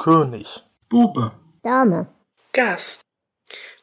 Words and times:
König. 0.00 0.64
Bube. 0.88 1.32
Dame. 1.62 2.06
Gast. 2.54 3.02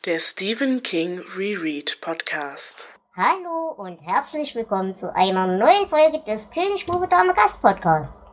Der 0.07 0.17
Stephen 0.17 0.81
King 0.81 1.21
Reread 1.37 2.01
Podcast. 2.01 2.87
Hallo 3.15 3.75
und 3.77 3.99
herzlich 4.01 4.55
willkommen 4.55 4.95
zu 4.95 5.15
einer 5.15 5.45
neuen 5.45 5.87
Folge 5.87 6.23
des 6.25 6.49
König 6.49 6.87
Bube 6.87 7.07
Dame 7.07 7.35
Gast 7.35 7.61
Podcast. 7.61 8.23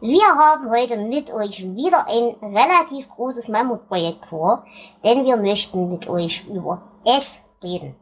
Wir 0.00 0.24
haben 0.24 0.70
heute 0.70 0.96
mit 0.96 1.30
euch 1.30 1.62
wieder 1.62 2.06
ein 2.08 2.54
relativ 2.54 3.06
großes 3.10 3.48
Mammutprojekt 3.48 4.24
vor, 4.24 4.64
denn 5.04 5.26
wir 5.26 5.36
möchten 5.36 5.90
mit 5.90 6.08
euch 6.08 6.42
über 6.48 6.90
es 7.04 7.42
reden. 7.62 7.94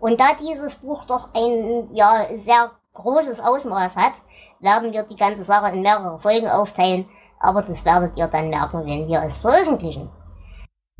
Und 0.00 0.18
da 0.18 0.30
dieses 0.40 0.78
Buch 0.78 1.04
doch 1.04 1.28
ein 1.34 1.94
ja, 1.94 2.26
sehr 2.34 2.72
großes 2.94 3.38
Ausmaß 3.38 3.94
hat, 3.94 4.14
werden 4.58 4.92
wir 4.92 5.04
die 5.04 5.14
ganze 5.14 5.44
Sache 5.44 5.72
in 5.72 5.82
mehrere 5.82 6.18
Folgen 6.18 6.48
aufteilen, 6.48 7.08
aber 7.46 7.62
das 7.62 7.84
werdet 7.84 8.16
ihr 8.16 8.26
dann 8.26 8.50
merken, 8.50 8.84
wenn 8.84 9.06
wir 9.06 9.22
es 9.22 9.40
veröffentlichen. 9.40 10.10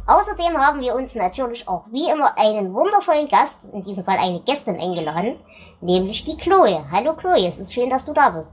Außerdem 0.06 0.56
haben 0.56 0.80
wir 0.80 0.94
uns 0.94 1.16
natürlich 1.16 1.66
auch 1.66 1.86
wie 1.90 2.08
immer 2.08 2.38
einen 2.38 2.72
wundervollen 2.72 3.26
Gast, 3.26 3.64
in 3.72 3.82
diesem 3.82 4.04
Fall 4.04 4.18
eine 4.18 4.40
Gästin 4.40 4.78
eingeladen, 4.78 5.40
nämlich 5.80 6.24
die 6.24 6.36
Chloe. 6.36 6.84
Hallo 6.92 7.14
Chloe, 7.16 7.48
es 7.48 7.58
ist 7.58 7.74
schön, 7.74 7.90
dass 7.90 8.04
du 8.04 8.12
da 8.12 8.30
bist. 8.30 8.52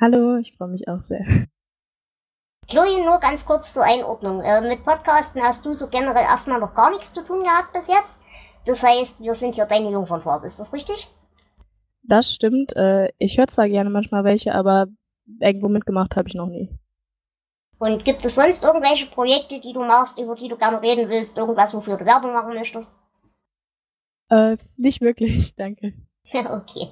Hallo, 0.00 0.38
ich 0.38 0.56
freue 0.56 0.68
mich 0.68 0.88
auch 0.88 0.98
sehr. 0.98 1.46
Chloe, 2.66 3.04
nur 3.04 3.18
ganz 3.18 3.44
kurz 3.44 3.74
zur 3.74 3.84
Einordnung. 3.84 4.40
Äh, 4.40 4.66
mit 4.66 4.82
Podcasten 4.82 5.42
hast 5.42 5.66
du 5.66 5.74
so 5.74 5.88
generell 5.88 6.22
erstmal 6.22 6.60
noch 6.60 6.74
gar 6.74 6.90
nichts 6.90 7.12
zu 7.12 7.22
tun 7.22 7.42
gehabt 7.42 7.74
bis 7.74 7.88
jetzt. 7.88 8.22
Das 8.64 8.82
heißt, 8.82 9.20
wir 9.20 9.34
sind 9.34 9.56
hier 9.56 9.66
deine 9.66 9.90
Jungfernfahrt, 9.90 10.44
ist 10.46 10.58
das 10.58 10.72
richtig? 10.72 11.10
Das 12.02 12.32
stimmt. 12.32 12.74
Äh, 12.76 13.10
ich 13.18 13.36
höre 13.36 13.48
zwar 13.48 13.68
gerne 13.68 13.90
manchmal 13.90 14.24
welche, 14.24 14.54
aber 14.54 14.86
irgendwo 15.38 15.68
mitgemacht 15.68 16.16
habe 16.16 16.28
ich 16.28 16.34
noch 16.34 16.48
nie. 16.48 16.68
Und 17.78 18.04
gibt 18.04 18.24
es 18.24 18.34
sonst 18.34 18.62
irgendwelche 18.62 19.06
Projekte, 19.06 19.58
die 19.58 19.72
du 19.72 19.80
machst, 19.80 20.18
über 20.18 20.34
die 20.34 20.48
du 20.48 20.56
gerne 20.56 20.82
reden 20.82 21.08
willst? 21.08 21.38
Irgendwas, 21.38 21.72
wofür 21.72 21.96
du 21.96 22.04
Werbung 22.04 22.32
machen 22.32 22.54
möchtest? 22.54 22.94
Äh, 24.28 24.58
nicht 24.76 25.00
wirklich, 25.00 25.54
danke. 25.56 25.94
okay. 26.32 26.88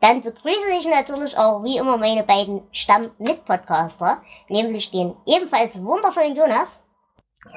Dann 0.00 0.20
begrüße 0.20 0.76
ich 0.78 0.86
natürlich 0.86 1.38
auch 1.38 1.62
wie 1.62 1.78
immer 1.78 1.96
meine 1.96 2.24
beiden 2.24 2.62
Stamm-Mit-Podcaster, 2.72 4.20
nämlich 4.48 4.90
den 4.90 5.14
ebenfalls 5.26 5.82
wundervollen 5.82 6.36
Jonas. 6.36 6.84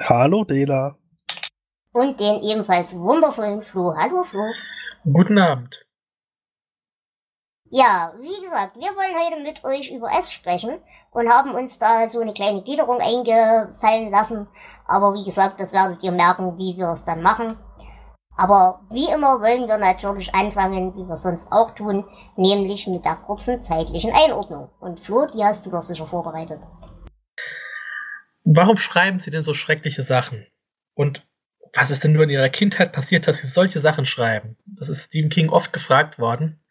Hallo 0.08 0.44
Dela. 0.44 0.96
Und 1.92 2.20
den 2.20 2.42
ebenfalls 2.42 2.96
wundervollen 2.98 3.62
Flo. 3.62 3.94
Hallo 3.96 4.22
Flo. 4.22 4.44
Guten 5.04 5.38
Abend. 5.38 5.87
Ja, 7.70 8.14
wie 8.18 8.42
gesagt, 8.42 8.76
wir 8.76 8.96
wollen 8.96 9.14
heute 9.14 9.42
mit 9.42 9.62
euch 9.62 9.90
über 9.90 10.10
S 10.10 10.32
sprechen 10.32 10.78
und 11.10 11.28
haben 11.28 11.54
uns 11.54 11.78
da 11.78 12.08
so 12.08 12.20
eine 12.20 12.32
kleine 12.32 12.62
Gliederung 12.62 12.98
eingefallen 12.98 14.10
lassen. 14.10 14.48
Aber 14.86 15.12
wie 15.12 15.24
gesagt, 15.24 15.60
das 15.60 15.74
werdet 15.74 16.02
ihr 16.02 16.12
merken, 16.12 16.56
wie 16.56 16.78
wir 16.78 16.88
es 16.88 17.04
dann 17.04 17.20
machen. 17.20 17.58
Aber 18.38 18.80
wie 18.90 19.10
immer 19.10 19.42
wollen 19.42 19.68
wir 19.68 19.76
natürlich 19.76 20.34
anfangen, 20.34 20.94
wie 20.94 21.06
wir 21.06 21.16
sonst 21.16 21.52
auch 21.52 21.72
tun, 21.72 22.06
nämlich 22.36 22.86
mit 22.86 23.04
der 23.04 23.16
kurzen 23.16 23.60
zeitlichen 23.60 24.12
Einordnung. 24.14 24.70
Und 24.80 25.00
Flo, 25.00 25.26
die 25.26 25.44
hast 25.44 25.66
du 25.66 25.70
doch 25.70 25.82
sicher 25.82 26.06
vorbereitet. 26.06 26.60
Warum 28.44 28.78
schreiben 28.78 29.18
Sie 29.18 29.30
denn 29.30 29.42
so 29.42 29.52
schreckliche 29.52 30.04
Sachen? 30.04 30.46
Und 30.94 31.26
was 31.74 31.90
ist 31.90 32.02
denn 32.02 32.12
nur 32.12 32.22
in 32.22 32.30
Ihrer 32.30 32.48
Kindheit 32.48 32.94
passiert, 32.94 33.28
dass 33.28 33.38
Sie 33.38 33.46
solche 33.46 33.80
Sachen 33.80 34.06
schreiben? 34.06 34.56
Das 34.64 34.88
ist 34.88 35.04
Stephen 35.04 35.28
King 35.28 35.50
oft 35.50 35.74
gefragt 35.74 36.18
worden 36.18 36.62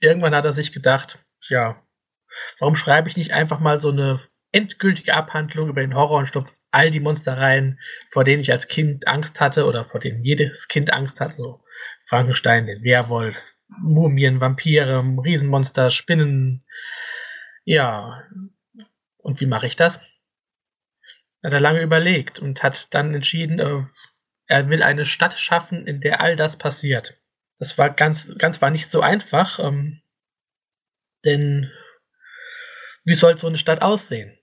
irgendwann 0.00 0.34
hat 0.34 0.44
er 0.44 0.52
sich 0.52 0.72
gedacht, 0.72 1.24
ja, 1.48 1.82
warum 2.58 2.76
schreibe 2.76 3.08
ich 3.08 3.16
nicht 3.16 3.32
einfach 3.32 3.60
mal 3.60 3.80
so 3.80 3.90
eine 3.90 4.20
endgültige 4.52 5.14
Abhandlung 5.14 5.68
über 5.68 5.80
den 5.80 5.94
Horror 5.94 6.18
und 6.18 6.26
stopfe 6.26 6.52
all 6.70 6.90
die 6.90 7.00
Monstereien, 7.00 7.78
vor 8.10 8.24
denen 8.24 8.40
ich 8.40 8.52
als 8.52 8.68
Kind 8.68 9.06
Angst 9.06 9.40
hatte 9.40 9.66
oder 9.66 9.86
vor 9.86 10.00
denen 10.00 10.24
jedes 10.24 10.68
Kind 10.68 10.92
Angst 10.92 11.20
hat, 11.20 11.34
so 11.34 11.62
Frankenstein, 12.06 12.66
den 12.66 12.82
Werwolf, 12.82 13.54
Mumien, 13.68 14.40
Vampire, 14.40 15.02
Riesenmonster, 15.24 15.90
Spinnen. 15.90 16.64
Ja, 17.64 18.22
und 19.18 19.40
wie 19.40 19.46
mache 19.46 19.66
ich 19.66 19.76
das? 19.76 19.98
Hat 21.42 21.52
er 21.52 21.60
lange 21.60 21.82
überlegt 21.82 22.38
und 22.38 22.62
hat 22.62 22.92
dann 22.94 23.14
entschieden, 23.14 23.58
äh, 23.58 23.84
er 24.46 24.68
will 24.68 24.82
eine 24.82 25.06
Stadt 25.06 25.38
schaffen, 25.38 25.86
in 25.86 26.00
der 26.00 26.20
all 26.20 26.36
das 26.36 26.56
passiert. 26.56 27.18
Das 27.58 27.78
war 27.78 27.90
ganz, 27.90 28.30
ganz 28.38 28.60
war 28.60 28.70
nicht 28.70 28.90
so 28.90 29.00
einfach, 29.00 29.58
ähm, 29.58 30.02
denn 31.24 31.70
wie 33.04 33.14
soll 33.14 33.36
so 33.38 33.46
eine 33.46 33.58
Stadt 33.58 33.82
aussehen? 33.82 34.38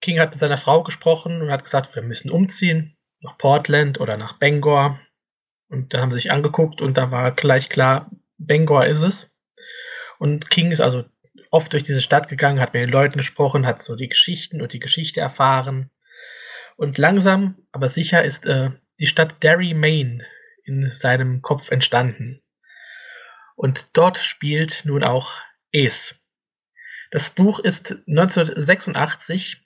King 0.00 0.18
hat 0.18 0.30
mit 0.30 0.38
seiner 0.38 0.58
Frau 0.58 0.82
gesprochen 0.82 1.40
und 1.40 1.50
hat 1.50 1.64
gesagt, 1.64 1.94
wir 1.94 2.02
müssen 2.02 2.30
umziehen 2.30 2.96
nach 3.20 3.38
Portland 3.38 4.00
oder 4.00 4.16
nach 4.16 4.38
Bangor. 4.38 5.00
Und 5.68 5.94
da 5.94 6.00
haben 6.00 6.10
sie 6.10 6.18
sich 6.18 6.30
angeguckt 6.30 6.82
und 6.82 6.98
da 6.98 7.10
war 7.10 7.32
gleich 7.32 7.68
klar, 7.68 8.10
Bangor 8.36 8.86
ist 8.86 9.00
es. 9.00 9.30
Und 10.18 10.50
King 10.50 10.70
ist 10.72 10.80
also 10.80 11.04
oft 11.50 11.72
durch 11.72 11.84
diese 11.84 12.02
Stadt 12.02 12.28
gegangen, 12.28 12.60
hat 12.60 12.74
mit 12.74 12.82
den 12.82 12.90
Leuten 12.90 13.18
gesprochen, 13.18 13.66
hat 13.66 13.80
so 13.80 13.96
die 13.96 14.08
Geschichten 14.08 14.60
und 14.60 14.72
die 14.72 14.80
Geschichte 14.80 15.20
erfahren. 15.20 15.90
Und 16.76 16.98
langsam, 16.98 17.56
aber 17.70 17.88
sicher 17.88 18.24
ist 18.24 18.46
äh, 18.46 18.70
die 18.98 19.06
Stadt 19.06 19.42
Derry, 19.42 19.72
Maine 19.72 20.24
in 20.64 20.90
seinem 20.90 21.42
Kopf 21.42 21.70
entstanden. 21.70 22.41
Und 23.56 23.96
dort 23.96 24.18
spielt 24.18 24.84
nun 24.84 25.04
auch 25.04 25.32
Es. 25.72 26.18
Das 27.10 27.30
Buch 27.30 27.58
ist 27.58 27.92
1986 28.08 29.62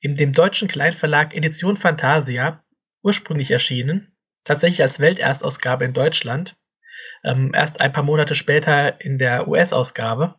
in 0.00 0.16
dem 0.16 0.32
deutschen 0.32 0.68
Kleinverlag 0.68 1.34
Edition 1.34 1.76
Fantasia 1.76 2.62
ursprünglich 3.02 3.50
erschienen, 3.50 4.16
tatsächlich 4.44 4.82
als 4.82 5.00
Welterstausgabe 5.00 5.84
in 5.84 5.94
Deutschland, 5.94 6.56
ähm, 7.24 7.52
erst 7.54 7.80
ein 7.80 7.92
paar 7.92 8.02
Monate 8.02 8.34
später 8.34 9.00
in 9.00 9.18
der 9.18 9.48
US-Ausgabe. 9.48 10.34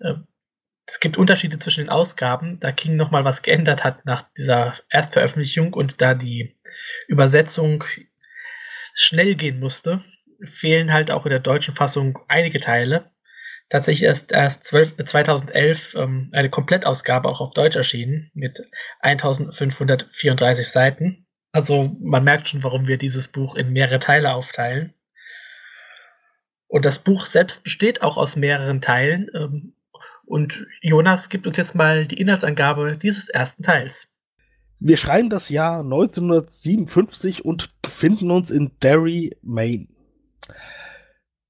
Ähm, 0.00 0.26
es 0.86 1.00
gibt 1.00 1.16
Unterschiede 1.16 1.58
zwischen 1.58 1.80
den 1.80 1.88
Ausgaben, 1.88 2.60
da 2.60 2.70
King 2.70 2.96
nochmal 2.96 3.24
was 3.24 3.42
geändert 3.42 3.84
hat 3.84 4.04
nach 4.04 4.26
dieser 4.36 4.74
Erstveröffentlichung 4.90 5.72
und 5.72 6.00
da 6.00 6.14
die 6.14 6.56
Übersetzung 7.08 7.84
schnell 8.94 9.34
gehen 9.34 9.60
musste, 9.60 10.04
fehlen 10.46 10.92
halt 10.92 11.10
auch 11.10 11.26
in 11.26 11.30
der 11.30 11.40
deutschen 11.40 11.74
Fassung 11.74 12.18
einige 12.28 12.60
Teile. 12.60 13.10
Tatsächlich 13.70 14.08
ist 14.08 14.30
erst 14.32 14.64
12, 14.64 14.96
2011 15.06 15.94
ähm, 15.94 16.30
eine 16.32 16.50
Komplettausgabe 16.50 17.28
auch 17.28 17.40
auf 17.40 17.54
Deutsch 17.54 17.76
erschienen 17.76 18.30
mit 18.34 18.60
1534 19.00 20.68
Seiten. 20.68 21.26
Also 21.52 21.96
man 22.00 22.24
merkt 22.24 22.48
schon, 22.48 22.62
warum 22.62 22.86
wir 22.86 22.98
dieses 22.98 23.28
Buch 23.28 23.54
in 23.54 23.72
mehrere 23.72 24.00
Teile 24.00 24.34
aufteilen. 24.34 24.94
Und 26.66 26.84
das 26.84 26.98
Buch 26.98 27.26
selbst 27.26 27.62
besteht 27.62 28.02
auch 28.02 28.16
aus 28.16 28.36
mehreren 28.36 28.80
Teilen. 28.80 29.30
Ähm, 29.34 29.74
und 30.26 30.66
Jonas 30.80 31.28
gibt 31.28 31.46
uns 31.46 31.56
jetzt 31.56 31.74
mal 31.74 32.06
die 32.06 32.20
Inhaltsangabe 32.20 32.96
dieses 32.96 33.28
ersten 33.28 33.62
Teils. 33.62 34.08
Wir 34.80 34.96
schreiben 34.96 35.30
das 35.30 35.48
Jahr 35.48 35.80
1957 35.80 37.44
und 37.44 37.70
befinden 37.80 38.30
uns 38.30 38.50
in 38.50 38.72
Derry, 38.82 39.36
Maine. 39.42 39.86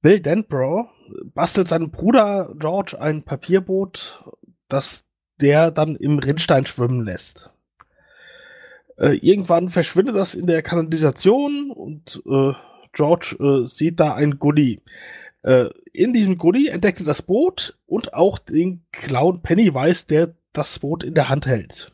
Bill 0.05 0.21
Denbrough 0.21 0.91
bastelt 1.33 1.67
seinem 1.67 1.91
Bruder 1.91 2.55
George 2.59 3.01
ein 3.01 3.23
Papierboot, 3.23 4.23
das 4.69 5.07
der 5.41 5.71
dann 5.71 5.97
im 5.97 6.19
Rinnstein 6.19 6.67
schwimmen 6.67 7.07
lässt. 7.07 7.55
Äh, 8.99 9.17
irgendwann 9.17 9.71
verschwindet 9.71 10.15
das 10.15 10.35
in 10.35 10.47
der 10.47 10.61
Kanalisation 10.61 11.71
und 11.71 12.23
äh, 12.27 12.53
George 12.93 13.37
äh, 13.41 13.67
sieht 13.67 13.99
da 13.99 14.13
ein 14.13 14.39
Goodie. 14.39 14.83
Äh, 15.43 15.71
in 15.95 16.13
diesem 16.13 16.37
Goodie 16.37 16.69
entdeckt 16.69 17.01
er 17.01 17.07
das 17.07 17.23
Boot 17.23 17.79
und 17.87 18.13
auch 18.13 18.39
den 18.39 18.85
Clown 18.93 19.41
Pennywise, 19.41 20.07
der 20.07 20.35
das 20.53 20.81
Boot 20.81 21.03
in 21.03 21.15
der 21.15 21.31
Hand 21.31 21.47
hält. 21.47 21.93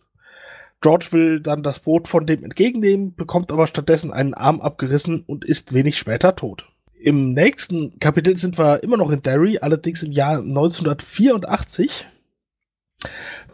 George 0.80 1.10
will 1.12 1.38
dann 1.38 1.62
das 1.62 1.78
Boot 1.78 2.08
von 2.08 2.26
dem 2.26 2.42
entgegennehmen, 2.42 3.14
bekommt 3.14 3.52
aber 3.52 3.68
stattdessen 3.68 4.12
einen 4.12 4.34
Arm 4.34 4.60
abgerissen 4.60 5.22
und 5.28 5.44
ist 5.44 5.74
wenig 5.74 5.96
später 5.96 6.34
tot. 6.34 6.66
Im 7.02 7.32
nächsten 7.32 7.98
Kapitel 7.98 8.36
sind 8.36 8.58
wir 8.58 8.82
immer 8.82 8.98
noch 8.98 9.10
in 9.10 9.22
Derry, 9.22 9.58
allerdings 9.58 10.02
im 10.02 10.12
Jahr 10.12 10.40
1984. 10.40 12.04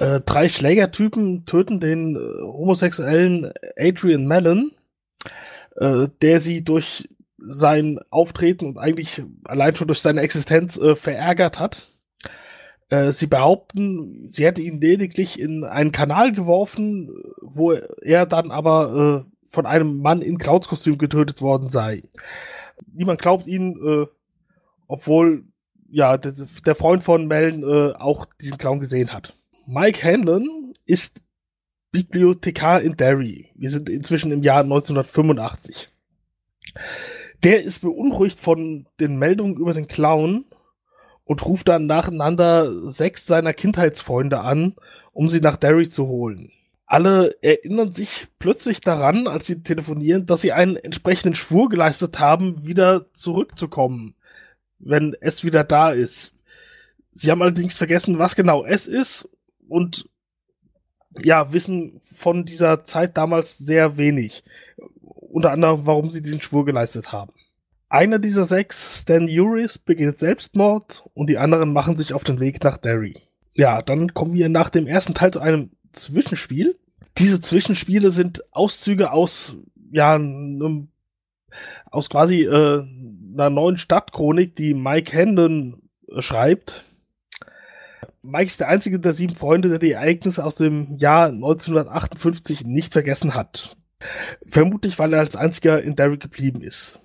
Äh, 0.01 0.21
drei 0.23 0.49
Schlägertypen 0.49 1.47
töten 1.47 1.79
den 1.79 2.17
äh, 2.17 2.19
homosexuellen 2.43 3.53
Adrian 3.79 4.27
Mellon, 4.27 4.73
äh, 5.77 6.09
der 6.23 6.41
sie 6.41 6.65
durch 6.65 7.09
sein 7.39 8.01
Auftreten 8.11 8.67
und 8.67 8.79
eigentlich 8.79 9.23
allein 9.45 9.77
schon 9.77 9.87
durch 9.87 10.01
seine 10.01 10.23
Existenz 10.23 10.77
äh, 10.77 10.97
verärgert 10.97 11.61
hat. 11.61 11.93
Äh, 12.89 13.13
sie 13.13 13.29
behaupten, 13.29 14.31
sie 14.33 14.45
hätte 14.45 14.63
ihn 14.63 14.81
lediglich 14.81 15.39
in 15.39 15.63
einen 15.63 15.93
Kanal 15.93 16.33
geworfen, 16.33 17.11
wo 17.41 17.71
er 17.73 18.27
dann 18.27 18.51
aber 18.51 19.25
äh, 19.25 19.31
von 19.49 19.67
einem 19.67 19.99
Mann 20.03 20.21
in 20.21 20.39
Clownskostüm 20.39 20.99
getötet 20.99 21.41
worden 21.41 21.69
sei 21.69 22.03
niemand 22.93 23.21
glaubt 23.21 23.47
ihnen, 23.47 23.77
äh, 23.77 24.07
obwohl 24.87 25.45
ja 25.89 26.17
der, 26.17 26.33
der, 26.33 26.75
Freund 26.75 27.05
von 27.05 27.27
Mellen 27.27 27.63
äh, 27.63 27.95
auch 27.95 28.27
diesen 28.41 28.59
Clown 28.59 28.81
gesehen 28.81 29.13
hat. 29.13 29.37
Mike 29.67 30.03
Hanlon 30.07 30.75
ist 30.85 31.23
Bibliothekar 31.93 32.83
in 32.83 32.97
Derry. 32.97 33.51
Wir 33.55 33.71
sind 33.71 33.89
inzwischen 33.89 34.31
im 34.33 34.43
Jahr 34.43 34.61
1985. 34.61 35.89
Der 37.43 37.63
ist 37.63 37.81
beunruhigt 37.81 38.39
von 38.39 38.87
den 39.01 39.19
Meldungen 39.19 39.57
über 39.57 39.73
den 39.73 39.87
Clown 39.87 40.45
und 41.25 41.45
ruft 41.45 41.69
dann 41.69 41.87
nacheinander 41.87 42.91
sechs 42.91 43.27
seiner 43.27 43.53
Kindheitsfreunde 43.53 44.41
an, 44.41 44.75
um 45.13 45.29
sie 45.29 45.41
nach 45.41 45.57
Derry 45.57 45.89
zu 45.89 46.07
holen. 46.07 46.53
Alle 46.87 47.37
erinnern 47.43 47.93
sich 47.93 48.29
plötzlich 48.39 48.81
daran, 48.81 49.27
als 49.27 49.47
sie 49.47 49.63
telefonieren, 49.63 50.25
dass 50.25 50.41
sie 50.41 50.53
einen 50.53 50.77
entsprechenden 50.77 51.35
Schwur 51.35 51.69
geleistet 51.69 52.21
haben, 52.21 52.65
wieder 52.65 53.13
zurückzukommen, 53.13 54.15
wenn 54.79 55.17
es 55.21 55.45
wieder 55.45 55.65
da 55.65 55.91
ist. 55.91 56.33
Sie 57.13 57.31
haben 57.31 57.43
allerdings 57.43 57.77
vergessen, 57.77 58.19
was 58.19 58.37
genau 58.37 58.65
es 58.65 58.87
ist 58.87 59.29
und 59.69 60.09
ja, 61.23 61.53
wissen 61.53 62.01
von 62.15 62.45
dieser 62.45 62.85
Zeit 62.85 63.17
damals 63.17 63.59
sehr 63.59 63.97
wenig. 63.97 64.45
Unter 65.03 65.51
anderem, 65.51 65.87
warum 65.87 66.11
sie 66.11 66.23
diesen 66.23 66.41
Schwur 66.41 66.65
geleistet 66.65 67.11
haben. 67.11 67.33
Einer 67.89 68.19
dieser 68.19 68.45
sechs, 68.45 69.01
Stan 69.01 69.29
Uris, 69.29 69.79
begeht 69.79 70.19
Selbstmord 70.19 71.09
und 71.15 71.31
die 71.31 71.39
anderen 71.39 71.73
machen 71.73 71.97
sich 71.97 72.13
auf 72.13 72.25
den 72.25 72.41
Weg 72.41 72.63
nach 72.63 72.79
Derry. 72.79 73.17
Ja, 73.55 73.81
dann 73.81 74.13
kommen 74.13 74.35
wir 74.35 74.49
nach 74.49 74.71
dem 74.71 74.87
ersten 74.87 75.15
Teil 75.15 75.33
zu 75.33 75.41
einem 75.41 75.71
Zwischenspiel. 75.97 76.79
Diese 77.19 77.41
Zwischenspiele 77.41 78.11
sind 78.11 78.45
Auszüge 78.53 79.11
aus, 79.11 79.57
ja, 79.91 80.21
aus 81.91 82.11
quasi 82.11 82.43
äh, 82.43 82.85
einer 83.35 83.51
neuen 83.51 83.79
Stadtchronik, 83.79 84.55
die 84.57 84.75
Mike 84.75 85.13
Hendon 85.13 85.83
schreibt. 86.19 86.85
Mike 88.23 88.47
ist 88.47 88.61
der 88.61 88.69
einzige 88.69 88.99
der 88.99 89.13
sieben 89.13 89.35
Freunde, 89.35 89.69
der 89.69 89.79
die 89.79 89.93
Ereignisse 89.93 90.45
aus 90.45 90.57
dem 90.57 90.97
Jahr 90.99 91.29
1958 91.29 92.67
nicht 92.67 92.93
vergessen 92.93 93.35
hat. 93.35 93.77
Vermutlich, 94.45 94.99
weil 94.99 95.13
er 95.13 95.21
als 95.21 95.37
einziger 95.37 95.83
in 95.83 95.97
Derry 95.97 96.19
geblieben 96.19 96.63
ist. 96.63 97.01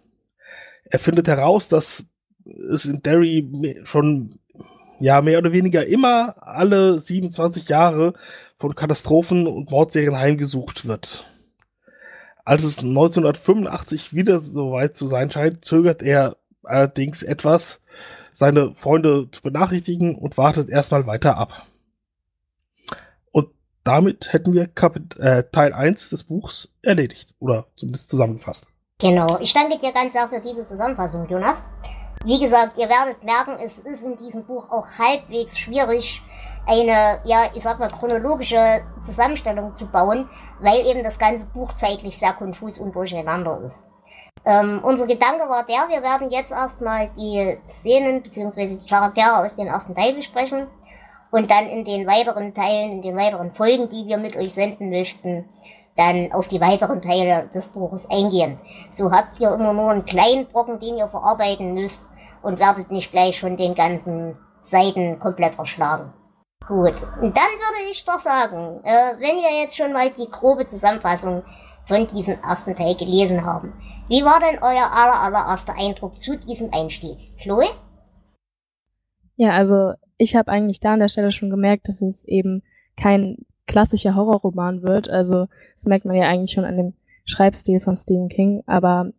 Er 0.83 0.99
findet 0.99 1.27
heraus, 1.27 1.69
dass 1.69 2.07
es 2.69 2.85
in 2.85 3.01
Derry 3.01 3.47
schon 3.83 4.39
ja 4.99 5.21
mehr 5.21 5.37
oder 5.37 5.51
weniger 5.51 5.85
immer 5.85 6.35
alle 6.45 6.99
27 6.99 7.69
Jahre 7.69 8.13
von 8.61 8.75
Katastrophen 8.75 9.47
und 9.47 9.71
Mordserien 9.71 10.17
heimgesucht 10.17 10.87
wird. 10.87 11.25
Als 12.45 12.63
es 12.63 12.79
1985 12.79 14.13
wieder 14.13 14.39
so 14.39 14.71
weit 14.71 14.95
zu 14.95 15.07
sein 15.07 15.29
scheint, 15.29 15.65
zögert 15.65 16.01
er 16.01 16.37
allerdings 16.63 17.23
etwas, 17.23 17.81
seine 18.31 18.73
Freunde 18.75 19.29
zu 19.31 19.41
benachrichtigen 19.41 20.15
und 20.15 20.37
wartet 20.37 20.69
erstmal 20.69 21.07
weiter 21.07 21.37
ab. 21.37 21.65
Und 23.31 23.49
damit 23.83 24.31
hätten 24.31 24.53
wir 24.53 24.67
Kapit 24.67 25.17
äh, 25.17 25.43
Teil 25.51 25.73
1 25.73 26.09
des 26.09 26.23
Buchs 26.23 26.69
erledigt 26.81 27.33
oder 27.39 27.65
zumindest 27.75 28.09
zusammengefasst. 28.09 28.67
Genau. 28.99 29.39
Ich 29.39 29.53
danke 29.53 29.79
dir 29.79 29.91
ganz 29.91 30.13
sehr 30.13 30.29
für 30.29 30.41
diese 30.41 30.65
Zusammenfassung, 30.65 31.27
Jonas. 31.27 31.63
Wie 32.23 32.39
gesagt, 32.39 32.77
ihr 32.77 32.87
werdet 32.87 33.23
merken, 33.23 33.57
es 33.63 33.79
ist 33.79 34.03
in 34.03 34.15
diesem 34.15 34.45
Buch 34.45 34.69
auch 34.69 34.85
halbwegs 34.99 35.57
schwierig, 35.57 36.21
eine, 36.65 37.19
ja, 37.23 37.45
ich 37.53 37.63
sag 37.63 37.79
mal, 37.79 37.89
chronologische 37.89 38.81
Zusammenstellung 39.03 39.75
zu 39.75 39.87
bauen, 39.87 40.29
weil 40.59 40.85
eben 40.85 41.03
das 41.03 41.19
ganze 41.19 41.47
Buch 41.47 41.73
zeitlich 41.73 42.17
sehr 42.17 42.33
konfus 42.33 42.79
und 42.79 42.95
durcheinander 42.95 43.61
ist. 43.61 43.83
Ähm, 44.45 44.81
unser 44.83 45.05
Gedanke 45.05 45.47
war 45.49 45.65
der, 45.65 45.89
wir 45.89 46.01
werden 46.01 46.29
jetzt 46.29 46.51
erstmal 46.51 47.11
die 47.17 47.57
Szenen 47.67 48.23
bzw. 48.23 48.77
die 48.77 48.89
Charaktere 48.89 49.37
aus 49.37 49.55
dem 49.55 49.67
ersten 49.67 49.93
Teil 49.93 50.15
besprechen 50.15 50.67
und 51.29 51.51
dann 51.51 51.67
in 51.67 51.85
den 51.85 52.07
weiteren 52.07 52.53
Teilen, 52.53 52.91
in 52.91 53.01
den 53.01 53.15
weiteren 53.15 53.51
Folgen, 53.51 53.89
die 53.89 54.07
wir 54.07 54.17
mit 54.17 54.35
euch 54.35 54.53
senden 54.53 54.89
möchten, 54.89 55.45
dann 55.95 56.31
auf 56.31 56.47
die 56.47 56.61
weiteren 56.61 57.01
Teile 57.01 57.49
des 57.53 57.69
Buches 57.69 58.09
eingehen. 58.09 58.59
So 58.91 59.11
habt 59.11 59.39
ihr 59.39 59.53
immer 59.53 59.73
nur 59.73 59.91
einen 59.91 60.05
kleinen 60.05 60.47
Brocken, 60.47 60.79
den 60.79 60.97
ihr 60.97 61.07
verarbeiten 61.07 61.73
müsst 61.73 62.09
und 62.41 62.59
werdet 62.59 62.91
nicht 62.91 63.11
gleich 63.11 63.39
von 63.39 63.57
den 63.57 63.75
ganzen 63.75 64.37
Seiten 64.63 65.19
komplett 65.19 65.59
erschlagen. 65.59 66.13
Gut, 66.67 66.93
dann 67.21 67.33
würde 67.33 67.91
ich 67.91 68.05
doch 68.05 68.19
sagen, 68.19 68.81
äh, 68.83 69.19
wenn 69.19 69.37
wir 69.37 69.61
jetzt 69.61 69.75
schon 69.75 69.93
mal 69.93 70.11
die 70.11 70.29
grobe 70.29 70.67
Zusammenfassung 70.67 71.43
von 71.87 72.07
diesem 72.07 72.39
ersten 72.41 72.75
Teil 72.75 72.95
gelesen 72.95 73.45
haben, 73.45 73.73
wie 74.07 74.23
war 74.23 74.39
denn 74.39 74.59
euer 74.61 74.91
aller, 74.91 75.21
allererster 75.21 75.73
Eindruck 75.77 76.19
zu 76.19 76.37
diesem 76.37 76.69
Einstieg? 76.73 77.17
Chloe? 77.41 77.65
Ja, 79.35 79.51
also 79.51 79.93
ich 80.17 80.35
habe 80.35 80.51
eigentlich 80.51 80.79
da 80.79 80.93
an 80.93 80.99
der 80.99 81.07
Stelle 81.07 81.31
schon 81.31 81.49
gemerkt, 81.49 81.87
dass 81.87 82.01
es 82.01 82.25
eben 82.25 82.61
kein 82.95 83.37
klassischer 83.67 84.15
Horrorroman 84.15 84.83
wird. 84.83 85.09
Also 85.09 85.47
das 85.75 85.85
merkt 85.85 86.05
man 86.05 86.15
ja 86.15 86.27
eigentlich 86.27 86.51
schon 86.51 86.65
an 86.65 86.77
dem 86.77 86.93
Schreibstil 87.25 87.79
von 87.79 87.97
Stephen 87.97 88.29
King, 88.29 88.63
aber 88.67 89.11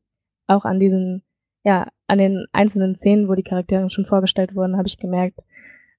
auch 0.46 0.64
an 0.64 0.78
diesen 0.78 1.22
ja, 1.64 1.88
an 2.06 2.18
den 2.18 2.46
einzelnen 2.52 2.96
Szenen, 2.96 3.28
wo 3.28 3.34
die 3.34 3.42
Charaktere 3.44 3.88
schon 3.90 4.06
vorgestellt 4.06 4.54
wurden, 4.54 4.76
habe 4.76 4.88
ich 4.88 4.98
gemerkt, 4.98 5.38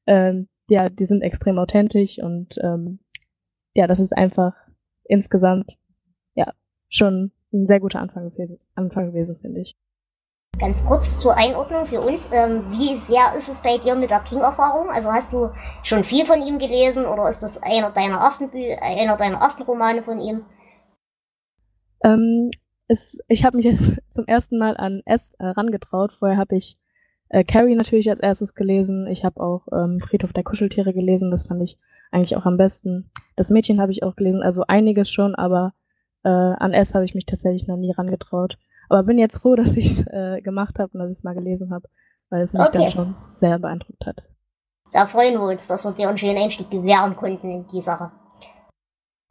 ähm, 0.05 0.47
ja, 0.67 0.89
die 0.89 1.05
sind 1.05 1.21
extrem 1.21 1.59
authentisch 1.59 2.19
und 2.19 2.57
ähm, 2.61 2.99
ja, 3.75 3.87
das 3.87 3.99
ist 3.99 4.13
einfach 4.13 4.53
insgesamt 5.05 5.77
ja 6.35 6.53
schon 6.89 7.31
ein 7.51 7.67
sehr 7.67 7.79
guter 7.79 7.99
Anfang, 7.99 8.31
Anfang 8.75 9.11
gewesen, 9.11 9.35
finde 9.35 9.61
ich. 9.61 9.75
Ganz 10.59 10.85
kurz 10.85 11.17
zur 11.17 11.35
Einordnung 11.35 11.87
für 11.87 12.01
uns. 12.01 12.29
Ähm, 12.31 12.71
wie 12.71 12.95
sehr 12.95 13.35
ist 13.35 13.49
es 13.49 13.61
bei 13.61 13.79
dir 13.79 13.95
mit 13.95 14.11
der 14.11 14.19
King-Erfahrung? 14.19 14.89
Also 14.89 15.11
hast 15.11 15.33
du 15.33 15.49
schon 15.83 16.03
viel 16.03 16.25
von 16.25 16.41
ihm 16.41 16.59
gelesen 16.59 17.05
oder 17.05 17.27
ist 17.27 17.39
das 17.39 17.61
einer 17.63 17.89
deiner 17.91 18.17
ersten, 18.17 18.51
einer 18.79 19.17
deiner 19.17 19.39
ersten 19.39 19.63
Romane 19.63 20.03
von 20.03 20.19
ihm? 20.19 20.45
Ähm, 22.03 22.51
es, 22.87 23.19
ich 23.27 23.43
habe 23.43 23.57
mich 23.57 23.65
jetzt 23.65 23.99
zum 24.11 24.25
ersten 24.27 24.59
Mal 24.59 24.77
an 24.77 25.01
S 25.05 25.31
äh, 25.39 25.45
rangetraut. 25.45 26.13
Vorher 26.13 26.37
habe 26.37 26.55
ich 26.55 26.77
äh, 27.33 27.43
Carrie 27.43 27.75
natürlich 27.75 28.09
als 28.11 28.19
erstes 28.19 28.53
gelesen. 28.53 29.07
Ich 29.07 29.25
habe 29.25 29.41
auch 29.41 29.67
ähm, 29.73 29.99
Friedhof 29.99 30.33
der 30.33 30.43
Kuscheltiere 30.43 30.93
gelesen. 30.93 31.31
Das 31.31 31.47
fand 31.47 31.63
ich 31.63 31.79
eigentlich 32.11 32.37
auch 32.37 32.45
am 32.45 32.57
besten. 32.57 33.09
Das 33.35 33.49
Mädchen 33.49 33.81
habe 33.81 33.91
ich 33.91 34.03
auch 34.03 34.15
gelesen. 34.15 34.43
Also 34.43 34.65
einiges 34.67 35.09
schon, 35.09 35.33
aber 35.33 35.73
äh, 36.23 36.29
an 36.29 36.73
S 36.73 36.93
habe 36.93 37.05
ich 37.05 37.15
mich 37.15 37.25
tatsächlich 37.25 37.67
noch 37.67 37.75
nie 37.75 37.91
rangetraut. 37.91 38.59
Aber 38.87 39.01
bin 39.01 39.17
jetzt 39.17 39.39
froh, 39.39 39.55
dass 39.57 39.75
ich 39.75 39.97
es 39.97 40.05
äh, 40.07 40.41
gemacht 40.41 40.77
habe 40.77 40.91
und 40.93 40.99
dass 40.99 41.09
ich 41.09 41.17
es 41.17 41.23
mal 41.23 41.33
gelesen 41.33 41.73
habe, 41.73 41.89
weil 42.29 42.43
es 42.43 42.53
mich 42.53 42.61
okay. 42.61 42.77
dann 42.77 42.91
schon 42.91 43.15
sehr 43.39 43.57
beeindruckt 43.57 44.05
hat. 44.05 44.17
Da 44.91 45.07
freuen 45.07 45.33
wir 45.33 45.47
uns, 45.47 45.67
dass 45.67 45.83
wir 45.85 45.91
dir 45.91 46.09
einen 46.09 46.19
schönen 46.19 46.37
Einstieg 46.37 46.69
gewähren 46.69 47.15
konnten 47.15 47.49
in 47.49 47.67
die 47.67 47.81
Sache. 47.81 48.11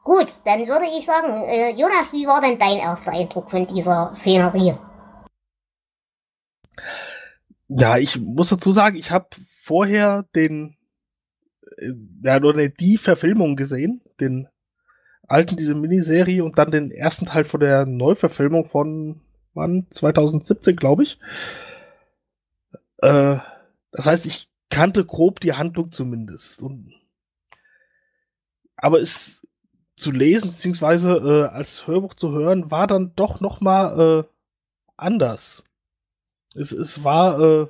Gut, 0.02 0.26
dann 0.44 0.66
würde 0.66 0.86
ich 0.98 1.06
sagen, 1.06 1.32
äh, 1.44 1.70
Jonas, 1.70 2.12
wie 2.12 2.26
war 2.26 2.40
denn 2.40 2.58
dein 2.58 2.78
erster 2.78 3.12
Eindruck 3.12 3.48
von 3.48 3.64
dieser 3.64 4.10
Szenerie? 4.12 4.74
Ja, 7.78 7.98
ich 7.98 8.20
muss 8.20 8.50
dazu 8.50 8.72
sagen, 8.72 8.96
ich 8.96 9.10
habe 9.10 9.28
vorher 9.62 10.24
den, 10.34 10.76
äh, 11.78 11.92
ja, 12.22 12.40
nur 12.40 12.54
die 12.54 12.98
Verfilmung 12.98 13.56
gesehen, 13.56 14.02
den 14.20 14.48
alten, 15.22 15.56
diese 15.56 15.74
Miniserie 15.74 16.44
und 16.44 16.58
dann 16.58 16.70
den 16.70 16.90
ersten 16.90 17.26
Teil 17.26 17.44
von 17.44 17.60
der 17.60 17.86
Neuverfilmung 17.86 18.66
von, 18.66 19.20
wann? 19.54 19.86
2017, 19.90 20.76
glaube 20.76 21.04
ich. 21.04 21.18
Äh, 22.98 23.38
das 23.92 24.06
heißt, 24.06 24.26
ich 24.26 24.48
kannte 24.70 25.04
grob 25.04 25.40
die 25.40 25.54
Handlung 25.54 25.92
zumindest. 25.92 26.62
Und, 26.62 26.94
aber 28.76 29.00
es 29.00 29.46
zu 29.96 30.10
lesen, 30.10 30.50
beziehungsweise 30.50 31.12
äh, 31.50 31.54
als 31.54 31.86
Hörbuch 31.86 32.14
zu 32.14 32.32
hören, 32.32 32.70
war 32.70 32.86
dann 32.86 33.12
doch 33.14 33.40
noch 33.40 33.60
mal 33.60 34.24
äh, 34.24 34.24
anders. 34.96 35.64
Es, 36.54 36.72
es 36.72 37.04
war 37.04 37.40
äh, 37.40 37.66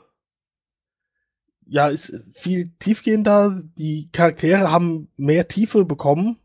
ja 1.66 1.88
ist 1.88 2.12
viel 2.34 2.72
tiefgehender. 2.78 3.62
Die 3.78 4.10
Charaktere 4.12 4.70
haben 4.70 5.08
mehr 5.16 5.48
Tiefe 5.48 5.84
bekommen. 5.84 6.38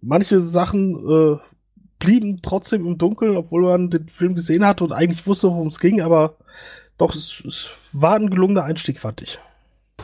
Manche 0.00 0.40
Sachen 0.40 0.96
äh, 1.08 1.38
blieben 1.98 2.40
trotzdem 2.42 2.86
im 2.86 2.98
Dunkeln, 2.98 3.36
obwohl 3.36 3.62
man 3.62 3.90
den 3.90 4.08
Film 4.08 4.34
gesehen 4.34 4.66
hat 4.66 4.80
und 4.82 4.92
eigentlich 4.92 5.26
wusste, 5.26 5.48
worum 5.48 5.68
es 5.68 5.78
ging. 5.78 6.00
Aber 6.00 6.36
doch, 6.98 7.14
es, 7.14 7.42
es 7.46 7.70
war 7.92 8.16
ein 8.16 8.30
gelungener 8.30 8.64
Einstieg, 8.64 8.98
fand 8.98 9.22
ich. 9.22 9.38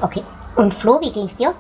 Okay. 0.01 0.23
Und 0.57 0.75
Flo, 0.75 1.01
wie 1.01 1.13
ging's 1.13 1.37
dir? 1.37 1.55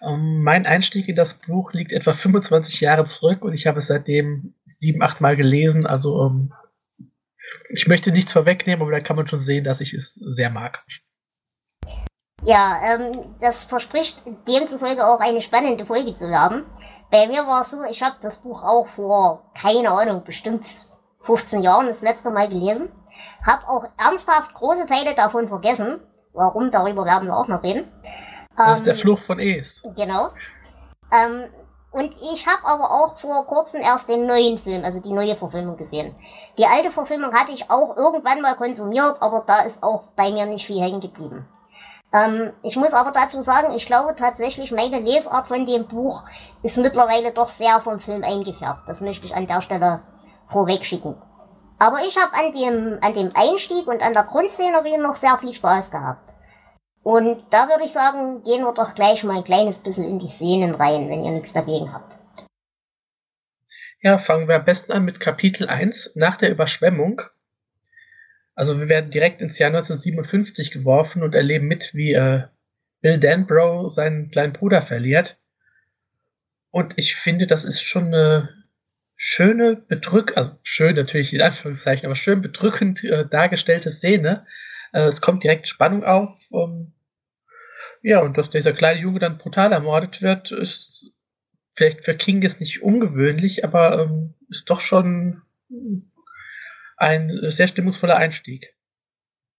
Ähm, 0.00 0.42
mein 0.42 0.66
Einstieg 0.66 1.08
in 1.08 1.16
das 1.16 1.34
Buch 1.34 1.72
liegt 1.72 1.92
etwa 1.92 2.12
25 2.12 2.80
Jahre 2.80 3.04
zurück 3.04 3.42
und 3.42 3.52
ich 3.52 3.66
habe 3.66 3.78
es 3.78 3.86
seitdem 3.86 4.54
sieben, 4.66 5.02
acht 5.02 5.20
Mal 5.20 5.36
gelesen. 5.36 5.86
Also 5.86 6.26
ähm, 6.26 6.52
ich 7.68 7.86
möchte 7.86 8.12
nichts 8.12 8.32
vorwegnehmen, 8.32 8.82
aber 8.82 8.92
da 8.92 9.00
kann 9.00 9.16
man 9.16 9.28
schon 9.28 9.40
sehen, 9.40 9.64
dass 9.64 9.80
ich 9.80 9.94
es 9.94 10.14
sehr 10.14 10.50
mag. 10.50 10.84
Ja, 12.44 12.78
ähm, 12.82 13.34
das 13.40 13.64
verspricht 13.64 14.22
demzufolge 14.46 15.04
auch 15.06 15.20
eine 15.20 15.40
spannende 15.40 15.84
Folge 15.84 16.14
zu 16.14 16.30
haben. 16.30 16.64
Bei 17.10 17.26
mir 17.26 17.46
war 17.46 17.62
es 17.62 17.70
so, 17.70 17.82
ich 17.84 18.02
habe 18.02 18.16
das 18.20 18.42
Buch 18.42 18.62
auch 18.62 18.86
vor, 18.86 19.50
keine 19.54 19.90
Ahnung, 19.90 20.22
bestimmt 20.24 20.66
15 21.20 21.62
Jahren 21.62 21.86
das 21.86 22.02
letzte 22.02 22.30
Mal 22.30 22.48
gelesen. 22.48 22.90
Habe 23.44 23.68
auch 23.68 23.84
ernsthaft 23.98 24.54
große 24.54 24.86
Teile 24.86 25.14
davon 25.14 25.48
vergessen. 25.48 26.00
Warum, 26.32 26.70
darüber 26.70 27.04
werden 27.04 27.28
wir 27.28 27.36
auch 27.36 27.48
noch 27.48 27.62
reden. 27.62 27.88
Das 28.56 28.78
ist 28.78 28.86
der 28.86 28.94
ähm, 28.94 29.00
Fluch 29.00 29.18
von 29.18 29.40
Es. 29.40 29.82
Genau. 29.96 30.30
Ähm, 31.12 31.44
und 31.90 32.14
ich 32.32 32.46
habe 32.46 32.66
aber 32.66 32.90
auch 32.90 33.16
vor 33.16 33.46
kurzem 33.46 33.80
erst 33.80 34.08
den 34.08 34.26
neuen 34.26 34.58
Film, 34.58 34.84
also 34.84 35.00
die 35.00 35.12
neue 35.12 35.36
Verfilmung 35.36 35.76
gesehen. 35.76 36.14
Die 36.58 36.66
alte 36.66 36.90
Verfilmung 36.90 37.32
hatte 37.32 37.52
ich 37.52 37.70
auch 37.70 37.96
irgendwann 37.96 38.42
mal 38.42 38.56
konsumiert, 38.56 39.22
aber 39.22 39.42
da 39.46 39.60
ist 39.60 39.82
auch 39.82 40.04
bei 40.14 40.30
mir 40.30 40.46
nicht 40.46 40.66
viel 40.66 40.82
hängen 40.82 41.00
geblieben. 41.00 41.48
Ähm, 42.12 42.52
ich 42.62 42.76
muss 42.76 42.92
aber 42.92 43.10
dazu 43.10 43.40
sagen, 43.40 43.74
ich 43.74 43.86
glaube 43.86 44.14
tatsächlich, 44.14 44.70
meine 44.70 44.98
Lesart 44.98 45.46
von 45.46 45.64
dem 45.64 45.86
Buch 45.86 46.24
ist 46.62 46.78
mittlerweile 46.78 47.32
doch 47.32 47.48
sehr 47.48 47.80
vom 47.80 47.98
Film 47.98 48.22
eingefärbt. 48.22 48.82
Das 48.86 49.00
möchte 49.00 49.26
ich 49.26 49.34
an 49.34 49.46
der 49.46 49.62
Stelle 49.62 50.02
vorwegschicken. 50.50 51.16
Aber 51.78 52.00
ich 52.00 52.18
habe 52.18 52.34
an 52.34 52.52
dem, 52.52 52.98
an 53.02 53.12
dem 53.12 53.30
Einstieg 53.34 53.86
und 53.86 54.02
an 54.02 54.12
der 54.12 54.24
Grundszenerie 54.24 54.98
noch 54.98 55.16
sehr 55.16 55.38
viel 55.38 55.52
Spaß 55.52 55.90
gehabt. 55.90 56.37
Und 57.08 57.42
da 57.48 57.70
würde 57.70 57.84
ich 57.84 57.92
sagen, 57.92 58.42
gehen 58.42 58.64
wir 58.64 58.74
doch 58.74 58.94
gleich 58.94 59.24
mal 59.24 59.38
ein 59.38 59.42
kleines 59.42 59.78
bisschen 59.78 60.04
in 60.04 60.18
die 60.18 60.28
Szenen 60.28 60.74
rein, 60.74 61.08
wenn 61.08 61.24
ihr 61.24 61.30
nichts 61.30 61.54
dagegen 61.54 61.90
habt. 61.90 62.14
Ja, 64.02 64.18
fangen 64.18 64.46
wir 64.46 64.56
am 64.56 64.66
besten 64.66 64.92
an 64.92 65.06
mit 65.06 65.18
Kapitel 65.18 65.68
1 65.68 66.16
nach 66.16 66.36
der 66.36 66.50
Überschwemmung. 66.50 67.22
Also 68.54 68.78
wir 68.78 68.90
werden 68.90 69.10
direkt 69.10 69.40
ins 69.40 69.58
Jahr 69.58 69.70
1957 69.70 70.70
geworfen 70.70 71.22
und 71.22 71.34
erleben 71.34 71.66
mit, 71.66 71.94
wie 71.94 72.12
äh, 72.12 72.42
Bill 73.00 73.18
Danbrough 73.18 73.88
seinen 73.88 74.30
kleinen 74.30 74.52
Bruder 74.52 74.82
verliert. 74.82 75.38
Und 76.70 76.98
ich 76.98 77.16
finde, 77.16 77.46
das 77.46 77.64
ist 77.64 77.80
schon 77.80 78.08
eine 78.08 78.50
schöne, 79.16 79.76
bedrück, 79.76 80.36
also 80.36 80.50
schön 80.62 80.94
natürlich 80.94 81.32
in 81.32 81.40
Anführungszeichen, 81.40 82.04
aber 82.04 82.16
schön 82.16 82.42
bedrückend 82.42 83.02
äh, 83.02 83.26
dargestellte 83.26 83.90
Szene. 83.90 84.44
Äh, 84.92 85.04
es 85.04 85.22
kommt 85.22 85.42
direkt 85.42 85.68
Spannung 85.68 86.04
auf. 86.04 86.36
Ähm, 86.52 86.92
ja, 88.02 88.20
und 88.20 88.38
dass 88.38 88.50
dieser 88.50 88.72
kleine 88.72 89.00
Junge 89.00 89.18
dann 89.18 89.38
brutal 89.38 89.72
ermordet 89.72 90.22
wird, 90.22 90.52
ist 90.52 91.06
vielleicht 91.76 92.04
für 92.04 92.14
King 92.14 92.42
jetzt 92.42 92.60
nicht 92.60 92.82
ungewöhnlich, 92.82 93.64
aber 93.64 94.00
ähm, 94.00 94.34
ist 94.48 94.68
doch 94.68 94.80
schon 94.80 95.42
ein 96.96 97.30
sehr 97.50 97.68
stimmungsvoller 97.68 98.16
Einstieg. 98.16 98.74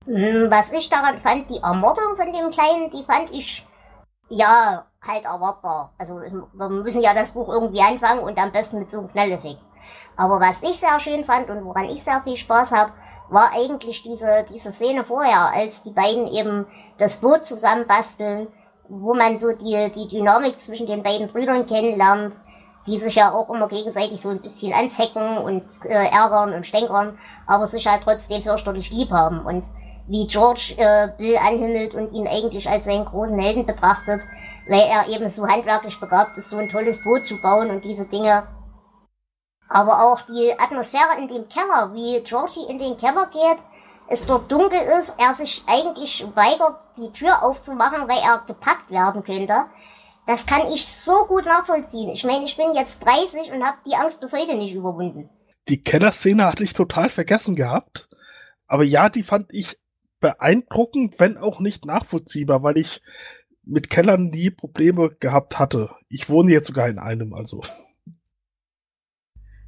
Hm, 0.05 0.49
was 0.49 0.71
ich 0.73 0.89
daran 0.89 1.17
fand, 1.17 1.49
die 1.49 1.61
Ermordung 1.63 2.15
von 2.15 2.31
dem 2.33 2.49
Kleinen, 2.49 2.89
die 2.89 3.03
fand 3.03 3.31
ich 3.31 3.65
ja 4.29 4.85
halt 5.01 5.25
erwartbar. 5.25 5.93
Also 5.97 6.19
wir 6.19 6.69
müssen 6.69 7.01
ja 7.01 7.13
das 7.13 7.33
Buch 7.33 7.49
irgendwie 7.49 7.81
anfangen 7.81 8.21
und 8.21 8.37
am 8.37 8.51
besten 8.51 8.79
mit 8.79 8.91
so 8.91 8.99
einem 8.99 9.11
Knalleffekt. 9.11 9.61
Aber 10.17 10.39
was 10.39 10.61
ich 10.63 10.77
sehr 10.77 10.99
schön 10.99 11.23
fand 11.23 11.49
und 11.49 11.63
woran 11.63 11.85
ich 11.85 12.03
sehr 12.03 12.21
viel 12.23 12.37
Spaß 12.37 12.73
habe, 12.73 12.91
war 13.29 13.51
eigentlich 13.53 14.03
diese, 14.03 14.45
diese 14.51 14.71
Szene 14.71 15.03
vorher, 15.03 15.51
als 15.53 15.83
die 15.83 15.91
beiden 15.91 16.27
eben 16.27 16.65
das 16.97 17.17
Boot 17.17 17.45
zusammenbasteln, 17.45 18.47
wo 18.87 19.13
man 19.13 19.37
so 19.37 19.51
die, 19.51 19.91
die 19.93 20.07
Dynamik 20.07 20.61
zwischen 20.61 20.87
den 20.87 21.03
beiden 21.03 21.27
Brüdern 21.27 21.65
kennenlernt, 21.65 22.35
die 22.87 22.97
sich 22.97 23.15
ja 23.15 23.33
auch 23.33 23.49
immer 23.49 23.67
gegenseitig 23.67 24.19
so 24.19 24.29
ein 24.29 24.41
bisschen 24.41 24.73
anzecken 24.73 25.37
und 25.37 25.63
äh, 25.85 26.09
ärgern 26.11 26.53
und 26.53 26.65
stänkern, 26.65 27.17
aber 27.45 27.67
sich 27.67 27.85
halt 27.85 28.01
trotzdem 28.03 28.41
fürchterlich 28.41 28.89
lieb 28.91 29.11
haben. 29.11 29.41
Und 29.41 29.65
wie 30.07 30.25
George 30.25 30.73
äh, 30.77 31.09
Bill 31.17 31.37
anhimmelt 31.37 31.93
und 31.93 32.11
ihn 32.13 32.27
eigentlich 32.27 32.67
als 32.67 32.85
seinen 32.85 33.05
großen 33.05 33.37
Helden 33.37 33.67
betrachtet, 33.67 34.21
weil 34.67 34.81
er 34.81 35.07
eben 35.07 35.29
so 35.29 35.47
handwerklich 35.47 35.99
begabt 35.99 36.35
ist, 36.37 36.49
so 36.49 36.57
ein 36.57 36.69
tolles 36.69 37.03
Boot 37.03 37.25
zu 37.25 37.39
bauen 37.41 37.69
und 37.69 37.83
diese 37.85 38.07
Dinge 38.07 38.47
aber 39.69 40.03
auch 40.03 40.21
die 40.23 40.53
Atmosphäre 40.57 41.19
in 41.19 41.27
dem 41.27 41.47
Keller, 41.47 41.93
wie 41.93 42.21
Georgie 42.23 42.65
in 42.67 42.79
den 42.79 42.97
Keller 42.97 43.29
geht, 43.31 43.63
es 44.09 44.25
dort 44.25 44.51
dunkel 44.51 44.79
ist, 44.97 45.15
er 45.19 45.35
sich 45.35 45.63
eigentlich 45.67 46.25
weigert, 46.35 46.81
die 46.97 47.11
Tür 47.11 47.43
aufzumachen, 47.43 48.07
weil 48.07 48.17
er 48.17 48.43
gepackt 48.47 48.89
werden 48.89 49.23
könnte. 49.23 49.65
Das 50.25 50.47
kann 50.47 50.71
ich 50.73 50.87
so 50.87 51.25
gut 51.27 51.45
nachvollziehen. 51.45 52.09
Ich 52.09 52.23
meine, 52.23 52.45
ich 52.45 52.57
bin 52.57 52.73
jetzt 52.73 53.05
30 53.05 53.51
und 53.51 53.63
habe 53.63 53.77
die 53.85 53.95
Angst 53.95 54.19
bis 54.19 54.33
heute 54.33 54.55
nicht 54.55 54.73
überwunden. 54.73 55.29
Die 55.67 55.81
Kellerszene 55.81 56.45
hatte 56.45 56.63
ich 56.63 56.73
total 56.73 57.11
vergessen 57.11 57.55
gehabt. 57.55 58.09
Aber 58.67 58.83
ja, 58.83 59.09
die 59.09 59.23
fand 59.23 59.47
ich 59.51 59.77
beeindruckend, 60.19 61.19
wenn 61.19 61.37
auch 61.37 61.59
nicht 61.59 61.85
nachvollziehbar, 61.85 62.63
weil 62.63 62.77
ich 62.77 63.01
mit 63.63 63.89
Kellern 63.89 64.29
nie 64.29 64.49
Probleme 64.49 65.11
gehabt 65.19 65.59
hatte. 65.59 65.91
Ich 66.09 66.29
wohne 66.29 66.51
jetzt 66.51 66.67
sogar 66.67 66.87
in 66.87 66.97
einem, 66.97 67.33
also. 67.33 67.61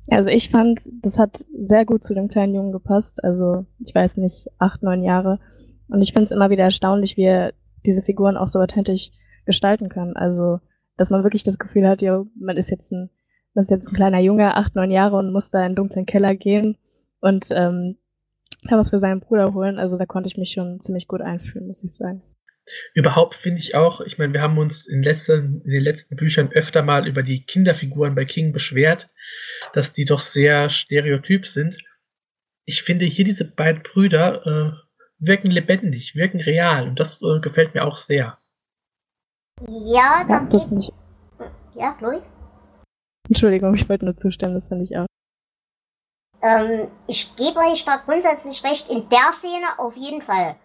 Also 0.09 0.29
ich 0.29 0.49
fand, 0.49 0.79
das 1.01 1.19
hat 1.19 1.45
sehr 1.53 1.85
gut 1.85 2.03
zu 2.03 2.13
dem 2.13 2.27
kleinen 2.27 2.55
Jungen 2.55 2.71
gepasst. 2.71 3.23
Also 3.23 3.65
ich 3.79 3.93
weiß 3.93 4.17
nicht, 4.17 4.47
acht, 4.57 4.83
neun 4.83 5.03
Jahre. 5.03 5.39
Und 5.87 6.01
ich 6.01 6.13
finde 6.13 6.23
es 6.23 6.31
immer 6.31 6.49
wieder 6.49 6.63
erstaunlich, 6.63 7.17
wie 7.17 7.25
er 7.25 7.53
diese 7.85 8.01
Figuren 8.01 8.37
auch 8.37 8.47
so 8.47 8.59
authentisch 8.59 9.11
gestalten 9.45 9.89
kann. 9.89 10.15
Also, 10.15 10.59
dass 10.97 11.09
man 11.09 11.23
wirklich 11.23 11.43
das 11.43 11.59
Gefühl 11.59 11.87
hat, 11.87 12.01
ja, 12.01 12.23
man 12.39 12.57
ist 12.57 12.69
jetzt 12.69 12.91
ein, 12.91 13.09
man 13.53 13.61
ist 13.61 13.71
jetzt 13.71 13.89
ein 13.91 13.95
kleiner 13.95 14.19
Junge, 14.19 14.55
acht, 14.55 14.75
neun 14.75 14.91
Jahre 14.91 15.17
und 15.17 15.33
muss 15.33 15.51
da 15.51 15.59
in 15.59 15.65
einen 15.65 15.75
dunklen 15.75 16.05
Keller 16.05 16.35
gehen 16.35 16.77
und 17.19 17.47
ähm, 17.51 17.97
da 18.63 18.77
was 18.77 18.91
für 18.91 18.99
seinen 18.99 19.19
Bruder 19.19 19.53
holen. 19.53 19.79
Also 19.79 19.97
da 19.97 20.05
konnte 20.05 20.29
ich 20.29 20.37
mich 20.37 20.51
schon 20.51 20.79
ziemlich 20.79 21.07
gut 21.07 21.21
einfühlen, 21.21 21.67
muss 21.67 21.83
ich 21.83 21.93
sagen. 21.93 22.21
Überhaupt 22.93 23.35
finde 23.35 23.59
ich 23.59 23.75
auch, 23.75 24.01
ich 24.01 24.17
meine, 24.17 24.33
wir 24.33 24.41
haben 24.41 24.57
uns 24.57 24.85
in, 24.87 25.03
letzten, 25.03 25.61
in 25.61 25.71
den 25.71 25.83
letzten 25.83 26.15
Büchern 26.15 26.51
öfter 26.51 26.83
mal 26.83 27.07
über 27.07 27.23
die 27.23 27.43
Kinderfiguren 27.43 28.15
bei 28.15 28.25
King 28.25 28.53
beschwert, 28.53 29.09
dass 29.73 29.93
die 29.93 30.05
doch 30.05 30.19
sehr 30.19 30.69
stereotyp 30.69 31.47
sind. 31.47 31.75
Ich 32.65 32.83
finde 32.83 33.05
hier 33.05 33.25
diese 33.25 33.45
beiden 33.45 33.83
Brüder 33.83 34.45
äh, 34.45 34.71
wirken 35.19 35.51
lebendig, 35.51 36.15
wirken 36.15 36.39
real 36.39 36.87
und 36.87 36.99
das 36.99 37.21
äh, 37.21 37.39
gefällt 37.39 37.73
mir 37.73 37.85
auch 37.85 37.97
sehr. 37.97 38.37
Ja, 39.67 40.25
dann 40.27 40.49
ja, 40.51 40.77
ich... 40.77 40.89
Ja, 41.75 41.93
Chloe? 41.93 42.23
Entschuldigung, 43.27 43.73
ich 43.75 43.87
wollte 43.87 44.05
nur 44.05 44.17
zustimmen, 44.17 44.55
das 44.55 44.67
finde 44.67 44.83
ich 44.83 44.97
auch. 44.97 45.05
Ähm, 46.41 46.87
ich 47.07 47.35
gebe 47.35 47.59
euch 47.59 47.85
da 47.85 47.97
grundsätzlich 47.97 48.63
recht, 48.63 48.89
in 48.89 49.07
der 49.09 49.31
Szene 49.31 49.67
auf 49.77 49.95
jeden 49.95 50.21
Fall 50.21 50.55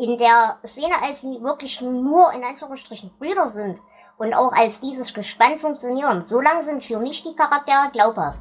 in 0.00 0.16
der 0.16 0.58
Szene, 0.64 0.94
als 1.02 1.20
sie 1.20 1.42
wirklich 1.42 1.80
nur 1.80 2.32
in 2.32 2.42
Anführungsstrichen 2.42 3.10
Brüder 3.18 3.48
sind 3.48 3.78
und 4.16 4.34
auch 4.34 4.52
als 4.52 4.80
dieses 4.80 5.12
Gespann 5.12 5.58
funktionieren, 5.58 6.24
so 6.24 6.40
lang 6.40 6.62
sind 6.62 6.82
für 6.82 6.98
mich 6.98 7.22
die 7.22 7.36
Charaktere 7.36 7.90
glaubhaft. 7.92 8.38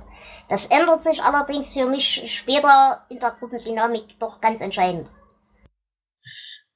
Das 0.47 0.65
ändert 0.67 1.03
sich 1.03 1.21
allerdings 1.21 1.73
für 1.73 1.85
mich 1.85 2.33
später 2.33 3.05
in 3.09 3.19
der 3.19 3.31
Gruppendynamik 3.31 4.19
doch 4.19 4.41
ganz 4.41 4.61
entscheidend. 4.61 5.09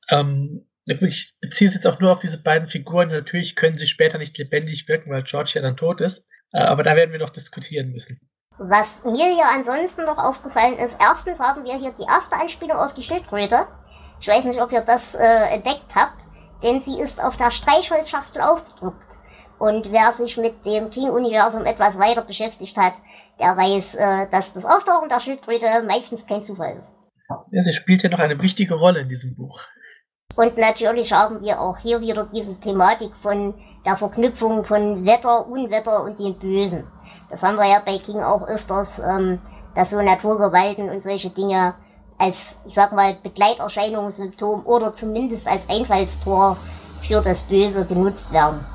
Ähm, 0.10 0.68
ich 0.86 1.34
beziehe 1.42 1.70
es 1.70 1.76
jetzt 1.76 1.88
auch 1.88 2.00
nur 2.00 2.12
auf 2.12 2.20
diese 2.20 2.42
beiden 2.42 2.68
Figuren. 2.68 3.10
Natürlich 3.10 3.56
können 3.56 3.78
sie 3.78 3.88
später 3.88 4.18
nicht 4.18 4.38
lebendig 4.38 4.88
wirken, 4.88 5.12
weil 5.12 5.24
George 5.24 5.54
ja 5.56 5.62
dann 5.62 5.78
tot 5.78 6.02
ist. 6.02 6.26
Äh, 6.52 6.60
aber 6.60 6.84
da 6.84 6.96
werden 6.96 7.12
wir 7.12 7.20
noch 7.20 7.30
diskutieren 7.30 7.92
müssen. 7.92 8.20
Was 8.60 9.04
mir 9.06 9.34
hier 9.34 9.48
ansonsten 9.50 10.06
noch 10.06 10.18
aufgefallen 10.18 10.78
ist, 10.78 11.00
erstens 11.02 11.40
haben 11.40 11.64
wir 11.64 11.78
hier 11.78 11.92
die 11.98 12.04
erste 12.04 12.36
Anspielung 12.36 12.78
auf 12.78 12.94
die 12.94 13.02
Schildkröte. 13.02 13.66
Ich 14.24 14.30
weiß 14.30 14.46
nicht, 14.46 14.62
ob 14.62 14.72
ihr 14.72 14.80
das 14.80 15.16
äh, 15.16 15.22
entdeckt 15.22 15.94
habt, 15.96 16.22
denn 16.64 16.80
sie 16.80 16.98
ist 16.98 17.22
auf 17.22 17.36
der 17.36 17.52
Streichholzschachtel 17.52 18.42
aufgedruckt. 18.42 19.18
Und 19.60 19.92
wer 19.92 20.14
sich 20.14 20.38
mit 20.38 20.66
dem 20.66 20.90
King-Universum 20.90 21.66
etwas 21.66 22.00
weiter 22.00 22.22
beschäftigt 22.22 22.78
hat, 22.78 22.94
der 23.38 23.58
weiß, 23.58 23.96
äh, 23.96 24.30
dass 24.32 24.54
das 24.54 24.66
Auftauchen 24.66 25.10
der 25.10 25.20
Schildkröte 25.20 25.66
meistens 25.86 26.26
kein 26.26 26.42
Zufall 26.42 26.78
ist. 26.78 26.96
Ja, 27.28 27.64
sie 27.64 27.74
spielt 27.74 28.04
ja 28.04 28.10
noch 28.10 28.20
eine 28.20 28.42
wichtige 28.42 28.76
Rolle 28.76 29.02
in 29.02 29.10
diesem 29.10 29.36
Buch. 29.36 29.60
Und 30.38 30.58
natürlich 30.58 31.12
haben 31.12 31.42
wir 31.42 31.60
auch 31.60 31.80
hier 31.80 32.00
wieder 32.00 32.26
diese 32.34 32.58
Thematik 32.62 33.14
von 33.22 33.56
der 33.86 33.98
Verknüpfung 33.98 34.64
von 34.64 35.06
Wetter, 35.06 35.48
Unwetter 35.48 36.02
und 36.02 36.18
dem 36.20 36.40
Bösen. 36.40 36.88
Das 37.30 37.44
haben 37.44 37.58
wir 37.58 37.68
ja 37.68 37.82
bei 37.86 37.98
King 37.98 38.22
auch 38.22 38.48
öfters, 38.48 39.00
ähm, 39.00 39.42
dass 39.76 39.90
so 39.90 40.02
Naturgewalten 40.02 40.90
und 40.90 41.04
solche 41.04 41.30
Dinge 41.30 41.76
als, 42.18 42.60
ich 42.66 42.74
sag 42.74 42.94
mal, 42.94 43.18
Begleiterscheinungssymptom 43.22 44.66
oder 44.66 44.94
zumindest 44.94 45.48
als 45.48 45.70
Einfallstor 45.70 46.58
für 47.02 47.22
das 47.22 47.44
Böse 47.44 47.86
genutzt 47.86 48.34
werden. 48.34 48.66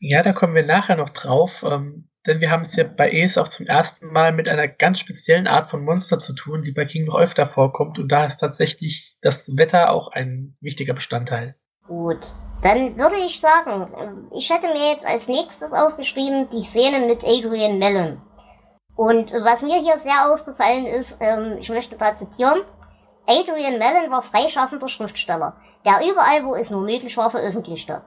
Ja, 0.00 0.22
da 0.22 0.32
kommen 0.32 0.54
wir 0.54 0.66
nachher 0.66 0.96
noch 0.96 1.10
drauf, 1.10 1.64
ähm, 1.66 2.08
denn 2.26 2.40
wir 2.40 2.50
haben 2.50 2.62
es 2.62 2.76
ja 2.76 2.84
bei 2.84 3.10
Es 3.10 3.38
auch 3.38 3.48
zum 3.48 3.66
ersten 3.66 4.06
Mal 4.06 4.32
mit 4.32 4.48
einer 4.48 4.68
ganz 4.68 4.98
speziellen 4.98 5.46
Art 5.46 5.70
von 5.70 5.84
Monster 5.84 6.18
zu 6.18 6.34
tun, 6.34 6.62
die 6.62 6.72
bei 6.72 6.84
King 6.84 7.06
noch 7.06 7.18
öfter 7.18 7.46
vorkommt 7.46 7.98
und 7.98 8.08
da 8.08 8.26
ist 8.26 8.38
tatsächlich 8.38 9.16
das 9.22 9.56
Wetter 9.56 9.90
auch 9.90 10.08
ein 10.12 10.56
wichtiger 10.60 10.94
Bestandteil. 10.94 11.54
Gut, 11.86 12.20
dann 12.62 12.96
würde 12.96 13.16
ich 13.26 13.40
sagen, 13.40 13.88
ich 14.34 14.50
hätte 14.50 14.68
mir 14.68 14.90
jetzt 14.90 15.06
als 15.06 15.28
nächstes 15.28 15.74
aufgeschrieben 15.74 16.48
die 16.50 16.62
Szene 16.62 17.06
mit 17.06 17.22
Adrian 17.24 17.78
Mellon. 17.78 18.22
Und 18.96 19.32
was 19.32 19.62
mir 19.62 19.76
hier 19.78 19.96
sehr 19.96 20.32
aufgefallen 20.32 20.86
ist, 20.86 21.18
ähm, 21.20 21.58
ich 21.58 21.68
möchte 21.68 21.96
da 21.96 22.14
zitieren, 22.14 22.62
Adrian 23.26 23.78
Mellon 23.78 24.10
war 24.10 24.22
freischaffender 24.22 24.88
Schriftsteller, 24.88 25.56
der 25.84 26.08
überall, 26.08 26.44
wo 26.44 26.54
es 26.54 26.70
nur 26.70 26.82
möglich 26.82 27.16
war, 27.16 27.30
veröffentlichte. 27.30 28.02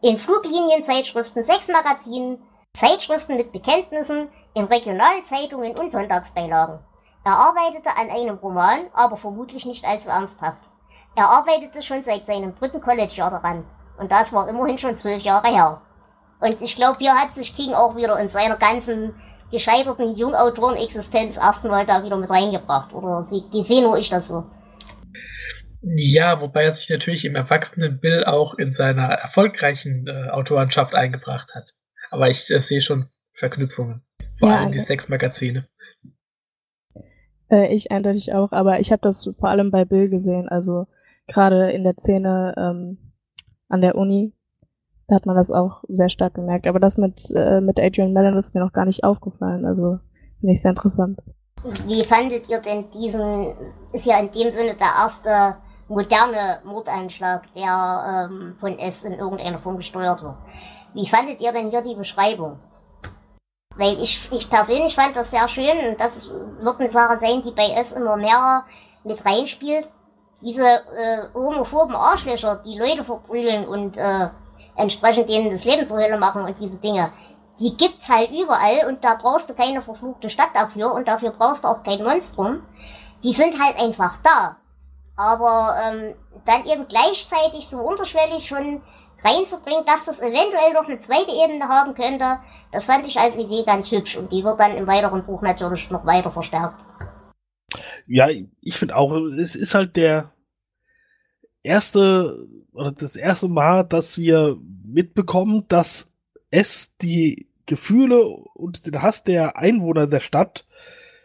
In 0.00 0.16
Fluglinienzeitschriften, 0.16 1.42
sechs 1.42 1.68
Magazinen, 1.68 2.42
Zeitschriften 2.74 3.36
mit 3.36 3.52
Bekenntnissen, 3.52 4.28
in 4.54 4.64
Regionalzeitungen 4.64 5.76
und 5.78 5.92
Sonntagsbeilagen. 5.92 6.78
Er 7.24 7.32
arbeitete 7.32 7.90
an 7.96 8.10
einem 8.10 8.36
Roman, 8.36 8.86
aber 8.94 9.16
vermutlich 9.16 9.66
nicht 9.66 9.84
allzu 9.84 10.08
ernsthaft. 10.08 10.58
Er 11.14 11.28
arbeitete 11.28 11.82
schon 11.82 12.02
seit 12.02 12.24
seinem 12.24 12.54
dritten 12.54 12.80
College-Jahr 12.80 13.30
daran. 13.30 13.64
Und 13.98 14.10
das 14.10 14.32
war 14.32 14.48
immerhin 14.48 14.78
schon 14.78 14.96
zwölf 14.96 15.22
Jahre 15.22 15.48
her. 15.48 15.82
Und 16.40 16.60
ich 16.60 16.74
glaube, 16.74 16.98
hier 16.98 17.14
hat 17.14 17.34
sich 17.34 17.54
King 17.54 17.74
auch 17.74 17.94
wieder 17.94 18.18
in 18.18 18.28
seiner 18.28 18.56
ganzen 18.56 19.14
gescheiterten 19.52 20.16
Jungautoren-Existenz 20.16 21.36
erstmal 21.36 21.86
da 21.86 22.04
wieder 22.04 22.16
mit 22.16 22.30
reingebracht. 22.30 22.92
Oder 22.92 23.22
sie, 23.22 23.44
sehe 23.50 23.82
nur 23.82 23.98
ich 23.98 24.10
das 24.10 24.26
so. 24.26 24.44
Ja, 25.82 26.40
wobei 26.40 26.64
er 26.64 26.72
sich 26.72 26.88
natürlich 26.88 27.24
im 27.24 27.36
erwachsenen 27.36 28.00
Bill 28.00 28.24
auch 28.24 28.54
in 28.54 28.72
seiner 28.72 29.08
erfolgreichen 29.08 30.06
äh, 30.06 30.30
Autorenschaft 30.30 30.94
eingebracht 30.94 31.54
hat. 31.54 31.72
Aber 32.10 32.28
ich 32.30 32.50
äh, 32.50 32.60
sehe 32.60 32.80
schon 32.80 33.08
Verknüpfungen. 33.32 34.02
Vor 34.38 34.48
ja, 34.48 34.58
allem 34.58 34.72
die 34.72 34.80
sechs 34.80 35.08
Magazine. 35.08 35.66
Äh, 37.50 37.74
ich 37.74 37.90
eindeutig 37.90 38.32
auch, 38.32 38.52
aber 38.52 38.80
ich 38.80 38.92
habe 38.92 39.02
das 39.02 39.30
vor 39.38 39.48
allem 39.48 39.70
bei 39.70 39.84
Bill 39.84 40.08
gesehen. 40.08 40.48
Also 40.48 40.86
gerade 41.26 41.72
in 41.72 41.84
der 41.84 41.94
Szene 41.94 42.54
ähm, 42.56 43.12
an 43.68 43.80
der 43.80 43.96
Uni, 43.96 44.32
da 45.08 45.16
hat 45.16 45.26
man 45.26 45.36
das 45.36 45.50
auch 45.50 45.82
sehr 45.88 46.10
stark 46.10 46.34
gemerkt. 46.34 46.66
Aber 46.66 46.80
das 46.80 46.96
mit, 46.96 47.30
äh, 47.34 47.60
mit 47.60 47.78
Adrian 47.78 48.12
Mellon 48.12 48.36
ist 48.36 48.54
mir 48.54 48.60
noch 48.60 48.72
gar 48.72 48.84
nicht 48.84 49.04
aufgefallen. 49.04 49.64
Also 49.64 49.98
finde 50.40 50.52
ich 50.52 50.62
sehr 50.62 50.70
interessant. 50.70 51.18
Wie 51.86 52.02
fandet 52.02 52.48
ihr 52.48 52.60
denn 52.60 52.90
diesen, 52.90 53.54
ist 53.92 54.06
ja 54.06 54.18
in 54.18 54.30
dem 54.30 54.50
Sinne 54.50 54.74
der 54.74 54.88
erste 54.98 55.56
moderne 55.88 56.60
Mordeinschlag, 56.64 57.42
der 57.54 58.28
ähm, 58.30 58.54
von 58.58 58.78
S 58.78 59.04
in 59.04 59.12
irgendeiner 59.12 59.58
Form 59.58 59.76
gesteuert 59.76 60.22
wird. 60.22 60.34
Wie 60.94 61.06
fandet 61.06 61.40
ihr 61.40 61.52
denn 61.52 61.70
hier 61.70 61.82
die 61.82 61.94
Beschreibung? 61.94 62.58
Weil 63.76 64.00
ich, 64.00 64.28
ich 64.32 64.50
persönlich 64.50 64.94
fand 64.94 65.16
das 65.16 65.30
sehr 65.30 65.48
schön 65.48 65.78
und 65.88 66.00
das 66.00 66.30
wird 66.30 66.80
eine 66.80 66.88
Sache 66.88 67.16
sein, 67.16 67.42
die 67.42 67.52
bei 67.52 67.70
S 67.70 67.92
immer 67.92 68.16
mehr 68.16 68.64
mit 69.04 69.24
reinspielt. 69.24 69.88
Diese 70.42 70.64
äh, 70.64 71.32
homophoben 71.34 71.94
Arschlöcher, 71.94 72.60
die 72.64 72.78
Leute 72.78 73.04
verprügeln 73.04 73.66
und 73.66 73.96
äh, 73.96 74.28
entsprechend 74.76 75.28
denen 75.28 75.50
das 75.50 75.64
Leben 75.64 75.86
zur 75.86 75.98
Hölle 75.98 76.18
machen 76.18 76.42
und 76.42 76.58
diese 76.58 76.78
Dinge, 76.78 77.12
die 77.60 77.76
gibt's 77.76 78.08
halt 78.08 78.30
überall 78.30 78.88
und 78.88 79.04
da 79.04 79.14
brauchst 79.14 79.50
du 79.50 79.54
keine 79.54 79.82
verfluchte 79.82 80.30
Stadt 80.30 80.50
dafür 80.54 80.92
und 80.94 81.06
dafür 81.06 81.30
brauchst 81.30 81.64
du 81.64 81.68
auch 81.68 81.82
kein 81.82 82.02
Monstrum. 82.02 82.62
Die 83.22 83.32
sind 83.32 83.62
halt 83.62 83.78
einfach 83.78 84.18
da. 84.22 84.56
Aber 85.16 85.76
ähm, 85.84 86.14
dann 86.44 86.66
eben 86.66 86.88
gleichzeitig 86.88 87.68
so 87.68 87.78
unterschwellig 87.78 88.46
schon 88.46 88.82
reinzubringen, 89.22 89.84
dass 89.84 90.06
das 90.06 90.20
eventuell 90.20 90.72
noch 90.72 90.88
eine 90.88 90.98
zweite 90.98 91.30
Ebene 91.30 91.68
haben 91.68 91.94
könnte, 91.94 92.38
das 92.72 92.86
fand 92.86 93.06
ich 93.06 93.18
als 93.18 93.36
Idee 93.36 93.62
ganz 93.64 93.90
hübsch 93.90 94.16
und 94.16 94.32
die 94.32 94.42
wird 94.42 94.58
dann 94.58 94.76
im 94.76 94.86
weiteren 94.86 95.24
Buch 95.24 95.42
natürlich 95.42 95.90
noch 95.90 96.04
weiter 96.04 96.32
verstärkt. 96.32 96.80
Ja, 98.06 98.28
ich 98.28 98.76
finde 98.76 98.96
auch, 98.96 99.12
es 99.12 99.54
ist 99.54 99.74
halt 99.74 99.96
der 99.96 100.32
erste 101.62 102.48
oder 102.72 102.92
das 102.92 103.16
erste 103.16 103.48
Mal, 103.48 103.84
dass 103.84 104.18
wir 104.18 104.58
mitbekommen, 104.84 105.64
dass 105.68 106.10
es 106.50 106.96
die 106.96 107.48
Gefühle 107.66 108.24
und 108.26 108.86
den 108.86 109.02
Hass 109.02 109.24
der 109.24 109.56
Einwohner 109.56 110.06
der 110.06 110.20
Stadt 110.20 110.66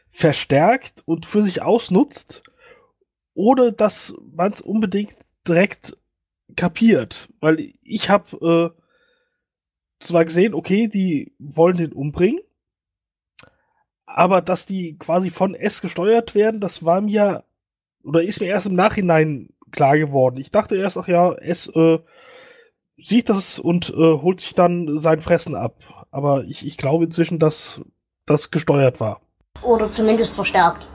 verstärkt 0.10 1.04
und 1.06 1.26
für 1.26 1.42
sich 1.42 1.62
ausnutzt, 1.62 2.44
ohne 3.34 3.74
dass 3.74 4.16
man 4.36 4.52
es 4.52 4.62
unbedingt 4.62 5.16
direkt 5.48 5.98
kapiert. 6.56 7.30
Weil 7.40 7.74
ich 7.84 8.10
habe 8.10 8.74
äh, 8.76 10.04
zwar 10.04 10.26
gesehen, 10.26 10.54
okay, 10.54 10.88
die 10.88 11.34
wollen 11.40 11.78
den 11.78 11.94
umbringen, 11.94 12.40
aber 14.06 14.42
dass 14.42 14.66
die 14.66 14.98
quasi 14.98 15.30
von 15.30 15.54
S 15.54 15.82
gesteuert 15.82 16.36
werden, 16.36 16.60
das 16.60 16.84
war 16.86 17.02
mir 17.02 17.44
oder 18.04 18.24
ist 18.24 18.40
mir 18.40 18.48
erst 18.48 18.68
im 18.68 18.74
Nachhinein 18.74 19.50
klar 19.72 19.98
geworden. 19.98 20.38
Ich 20.38 20.52
dachte 20.52 20.76
erst, 20.76 20.98
ach 20.98 21.08
ja, 21.08 21.34
S 21.34 21.68
äh, 21.76 22.00
sieht 22.98 23.30
das 23.30 23.60
und 23.60 23.90
äh, 23.90 23.94
holt 23.96 24.42
sich 24.42 24.54
dann 24.54 24.98
sein 24.98 25.22
Fressen 25.22 25.56
ab. 25.56 26.06
Aber 26.12 26.44
ich, 26.46 26.66
ich 26.66 26.78
glaube 26.78 27.06
inzwischen, 27.06 27.40
dass 27.40 27.82
das 28.26 28.52
gesteuert 28.52 29.00
war. 29.00 29.22
Oder 29.62 29.90
zumindest 29.90 30.36
verstärkt. 30.36 30.88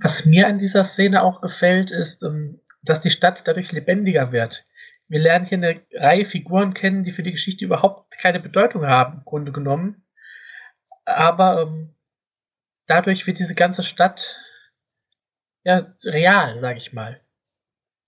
Was 0.00 0.24
mir 0.24 0.48
an 0.48 0.58
dieser 0.58 0.84
Szene 0.84 1.22
auch 1.22 1.40
gefällt, 1.40 1.90
ist, 1.90 2.22
ähm, 2.22 2.60
dass 2.82 3.00
die 3.00 3.10
Stadt 3.10 3.46
dadurch 3.46 3.72
lebendiger 3.72 4.32
wird. 4.32 4.64
Wir 5.08 5.20
lernen 5.20 5.46
hier 5.46 5.58
eine 5.58 5.80
Reihe 5.94 6.24
Figuren 6.24 6.74
kennen, 6.74 7.04
die 7.04 7.12
für 7.12 7.22
die 7.22 7.32
Geschichte 7.32 7.64
überhaupt 7.64 8.18
keine 8.18 8.40
Bedeutung 8.40 8.86
haben, 8.86 9.18
im 9.18 9.24
Grunde 9.24 9.52
genommen. 9.52 10.04
Aber 11.04 11.62
ähm, 11.62 11.94
dadurch 12.86 13.26
wird 13.26 13.38
diese 13.38 13.54
ganze 13.54 13.82
Stadt 13.82 14.36
ja 15.68 15.86
real, 16.04 16.58
sage 16.60 16.78
ich 16.78 16.92
mal. 16.92 17.20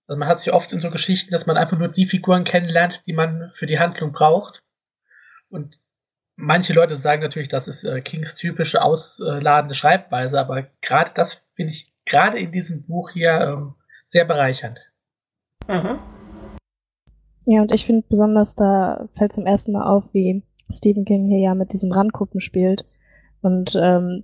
Also 0.07 0.19
man 0.19 0.27
hat 0.27 0.39
sich 0.39 0.51
oft 0.51 0.73
in 0.73 0.79
so 0.79 0.89
Geschichten, 0.89 1.31
dass 1.31 1.45
man 1.45 1.57
einfach 1.57 1.77
nur 1.77 1.87
die 1.87 2.05
Figuren 2.05 2.43
kennenlernt, 2.43 3.05
die 3.05 3.13
man 3.13 3.51
für 3.53 3.67
die 3.67 3.79
Handlung 3.79 4.11
braucht. 4.11 4.63
Und 5.51 5.79
manche 6.35 6.73
Leute 6.73 6.97
sagen 6.97 7.21
natürlich, 7.21 7.49
das 7.49 7.67
ist 7.67 7.83
äh, 7.83 8.01
Kings 8.01 8.35
typische 8.35 8.81
ausladende 8.81 9.75
Schreibweise, 9.75 10.39
aber 10.39 10.63
gerade 10.81 11.11
das 11.13 11.43
finde 11.53 11.71
ich 11.71 11.93
gerade 12.05 12.39
in 12.39 12.51
diesem 12.51 12.85
Buch 12.87 13.11
hier 13.11 13.39
ähm, 13.41 13.75
sehr 14.09 14.25
bereichernd. 14.25 14.79
Mhm. 15.67 15.99
Ja, 17.45 17.61
und 17.61 17.71
ich 17.71 17.85
finde 17.85 18.05
besonders, 18.09 18.55
da 18.55 19.07
fällt 19.13 19.33
zum 19.33 19.45
ersten 19.45 19.71
Mal 19.71 19.85
auf, 19.85 20.05
wie 20.13 20.43
Stephen 20.69 21.05
King 21.05 21.27
hier 21.27 21.39
ja 21.39 21.55
mit 21.55 21.73
diesen 21.73 21.91
Randgruppen 21.91 22.41
spielt 22.41 22.85
und 23.41 23.75
ähm, 23.75 24.23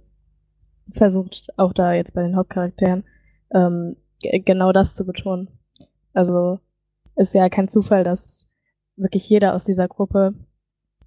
versucht 0.91 1.47
auch 1.57 1.73
da 1.73 1.93
jetzt 1.93 2.13
bei 2.13 2.23
den 2.23 2.35
Hauptcharakteren 2.35 3.03
ähm, 3.53 3.95
genau 4.21 4.71
das 4.71 4.95
zu 4.95 5.05
betonen. 5.05 5.49
Also 6.13 6.59
ist 7.15 7.33
ja 7.33 7.49
kein 7.49 7.67
Zufall, 7.67 8.03
dass 8.03 8.47
wirklich 8.95 9.29
jeder 9.29 9.53
aus 9.53 9.65
dieser 9.65 9.87
Gruppe 9.87 10.33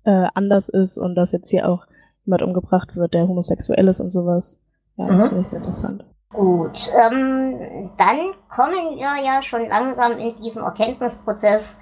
äh, 0.05 0.27
anders 0.35 0.69
ist 0.69 0.99
und 0.99 1.15
dass 1.15 1.33
jetzt 1.33 1.51
hier 1.51 1.69
auch 1.69 1.87
jemand 2.25 2.43
umgebracht 2.43 2.97
wird, 2.97 3.15
der 3.15 3.27
homosexuell 3.27 3.89
ist 3.89 4.01
und 4.01 4.11
sowas. 4.11 4.59
Ja, 4.97 5.07
das 5.07 5.25
mhm. 5.25 5.29
finde 5.29 5.41
ich 5.41 5.49
sehr 5.49 5.59
interessant. 5.59 6.05
Gut, 6.33 6.91
ähm, 6.95 7.91
dann 7.97 8.19
kommen 8.55 8.97
wir 8.97 9.25
ja 9.25 9.43
schon 9.43 9.67
langsam 9.67 10.13
in 10.13 10.37
diesen 10.37 10.63
Erkenntnisprozess. 10.63 11.79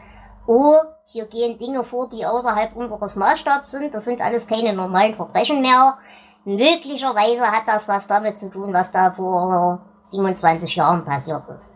Oh, 0.47 0.75
hier 1.05 1.27
gehen 1.27 1.59
Dinge 1.59 1.85
vor, 1.85 2.09
die 2.09 2.25
außerhalb 2.25 2.75
unseres 2.75 3.16
Maßstabs 3.16 3.71
sind. 3.71 3.94
Das 3.94 4.07
sind 4.07 4.23
alles 4.23 4.47
keine 4.47 4.73
normalen 4.73 5.14
Verbrechen 5.14 5.61
mehr. 5.61 5.99
Möglicherweise 6.44 7.42
hat 7.42 7.64
das 7.66 7.88
was 7.88 8.07
damit 8.07 8.38
zu 8.38 8.51
tun, 8.51 8.73
was 8.73 8.90
da 8.90 9.11
vor 9.12 9.85
27 10.11 10.77
Jahren 10.77 11.05
passiert 11.05 11.47
ist. 11.49 11.75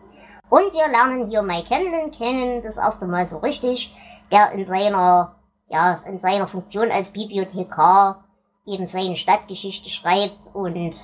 Und 0.49 0.71
wir 0.73 0.87
lernen 0.87 1.29
hier 1.29 1.41
Mike 1.41 1.67
Kenlin 1.67 2.11
kennen, 2.11 2.61
das 2.63 2.77
erste 2.77 3.07
Mal 3.07 3.25
so 3.25 3.39
richtig, 3.39 3.95
der 4.31 4.51
in 4.51 4.65
seiner, 4.65 5.35
ja, 5.67 6.01
in 6.05 6.19
seiner 6.19 6.47
Funktion 6.47 6.91
als 6.91 7.11
Bibliothekar 7.11 8.23
eben 8.65 8.87
seine 8.87 9.15
Stadtgeschichte 9.15 9.89
schreibt 9.89 10.53
und 10.53 10.95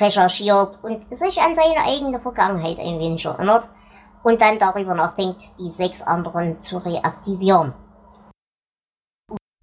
recherchiert 0.00 0.78
und 0.82 1.04
sich 1.14 1.40
an 1.40 1.54
seine 1.54 1.84
eigene 1.84 2.20
Vergangenheit 2.20 2.78
ein 2.78 2.98
wenig 2.98 3.24
erinnert 3.24 3.68
und 4.22 4.40
dann 4.40 4.58
darüber 4.58 4.94
nachdenkt, 4.94 5.42
die 5.58 5.68
sechs 5.68 6.02
anderen 6.02 6.60
zu 6.60 6.78
reaktivieren. 6.78 7.74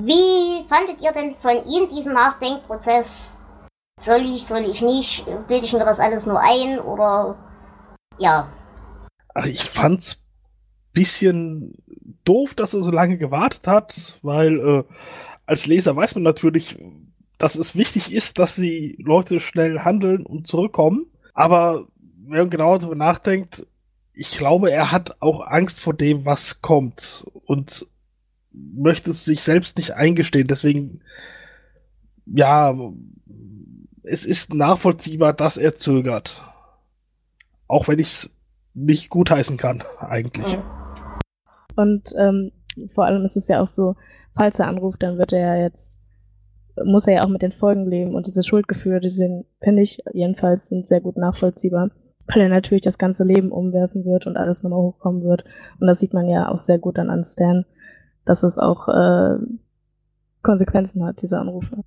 Wie 0.01 0.65
fandet 0.69 1.01
ihr 1.01 1.11
denn 1.11 1.35
von 1.35 1.65
ihm 1.65 1.89
diesen 1.89 2.13
Nachdenkprozess? 2.13 3.38
Soll 3.99 4.21
ich, 4.21 4.45
soll 4.45 4.63
ich 4.63 4.81
nicht? 4.81 5.25
Bilde 5.47 5.65
ich 5.65 5.73
mir 5.73 5.79
das 5.79 5.99
alles 5.99 6.25
nur 6.25 6.39
ein 6.39 6.79
oder 6.79 7.37
ja? 8.17 8.49
Ach, 9.35 9.45
ich 9.45 9.63
fand's 9.63 10.23
bisschen 10.93 11.75
doof, 12.23 12.55
dass 12.55 12.73
er 12.73 12.81
so 12.81 12.91
lange 12.91 13.17
gewartet 13.17 13.67
hat, 13.67 14.19
weil 14.21 14.59
äh, 14.59 14.83
als 15.45 15.67
Leser 15.67 15.95
weiß 15.95 16.15
man 16.15 16.23
natürlich, 16.23 16.77
dass 17.37 17.55
es 17.55 17.75
wichtig 17.75 18.13
ist, 18.13 18.39
dass 18.39 18.55
die 18.55 18.95
Leute 18.99 19.41
schnell 19.41 19.79
handeln 19.79 20.25
und 20.25 20.47
zurückkommen. 20.47 21.07
Aber 21.33 21.87
wenn 22.25 22.39
man 22.39 22.49
genauer 22.49 22.79
darüber 22.79 22.95
nachdenkt, 22.95 23.67
ich 24.13 24.31
glaube, 24.31 24.71
er 24.71 24.91
hat 24.91 25.21
auch 25.21 25.41
Angst 25.45 25.79
vor 25.79 25.93
dem, 25.93 26.25
was 26.25 26.61
kommt 26.61 27.25
und 27.45 27.85
möchte 28.51 29.11
es 29.11 29.25
sich 29.25 29.41
selbst 29.41 29.77
nicht 29.77 29.91
eingestehen. 29.91 30.47
Deswegen, 30.47 31.01
ja, 32.25 32.73
es 34.09 34.25
ist 34.25 34.53
nachvollziehbar, 34.53 35.33
dass 35.33 35.57
er 35.57 35.75
zögert. 35.75 36.43
Auch 37.67 37.87
wenn 37.87 37.99
ich 37.99 38.07
es 38.07 38.29
nicht 38.73 39.09
gutheißen 39.09 39.57
kann, 39.57 39.83
eigentlich. 39.99 40.57
Und 41.75 42.13
ähm, 42.17 42.51
vor 42.93 43.05
allem 43.05 43.23
ist 43.23 43.37
es 43.37 43.47
ja 43.47 43.61
auch 43.61 43.67
so, 43.67 43.95
falls 44.35 44.59
er 44.59 44.67
anruft, 44.67 45.03
dann 45.03 45.17
wird 45.17 45.33
er 45.33 45.55
ja 45.55 45.63
jetzt 45.63 46.01
muss 46.85 47.07
er 47.07 47.15
ja 47.15 47.23
auch 47.25 47.29
mit 47.29 47.41
den 47.41 47.51
Folgen 47.51 47.85
leben 47.85 48.15
und 48.15 48.25
diese 48.25 48.41
Schuldgefühle, 48.41 49.01
die 49.01 49.09
sind, 49.09 49.45
finde 49.61 49.81
ich, 49.81 50.01
jedenfalls 50.13 50.69
sind 50.69 50.87
sehr 50.87 51.01
gut 51.01 51.17
nachvollziehbar, 51.17 51.89
weil 52.27 52.43
er 52.43 52.49
natürlich 52.49 52.83
das 52.83 52.97
ganze 52.97 53.25
Leben 53.25 53.51
umwerfen 53.51 54.05
wird 54.05 54.27
und 54.27 54.37
alles 54.37 54.63
nochmal 54.63 54.79
hochkommen 54.79 55.23
wird. 55.23 55.43
Und 55.81 55.87
das 55.87 55.99
sieht 55.99 56.13
man 56.13 56.29
ja 56.29 56.49
auch 56.49 56.57
sehr 56.57 56.79
gut 56.79 56.97
dann 56.97 57.09
an 57.09 57.25
Stan, 57.25 57.65
dass 58.23 58.43
es 58.43 58.57
auch 58.57 58.87
äh, 58.87 59.39
Konsequenzen 60.41 61.03
hat, 61.03 61.21
diese 61.21 61.37
Anrufe. 61.37 61.83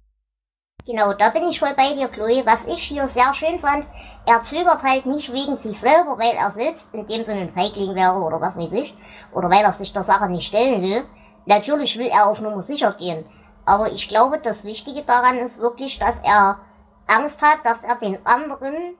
Genau, 0.85 1.13
da 1.13 1.31
bin 1.31 1.49
ich 1.49 1.61
voll 1.61 1.75
bei 1.77 1.95
dir, 1.95 2.09
Chloe. 2.09 2.45
Was 2.45 2.67
ich 2.67 2.83
hier 2.83 3.07
sehr 3.07 3.33
schön 3.35 3.59
fand, 3.59 3.87
er 4.27 4.43
zögert 4.43 4.83
halt 4.83 5.07
nicht 5.07 5.33
wegen 5.33 5.55
sich 5.55 5.79
selber, 5.79 6.19
weil 6.19 6.35
er 6.35 6.51
selbst 6.51 6.93
in 6.95 7.07
dem 7.07 7.23
Sinne 7.23 7.43
ein 7.43 7.53
Feigling 7.53 7.95
wäre 7.95 8.17
oder 8.17 8.41
was 8.41 8.59
weiß 8.59 8.73
ich, 8.73 8.97
oder 9.33 9.49
weil 9.49 9.65
er 9.65 9.73
sich 9.73 9.93
der 9.93 10.03
Sache 10.03 10.29
nicht 10.29 10.49
stellen 10.49 10.83
will, 10.83 11.05
Natürlich 11.47 11.99
will 11.99 12.07
er 12.07 12.27
auf 12.27 12.41
Nummer 12.41 12.63
sicher 12.63 12.93
gehen. 12.93 13.25
Aber 13.65 13.93
ich 13.93 14.09
glaube, 14.09 14.39
das 14.39 14.65
Wichtige 14.65 15.05
daran 15.05 15.39
ist 15.39 15.61
wirklich, 15.61 15.99
dass 15.99 16.21
er 16.21 16.59
Angst 17.07 17.43
hat, 17.43 17.65
dass 17.65 17.85
er 17.85 17.97
den 17.97 18.25
anderen 18.25 18.97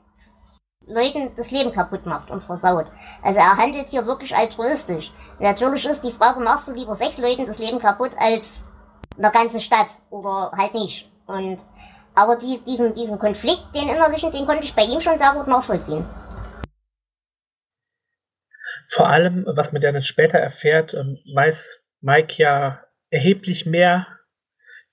Leuten 0.87 1.33
das 1.37 1.51
Leben 1.51 1.73
kaputt 1.73 2.07
macht 2.07 2.31
und 2.31 2.43
versaut. 2.43 2.87
Also 3.23 3.39
er 3.39 3.57
handelt 3.57 3.89
hier 3.91 4.07
wirklich 4.07 4.35
altruistisch. 4.37 5.13
Natürlich 5.39 5.85
ist 5.87 6.05
die 6.05 6.13
Frage, 6.13 6.41
machst 6.41 6.69
du 6.69 6.73
lieber 6.73 6.95
sechs 6.95 7.19
Leuten 7.19 7.47
das 7.47 7.59
Leben 7.59 7.79
kaputt 7.79 8.13
als 8.19 8.65
in 9.17 9.23
der 9.23 9.31
ganzen 9.31 9.61
Stadt 9.61 9.89
oder 10.11 10.53
halt 10.57 10.75
nicht. 10.75 11.11
Und 11.27 11.59
aber 12.15 12.39
die, 12.39 12.61
diesen, 12.67 12.95
diesen 12.95 13.19
Konflikt, 13.19 13.67
den 13.75 13.89
innerlichen, 13.89 14.31
den 14.31 14.47
konnte 14.47 14.65
ich 14.65 14.75
bei 14.75 14.85
ihm 14.85 15.01
schon 15.01 15.19
sehr 15.19 15.33
gut 15.35 15.47
nachvollziehen. 15.47 16.05
Vor 18.89 19.09
allem, 19.09 19.47
was 19.47 19.73
man 19.73 19.81
dann 19.81 20.03
später 20.03 20.39
erfährt, 20.39 20.93
ähm, 20.93 21.19
weiß 21.35 21.81
Mike 22.01 22.35
ja 22.37 22.85
erheblich 23.11 23.65
mehr 23.65 24.07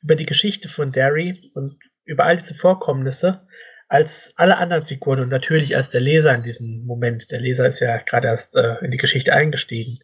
über 0.01 0.15
die 0.15 0.25
Geschichte 0.25 0.69
von 0.69 0.91
Derry 0.91 1.51
und 1.55 1.77
über 2.05 2.25
all 2.25 2.37
diese 2.37 2.55
Vorkommnisse 2.55 3.45
als 3.89 4.31
alle 4.35 4.57
anderen 4.57 4.85
Figuren 4.85 5.19
und 5.19 5.29
natürlich 5.29 5.75
als 5.75 5.89
der 5.89 5.99
Leser 5.99 6.33
in 6.33 6.43
diesem 6.43 6.85
Moment. 6.85 7.31
Der 7.31 7.39
Leser 7.39 7.67
ist 7.67 7.79
ja 7.79 7.97
gerade 7.97 8.27
erst 8.27 8.55
äh, 8.55 8.77
in 8.85 8.91
die 8.91 8.97
Geschichte 8.97 9.33
eingestiegen. 9.33 9.99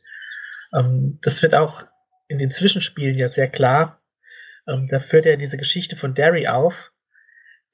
Ähm, 0.74 1.20
das 1.22 1.42
wird 1.44 1.56
auch 1.56 1.84
in 2.28 2.40
den 2.40 2.52
Zwischenspielen 2.52 3.16
ja 3.16 3.30
sehr 3.30 3.48
klar. 3.48 4.02
Ähm, 4.68 4.88
da 4.90 5.00
führt 5.00 5.28
er 5.28 5.38
diese 5.38 5.58
Geschichte 5.58 5.96
von 5.96 6.16
Derry 6.16 6.48
auf, 6.48 6.92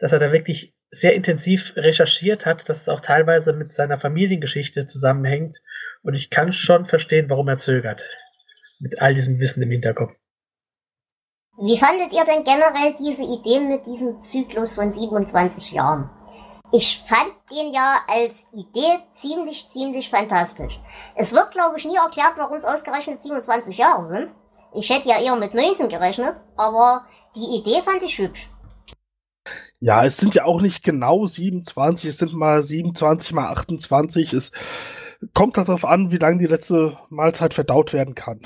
dass 0.02 0.12
er 0.12 0.20
da 0.20 0.34
wirklich 0.34 0.74
sehr 0.90 1.14
intensiv 1.14 1.74
recherchiert 1.78 2.46
hat, 2.46 2.68
dass 2.68 2.82
es 2.82 2.90
auch 2.90 3.00
teilweise 3.00 3.54
mit 3.54 3.72
seiner 3.72 4.00
Familiengeschichte 4.00 4.86
zusammenhängt. 4.88 5.62
Und 6.02 6.16
ich 6.16 6.30
kann 6.30 6.52
schon 6.52 6.86
verstehen, 6.86 7.30
warum 7.30 7.48
er 7.48 7.60
zögert. 7.60 8.04
Mit 8.80 9.02
all 9.02 9.14
diesem 9.14 9.40
Wissen 9.40 9.62
im 9.64 9.72
Hinterkopf. 9.72 10.12
Wie 11.62 11.78
fandet 11.78 12.12
ihr 12.14 12.26
denn 12.26 12.44
generell 12.44 12.96
diese 12.98 13.24
Idee 13.24 13.60
mit 13.60 13.86
diesem 13.86 14.20
Zyklus 14.20 14.76
von 14.76 14.92
27 14.92 15.72
Jahren? 15.72 16.10
Ich 16.74 17.04
fand 17.06 17.34
den 17.52 17.74
ja 17.74 18.00
als 18.08 18.48
Idee 18.54 19.04
ziemlich, 19.12 19.68
ziemlich 19.70 20.10
fantastisch. 20.10 20.80
Es 21.16 21.34
wird, 21.34 21.52
glaube 21.52 21.78
ich, 21.78 21.86
nie 21.86 21.98
erklärt, 21.98 22.34
warum 22.38 22.56
es 22.56 22.66
ausgerechnet 22.66 23.22
27 23.22 23.78
Jahre 23.78 24.02
sind. 24.02 24.32
Ich 24.74 24.90
hätte 24.90 25.10
ja 25.10 25.22
eher 25.22 25.36
mit 25.36 25.54
19 25.54 25.90
gerechnet, 25.90 26.38
aber 26.56 27.06
die 27.36 27.60
Idee 27.60 27.82
fand 27.84 28.02
ich 28.04 28.18
hübsch. 28.18 28.51
Ja, 29.84 30.06
es 30.06 30.18
sind 30.18 30.36
ja 30.36 30.46
auch 30.46 30.62
nicht 30.62 30.84
genau 30.84 31.26
27, 31.26 32.12
es 32.12 32.20
sind 32.20 32.34
mal 32.34 32.62
27 32.62 33.34
mal 33.34 33.50
28. 33.50 34.32
Es 34.32 34.52
kommt 35.34 35.58
darauf 35.58 35.86
an, 35.86 36.12
wie 36.12 36.18
lange 36.18 36.38
die 36.38 36.46
letzte 36.46 36.98
Mahlzeit 37.10 37.56
verdaut 37.56 37.92
werden 37.92 38.14
kann. 38.14 38.42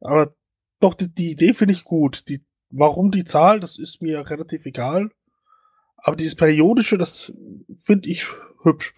Aber 0.00 0.34
doch, 0.80 0.94
die, 0.94 1.14
die 1.14 1.30
Idee 1.30 1.54
finde 1.54 1.74
ich 1.74 1.84
gut. 1.84 2.28
Die, 2.28 2.44
warum 2.70 3.12
die 3.12 3.24
Zahl, 3.24 3.60
das 3.60 3.78
ist 3.78 4.02
mir 4.02 4.28
relativ 4.28 4.66
egal. 4.66 5.10
Aber 5.96 6.16
dieses 6.16 6.34
Periodische, 6.34 6.98
das 6.98 7.32
finde 7.76 8.08
ich 8.08 8.26
hübsch. 8.62 8.94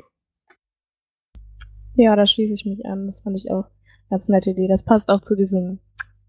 Ja, 1.94 2.16
da 2.16 2.26
schließe 2.26 2.54
ich 2.54 2.64
mich 2.64 2.86
an. 2.86 3.06
Das 3.06 3.20
fand 3.20 3.36
ich 3.36 3.50
auch 3.50 3.66
ganz 4.08 4.28
nette 4.28 4.52
Idee. 4.52 4.66
Das 4.66 4.82
passt 4.82 5.10
auch 5.10 5.20
zu 5.20 5.36
diesem, 5.36 5.78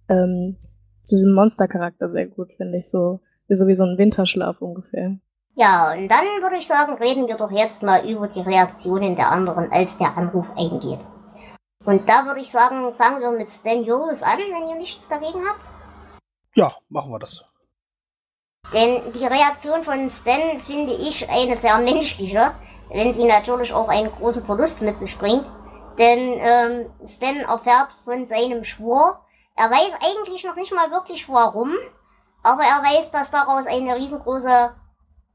ähm, 0.09 0.57
zu 1.03 1.15
diesem 1.15 1.33
Monstercharakter 1.33 2.09
sehr 2.09 2.27
gut, 2.27 2.51
finde 2.57 2.79
ich. 2.79 2.89
So, 2.89 3.21
so 3.55 3.67
wie 3.67 3.75
so 3.75 3.83
ein 3.83 3.97
Winterschlaf 3.97 4.61
ungefähr. 4.61 5.17
Ja, 5.55 5.93
und 5.93 6.07
dann 6.07 6.25
würde 6.41 6.57
ich 6.57 6.67
sagen, 6.67 6.93
reden 6.93 7.27
wir 7.27 7.37
doch 7.37 7.51
jetzt 7.51 7.83
mal 7.83 8.09
über 8.09 8.27
die 8.27 8.41
Reaktionen 8.41 9.15
der 9.15 9.31
anderen, 9.31 9.71
als 9.71 9.97
der 9.97 10.17
Anruf 10.17 10.47
eingeht. 10.57 10.99
Und 11.85 12.07
da 12.07 12.25
würde 12.25 12.39
ich 12.39 12.51
sagen, 12.51 12.93
fangen 12.95 13.21
wir 13.21 13.31
mit 13.31 13.49
Stan 13.49 13.83
Julius 13.83 14.23
an, 14.23 14.37
wenn 14.37 14.69
ihr 14.69 14.75
nichts 14.75 15.09
dagegen 15.09 15.41
habt. 15.47 15.61
Ja, 16.55 16.71
machen 16.89 17.11
wir 17.11 17.19
das. 17.19 17.45
Denn 18.73 19.01
die 19.13 19.25
Reaktion 19.25 19.83
von 19.83 20.09
Stan 20.09 20.59
finde 20.59 20.93
ich 20.93 21.29
eine 21.29 21.55
sehr 21.57 21.77
menschliche, 21.79 22.53
wenn 22.89 23.13
sie 23.13 23.25
natürlich 23.25 23.73
auch 23.73 23.89
einen 23.89 24.11
großen 24.11 24.45
Verlust 24.45 24.81
mit 24.81 24.99
sich 24.99 25.17
bringt. 25.17 25.45
Denn 25.97 26.19
ähm, 26.39 26.85
Stan 27.05 27.37
erfährt 27.41 27.93
von 28.05 28.25
seinem 28.25 28.63
Schwur. 28.63 29.19
Er 29.55 29.69
weiß 29.69 29.93
eigentlich 30.01 30.43
noch 30.45 30.55
nicht 30.55 30.73
mal 30.73 30.91
wirklich 30.91 31.27
warum, 31.27 31.73
aber 32.43 32.63
er 32.63 32.83
weiß, 32.83 33.11
dass 33.11 33.31
daraus 33.31 33.65
eine 33.67 33.95
riesengroße, 33.95 34.49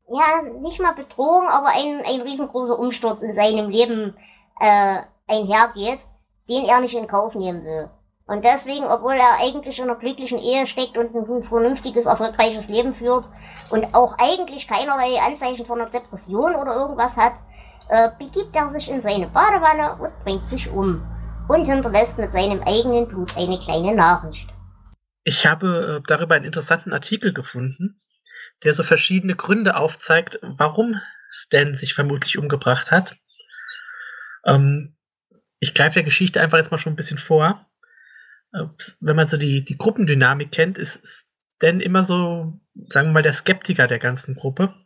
ja, 0.09 0.43
nicht 0.61 0.81
mal 0.81 0.95
Bedrohung, 0.95 1.49
aber 1.49 1.69
ein, 1.69 2.03
ein 2.07 2.21
riesengroßer 2.21 2.79
Umsturz 2.79 3.23
in 3.23 3.35
seinem 3.35 3.71
Leben 3.71 4.17
äh, 4.61 5.01
einhergeht 5.29 6.01
den 6.49 6.65
er 6.65 6.81
nicht 6.81 6.95
in 6.95 7.07
Kauf 7.07 7.35
nehmen 7.35 7.65
will. 7.65 7.91
Und 8.29 8.45
deswegen, 8.45 8.87
obwohl 8.87 9.15
er 9.15 9.39
eigentlich 9.41 9.79
in 9.79 9.85
einer 9.85 9.99
glücklichen 9.99 10.39
Ehe 10.39 10.67
steckt 10.67 10.99
und 10.99 11.15
ein 11.15 11.43
vernünftiges, 11.45 12.07
erfolgreiches 12.07 12.69
Leben 12.69 12.93
führt 12.93 13.27
und 13.71 13.95
auch 13.95 14.17
eigentlich 14.19 14.67
keinerlei 14.67 15.21
Anzeichen 15.21 15.65
von 15.65 15.81
einer 15.81 15.91
Depression 15.91 16.57
oder 16.57 16.75
irgendwas 16.75 17.17
hat, 17.17 17.35
äh, 17.89 18.11
begibt 18.19 18.55
er 18.55 18.69
sich 18.69 18.91
in 18.91 19.01
seine 19.01 19.29
Badewanne 19.29 20.03
und 20.03 20.19
bringt 20.25 20.49
sich 20.49 20.69
um 20.73 21.07
und 21.49 21.67
hinterlässt 21.67 22.19
mit 22.19 22.33
seinem 22.33 22.61
eigenen 22.65 23.07
Blut 23.07 23.37
eine 23.37 23.61
kleine 23.61 23.95
Nachricht. 23.95 24.49
Ich 25.29 25.45
habe 25.45 25.99
äh, 25.99 26.07
darüber 26.07 26.37
einen 26.37 26.45
interessanten 26.45 26.93
Artikel 26.93 27.33
gefunden, 27.33 28.01
der 28.63 28.73
so 28.75 28.85
verschiedene 28.85 29.35
Gründe 29.35 29.75
aufzeigt, 29.75 30.39
warum 30.41 31.01
Stan 31.29 31.75
sich 31.75 31.95
vermutlich 31.95 32.39
umgebracht 32.39 32.93
hat. 32.93 33.17
Ähm, 34.45 34.97
ich 35.59 35.75
greife 35.75 35.95
der 35.95 36.05
Geschichte 36.05 36.41
einfach 36.41 36.59
jetzt 36.59 36.71
mal 36.71 36.79
schon 36.79 36.93
ein 36.93 36.97
bisschen 36.97 37.19
vor. 37.19 37.69
Äh, 38.53 38.67
wenn 39.01 39.17
man 39.17 39.27
so 39.27 39.37
die, 39.37 39.65
die 39.65 39.77
Gruppendynamik 39.77 40.53
kennt, 40.53 40.79
ist 40.79 41.27
Stan 41.57 41.81
immer 41.81 42.05
so, 42.05 42.61
sagen 42.89 43.09
wir 43.09 43.15
mal, 43.15 43.23
der 43.23 43.33
Skeptiker 43.33 43.89
der 43.89 43.99
ganzen 43.99 44.37
Gruppe. 44.37 44.77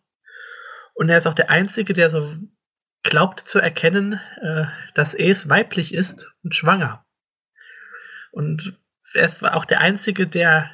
Und 0.94 1.10
er 1.10 1.18
ist 1.18 1.26
auch 1.26 1.34
der 1.34 1.50
Einzige, 1.50 1.92
der 1.92 2.08
so 2.08 2.34
glaubt 3.02 3.40
zu 3.40 3.58
erkennen, 3.58 4.14
äh, 4.40 4.64
dass 4.94 5.12
es 5.12 5.50
weiblich 5.50 5.92
ist 5.92 6.34
und 6.42 6.54
schwanger. 6.54 7.04
Und 8.32 8.79
er 9.14 9.26
ist 9.26 9.44
auch 9.44 9.64
der 9.64 9.80
Einzige, 9.80 10.26
der 10.26 10.70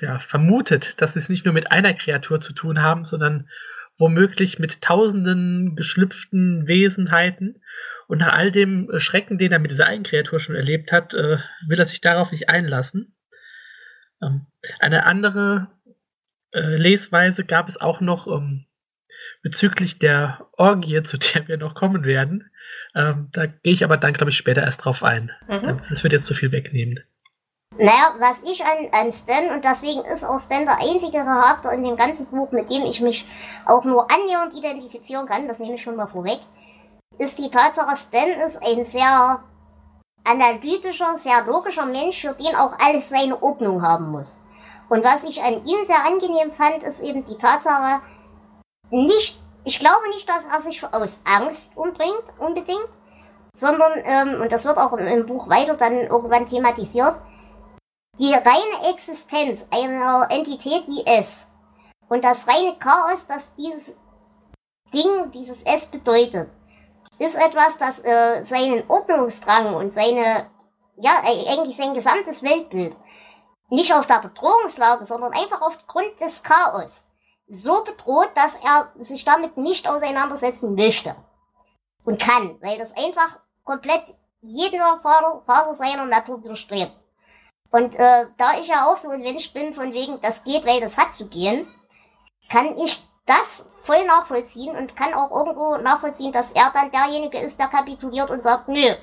ja, 0.00 0.18
vermutet, 0.18 1.00
dass 1.00 1.14
sie 1.14 1.18
es 1.18 1.28
nicht 1.28 1.44
nur 1.44 1.54
mit 1.54 1.72
einer 1.72 1.94
Kreatur 1.94 2.40
zu 2.40 2.52
tun 2.52 2.82
haben, 2.82 3.04
sondern 3.04 3.48
womöglich 3.96 4.58
mit 4.58 4.82
tausenden 4.82 5.76
geschlüpften 5.76 6.66
Wesenheiten 6.66 7.62
und 8.06 8.18
nach 8.18 8.34
all 8.34 8.50
dem 8.50 8.90
äh, 8.90 9.00
Schrecken, 9.00 9.38
den 9.38 9.52
er 9.52 9.58
mit 9.58 9.70
dieser 9.70 9.86
Eigenkreatur 9.86 10.40
schon 10.40 10.56
erlebt 10.56 10.92
hat, 10.92 11.14
äh, 11.14 11.38
will 11.66 11.78
er 11.78 11.86
sich 11.86 12.00
darauf 12.00 12.32
nicht 12.32 12.48
einlassen. 12.48 13.16
Ähm, 14.22 14.46
eine 14.80 15.06
andere 15.06 15.68
äh, 16.52 16.76
Lesweise 16.76 17.44
gab 17.44 17.68
es 17.68 17.80
auch 17.80 18.00
noch 18.00 18.26
ähm, 18.26 18.66
bezüglich 19.42 19.98
der 19.98 20.46
Orgie, 20.52 21.02
zu 21.02 21.18
der 21.18 21.48
wir 21.48 21.56
noch 21.56 21.74
kommen 21.74 22.04
werden. 22.04 22.50
Ähm, 22.94 23.28
da 23.32 23.46
gehe 23.46 23.72
ich 23.72 23.84
aber 23.84 23.96
dann, 23.96 24.12
glaube 24.12 24.30
ich, 24.30 24.36
später 24.36 24.62
erst 24.62 24.84
drauf 24.84 25.02
ein. 25.02 25.30
Mhm. 25.48 25.80
Das 25.88 26.02
wird 26.02 26.12
jetzt 26.12 26.26
zu 26.26 26.34
viel 26.34 26.52
wegnehmen. 26.52 27.00
Naja, 27.76 28.14
was 28.18 28.42
ich 28.42 28.64
an, 28.64 28.88
an 28.92 29.12
Stan, 29.12 29.50
und 29.50 29.64
deswegen 29.64 30.02
ist 30.02 30.24
auch 30.24 30.38
Stan 30.38 30.64
der 30.64 30.78
einzige 30.78 31.24
Charakter 31.24 31.72
in 31.72 31.82
dem 31.82 31.96
ganzen 31.96 32.26
Buch, 32.26 32.52
mit 32.52 32.70
dem 32.70 32.82
ich 32.82 33.00
mich 33.00 33.28
auch 33.66 33.84
nur 33.84 34.06
annähernd 34.10 34.54
identifizieren 34.54 35.26
kann, 35.26 35.48
das 35.48 35.58
nehme 35.58 35.74
ich 35.74 35.82
schon 35.82 35.96
mal 35.96 36.06
vorweg, 36.06 36.38
ist 37.18 37.38
die 37.38 37.50
Tatsache, 37.50 37.96
Stan 37.96 38.28
ist 38.46 38.64
ein 38.64 38.84
sehr 38.84 39.40
analytischer, 40.22 41.16
sehr 41.16 41.44
logischer 41.46 41.86
Mensch, 41.86 42.20
für 42.20 42.34
den 42.34 42.54
auch 42.54 42.74
alles 42.78 43.08
seine 43.08 43.42
Ordnung 43.42 43.82
haben 43.82 44.10
muss. 44.12 44.40
Und 44.88 45.02
was 45.02 45.24
ich 45.24 45.42
an 45.42 45.64
ihm 45.64 45.84
sehr 45.84 46.04
angenehm 46.06 46.52
fand, 46.52 46.84
ist 46.84 47.02
eben 47.02 47.24
die 47.24 47.38
Tatsache, 47.38 48.02
nicht, 48.90 49.40
ich 49.64 49.80
glaube 49.80 50.08
nicht, 50.10 50.28
dass 50.28 50.44
er 50.44 50.60
sich 50.60 50.84
aus 50.92 51.20
Angst 51.24 51.72
umbringt, 51.74 52.22
unbedingt, 52.38 52.88
sondern, 53.56 53.92
ähm, 54.04 54.42
und 54.42 54.52
das 54.52 54.64
wird 54.64 54.78
auch 54.78 54.92
im, 54.92 55.06
im 55.08 55.26
Buch 55.26 55.48
weiter 55.48 55.74
dann 55.74 55.98
irgendwann 55.98 56.46
thematisiert, 56.46 57.16
die 58.18 58.32
reine 58.32 58.90
Existenz 58.90 59.66
einer 59.70 60.28
Entität 60.30 60.86
wie 60.86 61.04
S 61.04 61.46
und 62.08 62.22
das 62.22 62.46
reine 62.46 62.76
Chaos, 62.78 63.26
das 63.26 63.54
dieses 63.54 63.98
Ding, 64.92 65.30
dieses 65.32 65.62
S 65.64 65.86
bedeutet, 65.86 66.50
ist 67.18 67.36
etwas, 67.36 67.78
das 67.78 68.00
äh, 68.04 68.44
seinen 68.44 68.88
Ordnungsdrang 68.88 69.74
und 69.74 69.92
seine, 69.92 70.50
ja, 70.96 71.22
eigentlich 71.24 71.76
sein 71.76 71.94
gesamtes 71.94 72.42
Weltbild 72.42 72.96
nicht 73.70 73.92
auf 73.92 74.06
der 74.06 74.20
Bedrohungslage, 74.20 75.04
sondern 75.04 75.32
einfach 75.32 75.60
aufgrund 75.62 76.20
des 76.20 76.42
Chaos 76.42 77.04
so 77.48 77.82
bedroht, 77.84 78.30
dass 78.34 78.56
er 78.56 78.92
sich 78.98 79.24
damit 79.24 79.56
nicht 79.56 79.88
auseinandersetzen 79.88 80.74
möchte 80.74 81.16
und 82.04 82.20
kann, 82.20 82.58
weil 82.62 82.78
das 82.78 82.96
einfach 82.96 83.40
komplett 83.64 84.14
jeder 84.40 85.00
Faser 85.00 85.74
seiner 85.74 86.04
Natur 86.04 86.42
widerstrebt. 86.42 86.92
Und 87.74 87.96
äh, 87.96 88.26
da 88.36 88.48
ich 88.60 88.68
ja 88.68 88.86
auch 88.86 88.96
so 88.96 89.08
ein 89.10 89.22
Mensch 89.22 89.52
bin, 89.52 89.72
von 89.72 89.92
wegen, 89.92 90.20
das 90.20 90.44
geht, 90.44 90.64
weil 90.64 90.80
das 90.80 90.96
hat 90.96 91.12
zu 91.12 91.26
gehen, 91.28 91.66
kann 92.48 92.78
ich 92.78 93.02
das 93.26 93.66
voll 93.80 94.04
nachvollziehen 94.06 94.76
und 94.76 94.96
kann 94.96 95.12
auch 95.12 95.30
irgendwo 95.32 95.76
nachvollziehen, 95.78 96.30
dass 96.30 96.52
er 96.52 96.70
dann 96.72 96.92
derjenige 96.92 97.38
ist, 97.40 97.58
der 97.58 97.68
kapituliert 97.68 98.30
und 98.30 98.42
sagt, 98.42 98.68
nö, 98.68 98.94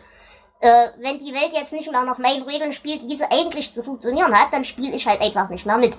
Äh, 0.63 0.89
wenn 0.99 1.17
die 1.17 1.33
Welt 1.33 1.53
jetzt 1.53 1.73
nicht 1.73 1.91
mehr 1.91 2.03
nach 2.03 2.19
meinen 2.19 2.43
Regeln 2.43 2.71
spielt, 2.71 3.01
wie 3.07 3.15
sie 3.15 3.31
eigentlich 3.31 3.73
zu 3.73 3.81
funktionieren 3.83 4.31
hat, 4.39 4.53
dann 4.53 4.63
spiele 4.63 4.95
ich 4.95 5.07
halt 5.07 5.19
einfach 5.19 5.49
nicht 5.49 5.65
mehr 5.65 5.79
mit. 5.79 5.97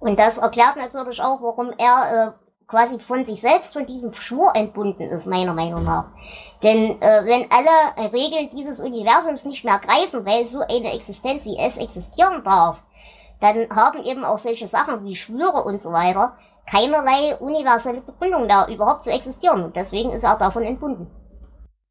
Und 0.00 0.18
das 0.18 0.38
erklärt 0.38 0.74
natürlich 0.74 1.22
auch, 1.22 1.40
warum 1.40 1.72
er 1.78 1.96
äh, 2.10 2.49
quasi 2.70 2.98
von 3.00 3.24
sich 3.24 3.40
selbst, 3.40 3.72
von 3.74 3.84
diesem 3.84 4.14
Schwur 4.14 4.52
entbunden 4.54 5.02
ist, 5.02 5.26
meiner 5.26 5.52
Meinung 5.52 5.84
nach. 5.84 6.06
Denn 6.62 7.02
äh, 7.02 7.24
wenn 7.24 7.50
alle 7.50 8.12
Regeln 8.12 8.48
dieses 8.50 8.80
Universums 8.80 9.44
nicht 9.44 9.64
mehr 9.64 9.78
greifen, 9.78 10.24
weil 10.24 10.46
so 10.46 10.60
eine 10.60 10.94
Existenz 10.94 11.44
wie 11.44 11.58
es 11.58 11.76
existieren 11.76 12.42
darf, 12.44 12.78
dann 13.40 13.68
haben 13.74 14.04
eben 14.04 14.24
auch 14.24 14.38
solche 14.38 14.66
Sachen 14.66 15.04
wie 15.04 15.16
Schwüre 15.16 15.64
und 15.64 15.82
so 15.82 15.90
weiter 15.90 16.36
keinerlei 16.70 17.36
universelle 17.36 18.00
Begründung 18.00 18.46
da 18.46 18.68
überhaupt 18.68 19.02
zu 19.02 19.10
existieren. 19.10 19.64
Und 19.64 19.76
deswegen 19.76 20.10
ist 20.10 20.24
er 20.24 20.36
davon 20.36 20.62
entbunden. 20.62 21.08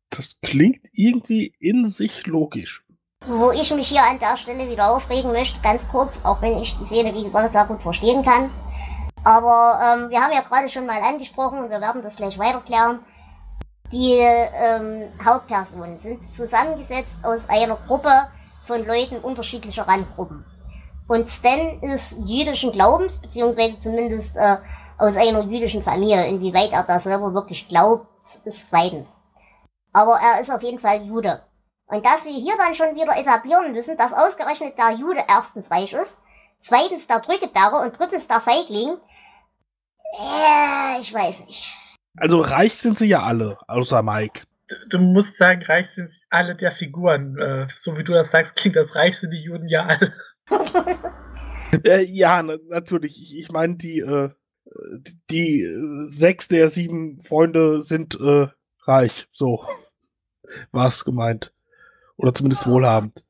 Das 0.09 0.37
klingt 0.41 0.87
irgendwie 0.93 1.53
in 1.59 1.85
sich 1.85 2.25
logisch. 2.25 2.85
Wo 3.27 3.51
ich 3.51 3.73
mich 3.73 3.89
hier 3.89 4.03
an 4.03 4.19
der 4.19 4.37
Stelle 4.37 4.69
wieder 4.69 4.89
aufregen 4.89 5.31
möchte, 5.33 5.59
ganz 5.61 5.87
kurz, 5.89 6.23
auch 6.23 6.41
wenn 6.41 6.57
ich 6.59 6.77
die 6.77 6.85
Szene, 6.85 7.13
wie 7.13 7.25
gesagt, 7.25 7.51
sehr 7.51 7.65
gut 7.65 7.81
verstehen 7.81 8.23
kann. 8.23 8.49
Aber 9.23 9.79
ähm, 9.83 10.09
wir 10.09 10.21
haben 10.21 10.33
ja 10.33 10.41
gerade 10.41 10.69
schon 10.69 10.85
mal 10.85 11.01
angesprochen 11.01 11.59
und 11.59 11.69
wir 11.69 11.81
werden 11.81 12.01
das 12.01 12.15
gleich 12.15 12.37
weiterklären. 12.39 12.99
Die 13.91 14.19
ähm, 14.19 15.11
Hauptpersonen 15.23 15.97
sind 15.97 16.29
zusammengesetzt 16.29 17.19
aus 17.23 17.49
einer 17.49 17.75
Gruppe 17.87 18.29
von 18.65 18.85
Leuten 18.85 19.17
unterschiedlicher 19.17 19.87
Randgruppen. 19.87 20.45
Und 21.07 21.27
Stan 21.27 21.81
ist 21.81 22.19
jüdischen 22.25 22.71
Glaubens, 22.71 23.17
beziehungsweise 23.17 23.79
zumindest 23.79 24.37
äh, 24.37 24.57
aus 24.99 25.17
einer 25.17 25.41
jüdischen 25.41 25.81
Familie. 25.81 26.27
Inwieweit 26.27 26.71
er 26.71 26.83
da 26.83 26.99
selber 26.99 27.33
wirklich 27.33 27.67
glaubt, 27.67 28.07
ist 28.45 28.67
zweitens. 28.67 29.17
Aber 29.91 30.19
er 30.19 30.39
ist 30.39 30.51
auf 30.51 30.61
jeden 30.61 30.77
Fall 30.77 31.01
Jude. 31.03 31.41
Und 31.87 32.05
dass 32.05 32.25
wir 32.25 32.31
hier 32.31 32.53
dann 32.57 32.75
schon 32.75 32.93
wieder 32.93 33.17
etablieren 33.17 33.71
müssen, 33.71 33.97
dass 33.97 34.13
ausgerechnet 34.13 34.77
der 34.77 34.91
Jude 34.91 35.23
erstens 35.27 35.71
reich 35.71 35.93
ist, 35.93 36.19
zweitens 36.59 37.07
der 37.07 37.21
Drückeberger 37.21 37.81
und 37.81 37.97
drittens 37.97 38.27
der 38.27 38.41
Feigling, 38.41 38.97
äh, 40.17 40.99
ich 40.99 41.13
weiß 41.13 41.45
nicht. 41.45 41.65
Also 42.17 42.39
reich 42.41 42.75
sind 42.75 42.97
sie 42.97 43.07
ja 43.07 43.23
alle, 43.23 43.57
außer 43.67 44.01
Mike. 44.03 44.41
Du 44.89 44.99
musst 44.99 45.37
sagen, 45.37 45.63
reich 45.63 45.87
sind 45.95 46.11
alle 46.29 46.55
der 46.55 46.71
Figuren. 46.71 47.37
Äh, 47.37 47.67
so 47.79 47.97
wie 47.97 48.03
du 48.03 48.13
das 48.13 48.31
sagst, 48.31 48.55
klingt 48.55 48.75
das 48.75 48.95
reich 48.95 49.17
sind 49.19 49.31
die 49.31 49.41
Juden 49.41 49.67
ja 49.67 49.85
alle. 49.85 50.13
äh, 51.85 52.03
ja, 52.03 52.41
na, 52.43 52.57
natürlich. 52.67 53.21
Ich, 53.21 53.37
ich 53.37 53.51
meine, 53.51 53.75
die, 53.77 53.99
äh, 53.99 54.29
die, 54.99 55.17
die 55.31 56.07
sechs 56.09 56.47
der 56.47 56.69
sieben 56.69 57.21
Freunde 57.23 57.81
sind 57.81 58.19
äh, 58.19 58.47
reich. 58.85 59.27
So 59.31 59.65
war 60.71 60.87
es 60.87 61.05
gemeint. 61.05 61.53
Oder 62.17 62.33
zumindest 62.33 62.67
wohlhabend. 62.67 63.23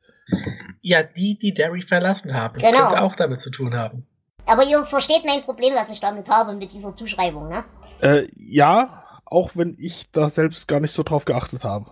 Ja, 0.82 1.04
die, 1.04 1.38
die 1.38 1.54
Derry 1.54 1.82
verlassen 1.84 2.34
haben. 2.34 2.56
Das 2.60 2.63
Genau. 2.70 2.88
könnte 2.88 3.02
auch 3.04 3.15
damit 3.15 3.42
zu 3.42 3.50
tun 3.52 3.76
haben. 3.76 4.08
Aber 4.47 4.63
ihr 4.63 4.84
versteht 4.86 5.25
mein 5.25 5.41
Problem, 5.41 5.73
was 5.75 5.89
ich 5.89 5.99
damit 5.99 6.30
habe, 6.30 6.54
mit 6.54 6.73
dieser 6.73 6.95
Zuschreibung, 6.95 7.49
ne? 7.49 7.63
Äh, 8.02 8.28
ja, 8.36 9.04
auch 9.25 9.52
wenn 9.56 9.75
ich 9.80 10.12
da 10.12 10.30
selbst 10.30 10.67
gar 10.67 10.80
nicht 10.80 10.93
so 10.93 11.04
drauf 11.04 11.25
geachtet 11.25 11.63
habe. 11.63 11.91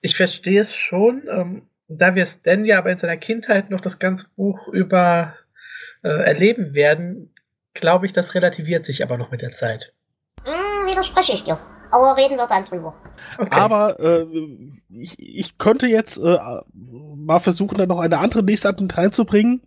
Ich 0.00 0.16
verstehe 0.16 0.62
es 0.62 0.74
schon, 0.74 1.22
ähm, 1.30 1.68
da 1.88 2.14
wir 2.14 2.26
Stan 2.26 2.64
ja 2.64 2.78
aber 2.78 2.90
in 2.90 2.98
seiner 2.98 3.16
Kindheit 3.16 3.70
noch 3.70 3.80
das 3.80 3.98
ganze 3.98 4.28
Buch 4.36 4.68
über 4.68 5.34
äh, 6.02 6.08
erleben 6.08 6.74
werden, 6.74 7.34
glaube 7.74 8.06
ich, 8.06 8.12
das 8.12 8.34
relativiert 8.34 8.84
sich 8.84 9.02
aber 9.02 9.18
noch 9.18 9.30
mit 9.30 9.42
der 9.42 9.50
Zeit. 9.50 9.92
Hm, 10.44 10.86
widerspreche 10.86 11.32
ich 11.32 11.44
dir. 11.44 11.58
Aber 11.90 12.16
reden 12.16 12.36
wir 12.36 12.46
dann 12.46 12.64
drüber. 12.64 12.94
Okay. 13.36 13.48
Aber 13.50 13.98
äh, 13.98 14.24
ich, 14.88 15.18
ich 15.18 15.58
könnte 15.58 15.88
jetzt 15.88 16.18
äh, 16.18 16.38
mal 16.72 17.40
versuchen, 17.40 17.76
da 17.76 17.86
noch 17.86 17.98
eine 17.98 18.18
andere 18.18 18.42
Lesart 18.42 18.80
mit 18.80 18.96
reinzubringen. 18.96 19.62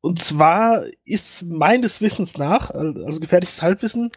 Und 0.00 0.20
zwar 0.20 0.84
ist 1.04 1.44
meines 1.44 2.00
Wissens 2.00 2.38
nach, 2.38 2.70
also 2.70 3.20
gefährliches 3.20 3.62
Halbwissen, 3.62 4.10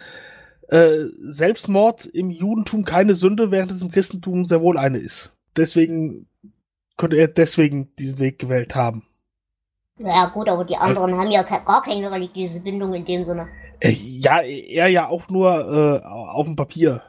äh, 0.69 1.05
Selbstmord 1.21 2.05
im 2.05 2.29
Judentum 2.29 2.85
keine 2.85 3.15
Sünde, 3.15 3.51
während 3.51 3.71
es 3.71 3.81
im 3.81 3.91
Christentum 3.91 4.45
sehr 4.45 4.61
wohl 4.61 4.77
eine 4.77 4.99
ist. 4.99 5.35
Deswegen 5.55 6.27
könnte 6.97 7.17
er 7.17 7.27
deswegen 7.27 7.93
diesen 7.97 8.19
Weg 8.19 8.39
gewählt 8.39 8.75
haben. 8.75 9.03
Ja 9.97 10.27
gut, 10.27 10.47
aber 10.47 10.63
die 10.65 10.77
anderen 10.77 11.15
haben 11.15 11.29
ja 11.29 11.43
gar 11.43 11.83
keine 11.83 12.11
religiöse 12.11 12.61
Bindung 12.61 12.93
in 12.93 13.05
dem 13.05 13.25
Sinne. 13.25 13.47
Äh, 13.79 13.91
ja, 13.91 14.39
er 14.39 14.87
ja 14.87 15.07
auch 15.07 15.29
nur 15.29 16.01
äh, 16.03 16.05
auf 16.05 16.45
dem 16.45 16.55
Papier. 16.55 17.01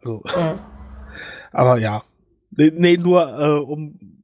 Also, 0.00 0.22
Hm. 0.26 0.58
aber 1.52 1.78
ja. 1.78 2.02
Nee, 2.50 2.72
nee 2.74 2.96
nur 2.96 3.38
äh, 3.38 3.60
um, 3.60 4.22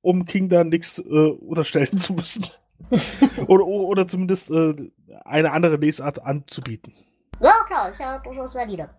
um 0.00 0.24
King 0.24 0.48
da 0.48 0.64
nichts 0.64 0.98
äh, 0.98 1.02
unterstellen 1.02 1.96
zu 1.96 2.14
müssen. 2.14 2.46
oder, 3.48 3.66
oder 3.66 4.08
zumindest 4.08 4.50
äh, 4.50 4.90
eine 5.24 5.52
andere 5.52 5.76
Lesart 5.76 6.22
anzubieten. 6.22 6.94
Ja, 7.40 7.52
klar, 7.66 7.90
ist 7.90 8.00
ja 8.00 8.18
durchaus 8.18 8.54
valide. 8.54 8.90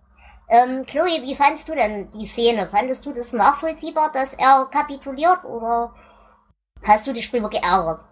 Ähm, 0.49 0.85
Chloe, 0.85 1.23
wie 1.23 1.35
fandst 1.35 1.67
du 1.67 1.75
denn 1.75 2.09
die 2.11 2.25
Szene? 2.25 2.67
Fandest 2.67 3.05
du 3.05 3.11
das 3.11 3.33
nachvollziehbar, 3.33 4.11
dass 4.13 4.33
er 4.33 4.67
kapituliert 4.71 5.43
oder 5.43 5.93
hast 6.83 7.05
du 7.07 7.13
dich 7.13 7.29
drüber 7.29 7.49
geärgert? 7.49 8.05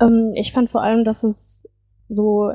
Ähm, 0.00 0.32
ich 0.34 0.52
fand 0.52 0.70
vor 0.70 0.82
allem, 0.82 1.04
dass 1.04 1.22
es 1.24 1.68
so 2.08 2.52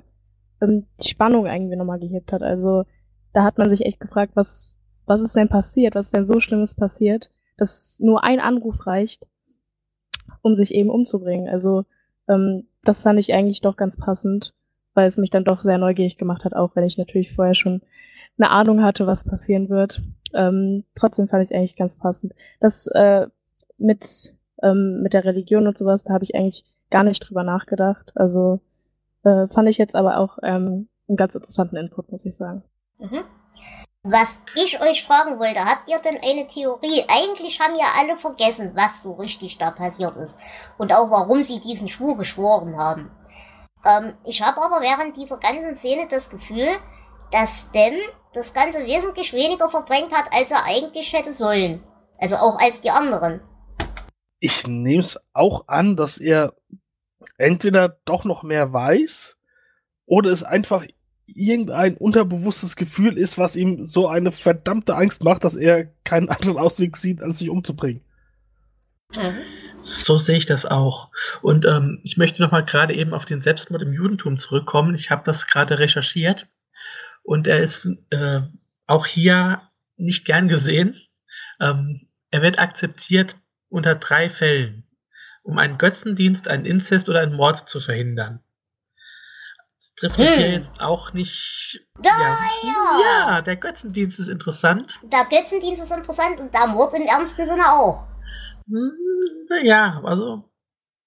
ähm, 0.61 0.87
die 1.03 1.09
Spannung 1.09 1.45
irgendwie 1.45 1.75
nochmal 1.75 1.99
gehebt 1.99 2.31
hat. 2.31 2.41
Also 2.41 2.85
da 3.33 3.43
hat 3.43 3.57
man 3.57 3.69
sich 3.69 3.85
echt 3.85 3.99
gefragt, 3.99 4.31
was, 4.35 4.75
was 5.05 5.21
ist 5.21 5.35
denn 5.35 5.49
passiert? 5.49 5.93
Was 5.93 6.05
ist 6.05 6.13
denn 6.13 6.27
so 6.27 6.39
Schlimmes 6.39 6.75
passiert, 6.75 7.29
dass 7.57 7.99
nur 7.99 8.23
ein 8.23 8.39
Anruf 8.39 8.87
reicht, 8.87 9.27
um 10.45 10.55
sich 10.55 10.75
eben 10.75 10.91
umzubringen. 10.91 11.49
Also 11.49 11.85
ähm, 12.29 12.67
das 12.83 13.01
fand 13.01 13.19
ich 13.19 13.33
eigentlich 13.33 13.61
doch 13.61 13.75
ganz 13.77 13.97
passend, 13.97 14.53
weil 14.93 15.07
es 15.07 15.17
mich 15.17 15.31
dann 15.31 15.43
doch 15.43 15.61
sehr 15.61 15.79
neugierig 15.79 16.17
gemacht 16.19 16.45
hat, 16.45 16.53
auch 16.53 16.75
wenn 16.75 16.83
ich 16.83 16.99
natürlich 16.99 17.33
vorher 17.33 17.55
schon 17.55 17.81
eine 18.37 18.51
Ahnung 18.51 18.83
hatte, 18.83 19.07
was 19.07 19.23
passieren 19.23 19.69
wird. 19.69 20.03
Ähm, 20.35 20.83
trotzdem 20.93 21.27
fand 21.27 21.43
ich 21.43 21.49
es 21.49 21.55
eigentlich 21.55 21.75
ganz 21.75 21.95
passend. 21.95 22.33
Das 22.59 22.85
äh, 22.93 23.25
mit, 23.79 24.35
ähm, 24.61 25.01
mit 25.01 25.13
der 25.13 25.25
Religion 25.25 25.65
und 25.65 25.79
sowas, 25.79 26.03
da 26.03 26.13
habe 26.13 26.23
ich 26.23 26.35
eigentlich 26.35 26.63
gar 26.91 27.03
nicht 27.03 27.21
drüber 27.21 27.43
nachgedacht. 27.43 28.11
Also 28.13 28.59
äh, 29.23 29.47
fand 29.47 29.67
ich 29.67 29.79
jetzt 29.79 29.95
aber 29.95 30.19
auch 30.19 30.37
ähm, 30.43 30.89
einen 31.07 31.17
ganz 31.17 31.33
interessanten 31.33 31.75
Input, 31.75 32.11
muss 32.11 32.23
ich 32.23 32.35
sagen. 32.35 32.61
Mhm. 32.99 33.23
Was 34.07 34.39
ich 34.53 34.79
euch 34.79 35.03
fragen 35.03 35.39
wollte, 35.39 35.65
habt 35.65 35.89
ihr 35.89 35.97
denn 35.97 36.19
eine 36.23 36.47
Theorie? 36.47 37.03
Eigentlich 37.07 37.59
haben 37.59 37.75
ja 37.75 37.87
alle 37.97 38.15
vergessen, 38.19 38.73
was 38.75 39.01
so 39.01 39.13
richtig 39.13 39.57
da 39.57 39.71
passiert 39.71 40.15
ist 40.17 40.37
und 40.77 40.93
auch 40.93 41.09
warum 41.09 41.41
sie 41.41 41.59
diesen 41.59 41.89
Schwur 41.89 42.15
geschworen 42.15 42.77
haben. 42.77 43.09
Ähm, 43.83 44.13
ich 44.23 44.43
habe 44.43 44.61
aber 44.61 44.79
während 44.81 45.17
dieser 45.17 45.37
ganzen 45.37 45.73
Szene 45.73 46.07
das 46.07 46.29
Gefühl, 46.29 46.67
dass 47.31 47.61
Stan 47.61 47.95
das 48.33 48.53
Ganze 48.53 48.85
wesentlich 48.85 49.33
weniger 49.33 49.69
verdrängt 49.69 50.11
hat, 50.11 50.31
als 50.31 50.51
er 50.51 50.65
eigentlich 50.65 51.11
hätte 51.11 51.31
sollen. 51.31 51.83
Also 52.19 52.35
auch 52.35 52.59
als 52.59 52.81
die 52.81 52.91
anderen. 52.91 53.41
Ich 54.39 54.67
nehme 54.67 55.01
es 55.01 55.19
auch 55.33 55.67
an, 55.67 55.95
dass 55.95 56.19
er 56.19 56.53
entweder 57.39 57.97
doch 58.05 58.23
noch 58.23 58.43
mehr 58.43 58.71
weiß 58.71 59.35
oder 60.05 60.29
es 60.29 60.43
einfach 60.43 60.85
irgendein 61.27 61.97
unterbewusstes 61.97 62.75
Gefühl 62.75 63.17
ist, 63.17 63.37
was 63.37 63.55
ihm 63.55 63.85
so 63.85 64.07
eine 64.07 64.31
verdammte 64.31 64.95
Angst 64.95 65.23
macht, 65.23 65.43
dass 65.43 65.55
er 65.55 65.85
keinen 66.03 66.29
anderen 66.29 66.57
Ausweg 66.57 66.97
sieht, 66.97 67.21
als 67.21 67.39
sich 67.39 67.49
umzubringen. 67.49 68.01
So 69.79 70.17
sehe 70.17 70.37
ich 70.37 70.45
das 70.45 70.65
auch. 70.65 71.11
Und 71.41 71.65
ähm, 71.65 72.01
ich 72.03 72.17
möchte 72.17 72.41
nochmal 72.41 72.65
gerade 72.65 72.93
eben 72.93 73.13
auf 73.13 73.25
den 73.25 73.39
Selbstmord 73.39 73.83
im 73.83 73.93
Judentum 73.93 74.37
zurückkommen. 74.37 74.95
Ich 74.95 75.11
habe 75.11 75.23
das 75.25 75.47
gerade 75.47 75.79
recherchiert 75.79 76.47
und 77.23 77.47
er 77.47 77.61
ist 77.61 77.87
äh, 78.09 78.41
auch 78.87 79.05
hier 79.05 79.61
nicht 79.97 80.25
gern 80.25 80.47
gesehen. 80.47 80.95
Ähm, 81.59 82.07
er 82.31 82.41
wird 82.41 82.59
akzeptiert 82.59 83.37
unter 83.69 83.95
drei 83.95 84.27
Fällen, 84.29 84.87
um 85.43 85.57
einen 85.57 85.77
Götzendienst, 85.77 86.47
einen 86.47 86.65
Inzest 86.65 87.07
oder 87.07 87.21
einen 87.21 87.35
Mord 87.35 87.69
zu 87.69 87.79
verhindern. 87.79 88.41
Das 90.01 90.13
trifft 90.13 90.31
Hm. 90.31 90.37
hier 90.37 90.51
jetzt 90.51 90.81
auch 90.81 91.13
nicht. 91.13 91.79
Ja, 92.03 92.37
ja, 92.63 93.01
ja. 93.01 93.41
der 93.41 93.55
Götzendienst 93.55 94.19
ist 94.19 94.27
interessant. 94.27 94.99
Der 95.03 95.25
Götzendienst 95.25 95.83
ist 95.83 95.91
interessant 95.91 96.39
und 96.39 96.53
der 96.53 96.67
Mord 96.67 96.93
im 96.93 97.03
ernsten 97.03 97.45
Sinne 97.45 97.71
auch. 97.71 98.03
Hm, 98.67 98.91
Ja, 99.63 100.01
also 100.03 100.43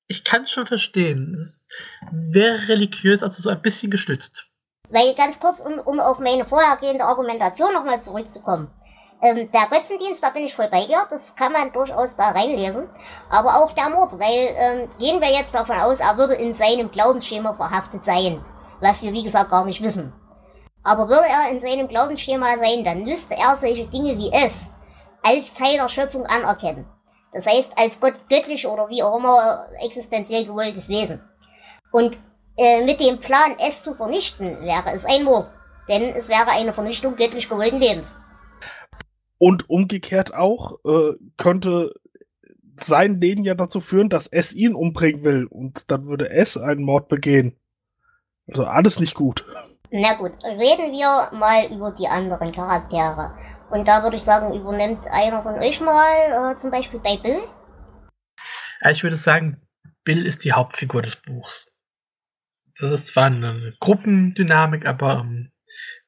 ich 0.06 0.24
kann 0.24 0.42
es 0.42 0.50
schon 0.50 0.66
verstehen. 0.66 1.34
Es 1.38 1.68
wäre 2.10 2.68
religiös, 2.68 3.22
also 3.22 3.42
so 3.42 3.50
ein 3.50 3.60
bisschen 3.60 3.90
gestützt. 3.90 4.46
Weil 4.90 5.14
ganz 5.14 5.38
kurz, 5.38 5.60
um, 5.60 5.78
um 5.80 6.00
auf 6.00 6.18
meine 6.18 6.46
vorhergehende 6.46 7.04
Argumentation 7.04 7.74
nochmal 7.74 8.02
zurückzukommen. 8.02 8.70
Ähm, 9.20 9.50
der 9.52 9.66
Götzendienst, 9.68 10.22
da 10.22 10.30
bin 10.30 10.44
ich 10.44 10.54
voll 10.54 10.68
bei 10.70 10.86
dir, 10.86 11.04
das 11.10 11.34
kann 11.36 11.52
man 11.52 11.72
durchaus 11.72 12.16
da 12.16 12.30
reinlesen. 12.30 12.88
Aber 13.28 13.56
auch 13.62 13.72
der 13.74 13.90
Mord, 13.90 14.12
weil 14.18 14.54
ähm, 14.56 14.88
gehen 14.98 15.20
wir 15.20 15.30
jetzt 15.30 15.52
davon 15.52 15.76
aus, 15.76 15.98
er 16.00 16.16
würde 16.16 16.34
in 16.34 16.54
seinem 16.54 16.90
Glaubensschema 16.90 17.52
verhaftet 17.54 18.04
sein. 18.04 18.42
Was 18.80 19.02
wir 19.02 19.12
wie 19.12 19.24
gesagt 19.24 19.50
gar 19.50 19.64
nicht 19.64 19.82
wissen. 19.82 20.12
Aber 20.82 21.08
würde 21.08 21.28
er 21.28 21.50
in 21.50 21.60
seinem 21.60 21.88
Glaubensschema 21.88 22.56
sein, 22.56 22.84
dann 22.84 23.04
müsste 23.04 23.34
er 23.34 23.54
solche 23.54 23.86
Dinge 23.86 24.16
wie 24.16 24.30
es 24.32 24.70
als 25.22 25.54
Teil 25.54 25.76
der 25.76 25.88
Schöpfung 25.88 26.24
anerkennen. 26.26 26.86
Das 27.32 27.46
heißt, 27.46 27.72
als 27.76 28.00
Gott 28.00 28.14
göttlich 28.28 28.66
oder 28.66 28.88
wie 28.88 29.02
auch 29.02 29.18
immer 29.18 29.66
existenziell 29.84 30.46
gewolltes 30.46 30.88
Wesen. 30.88 31.20
Und 31.92 32.18
äh, 32.56 32.84
mit 32.84 33.00
dem 33.00 33.20
Plan, 33.20 33.56
es 33.58 33.82
zu 33.82 33.94
vernichten, 33.94 34.60
wäre 34.62 34.90
es 34.94 35.04
ein 35.04 35.24
Mord. 35.24 35.52
Denn 35.88 36.14
es 36.16 36.28
wäre 36.28 36.48
eine 36.48 36.72
Vernichtung 36.72 37.16
göttlich 37.16 37.48
gewollten 37.48 37.78
Lebens. 37.78 38.16
Und 39.38 39.68
umgekehrt 39.70 40.34
auch 40.34 40.78
äh, 40.84 41.14
könnte 41.36 41.94
sein 42.80 43.20
Leben 43.20 43.44
ja 43.44 43.54
dazu 43.54 43.80
führen, 43.80 44.08
dass 44.08 44.26
es 44.26 44.54
ihn 44.54 44.74
umbringen 44.74 45.22
will. 45.22 45.46
Und 45.46 45.90
dann 45.90 46.06
würde 46.06 46.30
es 46.30 46.56
einen 46.56 46.82
Mord 46.82 47.08
begehen. 47.08 47.56
Also 48.48 48.64
alles 48.64 48.98
nicht 49.00 49.14
gut. 49.14 49.44
Na 49.90 50.14
gut, 50.14 50.32
reden 50.44 50.92
wir 50.92 51.30
mal 51.38 51.66
über 51.72 51.92
die 51.92 52.08
anderen 52.08 52.52
Charaktere. 52.52 53.36
Und 53.70 53.86
da 53.86 54.02
würde 54.02 54.16
ich 54.16 54.22
sagen, 54.22 54.54
übernimmt 54.54 55.06
einer 55.10 55.42
von 55.42 55.54
euch 55.54 55.80
mal 55.80 56.52
äh, 56.52 56.56
zum 56.56 56.70
Beispiel 56.70 57.00
bei 57.00 57.16
Bill? 57.18 57.40
Ich 58.90 59.02
würde 59.02 59.16
sagen, 59.16 59.60
Bill 60.04 60.24
ist 60.24 60.44
die 60.44 60.52
Hauptfigur 60.52 61.02
des 61.02 61.16
Buchs. 61.16 61.72
Das 62.78 62.92
ist 62.92 63.08
zwar 63.08 63.26
eine 63.26 63.74
Gruppendynamik, 63.80 64.86
aber 64.86 65.20
ähm, 65.20 65.52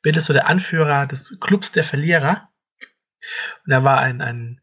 Bill 0.02 0.16
ist 0.16 0.26
so 0.26 0.32
der 0.32 0.46
Anführer 0.46 1.06
des 1.06 1.38
Clubs 1.40 1.72
der 1.72 1.84
Verlierer. 1.84 2.48
Und 3.66 3.72
er 3.72 3.84
war 3.84 3.98
ein, 3.98 4.20
ein 4.20 4.60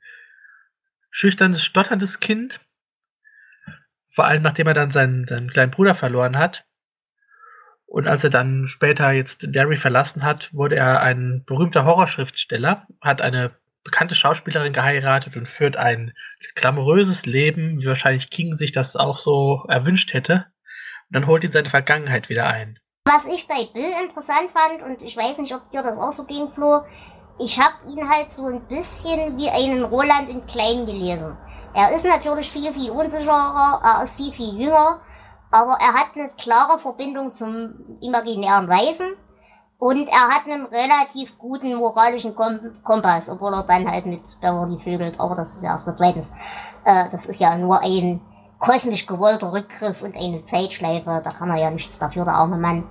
schüchternes, 1.12 1.64
stotterndes 1.64 2.20
Kind. 2.20 2.62
Vor 4.10 4.26
allem 4.26 4.42
nachdem 4.42 4.68
er 4.68 4.74
dann 4.74 4.92
seinen, 4.92 5.28
seinen 5.28 5.50
kleinen 5.50 5.72
Bruder 5.72 5.96
verloren 5.96 6.38
hat. 6.38 6.66
Und 7.88 8.08
als 8.08 8.24
er 8.24 8.30
dann 8.30 8.68
später 8.68 9.12
jetzt 9.12 9.56
Derry 9.56 9.78
verlassen 9.78 10.24
hat, 10.24 10.54
wurde 10.54 10.76
er 10.76 11.02
ein 11.02 11.44
berühmter 11.46 11.86
Horrorschriftsteller, 11.86 12.86
hat 13.02 13.22
eine 13.22 13.56
bekannte 13.86 14.14
Schauspielerin 14.14 14.74
geheiratet 14.74 15.38
und 15.38 15.48
führt 15.48 15.78
ein 15.78 16.14
glamouröses 16.56 17.26
Leben, 17.26 17.80
wie 17.80 17.88
wahrscheinlich 17.88 18.30
King 18.30 18.56
sich 18.56 18.74
das 18.74 18.98
auch 18.98 19.18
so 19.18 19.64
erwünscht 19.70 20.14
hätte. 20.14 20.48
Und 21.10 21.16
dann 21.16 21.28
holt 21.28 21.46
ihn 21.46 21.54
seine 21.54 21.70
Vergangenheit 21.70 22.28
wieder 22.28 22.48
ein. 22.48 22.78
Was 23.06 23.26
ich 23.26 23.48
bei 23.48 23.70
Bill 23.74 23.90
interessant 24.04 24.52
fand, 24.54 24.84
und 24.84 25.02
ich 25.02 25.16
weiß 25.16 25.38
nicht, 25.38 25.56
ob 25.56 25.70
dir 25.70 25.82
das 25.82 25.98
auch 25.98 26.12
so 26.12 26.26
ging, 26.26 26.50
Flo, 26.50 26.82
ich 27.40 27.58
habe 27.58 27.76
ihn 27.90 28.10
halt 28.10 28.34
so 28.34 28.48
ein 28.48 28.68
bisschen 28.68 29.38
wie 29.38 29.50
einen 29.50 29.86
Roland 29.86 30.28
in 30.28 30.46
Klein 30.46 30.86
gelesen. 30.86 31.38
Er 31.74 31.96
ist 31.96 32.06
natürlich 32.06 32.52
viel, 32.52 32.74
viel 32.74 32.92
unsicherer, 32.92 33.80
er 33.82 34.04
ist 34.04 34.18
viel, 34.18 34.34
viel 34.34 34.60
jünger, 34.60 35.00
aber 35.52 35.78
er 35.80 35.94
hat 35.94 36.16
eine 36.16 36.30
klare 36.30 36.80
Verbindung 36.80 37.34
zum 37.34 37.98
imaginären 38.02 38.68
Weisen 38.68 39.08
und 39.80 40.08
er 40.08 40.30
hat 40.30 40.46
einen 40.46 40.66
relativ 40.66 41.38
guten 41.38 41.76
moralischen 41.76 42.36
Kom 42.36 42.60
Kompass, 42.84 43.30
obwohl 43.30 43.54
er 43.54 43.64
dann 43.64 43.90
halt 43.90 44.06
mit 44.06 44.24
Beverly 44.42 44.80
vögelt, 44.80 45.20
aber 45.20 45.36
das 45.36 45.56
ist 45.56 45.64
ja 45.64 45.72
erstmal 45.72 45.96
zweitens. 45.96 46.32
Äh, 46.84 47.10
das 47.12 47.28
ist 47.28 47.40
ja 47.40 47.56
nur 47.58 47.80
ein 47.82 48.22
kosmisch 48.60 49.06
gewollter 49.06 49.54
Rückgriff 49.54 50.02
und 50.02 50.16
eine 50.16 50.44
Zeitschleife, 50.44 51.22
da 51.24 51.32
kann 51.32 51.50
er 51.50 51.58
ja 51.58 51.70
nichts 51.70 52.00
dafür, 52.00 52.26
der 52.26 52.34
arme 52.34 52.58
Mann. 52.58 52.90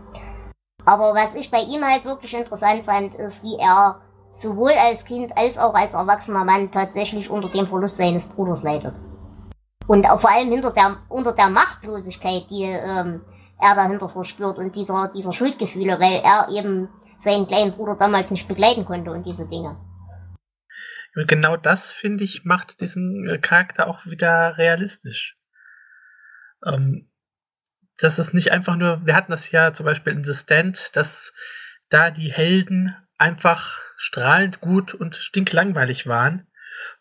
Aber 0.84 1.14
was 1.14 1.34
ich 1.34 1.50
bei 1.50 1.60
ihm 1.60 1.84
halt 1.84 2.04
wirklich 2.04 2.32
interessant 2.34 2.84
fand, 2.84 3.14
ist, 3.16 3.42
wie 3.42 3.56
er 3.58 4.00
sowohl 4.30 4.72
als 4.72 5.04
Kind 5.04 5.36
als 5.36 5.58
auch 5.58 5.74
als 5.74 5.94
erwachsener 5.94 6.44
Mann 6.44 6.70
tatsächlich 6.70 7.28
unter 7.30 7.48
dem 7.48 7.66
Verlust 7.66 7.96
seines 7.96 8.26
Bruders 8.26 8.62
leidet. 8.62 8.94
Und 9.86 10.06
auch 10.06 10.20
vor 10.20 10.30
allem 10.30 10.50
hinter 10.50 10.72
der, 10.72 10.96
unter 11.08 11.32
der 11.32 11.48
Machtlosigkeit, 11.48 12.46
die 12.50 12.64
ähm, 12.64 13.22
er 13.60 13.74
dahinter 13.74 14.08
verspürt 14.08 14.58
und 14.58 14.74
dieser, 14.74 15.10
dieser 15.14 15.32
Schuldgefühle, 15.32 15.98
weil 16.00 16.20
er 16.22 16.48
eben 16.50 16.88
seinen 17.18 17.46
kleinen 17.46 17.72
Bruder 17.72 17.96
damals 17.96 18.30
nicht 18.30 18.48
begleiten 18.48 18.84
konnte 18.84 19.10
und 19.10 19.24
diese 19.24 19.48
Dinge. 19.48 19.76
Genau 21.14 21.56
das, 21.56 21.92
finde 21.92 22.24
ich, 22.24 22.44
macht 22.44 22.80
diesen 22.82 23.26
äh, 23.26 23.38
Charakter 23.38 23.86
auch 23.86 24.04
wieder 24.04 24.58
realistisch. 24.58 25.38
Ähm, 26.64 27.08
das 27.96 28.18
ist 28.18 28.34
nicht 28.34 28.52
einfach 28.52 28.76
nur, 28.76 29.06
wir 29.06 29.16
hatten 29.16 29.32
das 29.32 29.50
ja 29.50 29.72
zum 29.72 29.86
Beispiel 29.86 30.12
in 30.12 30.24
The 30.24 30.34
Stand, 30.34 30.94
dass 30.94 31.32
da 31.88 32.10
die 32.10 32.30
Helden 32.30 32.94
einfach 33.16 33.80
strahlend 33.96 34.60
gut 34.60 34.92
und 34.92 35.16
stinklangweilig 35.16 36.06
waren. 36.06 36.46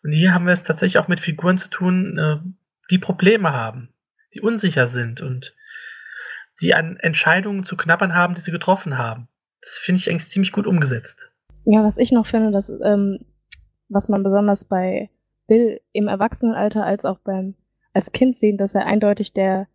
Und 0.02 0.12
hier 0.12 0.32
haben 0.32 0.46
wir 0.46 0.54
es 0.54 0.64
tatsächlich 0.64 0.98
auch 0.98 1.08
mit 1.08 1.20
Figuren 1.20 1.58
zu 1.58 1.68
tun, 1.68 2.18
äh, 2.18 2.38
die 2.90 2.98
Probleme 2.98 3.52
haben, 3.52 3.92
die 4.34 4.40
unsicher 4.40 4.86
sind 4.86 5.20
und 5.20 5.54
die 6.60 6.74
an 6.74 6.96
Entscheidungen 6.96 7.64
zu 7.64 7.76
knabbern 7.76 8.14
haben, 8.14 8.34
die 8.34 8.40
sie 8.40 8.50
getroffen 8.50 8.98
haben. 8.98 9.28
Das 9.60 9.78
finde 9.78 10.00
ich 10.00 10.10
eigentlich 10.10 10.28
ziemlich 10.28 10.52
gut 10.52 10.66
umgesetzt. 10.66 11.30
Ja, 11.64 11.82
was 11.82 11.98
ich 11.98 12.12
noch 12.12 12.26
finde, 12.26 12.50
dass, 12.50 12.70
ähm, 12.70 13.18
was 13.88 14.08
man 14.08 14.22
besonders 14.22 14.64
bei 14.64 15.10
Bill 15.46 15.80
im 15.92 16.08
Erwachsenenalter 16.08 16.84
als 16.84 17.04
auch 17.04 17.18
beim 17.18 17.54
als 17.92 18.12
Kind 18.12 18.36
sehen, 18.36 18.58
dass 18.58 18.74
er 18.74 18.84
eindeutig 18.84 19.32
der 19.32 19.68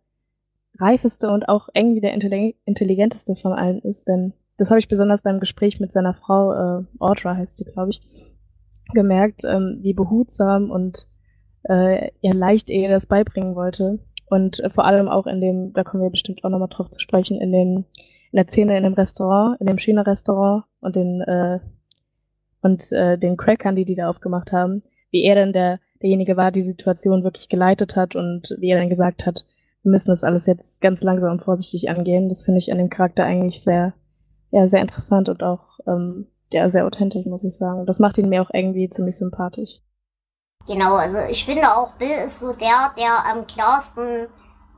reifeste 0.78 1.28
und 1.28 1.48
auch 1.48 1.68
irgendwie 1.74 2.00
der 2.00 2.14
intelligenteste 2.14 3.34
von 3.34 3.52
allen 3.52 3.80
ist, 3.80 4.06
denn 4.06 4.32
das 4.58 4.70
habe 4.70 4.78
ich 4.78 4.88
besonders 4.88 5.22
beim 5.22 5.40
Gespräch 5.40 5.80
mit 5.80 5.92
seiner 5.92 6.14
Frau, 6.14 6.52
äh, 6.52 6.84
Audra 7.00 7.36
heißt 7.36 7.56
sie, 7.56 7.64
glaube 7.64 7.90
ich, 7.90 8.00
gemerkt, 8.92 9.42
ähm, 9.44 9.80
wie 9.82 9.92
behutsam 9.92 10.70
und 10.70 11.08
äh, 11.68 12.10
ja 12.20 12.32
leicht 12.32 12.70
er 12.70 12.90
das 12.90 13.06
beibringen 13.06 13.54
wollte. 13.54 13.98
Und 14.26 14.60
äh, 14.60 14.70
vor 14.70 14.84
allem 14.84 15.08
auch 15.08 15.26
in 15.26 15.40
dem, 15.40 15.72
da 15.72 15.84
kommen 15.84 16.02
wir 16.02 16.10
bestimmt 16.10 16.42
auch 16.44 16.50
nochmal 16.50 16.68
drauf 16.68 16.90
zu 16.90 17.00
sprechen, 17.00 17.40
in 17.40 17.52
dem, 17.52 17.84
in 18.32 18.36
der 18.36 18.48
Szene 18.48 18.76
in 18.76 18.84
dem 18.84 18.94
Restaurant, 18.94 19.60
in 19.60 19.66
dem 19.66 19.78
China-Restaurant 19.78 20.64
und 20.80 20.96
den, 20.96 21.20
äh, 21.20 21.60
und 22.62 22.90
äh, 22.92 23.18
den 23.18 23.36
Crackern, 23.36 23.76
die 23.76 23.84
die 23.84 23.94
da 23.94 24.08
aufgemacht 24.08 24.52
haben, 24.52 24.82
wie 25.10 25.22
er 25.24 25.34
dann 25.34 25.52
der, 25.52 25.80
derjenige 26.00 26.36
war, 26.36 26.50
die 26.50 26.62
Situation 26.62 27.24
wirklich 27.24 27.48
geleitet 27.48 27.94
hat 27.96 28.16
und 28.16 28.56
wie 28.58 28.70
er 28.70 28.78
dann 28.78 28.88
gesagt 28.88 29.26
hat, 29.26 29.44
wir 29.82 29.90
müssen 29.90 30.10
das 30.10 30.24
alles 30.24 30.46
jetzt 30.46 30.80
ganz 30.80 31.02
langsam 31.02 31.32
und 31.32 31.42
vorsichtig 31.42 31.90
angehen. 31.90 32.28
Das 32.28 32.44
finde 32.44 32.58
ich 32.58 32.72
an 32.72 32.78
dem 32.78 32.88
Charakter 32.88 33.24
eigentlich 33.24 33.62
sehr, 33.62 33.94
ja, 34.50 34.66
sehr 34.66 34.80
interessant 34.80 35.28
und 35.28 35.42
auch 35.42 35.78
ähm, 35.86 36.26
ja, 36.52 36.68
sehr 36.68 36.86
authentisch, 36.86 37.26
muss 37.26 37.44
ich 37.44 37.54
sagen. 37.54 37.86
Das 37.86 37.98
macht 37.98 38.18
ihn 38.18 38.28
mir 38.28 38.42
auch 38.42 38.50
irgendwie 38.52 38.88
ziemlich 38.88 39.16
sympathisch. 39.16 39.80
Genau, 40.66 40.94
also 40.94 41.18
ich 41.28 41.44
finde 41.44 41.74
auch, 41.74 41.92
Bill 41.94 42.10
ist 42.10 42.40
so 42.40 42.52
der, 42.52 42.92
der 42.96 43.26
am 43.26 43.46
klarsten, 43.46 44.28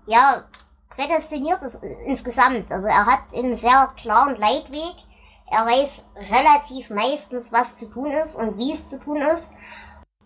ja, 0.06 0.44
prädestiniert 0.88 1.62
ist 1.62 1.80
insgesamt. 2.06 2.72
Also 2.72 2.86
er 2.86 3.06
hat 3.06 3.20
einen 3.36 3.56
sehr 3.56 3.92
klaren 3.96 4.36
Leitweg. 4.36 4.94
Er 5.50 5.66
weiß 5.66 6.06
relativ 6.32 6.90
meistens, 6.90 7.52
was 7.52 7.76
zu 7.76 7.90
tun 7.90 8.06
ist 8.06 8.36
und 8.36 8.56
wie 8.56 8.72
es 8.72 8.86
zu 8.86 8.98
tun 8.98 9.20
ist. 9.20 9.52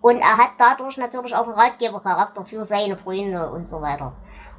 Und 0.01 0.21
er 0.21 0.39
hat 0.39 0.51
dadurch 0.59 0.97
natürlich 0.97 1.35
auch 1.35 1.45
einen 1.45 1.59
Ratgebercharakter 1.59 2.45
für 2.45 2.63
seine 2.63 2.97
Freunde 2.97 3.51
und 3.51 3.67
so 3.67 3.83
weiter. 3.83 4.13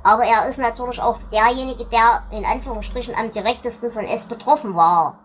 Aber 0.04 0.24
er 0.24 0.48
ist 0.48 0.60
natürlich 0.60 1.02
auch 1.02 1.20
derjenige, 1.32 1.86
der 1.86 2.24
in 2.32 2.46
Anführungsstrichen 2.46 3.16
am 3.16 3.32
direktesten 3.32 3.92
von 3.92 4.06
es 4.06 4.28
betroffen 4.28 4.76
war. 4.76 5.20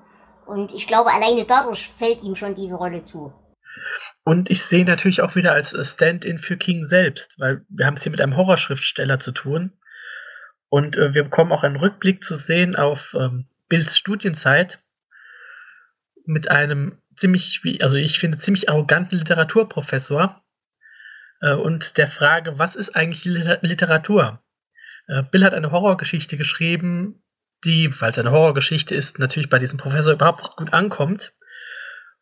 Und 0.46 0.72
ich 0.72 0.86
glaube, 0.86 1.12
alleine 1.12 1.44
dadurch 1.44 1.90
fällt 1.90 2.22
ihm 2.22 2.36
schon 2.36 2.54
diese 2.54 2.76
Rolle 2.76 3.02
zu. 3.02 3.32
Und 4.24 4.50
ich 4.50 4.64
sehe 4.64 4.84
natürlich 4.84 5.20
auch 5.20 5.36
wieder 5.36 5.52
als 5.52 5.76
Stand-in 5.92 6.38
für 6.38 6.56
King 6.56 6.84
selbst, 6.84 7.38
weil 7.38 7.64
wir 7.68 7.86
haben 7.86 7.94
es 7.94 8.02
hier 8.02 8.10
mit 8.10 8.20
einem 8.20 8.36
Horrorschriftsteller 8.36 9.18
zu 9.18 9.32
tun. 9.32 9.72
Und 10.68 10.96
äh, 10.96 11.14
wir 11.14 11.24
bekommen 11.24 11.52
auch 11.52 11.62
einen 11.62 11.76
Rückblick 11.76 12.24
zu 12.24 12.34
sehen 12.34 12.74
auf 12.74 13.14
ähm, 13.14 13.48
Bills 13.68 13.96
Studienzeit 13.96 14.80
mit 16.26 16.50
einem 16.50 16.98
ziemlich, 17.16 17.60
also 17.82 17.96
ich 17.96 18.18
finde, 18.18 18.38
ziemlich 18.38 18.68
arroganten 18.68 19.18
Literaturprofessor 19.18 20.42
äh, 21.40 21.52
und 21.52 21.96
der 21.96 22.08
Frage, 22.08 22.58
was 22.58 22.76
ist 22.76 22.96
eigentlich 22.96 23.24
Literatur? 23.24 24.42
Äh, 25.06 25.22
Bill 25.22 25.44
hat 25.44 25.54
eine 25.54 25.70
Horrorgeschichte 25.70 26.36
geschrieben, 26.36 27.22
die, 27.64 27.90
weil 28.00 28.10
es 28.10 28.18
eine 28.18 28.30
Horrorgeschichte 28.30 28.94
ist, 28.94 29.18
natürlich 29.18 29.50
bei 29.50 29.58
diesem 29.58 29.78
Professor 29.78 30.12
überhaupt 30.12 30.56
gut 30.56 30.72
ankommt. 30.72 31.34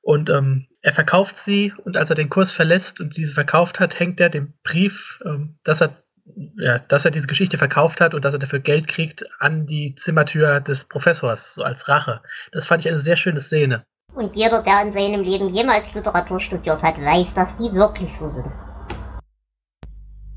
Und 0.03 0.31
ähm, 0.31 0.67
er 0.81 0.93
verkauft 0.93 1.39
sie 1.39 1.73
und 1.85 1.97
als 1.97 2.11
er 2.11 2.17
den 2.17 2.29
Kurs 2.29 2.51
verlässt 2.51 3.01
und 3.01 3.17
diese 3.17 3.35
verkauft 3.35 3.79
hat, 3.79 3.99
hängt 3.99 4.21
er 4.21 4.31
den 4.31 4.53
Brief, 4.65 5.21
ähm, 5.25 5.59
dass 5.63 5.81
er 5.81 5.97
ja, 6.57 6.79
dass 6.79 7.05
er 7.05 7.11
diese 7.11 7.27
Geschichte 7.27 7.59
verkauft 7.59 8.01
hat 8.01 8.15
und 8.15 8.25
dass 8.25 8.35
er 8.35 8.39
dafür 8.39 8.61
Geld 8.61 8.87
kriegt, 8.89 9.25
an 9.41 9.67
die 9.67 9.95
Zimmertür 9.97 10.61
des 10.61 10.85
Professors, 10.85 11.55
so 11.55 11.63
als 11.63 11.89
Rache. 11.89 12.21
Das 12.53 12.67
fand 12.67 12.85
ich 12.85 12.89
eine 12.89 13.01
sehr 13.01 13.17
schöne 13.17 13.41
Szene. 13.41 13.85
Und 14.15 14.35
jeder, 14.37 14.63
der 14.63 14.83
in 14.83 14.93
seinem 14.93 15.23
Leben 15.23 15.49
jemals 15.49 15.95
Literatur 15.95 16.39
studiert 16.39 16.83
hat, 16.83 16.99
weiß, 16.99 17.35
dass 17.35 17.57
die 17.57 17.73
wirklich 17.73 18.15
so 18.15 18.29
sind. 18.29 18.53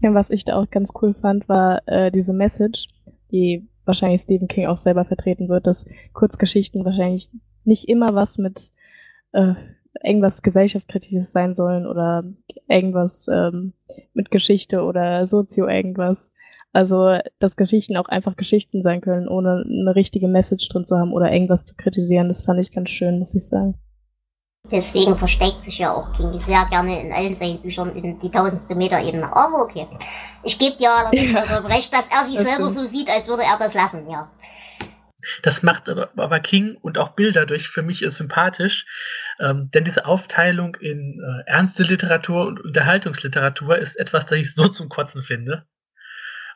Ja, 0.01 0.13
was 0.13 0.30
ich 0.30 0.45
da 0.45 0.55
auch 0.55 0.70
ganz 0.70 0.91
cool 1.01 1.13
fand, 1.13 1.47
war 1.49 1.82
äh, 1.88 2.11
diese 2.11 2.34
Message, 2.34 2.88
die 3.32 3.68
wahrscheinlich 3.86 4.22
Stephen 4.22 4.47
King 4.47 4.68
auch 4.68 4.78
selber 4.78 5.05
vertreten 5.05 5.49
wird, 5.49 5.68
dass 5.68 5.86
Kurzgeschichten 6.13 6.86
wahrscheinlich 6.86 7.30
nicht 7.63 7.89
immer 7.89 8.16
was 8.16 8.38
mit 8.38 8.72
äh, 9.36 9.53
irgendwas 10.03 10.41
gesellschaftskritisches 10.41 11.31
sein 11.31 11.53
sollen 11.53 11.86
oder 11.86 12.23
irgendwas 12.67 13.27
ähm, 13.27 13.73
mit 14.13 14.31
Geschichte 14.31 14.83
oder 14.83 15.25
Sozio 15.27 15.67
irgendwas. 15.67 16.31
Also, 16.73 17.17
dass 17.39 17.55
Geschichten 17.55 17.95
auch 17.95 18.09
einfach 18.09 18.36
Geschichten 18.36 18.83
sein 18.83 18.99
können, 18.99 19.29
ohne 19.29 19.63
eine 19.65 19.95
richtige 19.95 20.27
Message 20.27 20.67
drin 20.67 20.86
zu 20.86 20.97
haben 20.97 21.13
oder 21.13 21.31
irgendwas 21.31 21.65
zu 21.65 21.73
kritisieren, 21.75 22.27
das 22.27 22.43
fand 22.43 22.59
ich 22.59 22.71
ganz 22.71 22.89
schön, 22.89 23.19
muss 23.19 23.33
ich 23.33 23.47
sagen. 23.47 23.75
Deswegen 24.71 25.15
versteckt 25.15 25.63
sich 25.63 25.77
ja 25.77 25.93
auch 25.93 26.11
King 26.13 26.38
sehr 26.38 26.65
gerne 26.69 27.01
in 27.01 27.13
allen 27.13 27.36
seinen 27.36 27.61
Büchern 27.61 27.95
in 27.95 28.19
die 28.19 28.31
tausendste 28.31 28.75
Meter 28.75 28.99
Ebene. 28.99 29.33
Aber 29.33 29.63
okay. 29.63 29.88
Ich 30.43 30.57
gebe 30.57 30.75
dir 30.75 30.91
allerdings 30.91 31.33
ja, 31.33 31.43
recht, 31.59 31.93
dass 31.93 32.09
er 32.11 32.25
sich 32.25 32.39
selber 32.39 32.67
stimmt. 32.67 32.75
so 32.75 32.83
sieht, 32.83 33.09
als 33.09 33.27
würde 33.27 33.43
er 33.43 33.57
das 33.57 33.73
lassen, 33.73 34.09
ja. 34.09 34.31
Das 35.43 35.63
macht 35.63 35.89
aber, 35.89 36.09
aber 36.17 36.39
King 36.39 36.77
und 36.81 36.97
auch 36.97 37.09
Bill 37.09 37.31
dadurch 37.31 37.69
für 37.69 37.83
mich 37.83 38.03
sympathisch, 38.07 38.86
ähm, 39.39 39.69
denn 39.73 39.83
diese 39.83 40.05
Aufteilung 40.05 40.75
in 40.75 41.19
äh, 41.19 41.49
ernste 41.49 41.83
Literatur 41.83 42.47
und 42.47 42.63
Unterhaltungsliteratur 42.63 43.77
ist 43.77 43.95
etwas, 43.95 44.25
das 44.25 44.39
ich 44.39 44.55
so 44.55 44.67
zum 44.67 44.89
Kotzen 44.89 45.21
finde. 45.21 45.65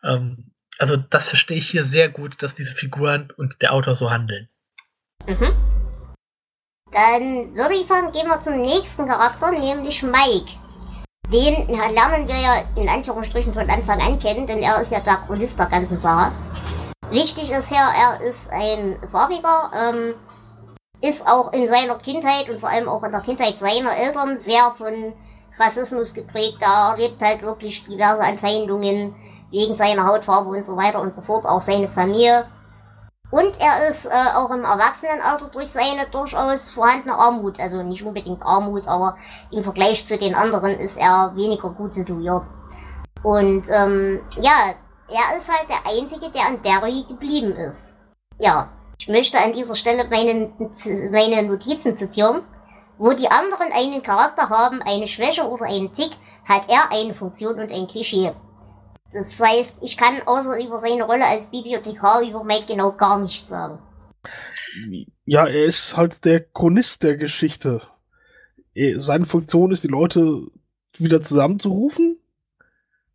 Ähm, 0.03 0.51
also 0.77 0.95
das 0.95 1.27
verstehe 1.27 1.57
ich 1.57 1.69
hier 1.69 1.83
sehr 1.83 2.09
gut, 2.09 2.41
dass 2.41 2.55
diese 2.55 2.73
Figuren 2.73 3.31
und 3.35 3.61
der 3.61 3.73
Autor 3.73 3.95
so 3.95 4.09
handeln. 4.09 4.47
Mhm. 5.27 5.53
Dann 6.91 7.55
würde 7.55 7.75
ich 7.75 7.85
sagen, 7.85 8.11
gehen 8.11 8.27
wir 8.27 8.41
zum 8.41 8.61
nächsten 8.61 9.05
Charakter, 9.05 9.51
nämlich 9.51 10.01
Mike. 10.01 10.51
Den 11.31 11.67
lernen 11.67 12.27
wir 12.27 12.37
ja 12.37 12.63
in 12.75 12.89
Anführungsstrichen 12.89 13.53
von 13.53 13.69
Anfang 13.69 14.01
an 14.01 14.17
kennen, 14.17 14.47
denn 14.47 14.59
er 14.59 14.81
ist 14.81 14.91
ja 14.91 14.99
der 14.99 15.17
Chronist 15.27 15.59
der 15.59 15.67
ganzen 15.67 15.97
Sache. 15.97 16.31
Wichtig 17.11 17.51
ist 17.51 17.71
ja, 17.71 17.91
er 17.91 18.27
ist 18.27 18.51
ein 18.51 18.97
Farbiger, 19.11 19.71
ähm, 19.75 20.15
ist 21.01 21.27
auch 21.27 21.53
in 21.53 21.67
seiner 21.67 21.95
Kindheit 21.95 22.49
und 22.49 22.59
vor 22.59 22.69
allem 22.69 22.89
auch 22.89 23.03
in 23.03 23.11
der 23.11 23.21
Kindheit 23.21 23.57
seiner 23.57 23.95
Eltern 23.95 24.37
sehr 24.37 24.73
von 24.77 25.13
Rassismus 25.57 26.13
geprägt. 26.13 26.57
Er 26.61 26.91
erlebt 26.91 27.21
halt 27.21 27.41
wirklich 27.41 27.83
diverse 27.85 28.21
Anfeindungen 28.21 29.15
wegen 29.51 29.73
seiner 29.73 30.05
Hautfarbe 30.05 30.49
und 30.49 30.63
so 30.63 30.75
weiter 30.75 31.01
und 31.01 31.15
so 31.15 31.21
fort, 31.21 31.45
auch 31.45 31.61
seine 31.61 31.87
Familie. 31.87 32.45
Und 33.31 33.59
er 33.59 33.87
ist 33.87 34.05
äh, 34.05 34.31
auch 34.33 34.49
im 34.49 34.63
Erwachsenenalter 34.63 35.49
durch 35.51 35.69
seine 35.69 36.07
durchaus 36.09 36.71
vorhandene 36.71 37.13
Armut, 37.13 37.59
also 37.59 37.83
nicht 37.83 38.03
unbedingt 38.03 38.43
Armut, 38.43 38.87
aber 38.87 39.17
im 39.51 39.63
Vergleich 39.63 40.05
zu 40.07 40.17
den 40.17 40.33
anderen 40.33 40.71
ist 40.71 40.97
er 40.97 41.33
weniger 41.35 41.69
gut 41.69 41.93
situiert. 41.93 42.45
Und 43.21 43.63
ähm, 43.69 44.21
ja, 44.41 44.73
er 45.07 45.37
ist 45.37 45.49
halt 45.49 45.69
der 45.69 45.91
Einzige, 45.91 46.31
der 46.31 46.47
an 46.47 46.61
Derry 46.63 47.05
geblieben 47.07 47.51
ist. 47.51 47.95
Ja, 48.39 48.69
ich 48.99 49.07
möchte 49.07 49.39
an 49.39 49.53
dieser 49.53 49.75
Stelle 49.75 50.07
meine, 50.09 50.51
meine 51.11 51.43
Notizen 51.43 51.95
zitieren. 51.95 52.41
Wo 52.97 53.13
die 53.13 53.29
anderen 53.29 53.71
einen 53.71 54.03
Charakter 54.03 54.49
haben, 54.49 54.81
eine 54.81 55.07
Schwäche 55.07 55.43
oder 55.43 55.65
einen 55.65 55.93
Tick, 55.93 56.11
hat 56.43 56.63
er 56.67 56.91
eine 56.91 57.13
Funktion 57.13 57.53
und 57.53 57.71
ein 57.71 57.87
Klischee. 57.87 58.31
Das 59.13 59.39
heißt, 59.39 59.77
ich 59.81 59.95
kann 59.95 60.21
außer 60.25 60.61
über 60.61 60.77
seine 60.77 61.03
Rolle 61.03 61.25
als 61.25 61.49
Bibliothekar 61.49 62.21
über 62.21 62.43
Mike 62.43 62.65
genau 62.67 62.91
gar 62.91 63.17
nichts 63.19 63.47
sagen. 63.47 63.79
Ja, 65.25 65.47
er 65.47 65.63
ist 65.63 65.95
halt 65.95 66.25
der 66.25 66.41
Chronist 66.41 67.03
der 67.03 67.15
Geschichte. 67.15 67.81
Seine 68.97 69.25
Funktion 69.25 69.71
ist, 69.71 69.85
die 69.85 69.87
Leute 69.87 70.47
wieder 70.97 71.23
zusammenzurufen 71.23 72.19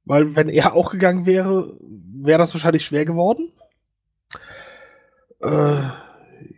weil 0.04 0.36
wenn 0.36 0.48
er 0.48 0.74
auch 0.74 0.90
gegangen 0.90 1.26
wäre, 1.26 1.76
wäre 1.80 2.38
das 2.38 2.54
wahrscheinlich 2.54 2.84
schwer 2.84 3.04
geworden. 3.04 3.50
Äh, 5.44 5.90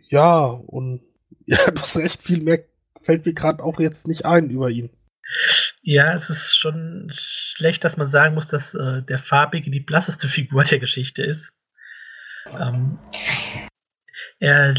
ja, 0.09 0.45
und 0.45 1.01
ja, 1.45 1.57
du 1.69 1.81
hast 1.81 1.97
recht, 1.97 2.21
viel 2.21 2.41
mehr 2.41 2.63
fällt 3.01 3.25
mir 3.25 3.33
gerade 3.33 3.63
auch 3.63 3.79
jetzt 3.79 4.07
nicht 4.07 4.25
ein 4.25 4.49
über 4.49 4.69
ihn. 4.69 4.89
Ja, 5.81 6.13
es 6.13 6.29
ist 6.29 6.57
schon 6.57 7.09
schlecht, 7.13 7.83
dass 7.83 7.97
man 7.97 8.07
sagen 8.07 8.35
muss, 8.35 8.47
dass 8.47 8.73
äh, 8.73 9.01
der 9.03 9.19
Farbige 9.19 9.71
die 9.71 9.79
blasseste 9.79 10.27
Figur 10.27 10.63
der 10.63 10.79
Geschichte 10.79 11.23
ist. 11.23 11.53
Ähm, 12.47 12.99
er, 14.39 14.73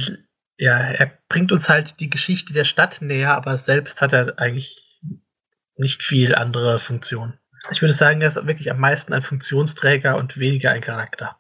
ja, 0.59 0.79
er 0.79 1.19
bringt 1.29 1.53
uns 1.53 1.69
halt 1.69 2.01
die 2.01 2.11
Geschichte 2.11 2.53
der 2.53 2.65
Stadt 2.65 3.01
näher, 3.01 3.35
aber 3.35 3.57
selbst 3.57 4.01
hat 4.01 4.13
er 4.13 4.39
eigentlich 4.39 5.01
nicht 5.77 6.03
viel 6.03 6.35
andere 6.35 6.79
Funktion. 6.79 7.39
Ich 7.71 7.83
würde 7.83 7.93
sagen, 7.93 8.21
er 8.21 8.29
ist 8.29 8.47
wirklich 8.47 8.71
am 8.71 8.81
meisten 8.81 9.13
ein 9.13 9.23
Funktionsträger 9.23 10.17
und 10.17 10.39
weniger 10.39 10.71
ein 10.71 10.81
Charakter. 10.81 11.39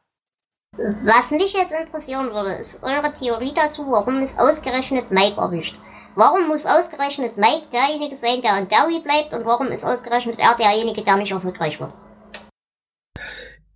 Was 0.76 1.32
mich 1.32 1.54
jetzt 1.54 1.72
interessieren 1.72 2.32
würde, 2.32 2.52
ist 2.52 2.82
eure 2.82 3.12
Theorie 3.12 3.52
dazu, 3.54 3.90
warum 3.90 4.20
es 4.22 4.38
ausgerechnet 4.38 5.10
Mike 5.10 5.40
erwischt. 5.40 5.76
Warum 6.14 6.48
muss 6.48 6.66
ausgerechnet 6.66 7.36
Mike 7.36 7.68
derjenige 7.72 8.16
sein, 8.16 8.42
der 8.42 8.58
in 8.58 8.68
Derry 8.68 9.00
bleibt 9.00 9.32
und 9.34 9.44
warum 9.44 9.68
ist 9.68 9.84
ausgerechnet 9.84 10.38
er 10.38 10.56
derjenige, 10.56 11.02
der 11.02 11.16
nicht 11.16 11.32
erfolgreich 11.32 11.80
wird? 11.80 11.92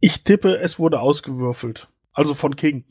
Ich 0.01 0.25
tippe, 0.25 0.59
es 0.59 0.79
wurde 0.79 1.01
ausgewürfelt. 1.01 1.89
Also 2.13 2.35
von 2.35 2.57
King. 2.57 2.85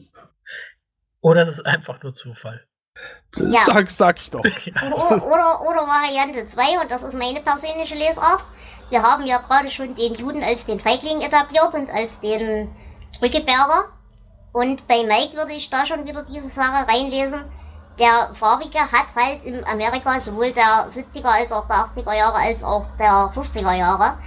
Oder 1.22 1.44
es 1.44 1.60
ist 1.60 1.66
einfach 1.66 2.02
nur 2.02 2.14
Zufall. 2.14 2.66
Ja. 3.38 3.62
Sag, 3.66 3.90
sag 3.90 4.22
ich 4.22 4.32
doch. 4.32 4.44
oder, 4.44 5.26
oder, 5.26 5.62
oder 5.62 5.88
Variante 5.88 6.48
2, 6.48 6.82
und 6.82 6.92
das 6.92 7.04
ist 7.04 7.14
meine 7.14 7.42
persönliche 7.42 7.96
Lesart. 7.96 8.44
Wir 8.90 9.04
haben 9.04 9.26
ja 9.26 9.38
gerade 9.40 9.70
schon 9.70 9.96
den 9.96 10.14
Juden 10.16 10.44
als 10.44 10.66
den 10.66 10.80
Feigling 10.80 11.22
etabliert 11.22 11.74
und 11.74 11.90
als 11.90 12.20
den 12.20 12.70
Drückeberger. 13.20 13.86
Und 14.54 14.88
bei 14.88 15.04
Mike 15.04 15.36
würde 15.36 15.54
ich 15.54 15.70
da 15.70 15.86
schon 15.86 16.06
wieder 16.06 16.24
diese 16.24 16.50
Sache 16.50 16.88
reinlesen. 16.88 17.44
Der 18.00 18.32
Farbige 18.34 18.80
hat 18.80 19.08
halt 19.16 19.44
in 19.44 19.64
Amerika 19.66 20.20
sowohl 20.20 20.52
der 20.52 20.88
70er 20.90 21.26
als 21.26 21.52
auch 21.52 21.68
der 21.68 21.78
80er 21.78 22.16
Jahre 22.16 22.38
als 22.38 22.64
auch 22.64 22.86
der 22.98 23.32
50er 23.36 23.74
Jahre, 23.74 24.18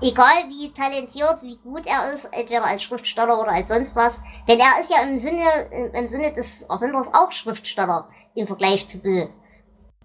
egal 0.00 0.48
wie 0.48 0.72
talentiert, 0.72 1.42
wie 1.42 1.56
gut 1.58 1.86
er 1.86 2.12
ist, 2.12 2.24
entweder 2.32 2.64
als 2.64 2.82
Schriftsteller 2.82 3.38
oder 3.40 3.52
als 3.52 3.68
sonst 3.68 3.94
was, 3.94 4.22
denn 4.48 4.58
er 4.58 4.80
ist 4.80 4.90
ja 4.90 5.02
im 5.02 5.18
Sinne, 5.18 5.92
im 5.92 6.08
Sinne 6.08 6.32
des 6.32 6.62
Erfinders 6.62 7.12
auch 7.14 7.30
Schriftsteller 7.30 8.08
im 8.34 8.46
Vergleich 8.46 8.88
zu 8.88 9.00
Bill. 9.00 9.28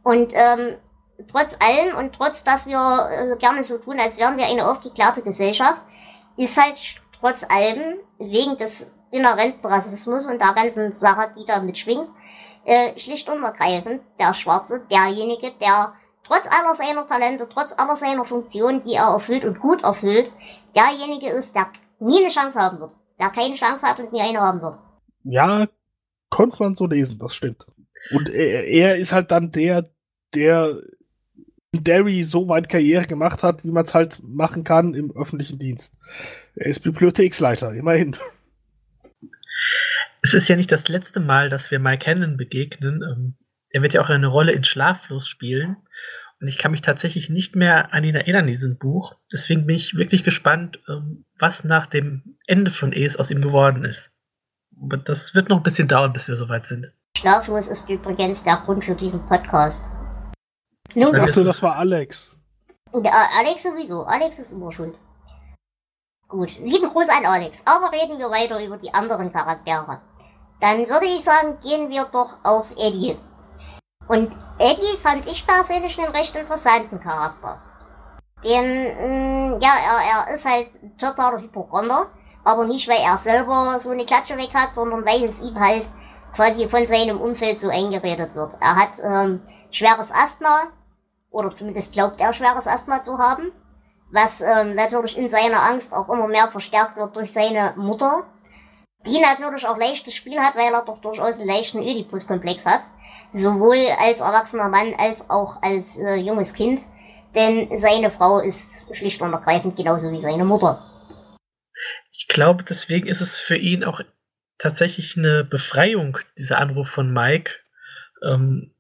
Und 0.04 0.32
ähm, 0.34 0.78
trotz 1.28 1.58
allem 1.60 1.98
und 1.98 2.14
trotz, 2.14 2.44
dass 2.44 2.68
wir 2.68 3.10
äh, 3.12 3.38
gerne 3.40 3.64
so 3.64 3.78
tun, 3.78 4.00
als 4.00 4.18
wären 4.18 4.38
wir 4.38 4.46
eine 4.46 4.70
aufgeklärte 4.70 5.22
Gesellschaft, 5.22 5.82
ist 6.38 6.62
halt 6.62 6.78
trotz 7.26 7.44
allem 7.50 7.98
wegen 8.20 8.56
des 8.58 8.94
inhärenten 9.10 9.66
Rassismus 9.66 10.28
und 10.28 10.40
der 10.40 10.54
ganzen 10.54 10.94
Sache, 10.94 11.34
die 11.36 11.46
da 11.46 11.60
mitschwingt, 11.60 12.08
äh, 12.66 12.98
schlicht 13.00 13.28
und 13.30 13.42
ergreifend 13.42 14.02
der 14.20 14.36
Schwarze 14.36 14.86
derjenige, 14.92 15.52
der 15.60 15.94
trotz 16.24 16.48
aller 16.48 16.76
seiner 16.76 17.08
Talente, 17.08 17.50
trotz 17.52 17.74
aller 17.78 17.96
seiner 17.96 18.26
Funktionen, 18.26 18.82
die 18.84 18.94
er 18.94 19.08
erfüllt 19.08 19.44
und 19.44 19.60
gut 19.60 19.84
erfüllt, 19.84 20.32
derjenige 20.76 21.30
ist, 21.30 21.56
der 21.56 21.70
nie 22.00 22.20
eine 22.20 22.30
Chance 22.30 22.60
haben 22.60 22.80
wird. 22.80 22.92
Der 23.20 23.30
keine 23.30 23.56
Chance 23.56 23.88
hat 23.88 24.00
und 24.00 24.12
nie 24.12 24.22
eine 24.22 24.42
haben 24.42 24.62
wird. 24.62 24.78
Ja, 25.24 25.68
konnte 26.30 26.62
man 26.62 26.76
so 26.76 26.86
lesen, 26.86 27.18
das 27.18 27.34
stimmt. 27.34 27.66
Und 28.12 28.30
er, 28.30 28.68
er 28.68 28.98
ist 28.98 29.14
halt 29.14 29.32
dann 29.32 29.52
der, 29.52 29.86
der 30.36 30.80
Derry 31.72 32.22
so 32.22 32.48
weit 32.50 32.70
Karriere 32.70 33.08
gemacht 33.08 33.42
hat, 33.42 33.64
wie 33.64 33.72
man 33.72 33.86
es 33.86 33.96
halt 33.96 34.22
machen 34.22 34.64
kann 34.64 34.94
im 34.94 35.16
öffentlichen 35.16 35.58
Dienst. 35.58 35.96
Er 36.56 36.68
ist 36.68 36.82
Bibliotheksleiter, 36.82 37.74
immerhin. 37.74 38.16
Es 40.22 40.34
ist 40.34 40.48
ja 40.48 40.56
nicht 40.56 40.72
das 40.72 40.88
letzte 40.88 41.20
Mal, 41.20 41.50
dass 41.50 41.70
wir 41.70 41.80
Mike 41.80 42.06
Cannon 42.06 42.38
begegnen. 42.38 43.04
Ähm, 43.04 43.36
er 43.70 43.82
wird 43.82 43.94
ja 43.94 44.02
auch 44.02 44.10
eine 44.10 44.28
Rolle 44.28 44.54
in 44.54 44.64
Schlaflos 44.64 45.28
spielen. 45.28 45.78
Und 46.42 46.48
ich 46.48 46.58
kann 46.58 46.72
mich 46.72 46.82
tatsächlich 46.82 47.30
nicht 47.30 47.56
mehr 47.56 47.94
an 47.94 48.04
ihn 48.04 48.16
erinnern, 48.16 48.48
diesem 48.48 48.78
Buch. 48.78 49.16
Deswegen 49.32 49.66
bin 49.66 49.76
ich 49.76 49.98
wirklich 49.98 50.24
gespannt, 50.24 50.80
ähm, 50.88 51.26
was 51.38 51.64
nach 51.64 51.88
dem 51.88 52.38
Ende 52.48 52.72
von 52.72 52.94
Es 52.94 53.18
aus 53.18 53.32
ihm 53.32 53.42
geworden 53.42 53.84
ist. 53.84 54.12
Aber 54.82 54.98
das 54.98 55.36
wird 55.36 55.50
noch 55.50 55.58
ein 55.58 55.64
bisschen 55.64 55.88
dauern, 55.88 56.14
bis 56.14 56.28
wir 56.28 56.36
soweit 56.36 56.66
sind. 56.66 56.92
Schlaflos 57.18 57.68
ist 57.68 57.90
übrigens 57.90 58.44
der 58.44 58.58
Grund 58.58 58.84
für 58.84 58.96
diesen 58.96 59.26
Podcast. 59.28 59.96
Ich 60.94 61.10
dachte, 61.10 61.44
das 61.44 61.62
war 61.62 61.76
Alex. 61.76 62.32
Ja, 62.94 63.28
Alex 63.38 63.64
sowieso. 63.64 64.04
Alex 64.04 64.40
ist 64.40 64.52
immer 64.52 64.72
schuld. 64.72 64.96
Gut, 66.28 66.58
lieben 66.60 66.90
Gruß 66.90 67.10
an 67.10 67.26
Alex. 67.26 67.62
Aber 67.66 67.92
reden 67.92 68.18
wir 68.18 68.30
weiter 68.30 68.64
über 68.64 68.78
die 68.78 68.94
anderen 68.94 69.32
Charaktere. 69.32 70.02
Dann 70.60 70.90
würde 70.90 71.06
ich 71.06 71.24
sagen, 71.24 71.58
gehen 71.62 71.90
wir 71.90 72.06
doch 72.06 72.38
auf 72.44 72.66
Eddie. 72.78 73.18
Und 74.08 74.32
Eddie 74.58 74.98
fand 75.04 75.28
ich 75.28 75.46
persönlich 75.46 76.00
einen 76.00 76.16
recht 76.16 76.36
interessanten 76.36 77.00
Charakter. 77.00 77.62
Denn, 78.44 79.52
mh, 79.52 79.58
mm, 79.58 79.62
ja, 79.62 79.74
er, 79.78 80.28
er 80.28 80.34
ist 80.34 80.46
halt 80.46 80.70
totaler 81.00 81.42
Hypochonder. 81.42 82.08
Aber 82.44 82.66
nicht, 82.66 82.88
weil 82.88 83.02
er 83.02 83.18
selber 83.18 83.78
so 83.80 83.92
eine 83.92 84.06
Klatsche 84.06 84.38
weg 84.38 84.54
hat, 84.54 84.76
sondern 84.76 85.06
weil 85.06 85.24
es 85.24 85.42
ihm 85.42 85.60
halt 85.60 85.86
quasi 86.36 86.68
von 86.68 86.86
seinem 86.86 87.20
Umfeld 87.22 87.62
so 87.62 87.70
eingeredet 87.70 88.36
wird. 88.36 88.52
Er 88.60 88.76
hat 88.76 89.00
ähm, 89.04 89.42
schweres 89.72 90.12
Asthma, 90.12 90.68
oder 91.32 91.54
zumindest 91.54 91.94
glaubt 91.94 92.20
er 92.20 92.34
schweres 92.34 92.68
Asthma 92.68 93.02
zu 93.02 93.18
haben, 93.18 93.52
was 94.16 94.42
ähm, 94.42 94.76
natürlich 94.76 95.18
in 95.18 95.30
seiner 95.30 95.62
Angst 95.62 95.94
auch 95.94 96.10
immer 96.10 96.28
mehr 96.28 96.50
verstärkt 96.50 96.96
wird 96.96 97.16
durch 97.16 97.32
seine 97.32 97.74
Mutter, 97.76 98.26
die 99.06 99.20
natürlich 99.20 99.68
auch 99.68 99.78
leichtes 99.78 100.16
Spiel 100.16 100.40
hat, 100.40 100.56
weil 100.56 100.74
er 100.74 100.86
doch 100.86 101.02
durchaus 101.02 101.36
einen 101.36 101.48
leichten 101.48 101.80
Oedipus-Komplex 101.80 102.66
hat, 102.66 102.82
sowohl 103.34 103.78
als 104.00 104.22
erwachsener 104.22 104.70
Mann 104.70 104.94
als 104.98 105.30
auch 105.30 105.62
als 105.62 106.00
äh, 106.00 106.16
junges 106.16 106.54
Kind, 106.54 106.80
denn 107.36 107.78
seine 107.78 108.10
Frau 108.10 108.40
ist 108.40 108.96
schlicht 108.96 109.22
und 109.22 109.34
ergreifend 109.34 109.76
genauso 109.76 110.12
wie 110.12 110.22
seine 110.22 110.46
Mutter. 110.46 110.82
Ich 112.12 112.30
glaube, 112.30 112.64
deswegen 112.64 113.08
ist 113.08 113.22
es 113.22 113.38
für 113.38 113.58
ihn 113.58 113.84
auch 113.84 114.00
tatsächlich 114.58 115.18
eine 115.18 115.44
Befreiung, 115.44 116.18
dieser 116.38 116.60
Anruf 116.60 116.90
von 116.90 117.12
Mike. 117.12 117.52
Ähm, 118.24 118.74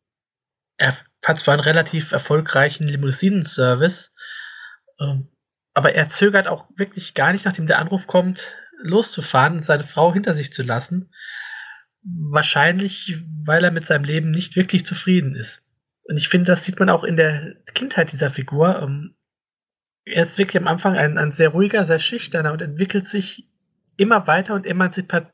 er 0.78 0.96
hat 1.26 1.40
zwar 1.40 1.56
einen 1.56 1.64
relativ 1.64 2.14
erfolgreichen 2.14 2.88
Limousinenservice, 2.88 4.14
ähm, 5.00 5.30
aber 5.74 5.94
er 5.94 6.10
zögert 6.10 6.48
auch 6.48 6.66
wirklich 6.76 7.14
gar 7.14 7.34
nicht, 7.34 7.46
nachdem 7.46 7.68
der 7.68 7.80
Anruf 7.80 8.08
kommt, 8.08 8.56
loszufahren 8.82 9.56
und 9.56 9.64
seine 9.64 9.84
Frau 9.84 10.14
hinter 10.14 10.34
sich 10.34 10.54
zu 10.54 10.64
lassen. 10.64 11.12
Wahrscheinlich, 12.04 13.18
weil 13.44 13.64
er 13.64 13.72
mit 13.72 13.86
seinem 13.86 14.06
Leben 14.06 14.32
nicht 14.32 14.56
wirklich 14.56 14.86
zufrieden 14.86 15.36
ist. 15.36 15.64
Und 16.04 16.18
ich 16.18 16.30
finde, 16.30 16.52
das 16.52 16.64
sieht 16.64 16.80
man 16.80 16.90
auch 16.90 17.04
in 17.04 17.18
der 17.18 17.56
Kindheit 17.74 18.12
dieser 18.12 18.30
Figur. 18.30 18.82
Ähm, 18.82 19.16
er 20.06 20.22
ist 20.22 20.38
wirklich 20.38 20.62
am 20.62 20.68
Anfang 20.68 20.96
ein, 20.96 21.18
ein 21.18 21.32
sehr 21.32 21.50
ruhiger, 21.50 21.86
sehr 21.86 22.00
schüchterner 22.00 22.54
und 22.54 22.62
entwickelt 22.62 23.08
sich 23.08 23.50
immer 23.98 24.28
weiter 24.28 24.54
und 24.54 24.66
emanzipiert, 24.66 25.28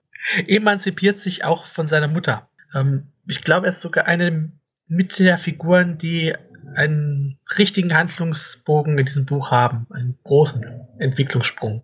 emanzipiert 0.47 1.19
sich 1.19 1.43
auch 1.43 1.65
von 1.65 1.87
seiner 1.87 2.07
Mutter. 2.07 2.49
Ähm, 2.73 3.11
ich 3.27 3.43
glaube, 3.43 3.67
er 3.67 3.73
ist 3.73 3.81
sogar 3.81 4.05
eine 4.05 4.51
mit 4.87 5.19
der 5.19 5.37
Figuren, 5.37 5.97
die 5.97 6.35
einen 6.75 7.39
richtigen 7.57 7.95
Handlungsbogen 7.95 8.97
in 8.97 9.05
diesem 9.05 9.25
Buch 9.25 9.51
haben, 9.51 9.87
einen 9.91 10.17
großen 10.23 10.65
Entwicklungssprung. 10.99 11.83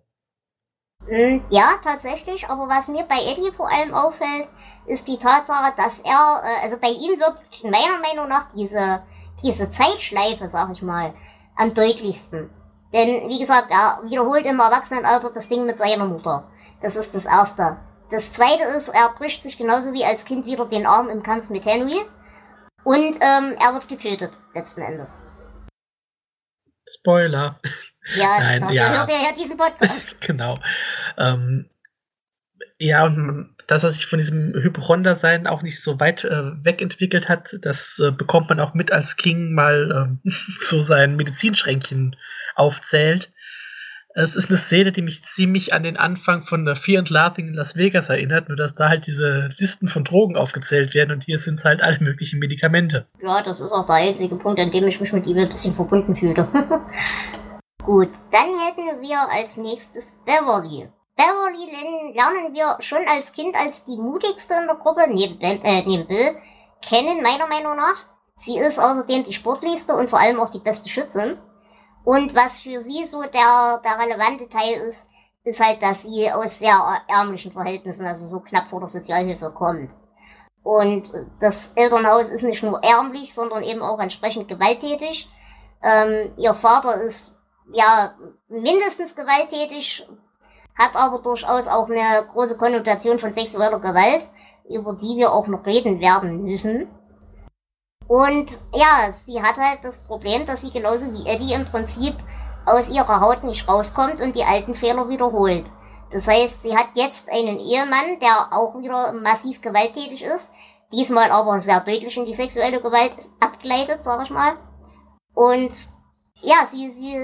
Hm, 1.06 1.42
ja, 1.50 1.74
tatsächlich, 1.82 2.48
aber 2.48 2.68
was 2.68 2.88
mir 2.88 3.04
bei 3.04 3.20
Eddie 3.22 3.50
vor 3.56 3.70
allem 3.70 3.94
auffällt, 3.94 4.48
ist 4.86 5.08
die 5.08 5.18
Tatsache, 5.18 5.72
dass 5.76 6.00
er, 6.00 6.42
äh, 6.44 6.62
also 6.62 6.78
bei 6.80 6.88
ihm 6.88 7.18
wird 7.18 7.64
meiner 7.64 7.98
Meinung 8.00 8.28
nach 8.28 8.48
diese, 8.52 9.02
diese 9.42 9.70
Zeitschleife, 9.70 10.46
sag 10.46 10.72
ich 10.72 10.82
mal, 10.82 11.14
am 11.56 11.74
deutlichsten. 11.74 12.50
Denn, 12.92 13.28
wie 13.28 13.38
gesagt, 13.38 13.70
er 13.70 14.00
wiederholt 14.04 14.46
im 14.46 14.60
Erwachsenenalter 14.60 15.30
das 15.30 15.48
Ding 15.48 15.66
mit 15.66 15.78
seiner 15.78 16.06
Mutter. 16.06 16.48
Das 16.80 16.96
ist 16.96 17.14
das 17.14 17.26
Erste. 17.26 17.78
Das 18.10 18.32
Zweite 18.32 18.64
ist, 18.76 18.88
er 18.88 19.14
bricht 19.18 19.44
sich 19.44 19.58
genauso 19.58 19.92
wie 19.92 20.04
als 20.04 20.24
Kind 20.24 20.46
wieder 20.46 20.64
den 20.66 20.86
Arm 20.86 21.08
im 21.08 21.22
Kampf 21.22 21.50
mit 21.50 21.66
Henry. 21.66 22.00
Und 22.88 23.16
ähm, 23.20 23.54
er 23.60 23.74
wird 23.74 23.86
getötet, 23.86 24.30
letzten 24.54 24.80
Endes. 24.80 25.14
Spoiler. 26.88 27.60
Ja, 28.16 28.38
Nein, 28.40 28.70
ja. 28.70 28.88
hört 28.88 29.10
er 29.10 29.28
ja 29.28 29.36
diesen 29.38 29.58
Podcast. 29.58 30.18
genau. 30.26 30.58
Ähm, 31.18 31.68
ja, 32.78 33.04
und 33.04 33.54
dass 33.66 33.84
er 33.84 33.90
sich 33.90 34.06
von 34.06 34.18
diesem 34.18 34.54
Hypochonder-Sein 34.54 35.46
auch 35.46 35.60
nicht 35.60 35.82
so 35.82 36.00
weit 36.00 36.24
äh, 36.24 36.64
wegentwickelt 36.64 37.28
hat, 37.28 37.58
das 37.60 37.98
äh, 37.98 38.10
bekommt 38.10 38.48
man 38.48 38.58
auch 38.58 38.72
mit, 38.72 38.90
als 38.90 39.18
King 39.18 39.52
mal 39.52 40.18
äh, 40.24 40.30
so 40.64 40.80
sein 40.80 41.16
Medizinschränkchen 41.16 42.16
aufzählt. 42.54 43.30
Es 44.20 44.34
ist 44.34 44.48
eine 44.48 44.58
Szene, 44.58 44.90
die 44.90 45.02
mich 45.02 45.22
ziemlich 45.22 45.72
an 45.72 45.84
den 45.84 45.96
Anfang 45.96 46.42
von 46.42 46.64
der 46.64 46.74
Fear 46.74 46.98
and 46.98 47.08
Laughing 47.08 47.46
in 47.46 47.54
Las 47.54 47.76
Vegas 47.76 48.08
erinnert, 48.08 48.48
nur 48.48 48.56
dass 48.56 48.74
da 48.74 48.88
halt 48.88 49.06
diese 49.06 49.50
Listen 49.58 49.86
von 49.86 50.02
Drogen 50.02 50.36
aufgezählt 50.36 50.92
werden 50.92 51.12
und 51.12 51.22
hier 51.22 51.38
sind 51.38 51.62
halt 51.62 51.82
alle 51.82 52.00
möglichen 52.00 52.40
Medikamente. 52.40 53.06
Ja, 53.22 53.44
das 53.44 53.60
ist 53.60 53.70
auch 53.70 53.86
der 53.86 53.94
einzige 53.94 54.34
Punkt, 54.34 54.58
an 54.58 54.72
dem 54.72 54.88
ich 54.88 55.00
mich 55.00 55.12
mit 55.12 55.24
ihm 55.24 55.38
ein 55.38 55.48
bisschen 55.48 55.72
verbunden 55.72 56.16
fühlte. 56.16 56.48
Gut, 57.84 58.08
dann 58.32 58.48
hätten 58.66 59.00
wir 59.02 59.20
als 59.30 59.56
nächstes 59.56 60.18
Beverly. 60.26 60.88
Beverly 61.14 62.12
lernen 62.12 62.54
wir 62.54 62.76
schon 62.80 63.06
als 63.08 63.32
Kind 63.32 63.54
als 63.54 63.84
die 63.84 63.96
mutigste 63.96 64.54
in 64.60 64.66
der 64.66 64.78
Gruppe, 64.78 65.02
neben, 65.08 65.40
äh, 65.40 65.84
neben 65.86 66.08
Bill, 66.08 66.36
kennen, 66.82 67.22
meiner 67.22 67.46
Meinung 67.46 67.76
nach. 67.76 68.06
Sie 68.34 68.58
ist 68.58 68.80
außerdem 68.80 69.22
die 69.22 69.32
sportlichste 69.32 69.94
und 69.94 70.10
vor 70.10 70.18
allem 70.18 70.40
auch 70.40 70.50
die 70.50 70.58
beste 70.58 70.90
Schützin. 70.90 71.38
Und 72.08 72.34
was 72.34 72.60
für 72.60 72.80
sie 72.80 73.04
so 73.04 73.20
der, 73.20 73.82
der 73.84 73.98
relevante 73.98 74.48
Teil 74.48 74.80
ist, 74.80 75.10
ist 75.44 75.62
halt, 75.62 75.82
dass 75.82 76.04
sie 76.04 76.32
aus 76.32 76.58
sehr 76.58 77.02
ärmlichen 77.06 77.52
Verhältnissen, 77.52 78.06
also 78.06 78.26
so 78.26 78.40
knapp 78.40 78.66
vor 78.68 78.80
der 78.80 78.88
Sozialhilfe 78.88 79.52
kommt. 79.52 79.90
Und 80.62 81.12
das 81.38 81.72
Elternhaus 81.74 82.30
ist 82.30 82.44
nicht 82.44 82.62
nur 82.62 82.82
ärmlich, 82.82 83.34
sondern 83.34 83.62
eben 83.62 83.82
auch 83.82 83.98
entsprechend 83.98 84.48
gewalttätig. 84.48 85.28
Ähm, 85.82 86.32
ihr 86.38 86.54
Vater 86.54 86.98
ist 87.02 87.36
ja 87.74 88.14
mindestens 88.48 89.14
gewalttätig, 89.14 90.08
hat 90.78 90.96
aber 90.96 91.18
durchaus 91.18 91.68
auch 91.68 91.90
eine 91.90 92.26
große 92.32 92.56
Konnotation 92.56 93.18
von 93.18 93.34
sexueller 93.34 93.80
Gewalt, 93.80 94.30
über 94.66 94.94
die 94.94 95.18
wir 95.18 95.30
auch 95.30 95.46
noch 95.46 95.66
reden 95.66 96.00
werden 96.00 96.42
müssen. 96.42 96.88
Und 98.08 98.58
ja, 98.74 99.12
sie 99.12 99.40
hat 99.42 99.58
halt 99.58 99.80
das 99.82 100.02
Problem, 100.02 100.46
dass 100.46 100.62
sie 100.62 100.70
genauso 100.70 101.12
wie 101.12 101.26
Eddie 101.28 101.52
im 101.52 101.66
Prinzip 101.66 102.16
aus 102.64 102.90
ihrer 102.90 103.20
Haut 103.20 103.44
nicht 103.44 103.68
rauskommt 103.68 104.20
und 104.20 104.34
die 104.34 104.44
alten 104.44 104.74
Fehler 104.74 105.08
wiederholt. 105.10 105.66
Das 106.10 106.26
heißt, 106.26 106.62
sie 106.62 106.76
hat 106.76 106.88
jetzt 106.94 107.30
einen 107.30 107.58
Ehemann, 107.60 108.18
der 108.20 108.48
auch 108.52 108.78
wieder 108.78 109.12
massiv 109.12 109.60
gewalttätig 109.60 110.24
ist, 110.24 110.52
diesmal 110.92 111.30
aber 111.30 111.60
sehr 111.60 111.80
deutlich 111.80 112.16
in 112.16 112.24
die 112.24 112.34
sexuelle 112.34 112.80
Gewalt 112.80 113.14
abgleitet, 113.40 114.02
sag 114.02 114.24
ich 114.24 114.30
mal. 114.30 114.56
Und 115.34 115.72
ja, 116.40 116.66
sie, 116.66 116.88
sie 116.88 117.14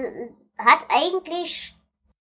hat 0.58 0.80
eigentlich, 0.90 1.74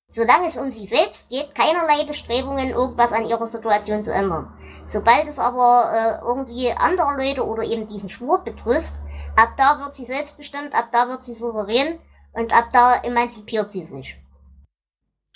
solange 0.08 0.48
es 0.48 0.58
um 0.58 0.72
sie 0.72 0.86
selbst 0.86 1.30
geht, 1.30 1.54
keinerlei 1.54 2.06
Bestrebungen, 2.06 2.70
irgendwas 2.70 3.12
an 3.12 3.26
ihrer 3.26 3.46
Situation 3.46 4.04
zu 4.04 4.14
ändern. 4.14 4.58
Sobald 4.88 5.28
es 5.28 5.40
aber 5.40 5.92
äh, 5.94 6.26
irgendwie 6.26 6.72
andere 6.72 7.16
Leute 7.18 7.46
oder 7.46 7.64
eben 7.64 7.88
diesen 7.88 8.10
Schwur 8.10 8.44
betrifft, 8.44 8.94
ab 9.36 9.50
da 9.58 9.80
wird 9.80 9.94
sie 9.94 10.06
selbstbestimmt, 10.06 10.74
ab 10.74 10.90
da 10.92 11.08
wird 11.10 11.24
sie 11.24 11.34
souverän 11.34 12.00
und 12.34 12.54
ab 12.54 12.66
da 12.74 13.02
emanzipiert 13.02 13.72
sie 13.72 13.86
sich. 13.86 14.18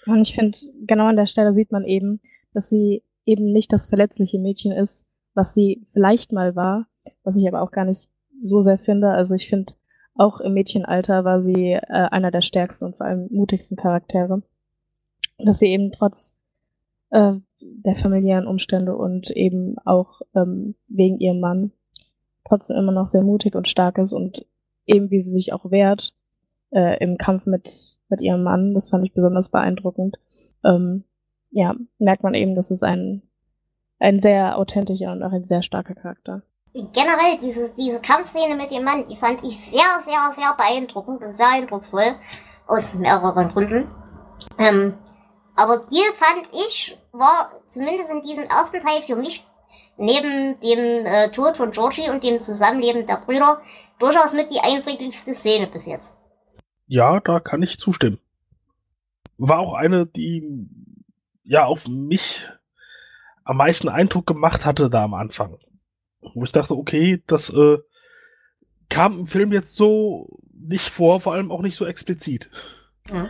Und 0.05 0.21
ich 0.21 0.33
finde, 0.33 0.57
genau 0.85 1.07
an 1.07 1.15
der 1.15 1.25
Stelle 1.25 1.53
sieht 1.53 1.71
man 1.71 1.85
eben, 1.85 2.21
dass 2.53 2.69
sie 2.69 3.03
eben 3.25 3.51
nicht 3.51 3.73
das 3.73 3.87
verletzliche 3.87 4.39
Mädchen 4.39 4.71
ist, 4.71 5.05
was 5.33 5.53
sie 5.53 5.85
vielleicht 5.93 6.31
mal 6.31 6.55
war, 6.55 6.87
was 7.23 7.37
ich 7.37 7.47
aber 7.47 7.61
auch 7.61 7.71
gar 7.71 7.85
nicht 7.85 8.09
so 8.41 8.61
sehr 8.61 8.77
finde. 8.77 9.09
Also 9.09 9.35
ich 9.35 9.49
finde, 9.49 9.73
auch 10.15 10.39
im 10.39 10.53
Mädchenalter 10.53 11.25
war 11.25 11.43
sie 11.43 11.73
äh, 11.73 11.81
einer 11.87 12.31
der 12.31 12.41
stärksten 12.41 12.85
und 12.85 12.97
vor 12.97 13.05
allem 13.05 13.27
mutigsten 13.31 13.77
Charaktere. 13.77 14.41
Dass 15.37 15.59
sie 15.59 15.67
eben 15.67 15.91
trotz 15.91 16.35
äh, 17.11 17.33
der 17.61 17.95
familiären 17.95 18.47
Umstände 18.47 18.95
und 18.95 19.29
eben 19.31 19.77
auch 19.85 20.21
ähm, 20.35 20.75
wegen 20.87 21.19
ihrem 21.19 21.39
Mann 21.39 21.71
trotzdem 22.47 22.77
immer 22.77 22.91
noch 22.91 23.07
sehr 23.07 23.23
mutig 23.23 23.55
und 23.55 23.67
stark 23.67 23.97
ist 23.97 24.13
und 24.13 24.45
eben 24.85 25.11
wie 25.11 25.21
sie 25.21 25.31
sich 25.31 25.53
auch 25.53 25.69
wehrt 25.69 26.13
äh, 26.71 26.97
im 27.03 27.17
Kampf 27.17 27.45
mit, 27.45 27.97
mit 28.09 28.21
ihrem 28.21 28.43
Mann, 28.43 28.73
das 28.73 28.89
fand 28.89 29.05
ich 29.05 29.13
besonders 29.13 29.49
beeindruckend. 29.49 30.17
Ähm, 30.63 31.03
ja, 31.51 31.75
merkt 31.97 32.23
man 32.23 32.33
eben, 32.33 32.55
dass 32.55 32.71
es 32.71 32.83
ein, 32.83 33.21
ein 33.99 34.19
sehr 34.19 34.57
authentischer 34.57 35.11
und 35.11 35.23
auch 35.23 35.31
ein 35.31 35.45
sehr 35.45 35.61
starker 35.61 35.95
Charakter. 35.95 36.41
Generell, 36.73 37.37
dieses, 37.41 37.73
diese 37.75 38.01
Kampfszene 38.01 38.55
mit 38.55 38.69
dem 38.69 38.83
Mann, 38.83 39.05
die 39.09 39.15
fand 39.15 39.43
ich 39.43 39.59
sehr, 39.59 39.99
sehr, 39.99 40.31
sehr 40.31 40.55
beeindruckend 40.55 41.23
und 41.23 41.35
sehr 41.35 41.49
eindrucksvoll. 41.49 42.15
Aus 42.67 42.93
mehreren 42.93 43.49
Gründen. 43.49 43.87
Ähm, 44.59 44.93
aber 45.57 45.87
die 45.91 46.03
fand 46.17 46.47
ich, 46.53 46.97
war 47.11 47.51
zumindest 47.67 48.11
in 48.11 48.21
diesem 48.21 48.43
ersten 48.45 48.79
Teil 48.79 49.01
für 49.01 49.15
mich 49.15 49.43
neben 49.97 50.59
dem 50.59 51.05
äh, 51.05 51.31
Tod 51.31 51.57
von 51.57 51.71
Georgie 51.71 52.11
und 52.11 52.23
dem 52.23 52.41
Zusammenleben 52.41 53.07
der 53.07 53.23
Brüder 53.25 53.61
durchaus 53.97 54.33
mit 54.33 54.51
die 54.51 54.59
einträglichste 54.59 55.33
Szene 55.33 55.65
bis 55.65 55.87
jetzt. 55.87 56.15
Ja, 56.85 57.19
da 57.19 57.39
kann 57.39 57.63
ich 57.63 57.79
zustimmen. 57.79 58.19
War 59.39 59.57
auch 59.57 59.73
eine, 59.73 60.05
die 60.05 60.69
ja 61.43 61.65
auf 61.65 61.87
mich 61.87 62.47
am 63.43 63.57
meisten 63.57 63.89
Eindruck 63.89 64.27
gemacht 64.27 64.63
hatte 64.63 64.91
da 64.91 65.05
am 65.05 65.15
Anfang. 65.15 65.57
Wo 66.35 66.43
ich 66.43 66.51
dachte, 66.51 66.75
okay, 66.75 67.23
das 67.25 67.49
äh, 67.49 67.79
kam 68.89 69.19
im 69.19 69.25
Film 69.25 69.51
jetzt 69.51 69.75
so 69.75 70.39
nicht 70.53 70.87
vor, 70.89 71.19
vor 71.19 71.33
allem 71.33 71.51
auch 71.51 71.63
nicht 71.63 71.77
so 71.77 71.87
explizit. 71.87 72.51
Ja 73.09 73.27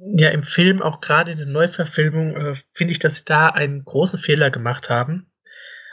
ja 0.00 0.30
im 0.30 0.42
Film, 0.42 0.82
auch 0.82 1.00
gerade 1.00 1.30
in 1.30 1.38
der 1.38 1.46
Neuverfilmung, 1.46 2.36
äh, 2.36 2.56
finde 2.72 2.92
ich, 2.92 2.98
dass 2.98 3.16
sie 3.16 3.24
da 3.24 3.48
einen 3.48 3.84
großen 3.84 4.18
Fehler 4.18 4.50
gemacht 4.50 4.90
haben. 4.90 5.30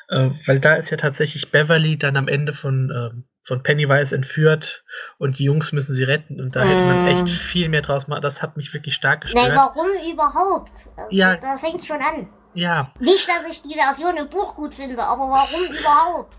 Äh, 0.10 0.30
weil 0.46 0.60
da 0.60 0.76
ist 0.76 0.90
ja 0.90 0.98
tatsächlich 0.98 1.52
Beverly 1.52 1.98
dann 1.98 2.16
am 2.16 2.30
Ende 2.30 2.54
von, 2.54 2.90
äh, 2.90 3.22
von 3.44 3.64
Pennywise 3.64 4.16
entführt 4.16 4.86
und 5.18 5.38
die 5.38 5.44
Jungs 5.44 5.74
müssen 5.74 5.94
sie 5.94 6.04
retten 6.04 6.40
und 6.40 6.56
da 6.56 6.64
hätte 6.64 6.86
man 6.86 7.08
echt 7.08 7.20
ähm. 7.22 7.28
viel 7.28 7.70
mehr 7.70 7.82
draus 7.82 8.08
machen. 8.08 8.22
Das 8.22 8.42
hat 8.42 8.56
mich 8.56 8.74
wirklich 8.74 8.96
stark 8.96 9.22
gestört. 9.22 9.50
Nein, 9.50 9.58
warum 9.58 9.88
überhaupt? 10.10 10.72
Ja. 11.10 11.36
Da 11.36 11.58
fängt 11.58 11.80
es 11.80 11.88
schon 11.88 11.98
an. 11.98 12.30
Ja. 12.54 12.94
Nicht, 13.00 13.28
dass 13.28 13.48
ich 13.52 13.62
die 13.62 13.74
Version 13.74 14.16
im 14.18 14.30
Buch 14.30 14.56
gut 14.56 14.74
finde, 14.74 14.98
aber 15.04 15.30
warum 15.30 15.76
überhaupt? 15.80 16.36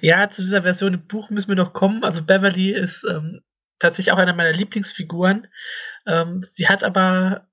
Ja, 0.00 0.30
zu 0.30 0.42
dieser 0.42 0.62
Version 0.62 0.94
im 0.94 1.06
Buch 1.06 1.30
müssen 1.30 1.48
wir 1.48 1.56
noch 1.56 1.74
kommen. 1.74 2.04
Also 2.04 2.24
Beverly 2.24 2.72
ist 2.72 3.04
ähm, 3.04 3.42
tatsächlich 3.78 4.12
auch 4.12 4.18
einer 4.18 4.32
meiner 4.32 4.52
Lieblingsfiguren. 4.52 5.48
Ähm, 6.06 6.42
sie 6.42 6.68
hat 6.68 6.84
aber 6.84 7.46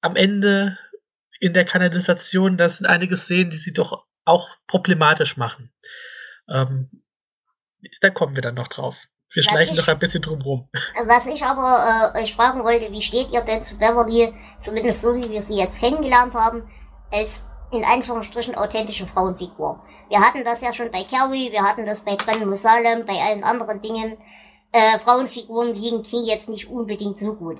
am 0.00 0.16
Ende 0.16 0.78
in 1.40 1.54
der 1.54 1.64
Kanalisation, 1.64 2.56
das 2.56 2.78
sind 2.78 2.86
einige 2.86 3.16
Szenen, 3.16 3.50
die 3.50 3.56
sie 3.56 3.72
doch 3.72 4.04
auch 4.24 4.48
problematisch 4.66 5.36
machen. 5.36 5.72
Ähm, 6.48 6.90
da 8.00 8.10
kommen 8.10 8.34
wir 8.34 8.42
dann 8.42 8.54
noch 8.54 8.68
drauf. 8.68 8.96
Wir 9.32 9.44
was 9.44 9.52
schleichen 9.52 9.74
ich, 9.74 9.80
noch 9.80 9.88
ein 9.88 9.98
bisschen 9.98 10.22
drum 10.22 10.42
rum. 10.42 10.68
Was 11.06 11.26
ich 11.26 11.44
aber 11.44 12.12
äh, 12.14 12.22
euch 12.22 12.34
fragen 12.34 12.64
wollte, 12.64 12.90
wie 12.90 13.00
steht 13.00 13.30
ihr 13.32 13.42
denn 13.42 13.62
zu 13.62 13.78
Beverly, 13.78 14.34
zumindest 14.60 15.02
so 15.02 15.14
wie 15.14 15.30
wir 15.30 15.40
sie 15.40 15.56
jetzt 15.56 15.80
kennengelernt 15.80 16.34
haben, 16.34 16.68
als 17.12 17.46
in 17.70 17.84
Anführungsstrichen 17.84 18.56
authentische 18.56 19.06
Frauenfigur? 19.06 19.84
Wir 20.08 20.20
hatten 20.20 20.44
das 20.44 20.60
ja 20.60 20.72
schon 20.72 20.90
bei 20.90 21.04
Carrie, 21.04 21.52
wir 21.52 21.62
hatten 21.62 21.86
das 21.86 22.04
bei 22.04 22.16
Bren 22.16 22.48
Musalem, 22.48 23.06
bei 23.06 23.20
allen 23.20 23.44
anderen 23.44 23.80
Dingen. 23.80 24.18
Äh, 24.72 24.98
Frauenfiguren 24.98 25.74
liegen 25.74 26.02
King 26.02 26.24
jetzt 26.24 26.48
nicht 26.48 26.68
unbedingt 26.68 27.18
so 27.20 27.36
gut. 27.36 27.58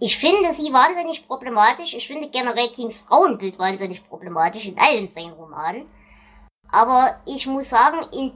Ich 0.00 0.16
finde 0.16 0.52
sie 0.52 0.72
wahnsinnig 0.72 1.26
problematisch. 1.26 1.94
Ich 1.94 2.06
finde 2.06 2.30
generell 2.30 2.68
Kings 2.68 3.00
Frauenbild 3.00 3.58
wahnsinnig 3.58 4.06
problematisch 4.06 4.64
in 4.64 4.78
allen 4.78 5.08
seinen 5.08 5.32
Romanen. 5.32 5.86
Aber 6.70 7.20
ich 7.26 7.46
muss 7.46 7.70
sagen, 7.70 7.98
in 8.12 8.32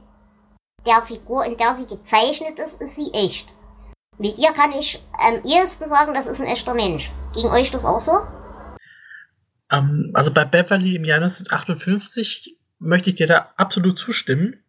der 0.85 1.03
Figur, 1.03 1.45
in 1.45 1.57
der 1.57 1.73
sie 1.73 1.87
gezeichnet 1.87 2.59
ist, 2.59 2.81
ist 2.81 2.97
sie 2.97 3.13
echt. 3.13 3.55
Mit 4.17 4.37
ihr 4.37 4.51
kann 4.51 4.73
ich 4.73 5.01
am 5.13 5.43
ehesten 5.45 5.87
sagen, 5.87 6.13
das 6.13 6.27
ist 6.27 6.41
ein 6.41 6.47
echter 6.47 6.73
Mensch. 6.73 7.09
Ging 7.33 7.47
euch 7.47 7.71
das 7.71 7.85
auch 7.85 7.99
so? 7.99 8.21
Ähm, 9.71 10.11
also 10.13 10.33
bei 10.33 10.43
Beverly 10.43 10.95
im 10.95 11.05
Jahr 11.05 11.21
1958 11.21 12.57
möchte 12.79 13.09
ich 13.09 13.15
dir 13.15 13.27
da 13.27 13.53
absolut 13.55 13.97
zustimmen. 13.97 14.63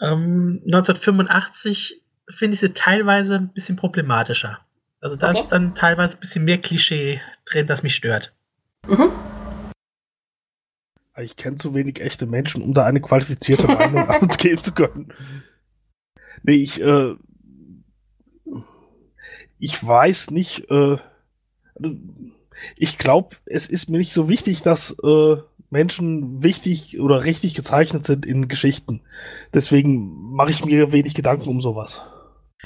Ähm, 0.00 0.62
1985 0.66 2.00
finde 2.28 2.54
ich 2.54 2.60
sie 2.60 2.72
teilweise 2.72 3.34
ein 3.34 3.52
bisschen 3.52 3.76
problematischer. 3.76 4.60
Also 5.00 5.16
da 5.16 5.30
okay. 5.30 5.40
ist 5.40 5.48
dann 5.48 5.74
teilweise 5.74 6.16
ein 6.16 6.20
bisschen 6.20 6.44
mehr 6.44 6.58
Klischee 6.58 7.20
drin, 7.44 7.66
das 7.66 7.82
mich 7.82 7.94
stört. 7.94 8.34
Mhm. 8.86 9.10
Ich 11.20 11.36
kenne 11.36 11.56
zu 11.56 11.74
wenig 11.74 12.00
echte 12.00 12.26
Menschen, 12.26 12.62
um 12.62 12.74
da 12.74 12.84
eine 12.84 13.00
qualifizierte 13.00 13.66
Meinung 13.66 14.08
ausgeben 14.08 14.62
zu 14.62 14.72
können. 14.72 15.12
Nee, 16.42 16.56
ich, 16.56 16.80
äh, 16.80 17.14
ich 19.58 19.86
weiß 19.86 20.30
nicht, 20.30 20.70
äh, 20.70 20.98
ich 22.76 22.98
glaube, 22.98 23.36
es 23.46 23.68
ist 23.68 23.88
mir 23.88 23.98
nicht 23.98 24.12
so 24.12 24.28
wichtig, 24.28 24.62
dass 24.62 24.96
äh, 25.02 25.36
Menschen 25.70 26.42
wichtig 26.42 27.00
oder 27.00 27.24
richtig 27.24 27.54
gezeichnet 27.54 28.04
sind 28.04 28.24
in 28.24 28.48
Geschichten. 28.48 29.00
Deswegen 29.52 30.32
mache 30.32 30.50
ich 30.50 30.64
mir 30.64 30.92
wenig 30.92 31.14
Gedanken 31.14 31.48
um 31.48 31.60
sowas. 31.60 32.02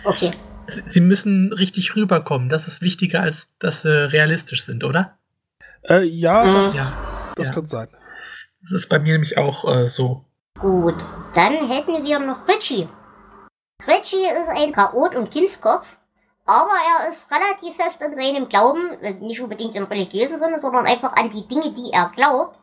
Okay. 0.04 0.30
Sie 0.66 1.00
müssen 1.00 1.52
richtig 1.52 1.96
rüberkommen. 1.96 2.48
Das 2.48 2.68
ist 2.68 2.82
wichtiger, 2.82 3.20
als 3.22 3.48
dass 3.58 3.82
sie 3.82 4.12
realistisch 4.12 4.64
sind, 4.64 4.84
oder? 4.84 5.18
Äh, 5.88 6.04
ja, 6.04 6.42
mhm. 6.42 6.54
das, 6.54 6.74
ja, 6.74 6.92
das 7.36 7.48
ja. 7.48 7.54
kann 7.54 7.66
sein. 7.66 7.88
Das 8.62 8.72
ist 8.72 8.88
bei 8.88 8.98
mir 8.98 9.12
nämlich 9.12 9.38
auch 9.38 9.64
äh, 9.68 9.88
so. 9.88 10.24
Gut, 10.58 11.02
dann 11.34 11.68
hätten 11.68 12.04
wir 12.04 12.18
noch 12.20 12.46
Richie. 12.46 12.88
Richie 13.86 14.28
ist 14.40 14.48
ein 14.48 14.72
Chaot 14.72 15.16
und 15.16 15.30
Kindskopf, 15.30 15.86
aber 16.46 16.70
er 16.70 17.08
ist 17.08 17.32
relativ 17.32 17.74
fest 17.74 18.02
in 18.02 18.14
seinem 18.14 18.48
Glauben, 18.48 18.90
nicht 19.20 19.40
unbedingt 19.40 19.74
im 19.74 19.84
religiösen 19.84 20.38
Sinne, 20.38 20.58
sondern 20.58 20.86
einfach 20.86 21.14
an 21.14 21.30
die 21.30 21.48
Dinge, 21.48 21.72
die 21.72 21.90
er 21.92 22.12
glaubt. 22.14 22.56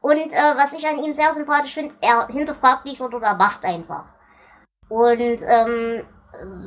Und 0.00 0.16
äh, 0.16 0.56
was 0.56 0.74
ich 0.74 0.86
an 0.86 1.02
ihm 1.02 1.12
sehr 1.12 1.32
sympathisch 1.32 1.74
finde, 1.74 1.94
er 2.00 2.28
hinterfragt 2.28 2.84
nicht, 2.84 2.98
sondern 2.98 3.22
er 3.22 3.36
macht 3.36 3.64
einfach. 3.64 4.04
Und 4.88 5.40
ähm, 5.46 6.04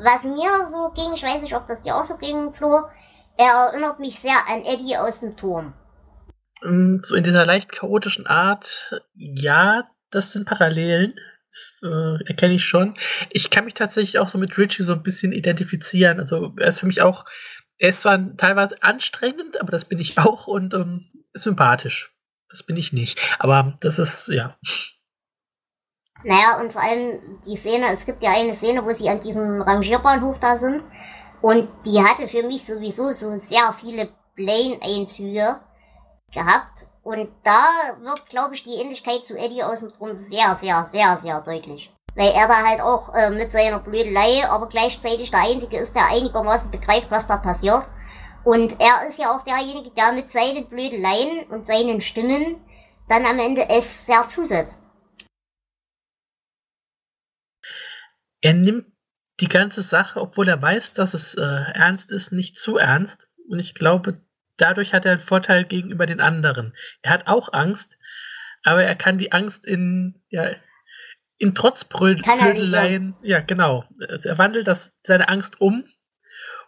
was 0.04 0.24
mir 0.24 0.66
so 0.66 0.92
ging, 0.92 1.14
ich 1.14 1.24
weiß 1.24 1.42
nicht, 1.42 1.56
ob 1.56 1.68
das 1.68 1.82
dir 1.82 1.96
auch 1.96 2.04
so 2.04 2.18
ging, 2.18 2.54
Flo, 2.54 2.84
er 3.38 3.72
erinnert 3.72 4.00
mich 4.00 4.20
sehr 4.20 4.38
an 4.48 4.64
Eddie 4.66 4.98
aus 4.98 5.20
dem 5.20 5.38
Turm. 5.38 5.74
Ähm, 6.64 7.02
so 7.04 7.16
in 7.16 7.24
dieser 7.24 7.46
leicht 7.46 7.72
chaotischen 7.72 8.28
Art, 8.28 9.00
ja, 9.14 9.90
das 10.10 10.32
sind 10.32 10.46
Parallelen. 10.46 11.16
Äh, 11.82 12.24
erkenne 12.28 12.54
ich 12.54 12.66
schon. 12.66 12.96
Ich 13.32 13.50
kann 13.50 13.66
mich 13.66 13.74
tatsächlich 13.74 14.20
auch 14.20 14.28
so 14.28 14.38
mit 14.38 14.58
Richie 14.58 14.84
so 14.84 14.94
ein 14.94 15.02
bisschen 15.02 15.32
identifizieren. 15.32 16.20
Also 16.20 16.54
er 16.58 16.68
ist 16.68 16.80
für 16.80 16.86
mich 16.86 17.02
auch, 17.02 17.26
er 17.80 17.90
ist 17.90 18.02
zwar 18.02 18.38
teilweise 18.38 18.82
anstrengend, 18.84 19.60
aber 19.60 19.72
das 19.72 19.86
bin 19.86 19.98
ich 19.98 20.18
auch 20.20 20.46
und 20.46 20.76
ähm, 20.76 21.08
sympathisch. 21.34 22.14
Das 22.50 22.64
bin 22.64 22.78
ich 22.78 22.94
nicht. 22.94 23.20
Aber 23.40 23.78
das 23.82 23.98
ist, 24.00 24.28
ja. 24.28 24.58
Naja, 26.24 26.60
und 26.60 26.74
vor 26.74 26.82
allem 26.82 27.20
die 27.46 27.56
Szene, 27.56 27.92
es 27.92 28.06
gibt 28.06 28.24
ja 28.24 28.32
eine 28.32 28.56
Szene, 28.56 28.86
wo 28.86 28.92
sie 28.92 29.10
an 29.10 29.22
diesem 29.22 29.62
Rangierbahnhof 29.62 30.38
da 30.40 30.58
sind. 30.58 30.84
Und 31.42 31.70
die 31.86 32.04
hatte 32.04 32.28
für 32.28 32.44
mich 32.44 32.66
sowieso 32.66 33.12
so 33.12 33.36
sehr 33.36 33.74
viele 33.80 34.10
Plane-Einzüge 34.36 35.60
gehabt. 36.34 36.88
Und 37.04 37.30
da 37.44 37.96
wird, 38.02 38.28
glaube 38.30 38.56
ich, 38.56 38.64
die 38.64 38.76
Ähnlichkeit 38.76 39.26
zu 39.26 39.38
Eddie 39.38 39.64
aus 39.64 39.82
dem 39.82 39.94
Drum 39.94 40.16
sehr, 40.16 40.56
sehr, 40.56 40.88
sehr, 40.92 41.18
sehr 41.18 41.42
deutlich. 41.42 41.92
Weil 42.16 42.32
er 42.32 42.48
da 42.48 42.66
halt 42.66 42.82
auch 42.82 43.14
äh, 43.14 43.30
mit 43.30 43.52
seiner 43.52 43.80
Blödelei, 43.80 44.50
aber 44.50 44.68
gleichzeitig 44.68 45.30
der 45.30 45.42
Einzige 45.42 45.78
ist, 45.78 45.96
der 45.96 46.08
einigermaßen 46.08 46.72
begreift, 46.72 47.12
was 47.12 47.28
da 47.28 47.38
passiert. 47.38 47.84
Und 48.44 48.82
er 48.82 49.08
ist 49.08 49.20
ja 49.20 49.36
auch 49.36 49.44
derjenige, 49.44 49.92
der 49.92 50.14
mit 50.14 50.30
seinen 50.30 50.68
Blödeleien 50.68 51.48
und 51.50 51.68
seinen 51.68 52.02
Stimmen 52.02 52.62
dann 53.08 53.26
am 53.26 53.40
Ende 53.40 53.70
es 53.70 54.06
sehr 54.06 54.28
zusetzt. 54.28 54.87
Er 58.48 58.54
nimmt 58.54 58.86
die 59.42 59.50
ganze 59.50 59.82
Sache, 59.82 60.22
obwohl 60.22 60.48
er 60.48 60.62
weiß, 60.62 60.94
dass 60.94 61.14
es 61.14 61.36
äh, 61.36 61.42
ernst 61.42 62.14
ist, 62.14 62.32
nicht 62.32 62.58
zu 62.58 62.78
ernst. 62.78 63.30
Und 63.50 63.60
ich 63.60 63.76
glaube, 63.76 64.22
dadurch 64.56 64.94
hat 64.94 65.04
er 65.04 65.12
einen 65.12 65.20
Vorteil 65.20 65.66
gegenüber 65.66 66.06
den 66.06 66.22
anderen. 66.22 66.74
Er 67.02 67.12
hat 67.12 67.28
auch 67.28 67.52
Angst, 67.52 68.00
aber 68.64 68.86
er 68.86 68.96
kann 68.96 69.18
die 69.18 69.34
Angst 69.34 69.66
in, 69.68 70.24
ja, 70.30 70.56
in 71.38 71.56
Trotzbrödeleien, 71.56 73.18
ja, 73.22 73.42
genau. 73.42 73.84
Er 74.00 74.38
wandelt 74.38 74.66
das, 74.66 74.98
seine 75.04 75.28
Angst 75.28 75.60
um 75.60 75.84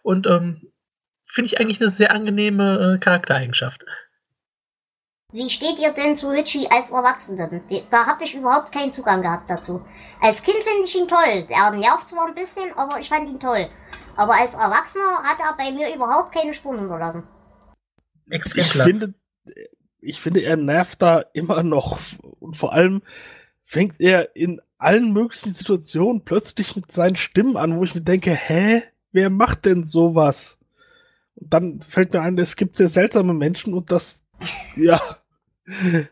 und 0.02 0.26
ähm, 0.26 0.70
finde 1.24 1.46
ich 1.46 1.60
eigentlich 1.60 1.80
eine 1.80 1.88
sehr 1.88 2.10
angenehme 2.10 2.96
äh, 2.96 2.98
Charaktereigenschaft. 2.98 3.86
Wie 5.32 5.48
steht 5.48 5.78
ihr 5.78 5.92
denn 5.92 6.16
zu 6.16 6.28
Richie 6.28 6.68
als 6.70 6.90
Erwachsenen? 6.90 7.62
Da 7.90 8.06
habe 8.06 8.24
ich 8.24 8.34
überhaupt 8.34 8.72
keinen 8.72 8.90
Zugang 8.90 9.22
gehabt 9.22 9.48
dazu. 9.48 9.80
Als 10.20 10.42
Kind 10.42 10.58
finde 10.58 10.84
ich 10.84 10.96
ihn 10.96 11.06
toll. 11.06 11.46
Er 11.48 11.70
nervt 11.70 12.08
zwar 12.08 12.26
ein 12.26 12.34
bisschen, 12.34 12.72
aber 12.76 12.98
ich 12.98 13.08
fand 13.08 13.28
ihn 13.28 13.38
toll. 13.38 13.68
Aber 14.16 14.34
als 14.34 14.54
Erwachsener 14.54 15.22
hat 15.22 15.38
er 15.38 15.56
bei 15.56 15.70
mir 15.70 15.94
überhaupt 15.94 16.32
keine 16.32 16.52
Spuren 16.52 16.80
hinterlassen. 16.80 17.22
Extrem 18.28 18.60
ich 18.60 18.72
finde, 18.72 19.14
ich 20.00 20.20
finde, 20.20 20.40
er 20.40 20.56
nervt 20.56 21.00
da 21.00 21.24
immer 21.32 21.62
noch. 21.62 21.98
Und 22.40 22.56
vor 22.56 22.72
allem 22.72 23.02
fängt 23.62 24.00
er 24.00 24.34
in 24.34 24.60
allen 24.78 25.12
möglichen 25.12 25.54
Situationen 25.54 26.24
plötzlich 26.24 26.74
mit 26.74 26.90
seinen 26.90 27.16
Stimmen 27.16 27.56
an, 27.56 27.76
wo 27.76 27.84
ich 27.84 27.94
mir 27.94 28.00
denke, 28.00 28.32
hä? 28.32 28.82
Wer 29.12 29.30
macht 29.30 29.64
denn 29.64 29.84
sowas? 29.84 30.58
Und 31.34 31.52
dann 31.52 31.80
fällt 31.80 32.12
mir 32.12 32.20
ein, 32.20 32.38
es 32.38 32.56
gibt 32.56 32.76
sehr 32.76 32.88
seltsame 32.88 33.34
Menschen 33.34 33.74
und 33.74 33.90
das, 33.90 34.18
ja, 34.76 35.00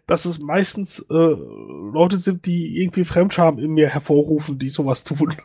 dass 0.06 0.24
es 0.24 0.38
meistens 0.38 1.00
äh, 1.10 1.14
Leute 1.14 2.16
sind, 2.16 2.46
die 2.46 2.80
irgendwie 2.82 3.04
Fremdscham 3.04 3.58
in 3.58 3.72
mir 3.72 3.88
hervorrufen, 3.88 4.58
die 4.58 4.68
sowas 4.68 5.04
tun. 5.04 5.36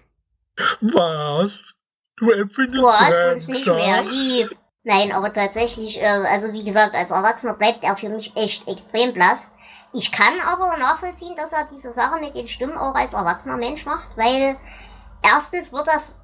Was? 0.82 1.74
Du 2.18 2.32
empfindest 2.32 2.84
Du 2.84 2.90
hast 2.90 3.34
uns 3.34 3.48
nicht 3.48 3.66
mehr 3.66 4.04
lieb. 4.04 4.56
Nein, 4.84 5.12
aber 5.14 5.34
tatsächlich, 5.34 6.02
äh, 6.02 6.06
also 6.06 6.52
wie 6.52 6.64
gesagt, 6.64 6.94
als 6.94 7.12
Erwachsener 7.12 7.54
bleibt 7.54 7.84
er 7.84 7.96
für 7.96 8.10
mich 8.10 8.36
echt 8.36 8.68
extrem 8.68 9.14
blass. 9.14 9.52
Ich 9.94 10.12
kann 10.12 10.34
aber 10.46 10.78
nachvollziehen, 10.78 11.36
dass 11.38 11.54
er 11.54 11.68
diese 11.72 11.92
Sache 11.92 12.20
mit 12.20 12.36
den 12.36 12.48
Stimmen 12.48 12.78
auch 12.78 12.96
als 12.96 13.14
erwachsener 13.14 13.58
Mensch 13.58 13.86
macht, 13.86 14.18
weil 14.18 14.58
erstens 15.22 15.72
wird 15.72 15.88
das, 15.88 16.20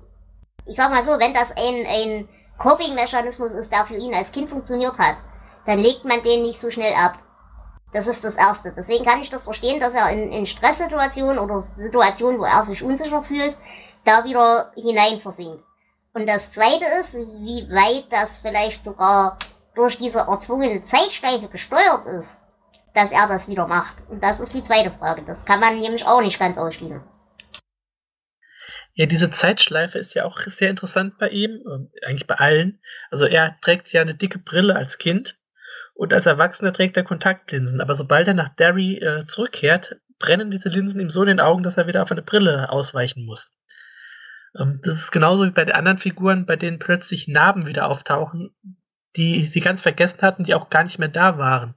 ich 0.65 0.75
sag 0.75 0.91
mal 0.91 1.03
so, 1.03 1.11
wenn 1.11 1.33
das 1.33 1.55
ein, 1.55 1.85
ein 1.87 2.29
Coping-Mechanismus 2.57 3.53
ist, 3.53 3.71
der 3.71 3.85
für 3.85 3.95
ihn 3.95 4.13
als 4.13 4.31
Kind 4.31 4.49
funktioniert 4.49 4.97
hat, 4.97 5.15
dann 5.65 5.79
legt 5.79 6.03
man 6.03 6.21
den 6.23 6.41
nicht 6.41 6.59
so 6.59 6.69
schnell 6.71 6.93
ab. 6.93 7.19
Das 7.91 8.07
ist 8.07 8.23
das 8.23 8.35
Erste. 8.35 8.71
Deswegen 8.75 9.05
kann 9.05 9.21
ich 9.21 9.29
das 9.29 9.45
verstehen, 9.45 9.79
dass 9.79 9.95
er 9.95 10.11
in, 10.11 10.31
in 10.31 10.45
Stresssituationen 10.45 11.39
oder 11.39 11.59
Situationen, 11.59 12.39
wo 12.39 12.43
er 12.43 12.63
sich 12.63 12.83
unsicher 12.83 13.23
fühlt, 13.23 13.57
da 14.05 14.23
wieder 14.23 14.71
hinein 14.75 15.19
versinkt. 15.19 15.63
Und 16.13 16.27
das 16.27 16.51
Zweite 16.51 16.85
ist, 16.99 17.15
wie 17.15 17.67
weit 17.71 18.11
das 18.11 18.41
vielleicht 18.41 18.83
sogar 18.83 19.37
durch 19.75 19.97
diese 19.97 20.19
erzwungene 20.19 20.83
Zeitschleife 20.83 21.47
gesteuert 21.47 22.05
ist, 22.05 22.41
dass 22.93 23.11
er 23.11 23.27
das 23.27 23.47
wieder 23.47 23.67
macht. 23.67 23.95
Und 24.09 24.21
das 24.21 24.39
ist 24.39 24.53
die 24.53 24.63
zweite 24.63 24.91
Frage. 24.91 25.23
Das 25.25 25.45
kann 25.45 25.59
man 25.59 25.79
nämlich 25.79 26.05
auch 26.05 26.21
nicht 26.21 26.39
ganz 26.39 26.57
ausschließen. 26.57 27.01
Ja, 28.95 29.05
diese 29.05 29.31
Zeitschleife 29.31 29.97
ist 29.97 30.13
ja 30.13 30.25
auch 30.25 30.37
sehr 30.39 30.69
interessant 30.69 31.17
bei 31.19 31.29
ihm, 31.29 31.89
eigentlich 32.05 32.27
bei 32.27 32.35
allen. 32.35 32.81
Also 33.09 33.25
er 33.25 33.55
trägt 33.61 33.87
ja 33.93 34.01
eine 34.01 34.15
dicke 34.15 34.39
Brille 34.39 34.75
als 34.75 34.97
Kind 34.97 35.38
und 35.99 36.13
als 36.13 36.25
Erwachsener 36.25 36.71
trägt 36.71 36.95
er 36.95 37.03
Kontaktlinsen. 37.03 37.81
Aber 37.81 37.93
sobald 37.93 38.25
er 38.25 38.33
nach 38.33 38.55
Derry 38.55 38.99
äh, 38.99 39.25
zurückkehrt, 39.27 39.97
brennen 40.17 40.49
diese 40.49 40.69
Linsen 40.69 41.01
ihm 41.01 41.09
so 41.09 41.23
in 41.23 41.27
den 41.27 41.39
Augen, 41.41 41.61
dass 41.61 41.75
er 41.75 41.87
wieder 41.87 42.03
auf 42.03 42.11
eine 42.11 42.21
Brille 42.21 42.71
ausweichen 42.71 43.25
muss. 43.25 43.53
Ähm, 44.57 44.79
das 44.81 44.95
ist 44.95 45.11
genauso 45.11 45.45
wie 45.45 45.51
bei 45.51 45.65
den 45.65 45.75
anderen 45.75 45.97
Figuren, 45.97 46.45
bei 46.45 46.55
denen 46.55 46.79
plötzlich 46.79 47.27
Narben 47.27 47.67
wieder 47.67 47.89
auftauchen, 47.89 48.55
die 49.17 49.43
sie 49.45 49.59
ganz 49.59 49.81
vergessen 49.81 50.21
hatten, 50.21 50.45
die 50.45 50.55
auch 50.55 50.69
gar 50.69 50.85
nicht 50.85 50.99
mehr 50.99 51.09
da 51.09 51.37
waren. 51.37 51.75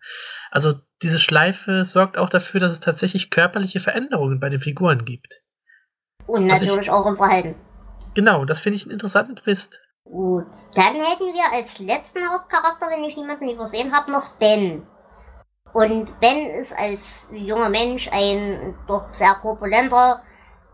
Also 0.53 0.73
diese 1.03 1.19
Schleife 1.19 1.85
sorgt 1.85 2.17
auch 2.17 2.31
dafür, 2.31 2.61
dass 2.61 2.75
es 2.75 2.81
tatsächlich 2.81 3.29
körperliche 3.29 3.81
Veränderungen 3.81 4.39
bei 4.39 4.51
den 4.51 4.61
Figuren 4.61 5.05
gibt. 5.05 5.41
Und 6.29 6.47
natürlich 6.47 6.83
ich, 6.83 6.91
auch 6.91 7.07
im 7.07 7.17
Verhalten. 7.17 7.57
Genau, 8.15 8.45
das 8.45 8.61
finde 8.61 8.77
ich 8.77 8.85
einen 8.85 8.93
interessanten 8.93 9.35
Twist. 9.35 9.81
Gut, 10.05 10.47
dann 10.75 10.95
hätten 10.97 11.33
wir 11.33 11.53
als 11.53 11.79
letzten 11.79 12.29
Hauptcharakter, 12.29 12.91
wenn 12.91 13.05
ich 13.05 13.17
niemanden 13.17 13.49
übersehen 13.49 13.93
habe, 13.97 14.11
noch 14.11 14.31
Ben. 14.37 14.87
Und 15.73 16.21
Ben 16.21 16.51
ist 16.51 16.77
als 16.77 17.29
junger 17.33 17.69
Mensch 17.69 18.09
ein 18.13 18.77
doch 18.87 19.13
sehr 19.13 19.35
korpulenter, 19.37 20.23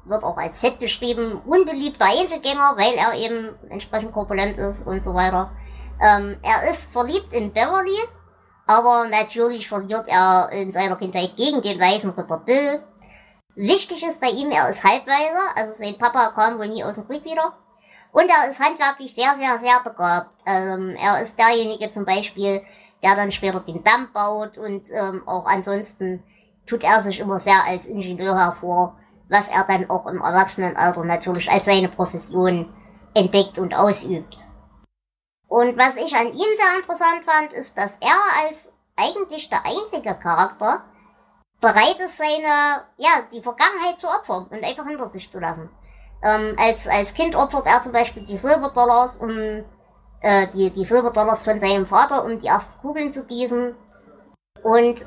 wird 0.07 0.25
auch 0.25 0.39
als 0.39 0.61
fett 0.61 0.81
beschrieben, 0.81 1.41
unbeliebter 1.45 2.07
Einzelgänger, 2.07 2.75
weil 2.77 2.95
er 2.95 3.15
eben 3.15 3.55
entsprechend 3.69 4.13
korpulent 4.13 4.57
ist 4.59 4.87
und 4.87 5.05
so 5.05 5.15
weiter. 5.15 5.53
Ähm, 6.01 6.39
er 6.43 6.69
ist 6.71 6.93
verliebt 6.93 7.33
in 7.33 7.53
Beverly, 7.53 7.99
aber 8.67 9.09
natürlich 9.09 9.69
verliert 9.69 10.09
er 10.09 10.51
in 10.53 10.73
seiner 10.73 10.97
Kindheit 10.97 11.37
gegen 11.37 11.63
den 11.63 11.79
weißen 11.79 12.11
Ritter 12.11 12.39
Bill. 12.39 12.83
Wichtig 13.55 14.05
ist 14.05 14.21
bei 14.21 14.31
ihm, 14.31 14.51
er 14.51 14.69
ist 14.69 14.85
Halbweiser, 14.85 15.57
also 15.57 15.73
sein 15.73 15.99
Papa 15.99 16.31
kam 16.31 16.59
wohl 16.59 16.69
nie 16.69 16.83
aus 16.83 16.97
dem 16.97 17.07
Krieg 17.07 17.25
wieder. 17.25 17.53
Und 18.13 18.29
er 18.29 18.49
ist 18.49 18.61
handwerklich 18.61 19.15
sehr, 19.15 19.35
sehr, 19.35 19.59
sehr 19.59 19.81
begabt. 19.85 20.31
Ähm, 20.47 20.97
er 20.99 21.21
ist 21.21 21.39
derjenige 21.39 21.91
zum 21.91 22.05
Beispiel, 22.05 22.63
der 23.03 23.17
dann 23.17 23.33
später 23.33 23.61
den 23.61 23.85
Damm 23.85 24.13
baut 24.13 24.59
und 24.59 24.91
ähm, 24.91 25.27
auch 25.27 25.47
ansonsten 25.47 26.23
tut 26.67 26.83
er 26.83 27.01
sich 27.01 27.21
immer 27.21 27.39
sehr 27.39 27.65
als 27.65 27.87
Ingenieur 27.87 28.37
hervor, 28.37 28.97
was 29.29 29.51
er 29.51 29.65
dann 29.65 29.89
auch 29.91 30.07
im 30.07 30.21
Erwachsenenalter 30.21 31.05
natürlich 31.05 31.51
als 31.51 31.67
seine 31.67 31.89
Profession 31.89 32.73
entdeckt 33.15 33.59
und 33.59 33.75
ausübt. 33.75 34.37
Und 35.49 35.79
was 35.79 35.97
ich 35.97 36.15
an 36.15 36.27
ihm 36.27 36.55
sehr 36.55 36.77
interessant 36.79 37.25
fand, 37.25 37.53
ist, 37.53 37.79
dass 37.79 37.99
er 38.01 38.47
als 38.47 38.73
eigentlich 38.97 39.49
der 39.49 39.65
einzige 39.65 40.15
Charakter 40.15 40.85
bereit 41.61 41.99
ist, 42.01 42.19
seine, 42.19 42.85
ja, 42.97 43.23
die 43.33 43.43
Vergangenheit 43.43 43.99
zu 43.99 44.09
opfern 44.09 44.47
und 44.51 44.63
einfach 44.63 44.87
hinter 44.87 45.07
sich 45.07 45.31
zu 45.31 45.41
lassen. 45.41 45.71
Ähm, 46.23 46.57
als, 46.59 46.89
als 46.89 47.15
Kind 47.15 47.37
opfert 47.37 47.67
er 47.67 47.83
zum 47.83 47.93
Beispiel 47.93 48.25
die 48.25 48.37
Silberdollars, 48.37 49.19
um 49.19 49.65
äh, 50.21 50.49
die, 50.53 50.71
die 50.71 50.85
Silberdollars 50.85 51.45
von 51.45 51.61
seinem 51.61 51.87
Vater, 51.87 52.25
um 52.25 52.39
die 52.39 52.47
ersten 52.47 52.81
Kugeln 52.81 53.13
zu 53.13 53.25
gießen. 53.25 53.75
Und 54.63 55.07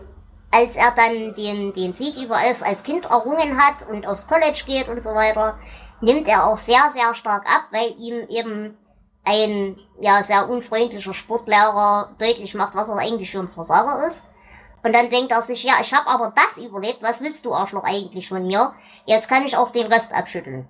als 0.51 0.76
er 0.76 0.91
dann 0.91 1.36
den, 1.36 1.74
den 1.74 1.93
Sieg 1.93 2.18
über 2.18 2.38
alles 2.38 2.64
als 2.64 2.84
Kind 2.84 3.05
errungen 3.05 3.57
hat 3.57 3.88
und 3.89 4.07
aufs 4.07 4.28
College 4.28 4.64
geht 4.66 4.88
und 4.89 5.03
so 5.03 5.12
weiter, 5.12 5.57
nimmt 6.01 6.28
er 6.28 6.47
auch 6.47 6.57
sehr, 6.57 6.89
sehr 6.91 7.14
stark 7.16 7.45
ab, 7.45 7.66
weil 7.72 7.93
ihm 7.97 8.28
eben 8.30 8.78
ein 9.24 9.78
ja, 9.99 10.24
sehr 10.24 10.49
unfreundlicher 10.49 11.14
Sportlehrer 11.14 12.16
deutlich 12.18 12.55
macht, 12.55 12.76
was 12.76 12.89
er 12.89 12.97
eigentlich 12.97 13.32
für 13.32 13.39
ein 13.39 13.49
Versager 13.49 14.05
ist. 14.05 14.26
Und 14.84 14.93
dann 14.93 15.09
denkt 15.09 15.32
er 15.32 15.43
sich, 15.43 15.64
ja, 15.64 15.76
ich 15.80 15.93
habe 15.93 16.07
aber 16.07 16.34
das 16.36 16.57
überlebt, 16.57 17.03
was 17.03 17.22
willst 17.22 17.45
du 17.45 17.53
Arschloch 17.53 17.84
eigentlich 17.84 18.28
von 18.28 18.45
mir? 18.45 18.74
Jetzt 19.05 19.30
kann 19.30 19.45
ich 19.45 19.55
auch 19.55 19.72
den 19.72 19.91
Rest 19.91 20.14
abschütteln. 20.14 20.68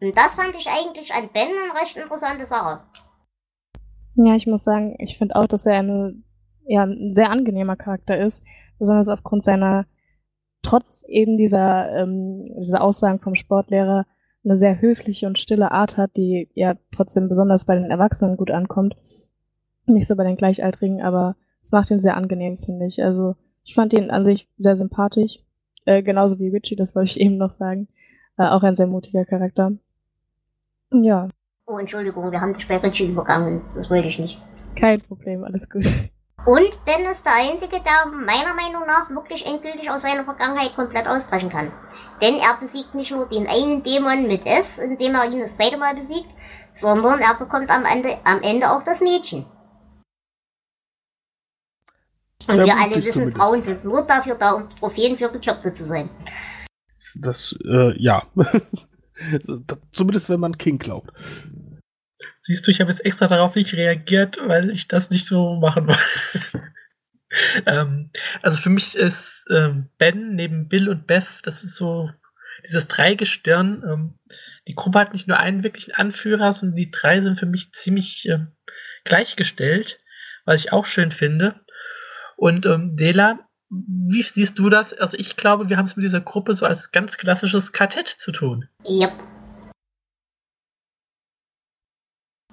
Und 0.00 0.16
das 0.16 0.34
fand 0.34 0.54
ich 0.58 0.68
eigentlich 0.68 1.12
an 1.12 1.30
Ben 1.32 1.48
eine 1.48 1.80
recht 1.80 1.96
interessante 1.96 2.44
Sache. 2.44 2.82
Ja, 4.14 4.34
ich 4.34 4.46
muss 4.46 4.64
sagen, 4.64 4.96
ich 4.98 5.18
finde 5.18 5.36
auch, 5.36 5.46
dass 5.46 5.66
er 5.66 5.78
eine, 5.78 6.14
ja, 6.66 6.84
ein 6.84 7.12
sehr 7.14 7.30
angenehmer 7.30 7.76
Charakter 7.76 8.18
ist, 8.18 8.44
besonders 8.78 9.08
aufgrund 9.08 9.44
seiner, 9.44 9.86
trotz 10.62 11.04
eben 11.06 11.36
dieser, 11.36 11.92
ähm, 11.96 12.44
dieser 12.58 12.82
Aussagen 12.82 13.20
vom 13.20 13.34
Sportlehrer, 13.34 14.06
eine 14.44 14.54
sehr 14.54 14.80
höfliche 14.80 15.26
und 15.26 15.38
stille 15.38 15.72
Art 15.72 15.96
hat, 15.96 16.16
die 16.16 16.48
ja 16.54 16.76
trotzdem 16.94 17.28
besonders 17.28 17.64
bei 17.64 17.74
den 17.74 17.90
Erwachsenen 17.90 18.36
gut 18.36 18.50
ankommt. 18.50 18.96
Nicht 19.86 20.06
so 20.06 20.14
bei 20.14 20.24
den 20.24 20.36
Gleichaltrigen, 20.36 21.02
aber 21.02 21.36
es 21.62 21.72
macht 21.72 21.90
ihn 21.90 22.00
sehr 22.00 22.16
angenehm, 22.16 22.56
finde 22.56 22.86
ich. 22.86 23.02
Also 23.02 23.34
ich 23.64 23.74
fand 23.74 23.92
ihn 23.92 24.10
an 24.10 24.24
sich 24.24 24.48
sehr 24.56 24.76
sympathisch. 24.76 25.40
Äh, 25.84 26.02
genauso 26.02 26.38
wie 26.38 26.48
Richie, 26.48 26.76
das 26.76 26.94
wollte 26.94 27.10
ich 27.10 27.20
eben 27.20 27.36
noch 27.36 27.50
sagen. 27.50 27.88
Äh, 28.38 28.46
auch 28.46 28.62
ein 28.62 28.76
sehr 28.76 28.86
mutiger 28.86 29.24
Charakter. 29.24 29.72
Ja. 30.92 31.28
Oh, 31.66 31.78
Entschuldigung, 31.78 32.30
wir 32.30 32.40
haben 32.40 32.54
dich 32.54 32.68
bei 32.68 32.76
Richie 32.76 33.06
übergangen. 33.06 33.62
Das 33.74 33.90
wollte 33.90 34.08
ich 34.08 34.18
nicht. 34.18 34.40
Kein 34.76 35.00
Problem, 35.00 35.42
alles 35.44 35.68
gut. 35.68 35.84
Und 36.46 36.84
Ben 36.84 37.04
ist 37.10 37.26
der 37.26 37.34
Einzige, 37.34 37.80
der 37.80 38.06
meiner 38.06 38.54
Meinung 38.54 38.86
nach 38.86 39.10
wirklich 39.10 39.44
endgültig 39.44 39.90
aus 39.90 40.02
seiner 40.02 40.22
Vergangenheit 40.22 40.76
komplett 40.76 41.08
ausbrechen 41.08 41.50
kann. 41.50 41.72
Denn 42.20 42.36
er 42.36 42.56
besiegt 42.60 42.94
nicht 42.94 43.10
nur 43.10 43.28
den 43.28 43.48
einen 43.48 43.82
Dämon 43.82 44.28
mit 44.28 44.46
S, 44.46 44.78
indem 44.78 45.16
er 45.16 45.24
ihn 45.24 45.40
das 45.40 45.56
zweite 45.56 45.76
Mal 45.76 45.96
besiegt, 45.96 46.28
sondern 46.74 47.20
er 47.20 47.34
bekommt 47.34 47.68
am 47.70 47.84
Ende, 47.84 48.16
am 48.24 48.42
Ende 48.42 48.70
auch 48.70 48.84
das 48.84 49.00
Mädchen. 49.00 49.44
Und 52.46 52.58
wir 52.58 52.76
alle 52.76 52.96
wissen, 52.96 53.12
zumindest. 53.12 53.36
Frauen 53.38 53.62
sind 53.62 53.84
nur 53.84 54.06
dafür 54.06 54.36
da, 54.36 54.52
um 54.52 54.70
Trophäen 54.70 55.16
für 55.16 55.28
Bekloppte 55.28 55.72
zu 55.72 55.84
sein. 55.84 56.08
Das, 57.16 57.58
äh, 57.64 58.00
ja. 58.00 58.22
zumindest 59.92 60.30
wenn 60.30 60.40
man 60.40 60.58
King 60.58 60.78
glaubt. 60.78 61.12
Siehst 62.42 62.66
du, 62.66 62.70
ich 62.70 62.80
habe 62.80 62.90
jetzt 62.90 63.04
extra 63.04 63.26
darauf 63.26 63.54
nicht 63.54 63.74
reagiert, 63.74 64.38
weil 64.40 64.70
ich 64.70 64.88
das 64.88 65.10
nicht 65.10 65.26
so 65.26 65.56
machen 65.56 65.88
wollte. 65.88 66.72
ähm, 67.66 68.10
also 68.42 68.58
für 68.58 68.70
mich 68.70 68.94
ist 68.94 69.44
ähm, 69.50 69.90
Ben 69.98 70.34
neben 70.34 70.68
Bill 70.68 70.88
und 70.88 71.06
Beth, 71.06 71.40
das 71.42 71.64
ist 71.64 71.76
so 71.76 72.10
dieses 72.64 72.88
Dreigestirn. 72.88 73.82
Ähm, 73.86 74.18
die 74.68 74.74
Gruppe 74.74 75.00
hat 75.00 75.12
nicht 75.12 75.28
nur 75.28 75.38
einen 75.38 75.62
wirklichen 75.62 75.94
Anführer, 75.94 76.52
sondern 76.52 76.76
die 76.76 76.90
drei 76.90 77.20
sind 77.20 77.38
für 77.38 77.46
mich 77.46 77.72
ziemlich 77.72 78.26
ähm, 78.28 78.52
gleichgestellt, 79.04 80.00
was 80.44 80.60
ich 80.60 80.72
auch 80.72 80.86
schön 80.86 81.10
finde. 81.10 81.60
Und 82.36 82.66
ähm, 82.66 82.96
Dela, 82.96 83.40
wie 83.70 84.22
siehst 84.22 84.58
du 84.58 84.70
das? 84.70 84.92
Also 84.92 85.16
ich 85.16 85.36
glaube, 85.36 85.68
wir 85.68 85.76
haben 85.76 85.86
es 85.86 85.96
mit 85.96 86.04
dieser 86.04 86.20
Gruppe 86.20 86.54
so 86.54 86.66
als 86.66 86.92
ganz 86.92 87.16
klassisches 87.16 87.72
Quartett 87.72 88.08
zu 88.08 88.32
tun. 88.32 88.68
Yep. 88.84 89.12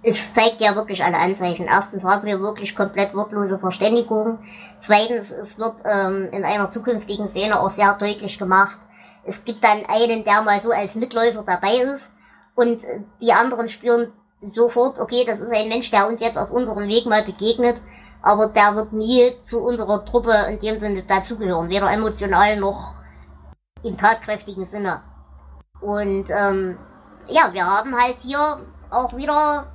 es 0.03 0.33
zeigt 0.33 0.59
ja 0.59 0.75
wirklich 0.75 1.03
alle 1.03 1.17
Anzeichen. 1.17 1.65
Erstens 1.65 2.03
haben 2.03 2.25
wir 2.25 2.41
wirklich 2.41 2.75
komplett 2.75 3.15
wortlose 3.15 3.57
Verständigung. 3.57 4.39
Zweitens, 4.79 5.31
es 5.31 5.57
wird 5.57 5.77
ähm, 5.85 6.29
in 6.33 6.43
einer 6.43 6.69
zukünftigen 6.69 7.27
Szene 7.27 7.59
auch 7.59 7.69
sehr 7.69 7.93
deutlich 7.97 8.37
gemacht, 8.37 8.79
es 9.25 9.45
gibt 9.45 9.63
dann 9.63 9.85
einen, 9.87 10.25
der 10.25 10.41
mal 10.41 10.59
so 10.59 10.71
als 10.71 10.95
Mitläufer 10.95 11.45
dabei 11.47 11.77
ist 11.77 12.11
und 12.55 12.83
äh, 12.83 13.03
die 13.21 13.31
anderen 13.31 13.69
spüren 13.69 14.11
sofort, 14.41 14.99
okay, 14.99 15.23
das 15.25 15.39
ist 15.39 15.53
ein 15.53 15.69
Mensch, 15.69 15.89
der 15.91 16.07
uns 16.07 16.19
jetzt 16.19 16.37
auf 16.37 16.51
unserem 16.51 16.89
Weg 16.89 17.05
mal 17.05 17.23
begegnet, 17.23 17.77
aber 18.23 18.47
der 18.47 18.75
wird 18.75 18.93
nie 18.93 19.37
zu 19.41 19.59
unserer 19.59 20.03
Truppe 20.05 20.31
in 20.49 20.57
dem 20.59 20.77
Sinne 20.77 21.03
dazugehören, 21.03 21.69
weder 21.69 21.91
emotional 21.91 22.57
noch 22.57 22.93
im 23.83 23.97
tatkräftigen 23.97 24.63
Sinne. 24.63 25.01
Und 25.81 26.27
ähm, 26.29 26.77
ja, 27.27 27.53
wir 27.53 27.65
haben 27.65 27.95
halt 28.01 28.19
hier 28.21 28.61
auch 28.89 29.15
wieder 29.15 29.67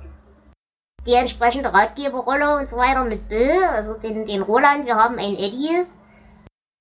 die 1.05 1.13
entsprechende 1.13 1.71
Ratgeberrolle 1.71 2.57
und 2.57 2.67
so 2.67 2.77
weiter 2.77 3.03
mit 3.03 3.29
Bill, 3.29 3.63
also 3.63 3.93
den, 3.93 4.25
den 4.25 4.41
Roland, 4.41 4.85
wir 4.85 4.95
haben 4.95 5.19
einen 5.19 5.37
Eddie. 5.37 5.85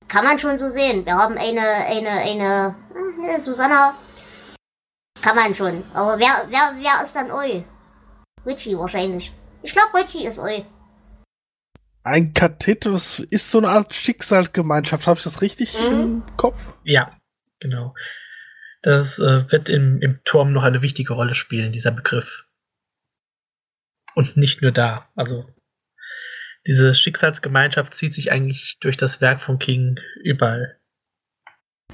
Kann 0.08 0.24
man 0.24 0.38
schon 0.38 0.56
so 0.56 0.70
sehen. 0.70 1.04
Wir 1.04 1.16
haben 1.16 1.36
eine, 1.36 1.60
eine, 1.60 2.08
eine, 2.08 2.74
eine 3.22 3.40
Susanna. 3.40 3.94
Kann 5.20 5.36
man 5.36 5.54
schon. 5.54 5.84
Aber 5.92 6.18
wer, 6.18 6.46
wer, 6.48 6.72
wer 6.78 7.02
ist 7.02 7.14
dann 7.14 7.30
Eu? 7.30 7.62
Richie 8.46 8.78
wahrscheinlich. 8.78 9.30
Ich 9.62 9.72
glaube, 9.74 9.92
Richie 9.98 10.24
ist 10.24 10.38
Eu. 10.38 10.62
Ein 12.08 12.32
Kathetus 12.32 13.18
ist 13.18 13.50
so 13.50 13.58
eine 13.58 13.68
Art 13.68 13.94
Schicksalsgemeinschaft. 13.94 15.06
Habe 15.06 15.18
ich 15.18 15.24
das 15.24 15.42
richtig 15.42 15.78
mhm. 15.78 16.00
im 16.00 16.36
Kopf? 16.38 16.58
Ja, 16.82 17.14
genau. 17.60 17.94
Das 18.80 19.18
äh, 19.18 19.50
wird 19.52 19.68
im, 19.68 20.00
im 20.00 20.20
Turm 20.24 20.52
noch 20.52 20.62
eine 20.62 20.80
wichtige 20.80 21.12
Rolle 21.12 21.34
spielen, 21.34 21.70
dieser 21.70 21.90
Begriff. 21.90 22.46
Und 24.14 24.38
nicht 24.38 24.62
nur 24.62 24.72
da. 24.72 25.10
Also 25.16 25.52
diese 26.66 26.94
Schicksalsgemeinschaft 26.94 27.92
zieht 27.92 28.14
sich 28.14 28.32
eigentlich 28.32 28.78
durch 28.80 28.96
das 28.96 29.20
Werk 29.20 29.40
von 29.40 29.58
King 29.58 29.98
überall. 30.24 30.78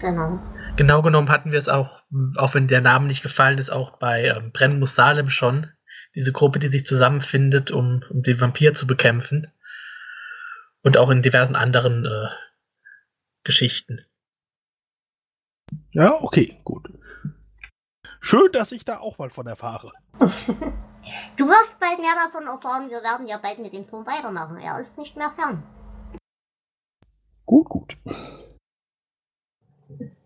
Genau. 0.01 0.41
Genau 0.77 1.03
genommen 1.03 1.29
hatten 1.29 1.51
wir 1.51 1.59
es 1.59 1.69
auch, 1.69 2.03
auch 2.37 2.55
wenn 2.55 2.69
der 2.69 2.83
Name 2.83 3.09
nicht 3.09 3.25
gefallen 3.25 3.59
ist, 3.59 3.71
auch 3.71 3.99
bei 3.99 4.27
ähm, 4.27 4.53
Brennen 4.53 4.79
muss 4.79 4.95
Salem 4.95 5.31
schon. 5.31 5.73
Diese 6.15 6.31
Gruppe, 6.31 6.61
die 6.61 6.69
sich 6.69 6.87
zusammenfindet, 6.87 7.73
um, 7.73 8.05
um 8.11 8.23
den 8.23 8.41
Vampir 8.41 8.75
zu 8.75 8.87
bekämpfen. 8.87 9.51
Und 10.85 10.97
auch 10.97 11.11
in 11.11 11.23
diversen 11.23 11.57
anderen 11.57 12.05
äh, 12.05 12.29
Geschichten. 13.43 14.05
Ja, 15.91 16.15
okay, 16.23 16.61
gut. 16.65 16.89
Schön, 18.21 18.53
dass 18.53 18.71
ich 18.71 18.85
da 18.85 18.99
auch 18.99 19.19
mal 19.19 19.31
von 19.31 19.47
erfahre. 19.47 19.93
Du 21.37 21.47
wirst 21.47 21.79
bald 21.81 21.99
mehr 21.99 22.15
davon 22.15 22.47
erfahren. 22.47 22.89
Wir 22.89 23.03
werden 23.03 23.27
ja 23.27 23.37
bald 23.37 23.59
mit 23.59 23.75
dem 23.75 23.87
Turm 23.87 24.07
weitermachen. 24.07 24.57
Er 24.57 24.79
ist 24.81 24.97
nicht 24.97 25.17
mehr 25.17 25.31
fern. 25.33 25.63
Gut, 27.45 27.69
gut. 27.69 27.97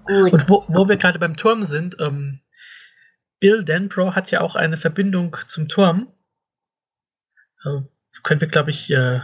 Gut. 0.07 0.33
Und 0.33 0.49
wo, 0.49 0.65
wo 0.69 0.89
wir 0.89 0.97
gerade 0.97 1.19
beim 1.19 1.37
Turm 1.37 1.65
sind, 1.65 1.97
ähm, 1.99 2.41
Bill 3.41 3.65
Denbro 3.65 4.15
hat 4.15 4.31
ja 4.31 4.41
auch 4.41 4.55
eine 4.55 4.77
Verbindung 4.77 5.37
zum 5.47 5.69
Turm. 5.69 6.13
Äh, 7.65 7.81
können 8.23 8.41
wir, 8.41 8.49
glaube 8.49 8.71
ich, 8.71 8.91
äh, 8.91 9.21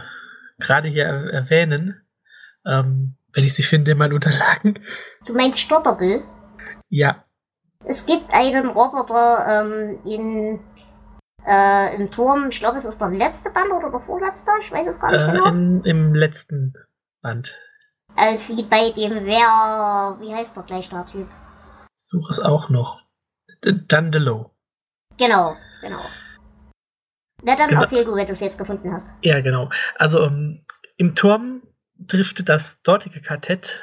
gerade 0.57 0.87
hier 0.87 1.05
erwähnen. 1.05 2.01
Ähm, 2.65 3.17
wenn 3.33 3.43
ich 3.43 3.53
sie 3.53 3.63
finde 3.63 3.91
in 3.91 3.97
meinen 3.97 4.13
Unterlagen. 4.13 4.79
Du 5.25 5.33
meinst 5.33 5.59
Stotterbill? 5.59 6.23
Ja. 6.89 7.25
Es 7.83 8.05
gibt 8.05 8.33
einen 8.33 8.67
Roboter 8.69 9.45
ähm, 9.47 9.99
in 10.05 10.59
äh, 11.45 11.95
im 11.95 12.09
Turm, 12.09 12.49
ich 12.49 12.59
glaube, 12.59 12.77
es 12.77 12.85
ist 12.85 12.99
der 12.99 13.09
letzte 13.09 13.51
Band 13.51 13.71
oder 13.71 13.91
der 13.91 13.99
vorletzte, 13.99 14.49
ich 14.61 14.71
weiß 14.71 14.87
es 14.87 14.99
gar 14.99 15.11
nicht 15.11 15.21
äh, 15.21 15.31
genau. 15.31 15.45
In, 15.47 15.83
Im 15.83 16.15
letzten. 16.15 16.73
Band. 17.21 17.59
Als 18.15 18.47
sie 18.47 18.61
bei 18.61 18.91
dem 18.91 19.25
Wer, 19.25 20.17
wie 20.19 20.33
heißt 20.33 20.55
der 20.55 20.63
gleich 20.63 20.89
der 20.89 21.07
Typ? 21.07 21.27
Suche 21.97 22.31
es 22.31 22.39
auch 22.39 22.69
noch. 22.69 23.03
Dandelo. 23.61 24.51
Genau, 25.17 25.55
genau. 25.81 26.01
Na 27.45 27.55
dann 27.55 27.69
Genau. 27.69 27.81
erzähl 27.81 28.03
du, 28.05 28.15
wenn 28.15 28.25
du 28.25 28.31
es 28.31 28.39
jetzt 28.39 28.57
gefunden 28.57 28.91
hast. 28.91 29.13
Ja, 29.21 29.39
genau. 29.41 29.69
Also 29.95 30.23
ähm, 30.23 30.65
im 30.97 31.15
Turm 31.15 31.61
trifft 32.07 32.47
das 32.49 32.81
dortige 32.81 33.21
Quartett 33.21 33.81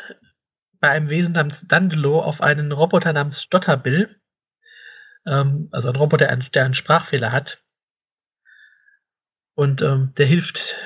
bei 0.81 0.91
einem 0.91 1.09
Wesen 1.09 1.35
namens 1.35 1.67
Dandelo 1.69 2.21
auf 2.21 2.41
einen 2.41 2.73
Roboter 2.73 3.13
namens 3.13 3.43
Stotterbill. 3.43 4.21
Ähm, 5.27 5.69
also 5.71 5.89
ein 5.89 5.97
Roboter, 5.97 6.27
der 6.27 6.31
einen, 6.31 6.49
der 6.53 6.65
einen 6.65 6.75
Sprachfehler 6.75 7.31
hat. 7.31 7.63
Und 9.55 9.81
ähm, 9.83 10.13
der 10.17 10.27
hilft 10.27 10.77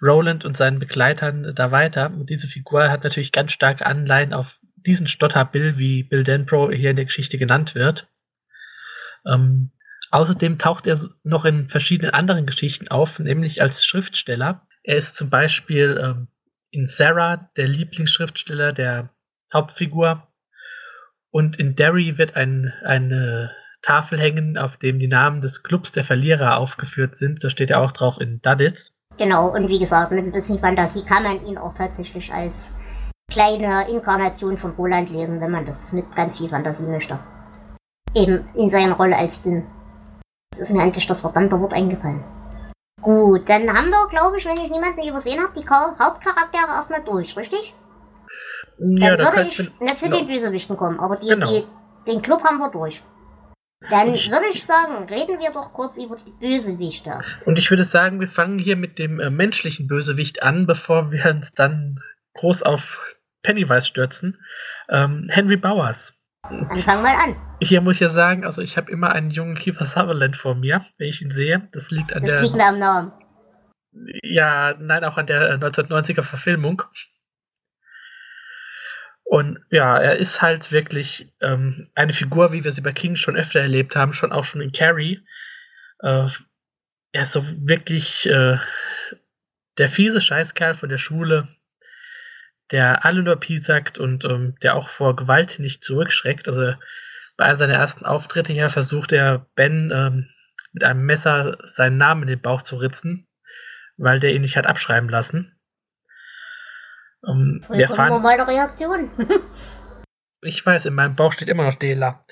Roland 0.00 0.44
und 0.44 0.56
seinen 0.56 0.78
Begleitern 0.78 1.52
da 1.54 1.70
weiter. 1.70 2.12
Und 2.12 2.30
diese 2.30 2.48
Figur 2.48 2.90
hat 2.90 3.02
natürlich 3.02 3.32
ganz 3.32 3.52
starke 3.52 3.86
Anleihen 3.86 4.32
auf 4.32 4.60
diesen 4.76 5.06
Stotterbill, 5.06 5.78
wie 5.78 6.02
Bill 6.04 6.22
Denbro 6.22 6.70
hier 6.70 6.90
in 6.90 6.96
der 6.96 7.04
Geschichte 7.06 7.38
genannt 7.38 7.74
wird. 7.74 8.08
Ähm, 9.26 9.70
außerdem 10.12 10.58
taucht 10.58 10.86
er 10.86 10.98
noch 11.24 11.44
in 11.44 11.68
verschiedenen 11.68 12.14
anderen 12.14 12.46
Geschichten 12.46 12.88
auf, 12.88 13.18
nämlich 13.18 13.62
als 13.62 13.84
Schriftsteller. 13.84 14.66
Er 14.84 14.96
ist 14.96 15.16
zum 15.16 15.30
Beispiel 15.30 15.98
ähm, 16.00 16.28
in 16.70 16.86
Sarah 16.86 17.50
der 17.56 17.66
Lieblingsschriftsteller 17.66 18.72
der 18.72 19.10
Hauptfigur. 19.52 20.28
Und 21.30 21.58
in 21.58 21.74
Derry 21.74 22.18
wird 22.18 22.36
ein, 22.36 22.72
eine 22.84 23.52
Tafel 23.80 24.20
hängen, 24.20 24.58
auf 24.58 24.76
dem 24.76 24.98
die 24.98 25.08
Namen 25.08 25.40
des 25.40 25.62
Clubs 25.62 25.92
der 25.92 26.04
Verlierer 26.04 26.58
aufgeführt 26.58 27.16
sind. 27.16 27.42
Da 27.42 27.50
steht 27.50 27.70
ja 27.70 27.78
auch 27.78 27.92
drauf 27.92 28.20
in 28.20 28.40
Duddits. 28.42 28.92
Genau, 29.18 29.48
und 29.48 29.68
wie 29.68 29.78
gesagt, 29.78 30.12
mit 30.12 30.24
ein 30.24 30.32
bisschen 30.32 30.58
Fantasie 30.58 31.04
kann 31.04 31.22
man 31.22 31.44
ihn 31.46 31.58
auch 31.58 31.72
tatsächlich 31.72 32.32
als 32.32 32.74
kleine 33.30 33.88
Inkarnation 33.90 34.58
von 34.58 34.72
Roland 34.72 35.10
lesen, 35.10 35.40
wenn 35.40 35.50
man 35.50 35.64
das 35.64 35.92
mit 35.92 36.14
ganz 36.14 36.38
viel 36.38 36.48
Fantasie 36.48 36.86
möchte. 36.86 37.18
Eben 38.14 38.46
in 38.54 38.68
seiner 38.68 38.94
Rolle 38.94 39.16
als 39.16 39.42
Dünn. 39.42 39.66
Jetzt 40.52 40.60
ist 40.60 40.70
mir 40.70 40.82
endlich 40.82 41.06
das 41.06 41.22
verdammte 41.22 41.58
Wort 41.60 41.72
eingefallen. 41.72 42.22
Gut, 43.00 43.48
dann 43.48 43.62
haben 43.72 43.88
wir, 43.88 44.06
glaube 44.10 44.36
ich, 44.36 44.44
wenn 44.44 44.58
ich 44.62 44.70
niemanden 44.70 45.08
übersehen 45.08 45.40
habe, 45.42 45.52
die 45.58 45.66
Hauptcharaktere 45.66 46.66
erstmal 46.74 47.02
durch, 47.02 47.34
richtig? 47.38 47.74
Dann 48.78 48.96
Ja, 48.98 49.16
da 49.16 49.24
würde 49.34 49.48
ich 49.48 49.58
nicht 49.80 49.98
zu 49.98 50.04
genau. 50.06 50.18
den 50.18 50.26
Bösewichten 50.28 50.76
kommen, 50.76 51.00
aber 51.00 51.16
die, 51.16 51.28
Genau. 51.28 51.48
die, 51.50 51.64
den 52.06 52.20
Club 52.20 52.44
haben 52.44 52.58
wir 52.58 52.70
durch. 52.70 53.02
Dann 53.90 54.14
Ich- 54.14 54.30
würde 54.30 54.44
ich 54.52 54.62
sagen, 54.64 55.08
reden 55.08 55.40
wir 55.40 55.52
doch 55.52 55.72
kurz 55.72 55.96
über 55.96 56.16
die 56.16 56.30
Bösewichte. 56.32 57.18
Und 57.46 57.58
ich 57.58 57.70
würde 57.70 57.84
sagen, 57.84 58.20
wir 58.20 58.28
fangen 58.28 58.58
hier 58.58 58.76
mit 58.76 58.98
dem 58.98 59.20
äh, 59.20 59.30
menschlichen 59.30 59.86
Bösewicht 59.88 60.42
an, 60.42 60.66
bevor 60.66 61.10
wir 61.10 61.24
uns 61.30 61.52
dann 61.54 61.98
groß 62.34 62.62
auf 62.62 63.16
Pennywise 63.42 63.86
stürzen. 63.86 64.38
Ähm, 64.90 65.28
Henry 65.30 65.56
Bowers. 65.56 66.14
Dann 66.48 66.76
fangen 66.76 67.04
wir 67.04 67.18
an. 67.18 67.56
Hier 67.60 67.80
muss 67.80 67.94
ich 67.96 68.00
ja 68.00 68.08
sagen, 68.08 68.44
also 68.44 68.62
ich 68.62 68.76
habe 68.76 68.90
immer 68.90 69.12
einen 69.12 69.30
jungen 69.30 69.54
Kiefer 69.54 69.84
Sutherland 69.84 70.36
vor 70.36 70.54
mir, 70.54 70.84
wenn 70.98 71.08
ich 71.08 71.22
ihn 71.22 71.30
sehe. 71.30 71.68
Das 71.72 71.90
liegt 71.90 72.12
an 72.12 72.22
Das 72.22 72.30
der, 72.32 72.42
liegt 72.42 72.56
mir 72.56 72.66
am 72.66 72.78
Namen. 72.78 73.12
ja, 74.22 74.74
nein, 74.78 75.04
auch 75.04 75.16
an 75.18 75.26
der 75.26 75.50
äh, 75.50 75.54
1990er 75.54 76.22
Verfilmung. 76.22 76.82
Und 79.24 79.60
ja, 79.70 79.98
er 79.98 80.16
ist 80.16 80.42
halt 80.42 80.72
wirklich 80.72 81.32
ähm, 81.40 81.88
eine 81.94 82.12
Figur, 82.12 82.52
wie 82.52 82.64
wir 82.64 82.72
sie 82.72 82.82
bei 82.82 82.92
King 82.92 83.16
schon 83.16 83.36
öfter 83.36 83.60
erlebt 83.60 83.96
haben, 83.96 84.12
schon 84.12 84.32
auch 84.32 84.44
schon 84.44 84.60
in 84.60 84.72
Carrie. 84.72 85.24
Äh, 86.00 86.26
er 87.12 87.22
ist 87.22 87.32
so 87.32 87.44
wirklich 87.46 88.28
äh, 88.28 88.58
der 89.78 89.88
fiese 89.88 90.20
Scheißkerl 90.20 90.74
von 90.74 90.88
der 90.90 90.98
Schule, 90.98 91.48
der 92.70 93.04
alle 93.04 93.22
nur 93.22 93.36
piesackt 93.36 93.98
und 93.98 94.24
ähm, 94.24 94.54
der 94.62 94.76
auch 94.76 94.88
vor 94.88 95.16
Gewalt 95.16 95.58
nicht 95.58 95.84
zurückschreckt. 95.84 96.48
Also 96.48 96.74
bei 97.36 97.44
einem 97.44 97.56
seiner 97.56 97.74
ersten 97.74 98.04
Auftritte 98.04 98.52
hier 98.52 98.70
versucht 98.70 99.12
er 99.12 99.46
Ben 99.54 99.90
ähm, 99.92 100.28
mit 100.72 100.84
einem 100.84 101.04
Messer 101.04 101.58
seinen 101.64 101.98
Namen 101.98 102.22
in 102.22 102.28
den 102.28 102.40
Bauch 102.40 102.62
zu 102.62 102.76
ritzen, 102.76 103.26
weil 103.96 104.20
der 104.20 104.34
ihn 104.34 104.42
nicht 104.42 104.56
hat 104.56 104.66
abschreiben 104.66 105.08
lassen. 105.08 105.58
Ähm, 107.26 107.64
wir 107.68 107.88
fahren, 107.88 108.08
normale 108.08 108.46
Reaktion. 108.46 109.10
ich 110.42 110.64
weiß, 110.64 110.86
in 110.86 110.94
meinem 110.94 111.16
Bauch 111.16 111.32
steht 111.32 111.48
immer 111.48 111.64
noch 111.64 111.78
Dela. 111.78 112.24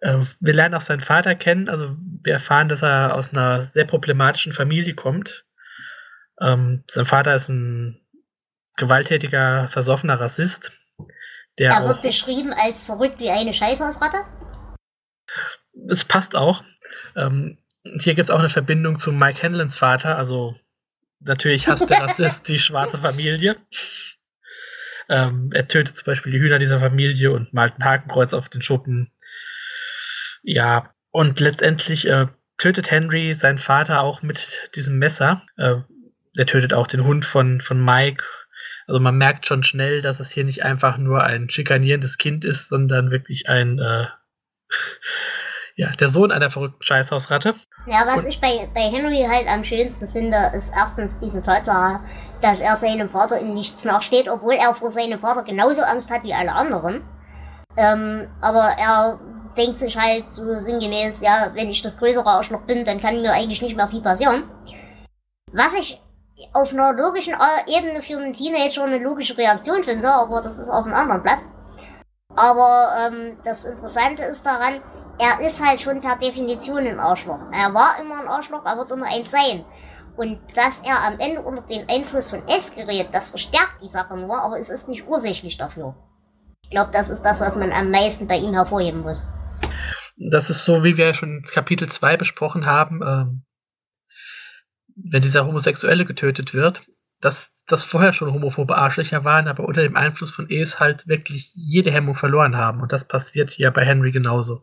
Äh, 0.00 0.24
wir 0.40 0.54
lernen 0.54 0.74
auch 0.74 0.80
seinen 0.80 1.00
Vater 1.00 1.34
kennen. 1.34 1.68
Also 1.68 1.96
wir 2.22 2.34
erfahren, 2.34 2.68
dass 2.68 2.82
er 2.82 3.14
aus 3.14 3.32
einer 3.32 3.64
sehr 3.64 3.84
problematischen 3.84 4.52
Familie 4.52 4.94
kommt. 4.94 5.44
Ähm, 6.40 6.84
sein 6.90 7.04
Vater 7.04 7.34
ist 7.34 7.48
ein 7.48 8.05
gewalttätiger, 8.76 9.68
versoffener 9.68 10.20
Rassist, 10.20 10.72
der 11.58 11.72
er 11.72 11.84
wird 11.84 11.98
auch 11.98 12.02
beschrieben 12.02 12.52
als 12.52 12.84
verrückt 12.84 13.18
wie 13.18 13.30
eine 13.30 13.54
Scheißhausratte. 13.54 14.18
es 15.88 16.04
passt 16.04 16.36
auch. 16.36 16.62
Ähm, 17.16 17.58
hier 18.00 18.14
gibt 18.14 18.26
es 18.26 18.30
auch 18.30 18.38
eine 18.38 18.48
Verbindung 18.48 18.98
zu 18.98 19.12
Mike 19.12 19.42
Hanlons 19.42 19.76
Vater. 19.76 20.18
Also 20.18 20.56
natürlich 21.20 21.68
hasst 21.68 21.88
der 21.88 22.00
Rassist 22.02 22.48
die 22.48 22.58
schwarze 22.58 22.98
Familie. 22.98 23.56
Ähm, 25.08 25.50
er 25.54 25.68
tötet 25.68 25.96
zum 25.96 26.06
Beispiel 26.06 26.32
die 26.32 26.40
Hühner 26.40 26.58
dieser 26.58 26.80
Familie 26.80 27.30
und 27.30 27.54
malt 27.54 27.74
ein 27.78 27.84
Hakenkreuz 27.84 28.34
auf 28.34 28.48
den 28.48 28.62
Schuppen. 28.62 29.12
Ja, 30.42 30.92
und 31.10 31.40
letztendlich 31.40 32.06
äh, 32.06 32.26
tötet 32.58 32.90
Henry 32.90 33.34
seinen 33.34 33.58
Vater 33.58 34.02
auch 34.02 34.22
mit 34.22 34.70
diesem 34.74 34.98
Messer. 34.98 35.42
Äh, 35.56 35.76
er 36.36 36.46
tötet 36.46 36.74
auch 36.74 36.86
den 36.86 37.04
Hund 37.04 37.24
von, 37.24 37.60
von 37.60 37.82
Mike. 37.82 38.24
Also 38.86 39.00
man 39.00 39.16
merkt 39.18 39.46
schon 39.46 39.62
schnell, 39.62 40.00
dass 40.02 40.20
es 40.20 40.30
hier 40.30 40.44
nicht 40.44 40.62
einfach 40.64 40.96
nur 40.96 41.24
ein 41.24 41.50
schikanierendes 41.50 42.18
Kind 42.18 42.44
ist, 42.44 42.68
sondern 42.68 43.10
wirklich 43.10 43.48
ein 43.48 43.78
äh, 43.78 44.06
ja, 45.76 45.90
der 45.92 46.08
Sohn 46.08 46.32
einer 46.32 46.50
verrückten 46.50 46.82
Scheißhausratte. 46.82 47.54
Ja, 47.86 48.04
was 48.06 48.24
Und- 48.24 48.28
ich 48.28 48.40
bei, 48.40 48.68
bei 48.74 48.82
Henry 48.82 49.26
halt 49.28 49.48
am 49.48 49.64
schönsten 49.64 50.08
finde, 50.10 50.52
ist 50.54 50.72
erstens 50.74 51.18
diese 51.18 51.42
Tatsache, 51.42 52.00
dass 52.40 52.60
er 52.60 52.76
seinem 52.76 53.10
Vater 53.10 53.40
in 53.40 53.54
nichts 53.54 53.84
nachsteht, 53.84 54.28
obwohl 54.28 54.54
er 54.54 54.74
vor 54.74 54.90
seinem 54.90 55.20
Vater 55.20 55.44
genauso 55.44 55.82
Angst 55.82 56.10
hat 56.10 56.22
wie 56.22 56.34
alle 56.34 56.52
anderen. 56.52 57.02
Ähm, 57.76 58.28
aber 58.40 58.74
er 58.78 59.20
denkt 59.56 59.78
sich 59.78 59.96
halt 59.96 60.32
so 60.32 60.58
sinngemäß, 60.58 61.22
ja, 61.22 61.50
wenn 61.54 61.70
ich 61.70 61.82
das 61.82 61.96
größere 61.98 62.26
Arschloch 62.26 62.62
bin, 62.62 62.84
dann 62.84 63.00
kann 63.00 63.20
mir 63.20 63.32
eigentlich 63.32 63.62
nicht 63.62 63.76
mehr 63.76 63.88
viel 63.88 64.02
passieren. 64.02 64.44
Was 65.52 65.74
ich 65.74 66.00
auf 66.52 66.72
einer 66.72 66.92
logischen 66.92 67.34
Ebene 67.66 68.02
für 68.02 68.18
einen 68.18 68.34
Teenager 68.34 68.84
eine 68.84 68.98
logische 68.98 69.36
Reaktion 69.36 69.82
finde, 69.82 70.10
aber 70.10 70.42
das 70.42 70.58
ist 70.58 70.70
auf 70.70 70.84
einem 70.84 70.94
anderen 70.94 71.22
Blatt. 71.22 71.40
Aber 72.34 72.94
ähm, 72.98 73.38
das 73.44 73.64
Interessante 73.64 74.22
ist 74.22 74.44
daran, 74.44 74.80
er 75.18 75.46
ist 75.46 75.64
halt 75.64 75.80
schon 75.80 76.00
per 76.00 76.16
Definition 76.18 76.86
ein 76.86 77.00
Arschloch. 77.00 77.40
Er 77.52 77.72
war 77.72 77.96
immer 78.00 78.20
ein 78.20 78.28
Arschloch, 78.28 78.64
er 78.66 78.76
wird 78.76 78.90
immer 78.90 79.06
eins 79.06 79.30
sein. 79.30 79.64
Und 80.16 80.40
dass 80.54 80.80
er 80.80 81.02
am 81.06 81.18
Ende 81.18 81.42
unter 81.42 81.62
den 81.62 81.88
Einfluss 81.88 82.30
von 82.30 82.46
S 82.48 82.74
gerät, 82.74 83.08
das 83.12 83.30
verstärkt 83.30 83.82
die 83.82 83.88
Sache 83.88 84.16
nur, 84.16 84.38
aber 84.42 84.58
es 84.58 84.70
ist 84.70 84.88
nicht 84.88 85.06
ursächlich 85.06 85.56
dafür. 85.56 85.94
Ich 86.62 86.70
glaube, 86.70 86.90
das 86.92 87.10
ist 87.10 87.22
das, 87.22 87.40
was 87.40 87.56
man 87.56 87.72
am 87.72 87.90
meisten 87.90 88.26
bei 88.26 88.36
ihm 88.36 88.52
hervorheben 88.52 89.02
muss. 89.02 89.26
Das 90.16 90.48
ist 90.50 90.64
so, 90.64 90.82
wie 90.82 90.96
wir 90.96 91.14
schon 91.14 91.44
Kapitel 91.52 91.88
2 91.88 92.16
besprochen 92.16 92.66
haben, 92.66 93.02
ähm, 93.02 93.45
wenn 94.96 95.22
dieser 95.22 95.46
Homosexuelle 95.46 96.04
getötet 96.04 96.54
wird, 96.54 96.86
dass 97.20 97.52
das 97.66 97.82
vorher 97.82 98.12
schon 98.12 98.32
homophobe 98.32 98.76
Arschlöcher 98.76 99.24
waren, 99.24 99.48
aber 99.48 99.64
unter 99.64 99.82
dem 99.82 99.96
Einfluss 99.96 100.30
von 100.30 100.50
Es 100.50 100.80
halt 100.80 101.06
wirklich 101.08 101.52
jede 101.54 101.90
Hemmung 101.90 102.14
verloren 102.14 102.56
haben. 102.56 102.80
Und 102.80 102.92
das 102.92 103.06
passiert 103.06 103.50
hier 103.50 103.70
bei 103.70 103.84
Henry 103.84 104.12
genauso. 104.12 104.62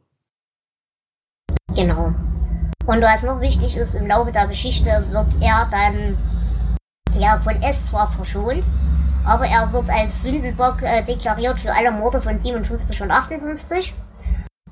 Genau. 1.76 2.14
Und 2.86 3.02
was 3.02 3.24
noch 3.24 3.40
wichtig 3.40 3.76
ist, 3.78 3.96
im 3.96 4.08
Laufe 4.08 4.32
der 4.32 4.48
Geschichte 4.48 5.06
wird 5.10 5.28
er 5.42 5.70
dann 5.72 6.18
ja 7.16 7.40
von 7.40 7.62
S 7.62 7.86
zwar 7.86 8.12
verschont, 8.12 8.64
aber 9.26 9.46
er 9.46 9.72
wird 9.72 9.90
als 9.90 10.22
Sündenbock 10.22 10.82
äh, 10.82 11.04
deklariert 11.06 11.60
für 11.60 11.74
alle 11.74 11.92
Morde 11.92 12.22
von 12.22 12.38
57 12.38 13.02
und 13.02 13.12
58. 13.12 13.94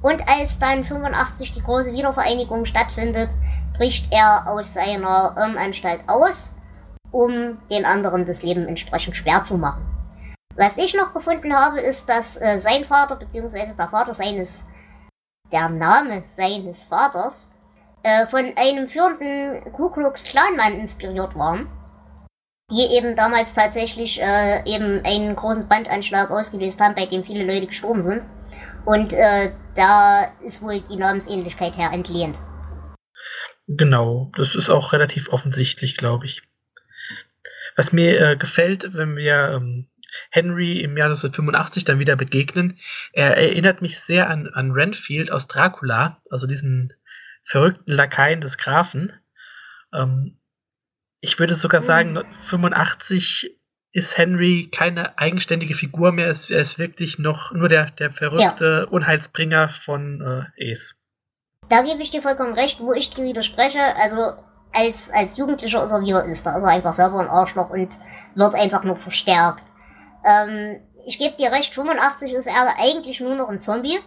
Und 0.01 0.21
als 0.27 0.59
dann 0.59 0.83
85 0.83 1.53
die 1.53 1.61
große 1.61 1.93
Wiedervereinigung 1.93 2.65
stattfindet, 2.65 3.29
bricht 3.77 4.11
er 4.11 4.47
aus 4.47 4.73
seiner 4.73 5.35
Irrenanstalt 5.37 6.01
aus, 6.07 6.55
um 7.11 7.57
den 7.69 7.85
anderen 7.85 8.25
das 8.25 8.43
Leben 8.43 8.67
entsprechend 8.67 9.15
schwer 9.15 9.43
zu 9.43 9.57
machen. 9.57 9.85
Was 10.55 10.77
ich 10.77 10.93
noch 10.93 11.13
gefunden 11.13 11.55
habe, 11.55 11.79
ist, 11.79 12.09
dass 12.09 12.39
äh, 12.39 12.59
sein 12.59 12.85
Vater 12.85 13.15
bzw. 13.15 13.73
der 13.77 13.87
Vater 13.87 14.13
seines, 14.13 14.65
der 15.51 15.69
Name 15.69 16.23
seines 16.25 16.83
Vaters, 16.83 17.49
äh, 18.03 18.27
von 18.27 18.51
einem 18.55 18.89
führenden 18.89 19.71
Ku 19.73 19.89
Klux 19.89 20.25
Klan-Mann 20.25 20.73
inspiriert 20.73 21.35
waren, 21.35 21.69
die 22.71 22.95
eben 22.95 23.15
damals 23.15 23.53
tatsächlich 23.53 24.21
äh, 24.21 24.63
eben 24.65 25.01
einen 25.05 25.35
großen 25.35 25.67
Brandanschlag 25.67 26.31
ausgelöst 26.31 26.79
haben, 26.79 26.95
bei 26.95 27.05
dem 27.05 27.23
viele 27.23 27.45
Leute 27.45 27.67
gestorben 27.67 28.03
sind. 28.03 28.23
Und 28.85 29.13
äh, 29.13 29.51
da 29.75 30.25
ist 30.41 30.61
wohl 30.61 30.81
die 30.81 30.95
Namensähnlichkeit 30.95 31.77
her 31.77 31.91
entlehnt. 31.93 32.35
Genau, 33.67 34.31
das 34.35 34.55
ist 34.55 34.69
auch 34.69 34.93
relativ 34.93 35.29
offensichtlich, 35.29 35.97
glaube 35.97 36.25
ich. 36.25 36.41
Was 37.75 37.93
mir 37.93 38.19
äh, 38.19 38.35
gefällt, 38.35 38.93
wenn 38.93 39.15
wir 39.15 39.51
ähm, 39.55 39.87
Henry 40.29 40.81
im 40.81 40.97
Jahr 40.97 41.07
1985 41.07 41.85
dann 41.85 41.99
wieder 41.99 42.15
begegnen, 42.15 42.79
er 43.13 43.37
erinnert 43.37 43.81
mich 43.81 43.99
sehr 43.99 44.29
an, 44.29 44.47
an 44.47 44.71
Renfield 44.71 45.31
aus 45.31 45.47
Dracula, 45.47 46.21
also 46.29 46.47
diesen 46.47 46.93
verrückten 47.43 47.93
Lakaien 47.93 48.41
des 48.41 48.57
Grafen. 48.57 49.13
Ähm, 49.93 50.37
ich 51.21 51.39
würde 51.39 51.55
sogar 51.55 51.81
sagen, 51.81 52.21
85 52.49 53.57
ist 53.93 54.17
Henry 54.17 54.69
keine 54.71 55.17
eigenständige 55.17 55.75
Figur 55.75 56.11
mehr. 56.11 56.27
Er 56.27 56.61
ist 56.61 56.79
wirklich 56.79 57.19
noch 57.19 57.51
nur 57.51 57.69
der, 57.69 57.91
der 57.91 58.11
verrückte 58.11 58.83
ja. 58.85 58.89
Unheilsbringer 58.89 59.69
von 59.69 60.21
äh, 60.57 60.71
Ace. 60.71 60.95
Da 61.71 61.83
gebe 61.83 62.03
ich 62.03 62.11
dir 62.11 62.21
vollkommen 62.21 62.53
recht, 62.53 62.81
wo 62.81 62.91
ich 62.91 63.11
dir 63.11 63.23
widerspreche. 63.23 63.79
Also 63.95 64.33
als, 64.73 65.09
als 65.09 65.37
Jugendlicher 65.37 65.81
ist 65.81 65.91
er 65.91 66.01
wie 66.01 66.11
er 66.11 66.25
ist. 66.25 66.45
Da 66.45 66.57
ist 66.57 66.63
er 66.63 66.69
einfach 66.69 66.91
selber 66.91 67.21
ein 67.21 67.29
Arschloch 67.29 67.69
und 67.69 67.87
wird 68.35 68.55
einfach 68.55 68.83
nur 68.83 68.97
verstärkt. 68.97 69.63
Ähm, 70.25 70.81
ich 71.05 71.17
gebe 71.17 71.37
dir 71.37 71.49
recht, 71.53 71.73
85 71.73 72.33
ist 72.33 72.47
er 72.47 72.77
eigentlich 72.77 73.21
nur 73.21 73.35
noch 73.35 73.47
ein 73.47 73.61
Zombie. 73.61 73.99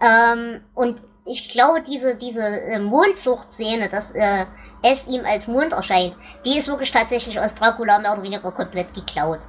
Ähm, 0.00 0.60
und 0.76 1.00
ich 1.26 1.48
glaube, 1.48 1.82
diese, 1.82 2.14
diese 2.14 2.46
äh, 2.46 2.78
Mondzucht-Szene, 2.78 3.88
dass 3.88 4.12
äh, 4.12 4.46
es 4.84 5.08
ihm 5.08 5.24
als 5.26 5.48
Mond 5.48 5.72
erscheint, 5.72 6.14
die 6.44 6.56
ist 6.56 6.68
wirklich 6.68 6.92
tatsächlich 6.92 7.40
aus 7.40 7.56
Dracula 7.56 7.98
mehr 7.98 8.12
oder 8.12 8.22
weniger 8.22 8.52
komplett 8.52 8.94
geklaut. 8.94 9.40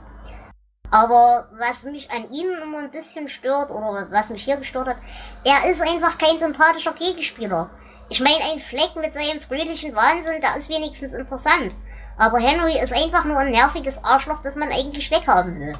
Aber 0.92 1.50
was 1.58 1.84
mich 1.84 2.10
an 2.12 2.32
ihm 2.32 2.50
immer 2.64 2.80
ein 2.80 2.92
bisschen 2.92 3.30
stört, 3.30 3.70
oder 3.70 4.08
was 4.12 4.30
mich 4.30 4.44
hier 4.44 4.58
gestört 4.58 4.88
hat, 4.88 4.98
er 5.44 5.70
ist 5.70 5.82
einfach 5.82 6.18
kein 6.18 6.40
sympathischer 6.40 6.94
Gegenspieler. 6.94 7.70
Ich 8.10 8.22
meine, 8.22 8.44
ein 8.52 8.60
Fleck 8.60 8.96
mit 8.96 9.14
seinem 9.14 9.40
fröhlichen 9.40 9.96
Wahnsinn, 9.96 10.42
der 10.42 10.58
ist 10.58 10.70
wenigstens 10.70 11.14
interessant. 11.14 11.74
Aber 12.18 12.40
Henry 12.40 12.82
ist 12.82 12.94
einfach 12.94 13.24
nur 13.26 13.38
ein 13.38 13.52
nerviges 13.52 14.04
Arschloch, 14.04 14.42
das 14.42 14.56
man 14.56 14.70
eigentlich 14.70 15.12
weghaben 15.12 15.60
will. 15.60 15.76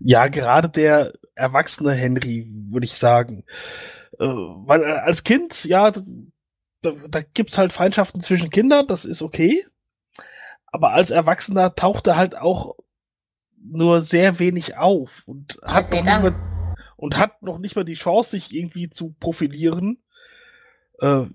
Ja, 0.00 0.28
gerade 0.28 0.68
der 0.68 1.12
erwachsene 1.34 1.92
Henry, 1.92 2.46
würde 2.70 2.84
ich 2.84 2.96
sagen. 2.96 3.44
Äh, 4.18 4.24
weil 4.24 4.82
äh, 4.82 4.98
als 4.98 5.24
Kind, 5.24 5.64
ja, 5.64 5.90
da, 5.90 6.92
da 7.08 7.22
gibt's 7.22 7.58
halt 7.58 7.72
Feindschaften 7.72 8.20
zwischen 8.20 8.50
Kindern, 8.50 8.86
das 8.86 9.04
ist 9.04 9.22
okay. 9.22 9.64
Aber 10.66 10.92
als 10.92 11.10
Erwachsener 11.10 11.74
taucht 11.74 12.06
er 12.06 12.16
halt 12.16 12.36
auch 12.36 12.76
nur 13.62 14.00
sehr 14.00 14.38
wenig 14.38 14.76
auf 14.76 15.22
und 15.26 15.58
hat, 15.62 15.90
noch 15.90 16.02
nicht 16.02 16.04
mal, 16.04 16.34
und 16.96 17.16
hat 17.16 17.42
noch 17.42 17.58
nicht 17.58 17.76
mal 17.76 17.84
die 17.84 17.94
Chance, 17.94 18.32
sich 18.32 18.54
irgendwie 18.54 18.90
zu 18.90 19.14
profilieren. 19.18 20.02
Äh, 21.00 21.26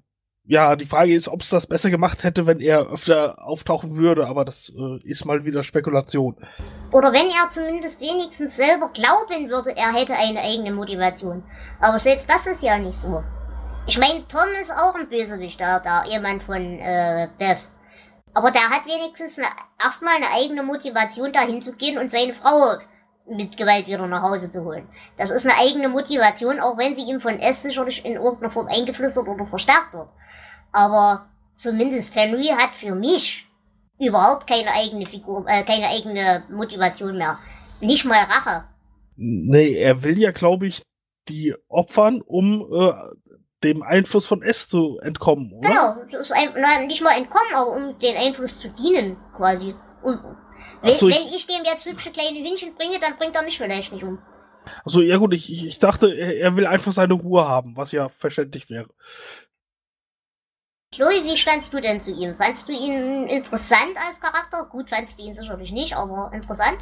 ja, 0.47 0.75
die 0.75 0.85
Frage 0.85 1.13
ist, 1.13 1.27
ob 1.27 1.41
es 1.41 1.49
das 1.49 1.65
besser 1.65 1.89
gemacht 1.89 2.23
hätte, 2.23 2.45
wenn 2.45 2.59
er 2.59 2.91
öfter 2.91 3.43
auftauchen 3.43 3.97
würde, 3.97 4.27
aber 4.27 4.45
das 4.45 4.71
äh, 4.77 4.99
ist 5.03 5.25
mal 5.25 5.43
wieder 5.43 5.63
Spekulation. 5.63 6.35
Oder 6.91 7.11
wenn 7.11 7.27
er 7.29 7.49
zumindest 7.49 7.99
wenigstens 8.01 8.55
selber 8.55 8.91
glauben 8.93 9.49
würde, 9.49 9.75
er 9.75 9.93
hätte 9.93 10.13
eine 10.13 10.41
eigene 10.41 10.71
Motivation. 10.71 11.43
Aber 11.79 11.97
selbst 11.97 12.29
das 12.29 12.45
ist 12.45 12.61
ja 12.61 12.77
nicht 12.77 12.95
so. 12.95 13.23
Ich 13.87 13.97
meine, 13.97 14.27
Tom 14.27 14.47
ist 14.61 14.71
auch 14.71 14.95
ein 14.95 15.09
Bösewicht, 15.09 15.59
da, 15.59 15.79
da 15.79 16.05
jemand 16.05 16.43
von 16.43 16.79
äh, 16.79 17.27
Beth. 17.39 17.59
Aber 18.35 18.51
der 18.51 18.69
hat 18.69 18.85
wenigstens 18.85 19.39
eine, 19.39 19.47
erstmal 19.81 20.17
eine 20.17 20.29
eigene 20.29 20.61
Motivation, 20.61 21.31
dahin 21.31 21.61
zu 21.61 21.73
gehen 21.73 21.97
und 21.97 22.11
seine 22.11 22.33
Frau 22.33 22.77
mit 23.27 23.55
Gewalt 23.55 23.87
wieder 23.87 24.05
nach 24.07 24.23
Hause 24.23 24.51
zu 24.51 24.65
holen. 24.65 24.89
Das 25.17 25.31
ist 25.31 25.45
eine 25.45 25.57
eigene 25.57 25.87
Motivation, 25.87 26.59
auch 26.59 26.77
wenn 26.77 26.93
sie 26.93 27.03
ihm 27.03 27.21
von 27.21 27.39
S 27.39 27.63
sicherlich 27.63 28.03
in 28.03 28.15
irgendeiner 28.15 28.51
Form 28.51 28.67
eingeflüstert 28.67 29.29
oder 29.29 29.45
verstärkt 29.45 29.93
wird. 29.93 30.09
Aber 30.73 31.29
zumindest 31.55 32.13
Henry 32.17 32.47
hat 32.47 32.75
für 32.75 32.93
mich 32.93 33.47
überhaupt 33.99 34.47
keine 34.47 34.71
eigene 34.73 35.05
Figur, 35.05 35.45
äh, 35.47 35.63
keine 35.63 35.87
eigene 35.87 36.43
Motivation 36.51 37.17
mehr. 37.17 37.39
Nicht 37.79 38.03
mal 38.03 38.19
Rache. 38.19 38.65
Nee, 39.15 39.75
er 39.75 40.03
will 40.03 40.19
ja, 40.19 40.31
glaube 40.31 40.67
ich, 40.67 40.81
die 41.29 41.55
opfern, 41.69 42.21
um 42.21 42.67
äh, 42.69 42.91
dem 43.65 43.83
Einfluss 43.83 44.25
von 44.25 44.41
S 44.41 44.69
zu 44.69 44.99
entkommen, 44.99 45.51
oder? 45.51 45.67
Genau, 45.67 45.95
das 46.11 46.29
ist 46.29 46.31
ein, 46.31 46.53
nein, 46.55 46.87
nicht 46.87 47.03
mal 47.03 47.17
entkommen, 47.17 47.53
aber 47.53 47.71
um 47.71 47.99
den 47.99 48.15
Einfluss 48.15 48.59
zu 48.59 48.69
dienen, 48.69 49.17
quasi. 49.35 49.75
Und 50.01 50.19
wenn, 50.81 50.95
so, 50.95 51.09
ich, 51.09 51.15
wenn 51.15 51.33
ich 51.33 51.47
dem 51.47 51.65
jetzt 51.65 51.85
hübsche 51.85 52.11
kleine 52.11 52.39
Hühnchen 52.39 52.75
bringe, 52.75 52.99
dann 52.99 53.17
bringt 53.17 53.35
er 53.35 53.43
mich 53.43 53.57
vielleicht 53.57 53.91
nicht 53.91 54.03
um. 54.03 54.19
Also 54.83 55.01
ja 55.01 55.17
gut, 55.17 55.33
ich, 55.33 55.65
ich 55.65 55.79
dachte, 55.79 56.15
er, 56.15 56.37
er 56.37 56.55
will 56.55 56.65
einfach 56.65 56.91
seine 56.91 57.13
Ruhe 57.13 57.47
haben, 57.47 57.75
was 57.75 57.91
ja 57.91 58.09
verständlich 58.09 58.69
wäre. 58.69 58.89
Chloe, 60.93 61.23
wie 61.23 61.35
standst 61.35 61.73
du 61.73 61.81
denn 61.81 61.99
zu 61.99 62.11
ihm? 62.11 62.35
Fandst 62.37 62.69
du 62.69 62.71
ihn 62.71 63.27
interessant 63.27 63.97
als 64.07 64.21
Charakter? 64.21 64.67
Gut, 64.69 64.89
fandst 64.89 65.19
du 65.19 65.23
ihn 65.23 65.35
sicherlich 65.35 65.71
nicht, 65.71 65.95
aber 65.95 66.31
interessant? 66.33 66.77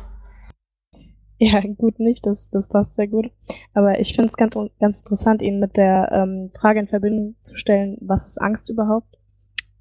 Ja, 1.44 1.60
gut 1.60 2.00
nicht, 2.00 2.26
das, 2.26 2.50
das 2.52 2.70
passt 2.70 2.96
sehr 2.96 3.10
gut. 3.10 3.30
Aber 3.74 4.00
ich 4.00 4.14
finde 4.14 4.30
es 4.30 4.38
ganz, 4.38 4.56
ganz 4.80 5.02
interessant, 5.02 5.42
ihn 5.42 5.60
mit 5.60 5.76
der 5.76 6.10
ähm, 6.14 6.52
Frage 6.54 6.80
in 6.80 6.88
Verbindung 6.88 7.36
zu 7.42 7.58
stellen, 7.58 7.98
was 8.00 8.26
ist 8.26 8.38
Angst 8.42 8.70
überhaupt? 8.70 9.18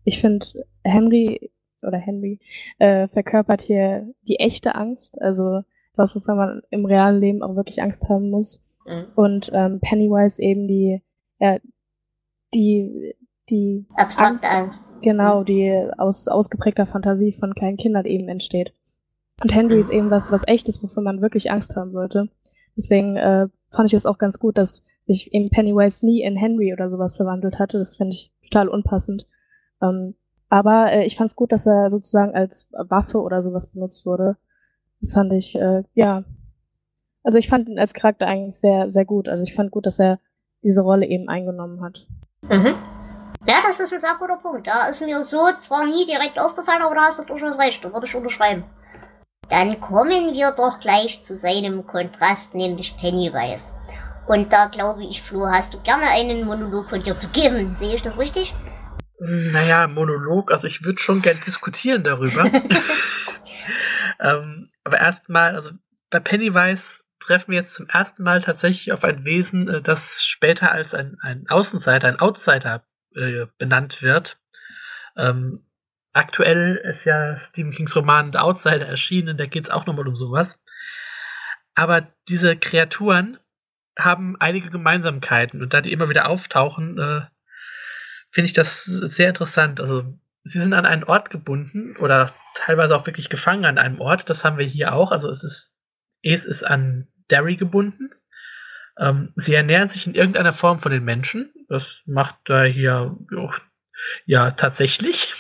Ich 0.03 0.21
finde, 0.21 0.45
Henry 0.83 1.53
oder 1.81 1.99
Henry 1.99 2.41
äh, 2.81 3.07
verkörpert 3.07 3.63
hier 3.63 4.13
die 4.27 4.41
echte 4.41 4.75
Angst, 4.75 5.23
also 5.23 5.61
was, 5.95 6.17
wovon 6.17 6.37
man 6.37 6.63
im 6.71 6.85
realen 6.85 7.21
Leben 7.21 7.43
auch 7.45 7.55
wirklich 7.55 7.81
Angst 7.81 8.09
haben 8.09 8.31
muss. 8.31 8.61
Mhm. 8.85 9.05
Und 9.15 9.51
ähm, 9.53 9.79
Pennywise 9.79 10.43
eben 10.43 10.67
die, 10.67 11.01
ja, 11.39 11.59
die, 12.55 13.15
die 13.51 13.87
abstrakte 13.95 14.49
Angst, 14.49 14.51
Angst. 14.51 14.89
Genau, 15.03 15.45
die 15.45 15.73
aus 15.97 16.27
ausgeprägter 16.27 16.87
Fantasie 16.87 17.33
von 17.33 17.55
kleinen 17.55 17.77
Kindern 17.77 18.07
eben 18.07 18.29
entsteht. 18.29 18.75
Und 19.41 19.55
Henry 19.55 19.81
ist 19.81 19.91
eben 19.91 20.11
was, 20.11 20.31
was 20.31 20.47
echtes, 20.47 20.83
wovon 20.83 21.05
man 21.05 21.23
wirklich 21.23 21.51
Angst 21.51 21.75
haben 21.77 21.93
sollte. 21.93 22.29
Deswegen 22.77 23.17
äh, 23.17 23.49
fand 23.71 23.89
ich 23.89 23.95
es 23.95 24.07
auch 24.07 24.19
ganz 24.19 24.39
gut, 24.39 24.59
dass 24.59 24.83
sich 25.07 25.33
eben 25.35 25.51
Pennywise 25.51 26.07
nie 26.07 26.23
in 26.23 26.37
Henry 26.37 26.73
oder 26.73 26.91
sowas 26.91 27.17
verwandelt 27.17 27.59
hatte. 27.59 27.79
Das 27.79 27.97
finde 27.97 28.15
ich 28.15 28.31
total 28.45 28.69
unpassend. 28.69 29.27
Ähm, 29.83 30.15
aber 30.49 30.93
äh, 30.93 31.05
ich 31.07 31.17
fand 31.17 31.31
es 31.31 31.37
gut, 31.37 31.51
dass 31.51 31.67
er 31.67 31.91
sozusagen 31.91 32.35
als 32.35 32.69
Waffe 32.73 33.21
oder 33.21 33.43
sowas 33.43 33.67
benutzt 33.67 34.07
wurde. 34.07 34.37
Das 35.01 35.13
fand 35.13 35.33
ich, 35.33 35.57
äh, 35.57 35.83
ja. 35.95 36.25
Also 37.25 37.39
ich 37.39 37.49
fand 37.49 37.69
ihn 37.69 37.79
als 37.79 37.95
Charakter 37.95 38.27
eigentlich 38.27 38.59
sehr, 38.59 38.93
sehr 38.93 39.05
gut. 39.05 39.29
Also 39.29 39.43
ich 39.43 39.55
fand 39.55 39.71
gut, 39.71 39.87
dass 39.87 39.99
er 39.99 40.19
diese 40.63 40.83
Rolle 40.83 41.07
eben 41.07 41.29
eingenommen 41.29 41.83
hat. 41.83 42.07
Mhm. 42.43 42.75
Ja, 43.47 43.57
das 43.67 43.81
ist 43.81 43.93
ein 43.93 44.01
sehr 44.01 44.17
guter 44.19 44.37
Punkt. 44.37 44.67
Da 44.67 44.89
ist 44.89 45.05
mir 45.05 45.23
so 45.23 45.49
zwar 45.61 45.87
nie 45.87 46.05
direkt 46.05 46.39
aufgefallen, 46.39 46.83
aber 46.83 46.95
da 46.95 47.03
hast 47.03 47.19
du 47.19 47.25
durchaus 47.25 47.59
recht. 47.59 47.85
Da 47.85 47.93
würde 47.93 48.07
ich 48.07 48.15
unterschreiben. 48.15 48.65
Dann 49.53 49.83
kommen 49.83 50.33
wir 50.33 50.53
doch 50.53 50.81
gleich 50.81 51.23
zu 51.25 51.37
seinem 51.37 51.87
Kontrast, 51.87 52.55
nämlich 52.55 52.97
Pennywise. 52.97 53.75
Und 54.27 54.51
da 54.51 54.69
glaube 54.69 55.05
ich, 55.05 55.21
Flo, 55.21 55.47
hast 55.47 55.75
du 55.75 55.81
gerne 55.83 56.07
einen 56.07 56.47
Monolog 56.47 56.89
von 56.89 57.03
dir 57.03 57.19
zu 57.19 57.29
geben. 57.29 57.77
Sehe 57.77 57.95
ich 57.95 58.01
das 58.01 58.19
richtig? 58.19 58.55
Naja, 59.21 59.89
Monolog, 59.89 60.51
also 60.53 60.67
ich 60.67 60.85
würde 60.85 61.03
schon 61.03 61.21
gern 61.21 61.39
diskutieren 61.47 62.03
darüber. 62.03 62.45
ähm, 64.21 64.65
aber 64.85 64.99
erstmal, 64.99 65.55
also 65.55 65.73
bei 66.09 66.21
Pennywise 66.21 67.03
treffen 67.21 67.51
wir 67.51 67.59
jetzt 67.59 67.75
zum 67.75 67.91
ersten 67.91 68.23
Mal 68.23 68.41
tatsächlich 68.41 68.91
auf 68.91 69.05
ein 69.05 69.27
Wesen, 69.27 69.69
äh, 69.69 69.83
das 69.83 70.25
später 70.25 70.73
als 70.73 70.95
ein, 70.95 71.19
ein 71.21 71.45
Außenseiter, 71.51 72.09
ein 72.09 72.21
Outsider 72.21 72.87
äh, 73.15 73.45
benannt 73.59 74.01
wird. 74.01 74.39
Ähm, 75.15 75.67
Aktuell 76.13 76.77
ist 76.77 77.05
ja 77.05 77.39
Stephen 77.49 77.73
Kings 77.73 77.97
Roman 77.97 78.33
The 78.33 78.39
Outsider 78.39 78.87
erschienen, 78.87 79.37
da 79.37 79.47
geht 79.47 79.65
es 79.65 79.71
auch 79.71 79.87
nochmal 79.87 80.09
um 80.09 80.17
sowas. 80.17 80.59
Aber 81.75 82.07
diese 82.29 82.57
Kreaturen 82.57 83.39
haben 83.99 84.37
einige 84.39 84.71
Gemeinsamkeiten 84.71 85.63
und 85.63 85.73
da 85.73 85.81
die 85.81 85.93
immer 85.93 86.09
wieder 86.09 86.29
auftauchen, 86.29 86.99
äh, 86.99 87.23
finde 88.31 88.47
ich 88.47 88.53
das 88.53 88.85
sehr 88.85 89.29
interessant. 89.29 89.81
Also 89.81 90.19
sie 90.45 90.61
sind 90.61 90.75
an 90.75 90.87
einen 90.87 91.05
Ort 91.05 91.31
gebunden 91.31 91.97
oder 91.97 92.33
teilweise 92.55 92.97
auch 92.97 93.07
wirklich 93.07 93.29
gefangen 93.29 93.65
an 93.65 93.79
einem 93.79 94.01
Ort. 94.01 94.29
Das 94.29 94.45
haben 94.45 94.59
wir 94.59 94.67
hier 94.67 94.95
auch. 94.95 95.13
Also 95.13 95.29
es 95.29 95.43
ist, 95.43 95.77
es 96.23 96.45
ist 96.45 96.65
an 96.65 97.09
Derry 97.31 97.57
gebunden. 97.57 98.11
Ähm, 98.99 99.33
sie 99.37 99.55
ernähren 99.55 99.89
sich 99.89 100.07
in 100.07 100.15
irgendeiner 100.15 100.53
Form 100.53 100.81
von 100.81 100.93
den 100.93 101.05
Menschen. 101.05 101.53
Das 101.69 102.03
macht 102.07 102.37
da 102.45 102.65
hier 102.65 103.17
ja 104.27 104.51
tatsächlich. 104.51 105.33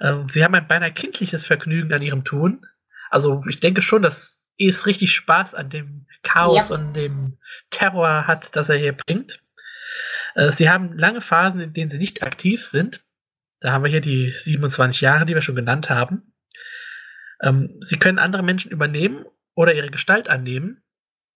Ähm, 0.00 0.28
sie 0.28 0.44
haben 0.44 0.54
ein 0.54 0.68
beinahe 0.68 0.92
kindliches 0.92 1.44
Vergnügen 1.44 1.92
an 1.92 2.02
ihrem 2.02 2.24
Tun. 2.24 2.66
Also 3.10 3.42
ich 3.48 3.60
denke 3.60 3.82
schon, 3.82 4.02
dass 4.02 4.44
es 4.58 4.86
richtig 4.86 5.12
Spaß 5.12 5.54
an 5.54 5.70
dem 5.70 6.06
Chaos 6.22 6.68
ja. 6.68 6.74
und 6.74 6.94
dem 6.94 7.38
Terror 7.70 8.26
hat, 8.26 8.54
das 8.56 8.68
er 8.68 8.76
hier 8.76 8.92
bringt. 8.92 9.40
Äh, 10.34 10.52
sie 10.52 10.68
haben 10.68 10.96
lange 10.96 11.20
Phasen, 11.20 11.60
in 11.60 11.72
denen 11.72 11.90
sie 11.90 11.98
nicht 11.98 12.22
aktiv 12.22 12.64
sind. 12.64 13.02
Da 13.60 13.72
haben 13.72 13.84
wir 13.84 13.90
hier 13.90 14.00
die 14.00 14.30
27 14.30 15.00
Jahre, 15.00 15.26
die 15.26 15.34
wir 15.34 15.42
schon 15.42 15.56
genannt 15.56 15.90
haben. 15.90 16.32
Ähm, 17.40 17.78
sie 17.80 17.98
können 17.98 18.18
andere 18.18 18.42
Menschen 18.42 18.70
übernehmen 18.70 19.24
oder 19.54 19.74
ihre 19.74 19.90
Gestalt 19.90 20.28
annehmen. 20.28 20.82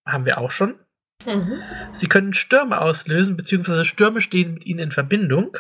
Haben 0.05 0.25
wir 0.25 0.39
auch 0.39 0.51
schon. 0.51 0.79
Mhm. 1.27 1.63
Sie 1.93 2.09
können 2.09 2.35
Stürme 2.35 2.81
auslösen, 2.81 3.37
beziehungsweise 3.37 3.85
Stürme 3.85 4.21
stehen 4.21 4.55
mit 4.55 4.67
ihnen 4.67 4.81
in 4.81 4.93
Verbindung. 4.93 5.57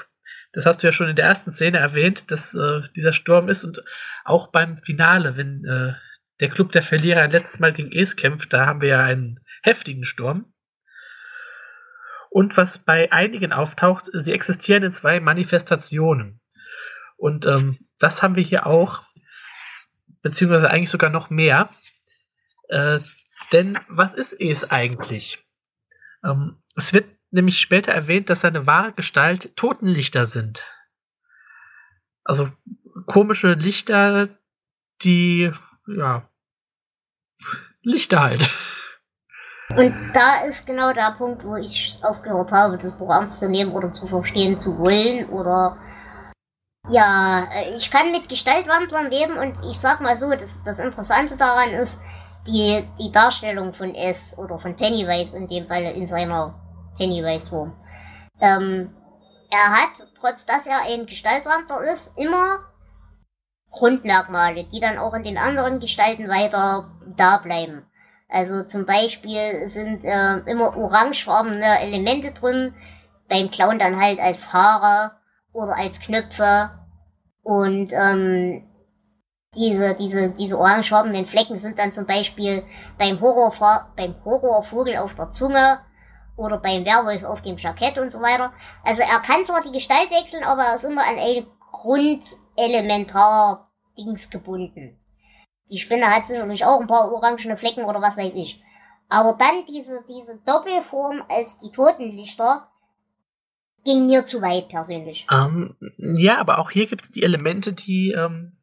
Das 0.53 0.66
hast 0.66 0.82
du 0.82 0.86
ja 0.86 0.92
schon 0.92 1.09
in 1.09 1.16
der 1.16 1.24
ersten 1.24 1.50
Szene 1.50 1.78
erwähnt, 1.78 2.30
dass 2.30 2.55
äh, 2.55 2.82
dieser 2.94 3.12
Sturm 3.12 3.48
ist 3.48 3.64
und 3.64 3.82
auch 4.24 4.48
beim 4.48 4.78
Finale, 4.78 5.36
wenn 5.36 5.64
äh, 5.64 5.94
der 6.40 6.50
Club 6.50 6.72
der 6.72 6.82
Verlierer 6.82 7.22
ein 7.22 7.30
letztes 7.30 7.61
Mal 7.61 7.72
gegen 7.72 7.92
Es 7.92 8.16
kämpft, 8.16 8.53
da 8.53 8.66
haben 8.66 8.82
wir 8.82 8.88
ja 8.88 9.05
einen 9.05 9.40
heftigen 9.62 10.05
Sturm. 10.05 10.53
Und 12.30 12.57
was 12.57 12.78
bei 12.78 13.12
einigen 13.12 13.53
auftaucht, 13.53 14.09
sie 14.12 14.32
existieren 14.32 14.82
in 14.82 14.92
zwei 14.92 15.20
Manifestationen. 15.20 16.40
Und 17.16 17.46
ähm, 17.46 17.78
das 17.98 18.22
haben 18.22 18.36
wir 18.36 18.42
hier 18.42 18.66
auch, 18.66 19.03
beziehungsweise 20.22 20.70
eigentlich 20.70 20.90
sogar 20.90 21.11
noch 21.11 21.30
mehr. 21.30 21.70
Äh, 22.68 23.00
denn 23.53 23.78
was 23.88 24.14
ist 24.14 24.32
Es 24.40 24.68
eigentlich? 24.70 25.38
Ähm, 26.24 26.62
es 26.74 26.92
wird 26.92 27.07
nämlich 27.33 27.59
später 27.61 27.93
erwähnt, 27.93 28.30
dass 28.30 28.43
seine 28.43 28.66
wahre 28.66 28.93
Gestalt 28.93 29.57
Totenlichter 29.57 30.26
sind. 30.26 30.62
Also 32.24 32.51
komische 33.07 33.55
Lichter, 33.55 34.28
die, 35.03 35.53
ja, 35.87 36.28
Lichter 37.83 38.20
halt. 38.20 38.51
Und 39.76 40.12
da 40.12 40.45
ist 40.45 40.66
genau 40.66 40.93
der 40.93 41.14
Punkt, 41.16 41.45
wo 41.45 41.57
ich 41.57 41.99
aufgehört 42.03 42.53
habe, 42.53 42.76
das 42.76 42.99
Buch 42.99 43.11
ernst 43.11 43.41
zu 43.41 43.49
nehmen 43.49 43.72
oder 43.72 43.91
zu 43.91 44.07
verstehen 44.07 44.61
zu 44.61 44.78
wollen 44.78 45.28
oder 45.30 45.78
ja, 46.91 47.49
ich 47.76 47.91
kann 47.91 48.12
mit 48.12 48.28
Gestaltwandlern 48.28 49.11
leben 49.11 49.39
und 49.39 49.55
ich 49.70 49.78
sag 49.78 50.01
mal 50.01 50.16
so, 50.16 50.30
das, 50.30 50.62
das 50.64 50.78
Interessante 50.78 51.37
daran 51.37 51.70
ist, 51.70 52.01
die, 52.47 52.87
die 52.99 53.12
Darstellung 53.12 53.72
von 53.72 53.95
S 53.95 54.37
oder 54.37 54.59
von 54.59 54.76
Pennywise 54.76 55.37
in 55.37 55.49
dem 55.49 55.66
Fall 55.66 55.85
in 55.85 56.07
seiner 56.07 56.61
Pennywise-Form. 56.97 57.76
Ähm, 58.40 58.95
er 59.51 59.70
hat, 59.70 60.09
trotz 60.18 60.47
dass 60.47 60.66
er 60.66 60.82
ein 60.82 61.07
Gestaltwandler 61.07 61.82
ist, 61.93 62.12
immer 62.16 62.61
Grundmerkmale, 63.70 64.64
die 64.64 64.80
dann 64.80 64.99
auch 64.99 65.14
in 65.14 65.24
den 65.24 65.38
anderen 65.38 65.80
Gestalten 65.80 66.28
weiter 66.28 66.90
da 67.16 67.38
bleiben. 67.38 67.86
Also 68.28 68.64
zum 68.64 68.86
Beispiel 68.86 69.66
sind 69.66 70.05
äh, 70.05 70.38
immer 70.51 70.76
orangefarbene 70.76 71.80
Elemente 71.80 72.32
drin, 72.32 72.74
beim 73.28 73.51
Clown 73.51 73.78
dann 73.78 74.01
halt 74.01 74.20
als 74.20 74.53
Haare 74.53 75.12
oder 75.53 75.76
als 75.76 76.01
Knöpfe. 76.01 76.70
Und 77.43 77.93
ähm, 77.93 78.68
diese, 79.55 79.95
diese, 79.95 80.30
diese 80.30 80.59
orangefarbenen 80.59 81.26
Flecken 81.26 81.59
sind 81.59 81.78
dann 81.78 81.93
zum 81.93 82.07
Beispiel 82.07 82.62
beim, 82.99 83.20
Horror, 83.20 83.93
beim 83.97 84.14
Horrorvogel 84.24 84.97
auf 84.97 85.14
der 85.14 85.30
Zunge 85.30 85.80
oder 86.37 86.59
beim 86.59 86.85
Werwolf 86.85 87.24
auf 87.24 87.43
dem 87.43 87.57
Jackett 87.57 87.99
und 87.99 88.11
so 88.11 88.20
weiter. 88.20 88.53
Also 88.85 89.03
er 89.03 89.20
kann 89.20 89.45
zwar 89.45 89.62
die 89.62 89.72
Gestalt 89.72 90.11
wechseln, 90.11 90.45
aber 90.45 90.62
er 90.62 90.74
ist 90.76 90.85
immer 90.85 91.07
an 91.07 91.18
ein 91.18 91.47
Grundelementar 91.70 93.70
Dings 93.99 94.30
gebunden. 94.30 94.99
Die 95.70 95.78
Spinne 95.78 96.07
hat 96.07 96.26
sicherlich 96.26 96.64
auch 96.64 96.80
ein 96.80 96.87
paar 96.87 97.12
orangene 97.12 97.57
Flecken 97.57 97.85
oder 97.85 98.01
was 98.01 98.16
weiß 98.16 98.35
ich. 98.35 98.62
Aber 99.09 99.37
dann 99.39 99.66
diese, 99.68 100.03
diese 100.09 100.39
Doppelform 100.47 101.22
als 101.28 101.59
die 101.59 101.70
Totenlichter, 101.70 102.68
ging 103.85 104.07
mir 104.07 104.24
zu 104.24 104.41
weit 104.41 104.68
persönlich. 104.68 105.26
Ähm, 105.30 105.76
ja, 105.99 106.39
aber 106.39 106.59
auch 106.59 106.70
hier 106.70 106.87
gibt 106.87 107.05
es 107.05 107.11
die 107.11 107.22
Elemente, 107.22 107.72
die, 107.72 108.12
ähm, 108.12 108.57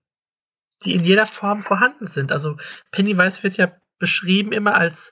die 0.84 0.94
in 0.94 1.04
jeder 1.04 1.28
Form 1.28 1.64
vorhanden 1.64 2.08
sind. 2.08 2.32
Also 2.32 2.56
Pennywise 2.92 3.44
wird 3.44 3.58
ja 3.58 3.72
beschrieben 4.00 4.54
immer 4.54 4.76
als 4.76 5.12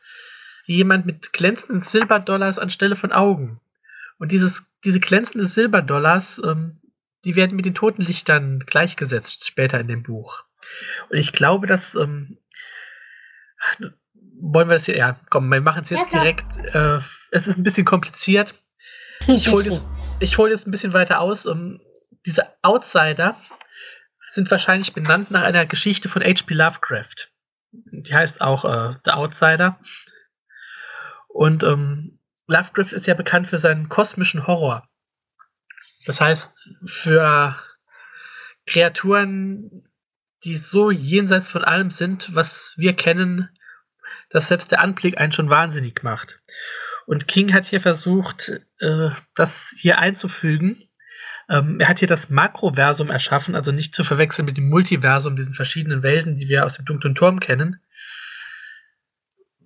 jemand 0.76 1.06
mit 1.06 1.34
glänzenden 1.34 1.80
Silberdollars 1.80 2.60
anstelle 2.60 2.96
von 2.96 3.12
Augen. 3.12 3.60
Und 4.20 4.32
dieses, 4.32 4.66
diese 4.84 5.00
glänzenden 5.00 5.48
Silberdollars, 5.48 6.42
ähm, 6.44 6.82
die 7.26 7.36
werden 7.36 7.56
mit 7.56 7.66
den 7.66 7.76
Totenlichtern 7.76 8.60
gleichgesetzt 8.60 9.48
später 9.48 9.80
in 9.80 9.88
dem 9.88 10.04
Buch. 10.04 10.44
Und 11.10 11.18
ich 11.18 11.32
glaube, 11.34 11.68
dass 11.68 11.96
ähm, 11.96 12.38
wollen 14.40 14.70
wir 14.70 14.76
das 14.76 14.86
hier, 14.86 14.98
ja, 14.98 15.20
komm, 15.30 15.50
wir 15.50 15.62
machen 15.62 15.84
es 15.84 15.90
jetzt 15.90 16.12
ja, 16.14 16.22
direkt. 16.22 16.46
Äh, 16.74 17.00
es 17.32 17.48
ist 17.48 17.58
ein 17.58 17.64
bisschen 17.64 17.86
kompliziert. 17.86 18.54
Ich 19.28 19.50
hole 19.50 19.82
jetzt, 20.20 20.38
hol 20.38 20.50
jetzt 20.50 20.68
ein 20.68 20.72
bisschen 20.72 20.94
weiter 20.94 21.20
aus. 21.20 21.46
Um, 21.46 21.80
diese 22.26 22.46
Outsider 22.62 23.40
sind 24.26 24.52
wahrscheinlich 24.52 24.94
benannt 24.94 25.32
nach 25.32 25.44
einer 25.44 25.66
Geschichte 25.66 26.10
von 26.10 26.22
H.P. 26.22 26.54
Lovecraft. 26.54 27.30
Die 27.72 28.14
heißt 28.14 28.42
auch 28.42 28.66
äh, 28.66 28.96
The 29.06 29.12
Outsider. 29.12 29.80
Und 31.38 31.62
ähm, 31.62 32.18
Lovecraft 32.48 32.94
ist 32.94 33.06
ja 33.06 33.14
bekannt 33.14 33.48
für 33.48 33.60
seinen 33.60 33.90
kosmischen 33.90 34.48
Horror. 34.48 34.90
Das 36.08 36.20
heißt, 36.20 36.74
für 36.88 37.56
Kreaturen, 38.66 39.88
die 40.44 40.58
so 40.58 40.90
jenseits 40.90 41.48
von 41.48 41.64
allem 41.64 41.92
sind, 41.92 42.34
was 42.34 42.74
wir 42.78 42.96
kennen, 42.96 43.50
dass 44.32 44.48
selbst 44.48 44.72
der 44.72 44.82
Anblick 44.82 45.20
einen 45.20 45.32
schon 45.32 45.52
wahnsinnig 45.52 46.02
macht. 46.02 46.40
Und 47.06 47.28
King 47.28 47.54
hat 47.54 47.66
hier 47.66 47.82
versucht, 47.82 48.52
äh, 48.80 49.10
das 49.36 49.52
hier 49.80 50.00
einzufügen. 50.00 50.90
Ähm, 51.50 51.80
er 51.80 51.88
hat 51.88 52.00
hier 52.00 52.08
das 52.08 52.32
Makroversum 52.32 53.12
erschaffen, 53.12 53.54
also 53.54 53.72
nicht 53.72 53.94
zu 53.94 54.04
verwechseln 54.04 54.46
mit 54.46 54.58
dem 54.58 54.70
Multiversum, 54.70 55.36
diesen 55.36 55.54
verschiedenen 55.54 56.02
Welten, 56.02 56.36
die 56.36 56.50
wir 56.50 56.66
aus 56.66 56.78
dem 56.78 56.86
dunklen 56.86 57.14
Turm 57.14 57.40
kennen. 57.40 57.80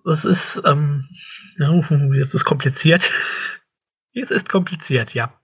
Das 0.03 0.25
ist, 0.25 0.61
ähm, 0.65 1.07
jetzt 1.57 2.33
ist 2.33 2.45
kompliziert. 2.45 3.11
Es 4.13 4.29
ist 4.29 4.49
kompliziert, 4.49 5.13
ja. 5.13 5.39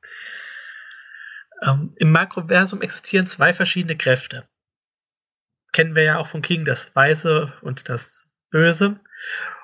Ähm, 1.61 1.93
Im 1.95 2.11
Makroversum 2.11 2.81
existieren 2.81 3.25
zwei 3.25 3.53
verschiedene 3.53 3.95
Kräfte. 3.95 4.45
Kennen 5.71 5.95
wir 5.95 6.03
ja 6.03 6.17
auch 6.17 6.27
von 6.27 6.41
King, 6.41 6.65
das 6.65 6.93
Weiße 6.93 7.53
und 7.61 7.87
das 7.87 8.27
Böse. 8.49 8.99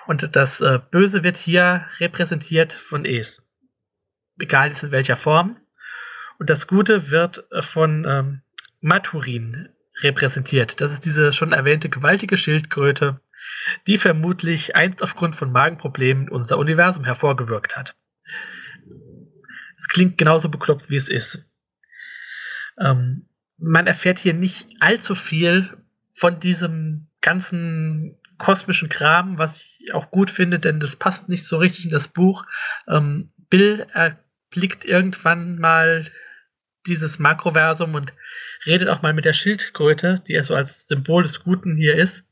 Und 0.07 0.37
das 0.37 0.61
äh, 0.61 0.79
Böse 0.89 1.21
wird 1.23 1.35
hier 1.35 1.85
repräsentiert 1.99 2.71
von 2.71 3.03
Es. 3.03 3.41
Egal 4.39 4.73
in 4.81 4.91
welcher 4.91 5.17
Form. 5.17 5.57
Und 6.39 6.49
das 6.49 6.67
Gute 6.67 7.11
wird 7.11 7.45
äh, 7.51 7.61
von 7.61 8.05
ähm, 8.07 8.41
Maturin 8.79 9.67
repräsentiert. 10.01 10.81
Das 10.81 10.91
ist 10.91 11.05
diese 11.05 11.33
schon 11.33 11.51
erwähnte 11.51 11.89
gewaltige 11.89 12.37
Schildkröte, 12.37 13.19
die 13.87 13.97
vermutlich 13.97 14.75
einst 14.75 15.01
aufgrund 15.01 15.35
von 15.35 15.51
Magenproblemen 15.51 16.29
unser 16.29 16.57
Universum 16.57 17.03
hervorgewirkt 17.03 17.75
hat. 17.75 17.95
Es 19.77 19.87
klingt 19.87 20.17
genauso 20.17 20.49
bekloppt, 20.49 20.89
wie 20.89 20.95
es 20.95 21.09
ist. 21.09 21.45
Ähm, 22.79 23.27
man 23.57 23.87
erfährt 23.87 24.19
hier 24.19 24.33
nicht 24.33 24.67
allzu 24.79 25.15
viel 25.15 25.77
von 26.13 26.39
diesem 26.39 27.07
ganzen 27.21 28.17
kosmischen 28.37 28.89
Kram, 28.89 29.37
was 29.37 29.57
ich 29.57 29.93
auch 29.93 30.11
gut 30.11 30.29
finde, 30.29 30.59
denn 30.59 30.79
das 30.79 30.95
passt 30.95 31.29
nicht 31.29 31.45
so 31.45 31.57
richtig 31.57 31.85
in 31.85 31.91
das 31.91 32.07
Buch. 32.07 32.45
Ähm, 32.87 33.31
Bill 33.49 33.85
erblickt 33.93 34.85
irgendwann 34.85 35.59
mal 35.59 36.09
dieses 36.87 37.19
Makroversum 37.19 37.95
und 37.95 38.13
redet 38.65 38.89
auch 38.89 39.01
mal 39.01 39.13
mit 39.13 39.25
der 39.25 39.33
Schildkröte, 39.33 40.21
die 40.27 40.33
er 40.33 40.43
so 40.43 40.53
als 40.53 40.87
Symbol 40.87 41.23
des 41.23 41.43
Guten 41.43 41.75
hier 41.75 41.95
ist. 41.95 42.27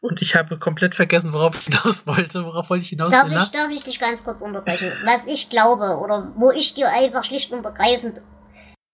Und 0.00 0.22
ich 0.22 0.36
habe 0.36 0.58
komplett 0.58 0.94
vergessen, 0.94 1.32
worauf 1.32 1.56
ich 1.56 1.64
hinaus 1.74 2.06
wollte. 2.06 2.44
Worauf 2.44 2.70
wollte 2.70 2.84
ich 2.84 2.90
hinaus? 2.90 3.10
Darf 3.10 3.30
ich, 3.30 3.50
darf 3.50 3.70
ich 3.70 3.84
dich 3.84 3.98
ganz 3.98 4.24
kurz 4.24 4.40
unterbrechen? 4.42 4.92
Was 5.04 5.26
ich 5.26 5.48
glaube 5.48 5.98
oder 6.02 6.32
wo 6.36 6.50
ich 6.50 6.74
dir 6.74 6.90
einfach 6.90 7.24
schlicht 7.24 7.52
und 7.52 7.64
ergreifend 7.64 8.22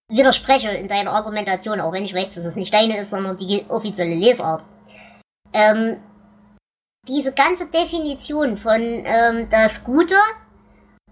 widerspreche 0.09 0.69
in 0.69 0.87
deiner 0.87 1.11
Argumentation, 1.11 1.79
auch 1.79 1.93
wenn 1.93 2.05
ich 2.05 2.13
weiß, 2.13 2.35
dass 2.35 2.45
es 2.45 2.55
nicht 2.55 2.73
deine 2.73 2.99
ist, 2.99 3.11
sondern 3.11 3.37
die 3.37 3.65
offizielle 3.69 4.15
Lesart. 4.15 4.63
Ähm, 5.53 5.99
diese 7.07 7.33
ganze 7.33 7.69
Definition 7.69 8.57
von 8.57 8.81
ähm, 8.81 9.49
das 9.49 9.83
Gute 9.83 10.15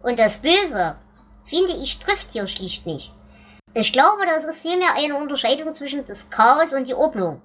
und 0.01 0.17
das 0.17 0.41
Böse, 0.41 0.95
finde 1.45 1.73
ich, 1.73 1.99
trifft 1.99 2.31
hier 2.31 2.47
schlicht 2.47 2.85
nicht. 2.85 3.13
Ich 3.73 3.93
glaube, 3.93 4.25
das 4.25 4.43
ist 4.43 4.61
vielmehr 4.61 4.95
eine 4.95 5.15
Unterscheidung 5.15 5.73
zwischen 5.73 6.05
das 6.05 6.29
Chaos 6.29 6.73
und 6.73 6.87
die 6.87 6.93
Ordnung. 6.93 7.41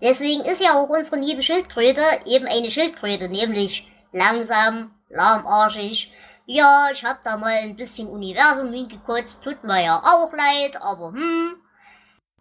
Deswegen 0.00 0.44
ist 0.44 0.60
ja 0.60 0.74
auch 0.74 0.88
unsere 0.88 1.20
liebe 1.20 1.42
Schildkröte 1.42 2.02
eben 2.26 2.46
eine 2.46 2.70
Schildkröte, 2.70 3.28
nämlich 3.28 3.88
langsam, 4.10 4.92
lahmarschig. 5.08 6.12
Ja, 6.46 6.88
ich 6.92 7.04
hab 7.04 7.22
da 7.22 7.36
mal 7.36 7.52
ein 7.52 7.76
bisschen 7.76 8.08
Universum 8.08 8.72
hingekotzt, 8.72 9.44
tut 9.44 9.62
mir 9.62 9.84
ja 9.84 9.98
auch 9.98 10.32
leid, 10.32 10.76
aber 10.82 11.12
hm. 11.12 11.54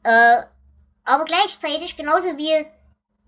Äh, 0.03 0.41
aber 1.03 1.25
gleichzeitig 1.25 1.95
genauso 1.95 2.35
wie 2.37 2.65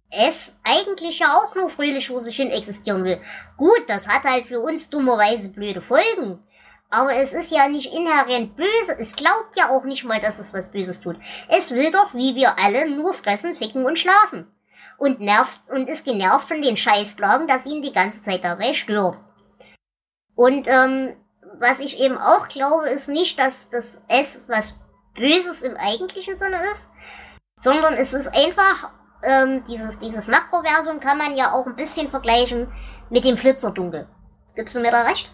es 0.10 0.58
eigentlich 0.64 1.20
ja 1.20 1.34
auch 1.34 1.54
nur 1.56 1.70
fröhlich 1.70 2.08
vor 2.08 2.22
sich 2.22 2.36
hin 2.36 2.50
existieren 2.50 3.04
will. 3.04 3.22
Gut, 3.58 3.84
das 3.88 4.08
hat 4.08 4.24
halt 4.24 4.48
für 4.48 4.60
uns 4.60 4.90
dummerweise 4.90 5.52
blöde 5.54 5.82
Folgen. 5.82 6.44
Aber 6.94 7.16
es 7.16 7.34
ist 7.34 7.50
ja 7.50 7.68
nicht 7.68 7.92
inhärent 7.92 8.56
böse. 8.56 8.96
Es 9.00 9.16
glaubt 9.16 9.56
ja 9.56 9.72
auch 9.72 9.84
nicht 9.84 10.04
mal, 10.04 10.22
dass 10.22 10.38
es 10.38 10.54
was 10.54 10.70
Böses 10.70 11.02
tut. 11.02 11.16
Es 11.50 11.72
will 11.72 11.90
doch, 11.90 12.14
wie 12.14 12.36
wir 12.36 12.60
alle, 12.60 12.88
nur 12.88 13.16
fressen, 13.16 13.56
ficken 13.56 13.84
und 13.88 13.98
schlafen. 13.98 14.48
Und 14.98 15.20
nervt 15.20 15.60
und 15.72 15.90
ist 15.90 16.06
genervt 16.06 16.48
von 16.50 16.62
den 16.62 16.78
Scheißblagen, 16.78 17.48
das 17.48 17.66
ihn 17.66 17.82
die 17.82 17.94
ganze 17.94 18.22
Zeit 18.22 18.44
dabei 18.44 18.76
stört. 18.76 19.18
Und 20.36 20.68
ähm, 20.68 21.16
was 21.60 21.80
ich 21.80 22.00
eben 22.00 22.16
auch 22.16 22.48
glaube, 22.48 22.90
ist 22.92 23.10
nicht, 23.10 23.40
dass 23.40 23.72
das 23.72 24.04
S 24.08 24.48
was 24.50 24.76
Böses 25.16 25.64
im 25.64 25.76
eigentlichen 25.76 26.38
Sinne 26.38 26.58
ist, 26.74 26.90
sondern 27.56 27.96
es 27.96 28.14
ist 28.14 28.28
einfach, 28.28 28.92
ähm, 29.24 29.64
dieses, 29.68 29.98
dieses 29.98 30.28
Makroversum 30.28 31.00
kann 31.00 31.18
man 31.18 31.36
ja 31.36 31.54
auch 31.54 31.66
ein 31.66 31.76
bisschen 31.76 32.12
vergleichen 32.12 32.72
mit 33.10 33.26
dem 33.26 33.36
Flitzerdunkel. 33.38 34.08
Gibst 34.56 34.76
du 34.76 34.80
mir 34.80 34.92
da 34.92 35.02
recht? 35.02 35.32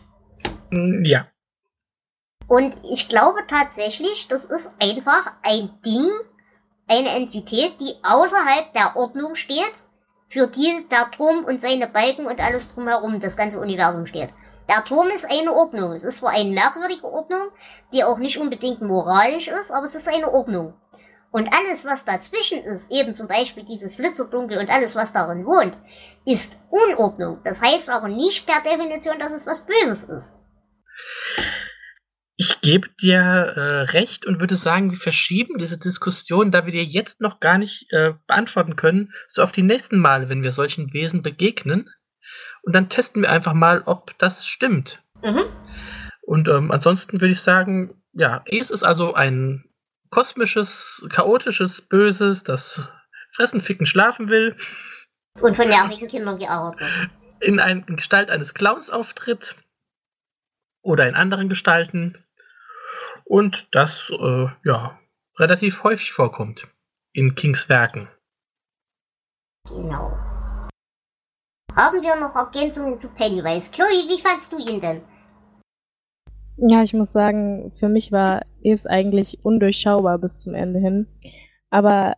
Mm, 0.72 1.04
Ja. 1.04 1.28
Und 2.50 2.74
ich 2.84 3.08
glaube 3.08 3.46
tatsächlich, 3.48 4.28
das 4.28 4.46
ist 4.46 4.72
einfach 4.82 5.34
ein 5.44 5.70
Ding, 5.86 6.10
eine 6.88 7.10
Entität, 7.10 7.80
die 7.80 7.94
außerhalb 8.02 8.74
der 8.74 8.96
Ordnung 8.96 9.36
steht, 9.36 9.72
für 10.30 10.48
die 10.48 10.88
der 10.90 11.12
Turm 11.12 11.46
und 11.46 11.62
seine 11.62 11.88
Balken 11.88 12.26
und 12.26 12.40
alles 12.40 12.74
drumherum, 12.74 13.20
das 13.20 13.38
ganze 13.38 13.60
Universum 13.60 14.08
steht. 14.08 14.30
Der 14.68 14.84
Turm 14.84 15.10
ist 15.10 15.30
eine 15.30 15.54
Ordnung. 15.54 15.94
Es 15.94 16.04
ist 16.04 16.18
zwar 16.18 16.32
eine 16.32 16.50
merkwürdige 16.50 17.06
Ordnung, 17.06 17.50
die 17.94 18.04
auch 18.04 18.18
nicht 18.18 18.40
unbedingt 18.40 18.82
moralisch 18.82 19.48
ist, 19.48 19.72
aber 19.72 19.86
es 19.86 19.94
ist 19.94 20.08
eine 20.08 20.32
Ordnung. 20.32 20.74
Und 21.32 21.54
alles, 21.56 21.86
was 21.86 22.04
dazwischen 22.04 22.64
ist, 22.64 22.92
eben 22.92 23.16
zum 23.16 23.28
Beispiel 23.28 23.64
dieses 23.64 23.96
Flitzerdunkel 23.96 24.58
und 24.58 24.72
alles, 24.72 24.96
was 24.96 25.14
darin 25.14 25.46
wohnt, 25.46 25.78
ist 26.26 26.58
Unordnung. 26.72 27.42
Das 27.44 27.62
heißt 27.62 27.92
aber 27.92 28.08
nicht 28.08 28.48
per 28.48 28.62
Definition, 28.64 29.20
dass 29.20 29.34
es 29.34 29.46
was 29.46 29.68
Böses 29.68 30.04
ist. 30.04 30.32
Ich 32.42 32.62
gebe 32.62 32.88
dir 33.02 33.20
äh, 33.20 33.82
recht 33.92 34.26
und 34.26 34.40
würde 34.40 34.56
sagen, 34.56 34.92
wir 34.92 34.98
verschieben 34.98 35.58
diese 35.58 35.78
Diskussion, 35.78 36.52
da 36.52 36.66
wir 36.66 36.72
dir 36.72 36.86
jetzt 36.86 37.20
noch 37.20 37.42
gar 37.42 37.58
nicht 37.58 37.92
äh, 37.92 38.14
beantworten 38.28 38.78
können, 38.78 39.14
so 39.28 39.44
auf 39.44 39.52
die 39.52 39.62
nächsten 39.62 40.00
Male, 40.00 40.30
wenn 40.30 40.42
wir 40.42 40.52
solchen 40.52 40.94
Wesen 40.94 41.22
begegnen. 41.22 41.90
Und 42.62 42.72
dann 42.74 42.88
testen 42.88 43.24
wir 43.24 43.30
einfach 43.30 43.54
mal, 43.54 43.84
ob 43.86 44.18
das 44.20 44.48
stimmt. 44.48 45.04
Mhm. 45.22 45.44
Und 46.22 46.48
ähm, 46.48 46.72
ansonsten 46.72 47.20
würde 47.20 47.34
ich 47.34 47.42
sagen, 47.42 48.02
ja, 48.14 48.42
es 48.46 48.72
ist 48.72 48.84
also 48.84 49.14
ein 49.14 49.66
kosmisches, 50.10 51.06
chaotisches, 51.10 51.82
böses, 51.82 52.46
das 52.46 52.88
fressen, 53.34 53.60
ficken, 53.60 53.86
schlafen 53.86 54.30
will, 54.30 54.56
Und 55.42 55.58
von 55.58 55.68
nervigen 55.68 56.08
Kindern 56.08 56.40
gearbeitet 56.40 56.88
in, 57.42 57.60
ein, 57.60 57.84
in 57.88 57.98
Gestalt 57.98 58.30
eines 58.30 58.54
Clowns 58.54 58.90
auftritt 58.90 59.56
oder 60.82 61.08
in 61.08 61.16
anderen 61.16 61.50
Gestalten 61.50 62.24
und 63.30 63.68
das 63.72 64.10
äh, 64.10 64.48
ja 64.66 65.00
relativ 65.38 65.84
häufig 65.84 66.12
vorkommt 66.12 66.68
in 67.14 67.36
Kings 67.36 67.70
Werken. 67.70 68.10
Genau. 69.68 70.18
Haben 71.76 72.02
wir 72.02 72.16
noch 72.20 72.36
Ergänzungen 72.36 72.98
zu 72.98 73.14
Pennywise? 73.14 73.72
Chloe, 73.72 74.10
wie 74.10 74.20
fandst 74.20 74.52
du 74.52 74.58
ihn 74.58 74.82
denn? 74.82 75.02
Ja, 76.58 76.84
ich 76.84 76.94
muss 76.94 77.14
sagen, 77.14 77.72
für 77.72 77.88
mich 77.88 78.12
war 78.12 78.46
es 78.64 78.86
eigentlich 78.86 79.46
undurchschaubar 79.46 80.18
bis 80.18 80.42
zum 80.42 80.56
Ende 80.56 80.80
hin. 80.80 81.08
Aber 81.70 82.18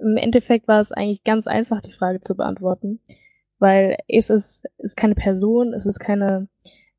im 0.00 0.16
Endeffekt 0.16 0.68
war 0.68 0.80
es 0.80 0.92
eigentlich 0.92 1.24
ganz 1.24 1.46
einfach, 1.46 1.80
die 1.82 1.92
Frage 1.92 2.20
zu 2.20 2.36
beantworten. 2.36 3.00
Weil 3.58 3.98
es 4.08 4.30
ist, 4.30 4.64
ist 4.78 4.96
keine 4.96 5.16
Person, 5.16 5.74
es 5.74 5.84
ist 5.84 5.98
keine, 5.98 6.48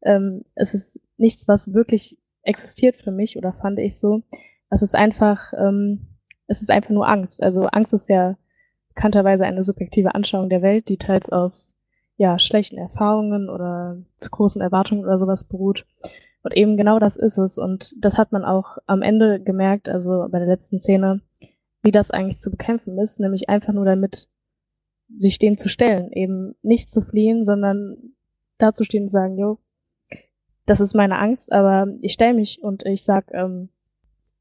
ähm, 0.01 0.43
es 0.55 0.73
ist 0.73 0.99
nichts, 1.17 1.47
was 1.47 1.73
wirklich 1.73 2.17
existiert 2.47 2.95
für 2.95 3.11
mich 3.11 3.37
oder 3.37 3.53
fand 3.53 3.79
ich 3.79 3.99
so. 3.99 4.21
Es 4.69 4.81
ist 4.81 4.95
einfach, 4.95 5.53
ähm, 5.53 6.07
es 6.47 6.61
ist 6.61 6.71
einfach 6.71 6.89
nur 6.89 7.07
Angst. 7.07 7.41
Also 7.41 7.65
Angst 7.67 7.93
ist 7.93 8.09
ja 8.09 8.37
bekannterweise 8.93 9.45
eine 9.45 9.63
subjektive 9.63 10.15
Anschauung 10.15 10.49
der 10.49 10.61
Welt, 10.61 10.89
die 10.89 10.97
teils 10.97 11.29
auf 11.31 11.53
ja, 12.17 12.39
schlechten 12.39 12.77
Erfahrungen 12.77 13.49
oder 13.49 13.97
zu 14.17 14.31
großen 14.31 14.61
Erwartungen 14.61 15.03
oder 15.03 15.19
sowas 15.19 15.43
beruht. 15.43 15.85
Und 16.41 16.55
eben 16.55 16.77
genau 16.77 16.99
das 16.99 17.15
ist 17.17 17.37
es. 17.37 17.57
Und 17.57 17.93
das 18.03 18.17
hat 18.17 18.31
man 18.31 18.43
auch 18.43 18.77
am 18.87 19.01
Ende 19.01 19.39
gemerkt, 19.39 19.87
also 19.87 20.27
bei 20.31 20.39
der 20.39 20.47
letzten 20.47 20.79
Szene, 20.79 21.21
wie 21.83 21.91
das 21.91 22.11
eigentlich 22.11 22.39
zu 22.39 22.49
bekämpfen 22.49 22.97
ist, 22.97 23.19
nämlich 23.19 23.49
einfach 23.49 23.73
nur 23.73 23.85
damit, 23.85 24.29
sich 25.19 25.39
dem 25.39 25.57
zu 25.57 25.69
stellen, 25.69 26.11
eben 26.11 26.55
nicht 26.63 26.89
zu 26.89 27.01
fliehen, 27.01 27.43
sondern 27.43 27.97
dazustehen 28.57 29.03
und 29.03 29.09
sagen, 29.09 29.37
jo, 29.37 29.59
das 30.67 30.81
ist 30.81 30.93
meine 30.93 31.17
Angst, 31.17 31.51
aber 31.51 31.87
ich 32.01 32.13
stelle 32.13 32.33
mich 32.33 32.61
und 32.61 32.85
ich 32.85 33.03
sag, 33.03 33.33
ähm, 33.33 33.69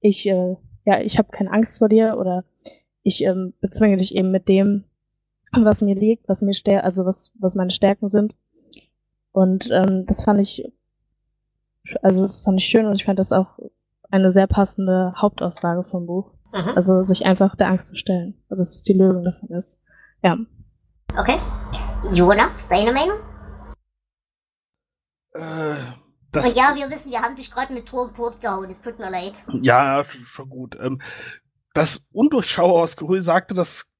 ich, 0.00 0.28
äh, 0.28 0.56
ja, 0.84 1.00
ich 1.00 1.18
habe 1.18 1.28
keine 1.30 1.52
Angst 1.52 1.78
vor 1.78 1.88
dir 1.88 2.16
oder 2.18 2.44
ich 3.02 3.22
ähm, 3.22 3.54
bezwinge 3.60 3.96
dich 3.96 4.14
eben 4.14 4.32
mit 4.32 4.48
dem, 4.48 4.84
was 5.52 5.80
mir 5.80 5.94
liegt, 5.94 6.28
was 6.28 6.42
mir 6.42 6.52
stär 6.52 6.84
also 6.84 7.06
was, 7.06 7.32
was 7.38 7.54
meine 7.54 7.70
Stärken 7.70 8.08
sind. 8.08 8.34
Und 9.30 9.70
ähm, 9.70 10.04
das 10.06 10.24
fand 10.24 10.40
ich, 10.40 10.70
also 12.02 12.26
das 12.26 12.40
fand 12.40 12.60
ich 12.60 12.66
schön 12.66 12.86
und 12.86 12.96
ich 12.96 13.04
fand 13.04 13.20
das 13.20 13.30
auch 13.30 13.58
eine 14.10 14.32
sehr 14.32 14.48
passende 14.48 15.14
Hauptaussage 15.16 15.84
vom 15.84 16.06
Buch. 16.06 16.32
Mhm. 16.52 16.72
Also 16.74 17.06
sich 17.06 17.24
einfach 17.24 17.54
der 17.54 17.68
Angst 17.68 17.86
zu 17.86 17.94
stellen. 17.94 18.34
Also 18.48 18.62
dass 18.62 18.74
es 18.76 18.82
die 18.82 18.94
Lösung 18.94 19.22
davon 19.22 19.50
ist. 19.50 19.78
Ja. 20.24 20.36
Okay. 21.16 21.38
Jonas, 22.12 22.68
deine 22.68 22.92
Meinung? 22.92 23.18
Äh, 25.34 26.05
das, 26.32 26.54
ja, 26.54 26.74
wir 26.74 26.90
wissen, 26.90 27.10
wir 27.10 27.22
haben 27.22 27.36
dich 27.36 27.50
gerade 27.50 27.72
mit 27.72 27.86
Turm 27.86 28.12
totgehauen. 28.12 28.68
Es 28.68 28.80
tut 28.80 28.98
mir 28.98 29.10
leid. 29.10 29.34
Ja, 29.62 30.04
schon 30.24 30.48
gut. 30.48 30.76
Ähm, 30.80 31.00
das 31.72 32.06
Undurchschauer, 32.12 32.82
was 32.82 32.96
Chloe 32.96 33.20
sagte, 33.20 33.54
das 33.54 33.90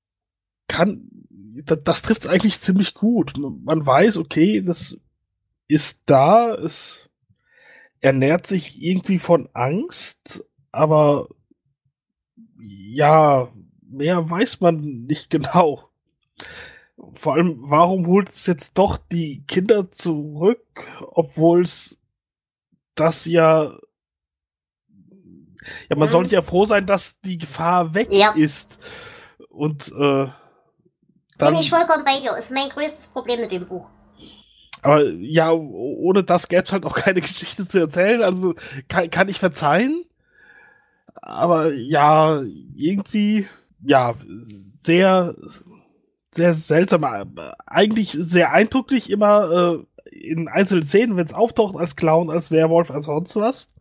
kann, 0.68 1.08
das, 1.30 1.82
das 1.84 2.02
trifft 2.02 2.22
es 2.22 2.26
eigentlich 2.26 2.60
ziemlich 2.60 2.94
gut. 2.94 3.34
Man 3.38 3.84
weiß, 3.84 4.16
okay, 4.16 4.62
das 4.62 4.96
ist 5.68 6.02
da, 6.06 6.54
es 6.54 7.08
ernährt 8.00 8.46
sich 8.46 8.82
irgendwie 8.82 9.18
von 9.18 9.48
Angst, 9.52 10.44
aber 10.72 11.28
ja, 12.58 13.52
mehr 13.82 14.28
weiß 14.30 14.60
man 14.60 15.04
nicht 15.06 15.30
genau. 15.30 15.88
Vor 17.14 17.34
allem, 17.34 17.58
warum 17.58 18.06
holt 18.06 18.30
es 18.30 18.46
jetzt 18.46 18.78
doch 18.78 18.96
die 18.96 19.44
Kinder 19.46 19.92
zurück, 19.92 20.86
obwohl 21.00 21.62
es 21.62 21.98
das 22.96 23.24
ja 23.26 23.76
ja, 25.88 25.96
man 25.96 26.08
Mhm. 26.08 26.12
sollte 26.12 26.34
ja 26.34 26.42
froh 26.42 26.64
sein, 26.64 26.86
dass 26.86 27.18
die 27.22 27.38
Gefahr 27.38 27.94
weg 27.94 28.08
Ja. 28.12 28.32
ist. 28.34 28.78
Und 29.48 29.88
äh, 29.88 30.24
Bin 30.26 30.32
dann, 31.38 31.54
ich 31.56 31.70
vollkommen 31.70 32.04
bei 32.04 32.20
dir. 32.20 32.36
Ist 32.36 32.52
mein 32.52 32.68
größtes 32.68 33.08
Problem 33.08 33.40
mit 33.40 33.50
dem 33.50 33.66
Buch. 33.66 33.86
aber 34.82 35.02
ja, 35.10 35.50
ohne 35.52 36.22
das 36.22 36.46
gäbe 36.48 36.62
es 36.62 36.72
halt 36.72 36.84
auch 36.84 36.94
keine 37.04 37.20
Geschichte 37.20 37.66
zu 37.66 37.78
erzählen. 37.80 38.22
Also 38.22 38.54
kann, 38.88 39.10
kann 39.10 39.28
ich 39.28 39.38
verzeihen. 39.40 40.04
Aber 41.20 41.72
ja, 41.72 42.42
irgendwie, 42.76 43.48
ja, 43.82 44.14
sehr, 44.80 45.34
sehr 46.32 46.54
seltsam. 46.54 47.04
Eigentlich 47.66 48.12
sehr 48.12 48.52
eindrücklich 48.52 49.10
immer 49.10 49.50
äh, 49.50 49.95
in 50.22 50.48
einzelnen 50.48 50.84
Szenen, 50.84 51.16
wenn 51.16 51.26
es 51.26 51.34
auftaucht, 51.34 51.76
als 51.76 51.96
Clown, 51.96 52.30
als 52.30 52.50
Werwolf, 52.50 52.90
als 52.90 53.06
sonst 53.06 53.36
was. 53.36 53.72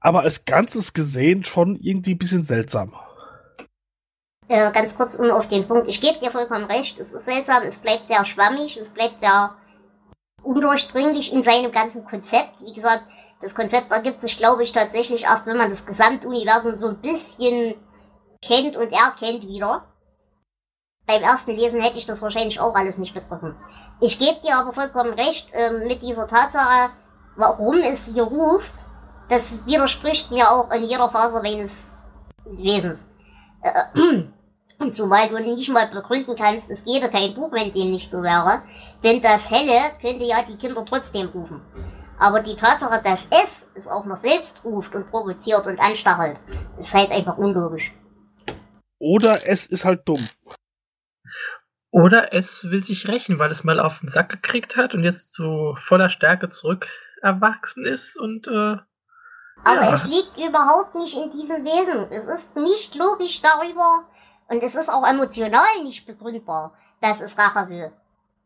Aber 0.00 0.20
als 0.22 0.44
Ganzes 0.44 0.94
gesehen 0.94 1.44
schon 1.44 1.76
irgendwie 1.76 2.14
ein 2.14 2.18
bisschen 2.18 2.44
seltsam. 2.44 2.94
Äh, 4.48 4.72
ganz 4.72 4.96
kurz 4.96 5.14
um 5.16 5.30
auf 5.30 5.48
den 5.48 5.66
Punkt. 5.66 5.88
Ich 5.88 6.00
gebe 6.00 6.18
dir 6.18 6.30
vollkommen 6.30 6.64
recht. 6.64 6.98
Es 6.98 7.12
ist 7.12 7.24
seltsam. 7.24 7.62
Es 7.64 7.78
bleibt 7.78 8.08
sehr 8.08 8.24
schwammig. 8.24 8.76
Es 8.76 8.90
bleibt 8.90 9.20
sehr 9.20 9.54
undurchdringlich 10.42 11.32
in 11.32 11.42
seinem 11.42 11.72
ganzen 11.72 12.04
Konzept. 12.04 12.60
Wie 12.64 12.74
gesagt, 12.74 13.04
das 13.40 13.54
Konzept 13.54 13.90
ergibt 13.90 14.22
sich, 14.22 14.36
glaube 14.36 14.62
ich, 14.62 14.72
tatsächlich 14.72 15.24
erst, 15.24 15.46
wenn 15.46 15.56
man 15.56 15.70
das 15.70 15.86
Gesamtuniversum 15.86 16.76
so 16.76 16.88
ein 16.88 17.00
bisschen 17.00 17.74
kennt 18.44 18.76
und 18.76 18.92
erkennt 18.92 19.46
wieder. 19.46 19.88
Beim 21.06 21.22
ersten 21.22 21.52
Lesen 21.52 21.80
hätte 21.80 21.98
ich 21.98 22.06
das 22.06 22.22
wahrscheinlich 22.22 22.60
auch 22.60 22.74
alles 22.74 22.98
nicht 22.98 23.14
begriffen. 23.14 23.56
Ich 24.04 24.18
gebe 24.18 24.40
dir 24.44 24.56
aber 24.56 24.72
vollkommen 24.72 25.12
recht 25.14 25.50
ähm, 25.52 25.86
mit 25.86 26.02
dieser 26.02 26.26
Tatsache, 26.26 26.90
warum 27.36 27.76
es 27.76 28.12
hier 28.12 28.24
ruft. 28.24 28.72
Das 29.28 29.64
widerspricht 29.64 30.28
mir 30.32 30.50
auch 30.50 30.68
in 30.72 30.82
jeder 30.82 31.08
Phase 31.08 31.40
meines 31.40 32.08
Wesens. 32.44 33.06
Äh, 33.62 34.24
und 34.80 34.92
zumal 34.92 35.28
du 35.28 35.38
nicht 35.38 35.70
mal 35.70 35.86
begründen 35.86 36.34
kannst, 36.34 36.68
es 36.68 36.84
gäbe 36.84 37.10
kein 37.10 37.32
Buch, 37.32 37.52
wenn 37.52 37.72
dem 37.72 37.92
nicht 37.92 38.10
so 38.10 38.24
wäre. 38.24 38.64
Denn 39.04 39.22
das 39.22 39.48
Helle 39.48 39.92
könnte 40.00 40.24
ja 40.24 40.42
die 40.42 40.56
Kinder 40.56 40.84
trotzdem 40.84 41.28
rufen. 41.28 41.60
Aber 42.18 42.40
die 42.40 42.56
Tatsache, 42.56 43.00
dass 43.04 43.28
es 43.30 43.68
es 43.76 43.86
auch 43.86 44.04
noch 44.04 44.16
selbst 44.16 44.64
ruft 44.64 44.96
und 44.96 45.08
provoziert 45.12 45.64
und 45.64 45.78
anstachelt, 45.78 46.40
ist 46.76 46.92
halt 46.92 47.12
einfach 47.12 47.38
unlogisch. 47.38 47.94
Oder 48.98 49.46
es 49.46 49.66
ist 49.66 49.84
halt 49.84 50.00
dumm. 50.08 50.26
Oder 51.92 52.32
es 52.32 52.70
will 52.70 52.82
sich 52.82 53.06
rächen, 53.06 53.38
weil 53.38 53.50
es 53.50 53.64
mal 53.64 53.78
auf 53.78 54.00
den 54.00 54.08
Sack 54.08 54.30
gekriegt 54.30 54.76
hat 54.76 54.94
und 54.94 55.04
jetzt 55.04 55.34
so 55.34 55.76
voller 55.78 56.08
Stärke 56.08 56.48
zurück 56.48 56.86
erwachsen 57.20 57.84
ist 57.84 58.16
und 58.16 58.48
äh, 58.48 58.76
Aber 59.64 59.82
Ja. 59.82 59.94
es 59.94 60.06
liegt 60.06 60.38
überhaupt 60.38 60.94
nicht 60.94 61.14
in 61.14 61.30
diesem 61.30 61.64
Wesen. 61.64 62.10
Es 62.10 62.26
ist 62.26 62.56
nicht 62.56 62.94
logisch 62.94 63.42
darüber 63.42 64.06
und 64.48 64.62
es 64.62 64.74
ist 64.74 64.88
auch 64.88 65.06
emotional 65.06 65.82
nicht 65.84 66.06
begründbar, 66.06 66.72
dass 67.02 67.20
es 67.20 67.36
Rache 67.38 67.68
will. 67.68 67.92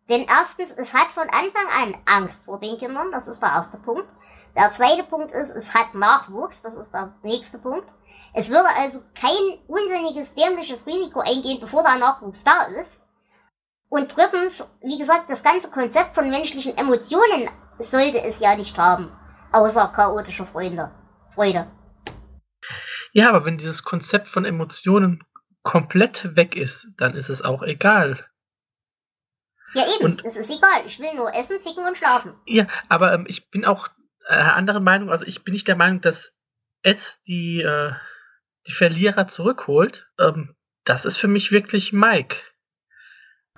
Denn 0.08 0.26
erstens, 0.28 0.72
es 0.72 0.92
hat 0.92 1.08
von 1.12 1.22
Anfang 1.22 1.68
an 1.82 1.96
Angst 2.04 2.46
vor 2.46 2.58
den 2.58 2.76
Kindern, 2.78 3.12
das 3.12 3.28
ist 3.28 3.40
der 3.40 3.50
erste 3.50 3.78
Punkt. 3.78 4.08
Der 4.56 4.72
zweite 4.72 5.04
Punkt 5.04 5.30
ist, 5.30 5.50
es 5.50 5.72
hat 5.72 5.94
Nachwuchs, 5.94 6.62
das 6.62 6.76
ist 6.76 6.92
der 6.92 7.14
nächste 7.22 7.58
Punkt. 7.58 7.86
Es 8.34 8.50
würde 8.50 8.68
also 8.76 9.02
kein 9.14 9.60
unsinniges, 9.68 10.34
dämliches 10.34 10.84
Risiko 10.84 11.20
eingehen, 11.20 11.60
bevor 11.60 11.84
der 11.84 11.96
Nachwuchs 11.98 12.42
da 12.42 12.64
ist. 12.80 13.05
Und 13.88 14.16
drittens, 14.16 14.66
wie 14.82 14.98
gesagt, 14.98 15.30
das 15.30 15.42
ganze 15.42 15.70
Konzept 15.70 16.14
von 16.14 16.28
menschlichen 16.28 16.76
Emotionen 16.76 17.48
sollte 17.78 18.22
es 18.22 18.40
ja 18.40 18.56
nicht 18.56 18.76
haben. 18.78 19.12
Außer 19.52 19.92
chaotische 19.94 20.46
Freunde. 20.46 20.90
Freude. 21.34 21.70
Ja, 23.12 23.28
aber 23.28 23.44
wenn 23.46 23.58
dieses 23.58 23.84
Konzept 23.84 24.28
von 24.28 24.44
Emotionen 24.44 25.22
komplett 25.62 26.36
weg 26.36 26.56
ist, 26.56 26.88
dann 26.98 27.14
ist 27.14 27.28
es 27.28 27.42
auch 27.42 27.62
egal. 27.62 28.26
Ja, 29.74 29.84
eben, 29.94 30.04
und, 30.04 30.24
es 30.24 30.36
ist 30.36 30.56
egal. 30.56 30.82
Ich 30.86 30.98
will 30.98 31.14
nur 31.14 31.34
essen, 31.34 31.58
ficken 31.58 31.86
und 31.86 31.96
schlafen. 31.96 32.38
Ja, 32.46 32.66
aber 32.88 33.12
ähm, 33.12 33.24
ich 33.28 33.50
bin 33.50 33.64
auch 33.64 33.88
äh, 34.26 34.34
anderen 34.34 34.84
Meinung. 34.84 35.10
Also 35.10 35.24
ich 35.24 35.44
bin 35.44 35.52
nicht 35.52 35.68
der 35.68 35.76
Meinung, 35.76 36.00
dass 36.00 36.32
es 36.82 37.22
die, 37.22 37.60
äh, 37.60 37.92
die 38.66 38.72
Verlierer 38.72 39.28
zurückholt. 39.28 40.08
Ähm, 40.18 40.54
das 40.84 41.04
ist 41.04 41.18
für 41.18 41.28
mich 41.28 41.52
wirklich 41.52 41.92
Mike. 41.92 42.36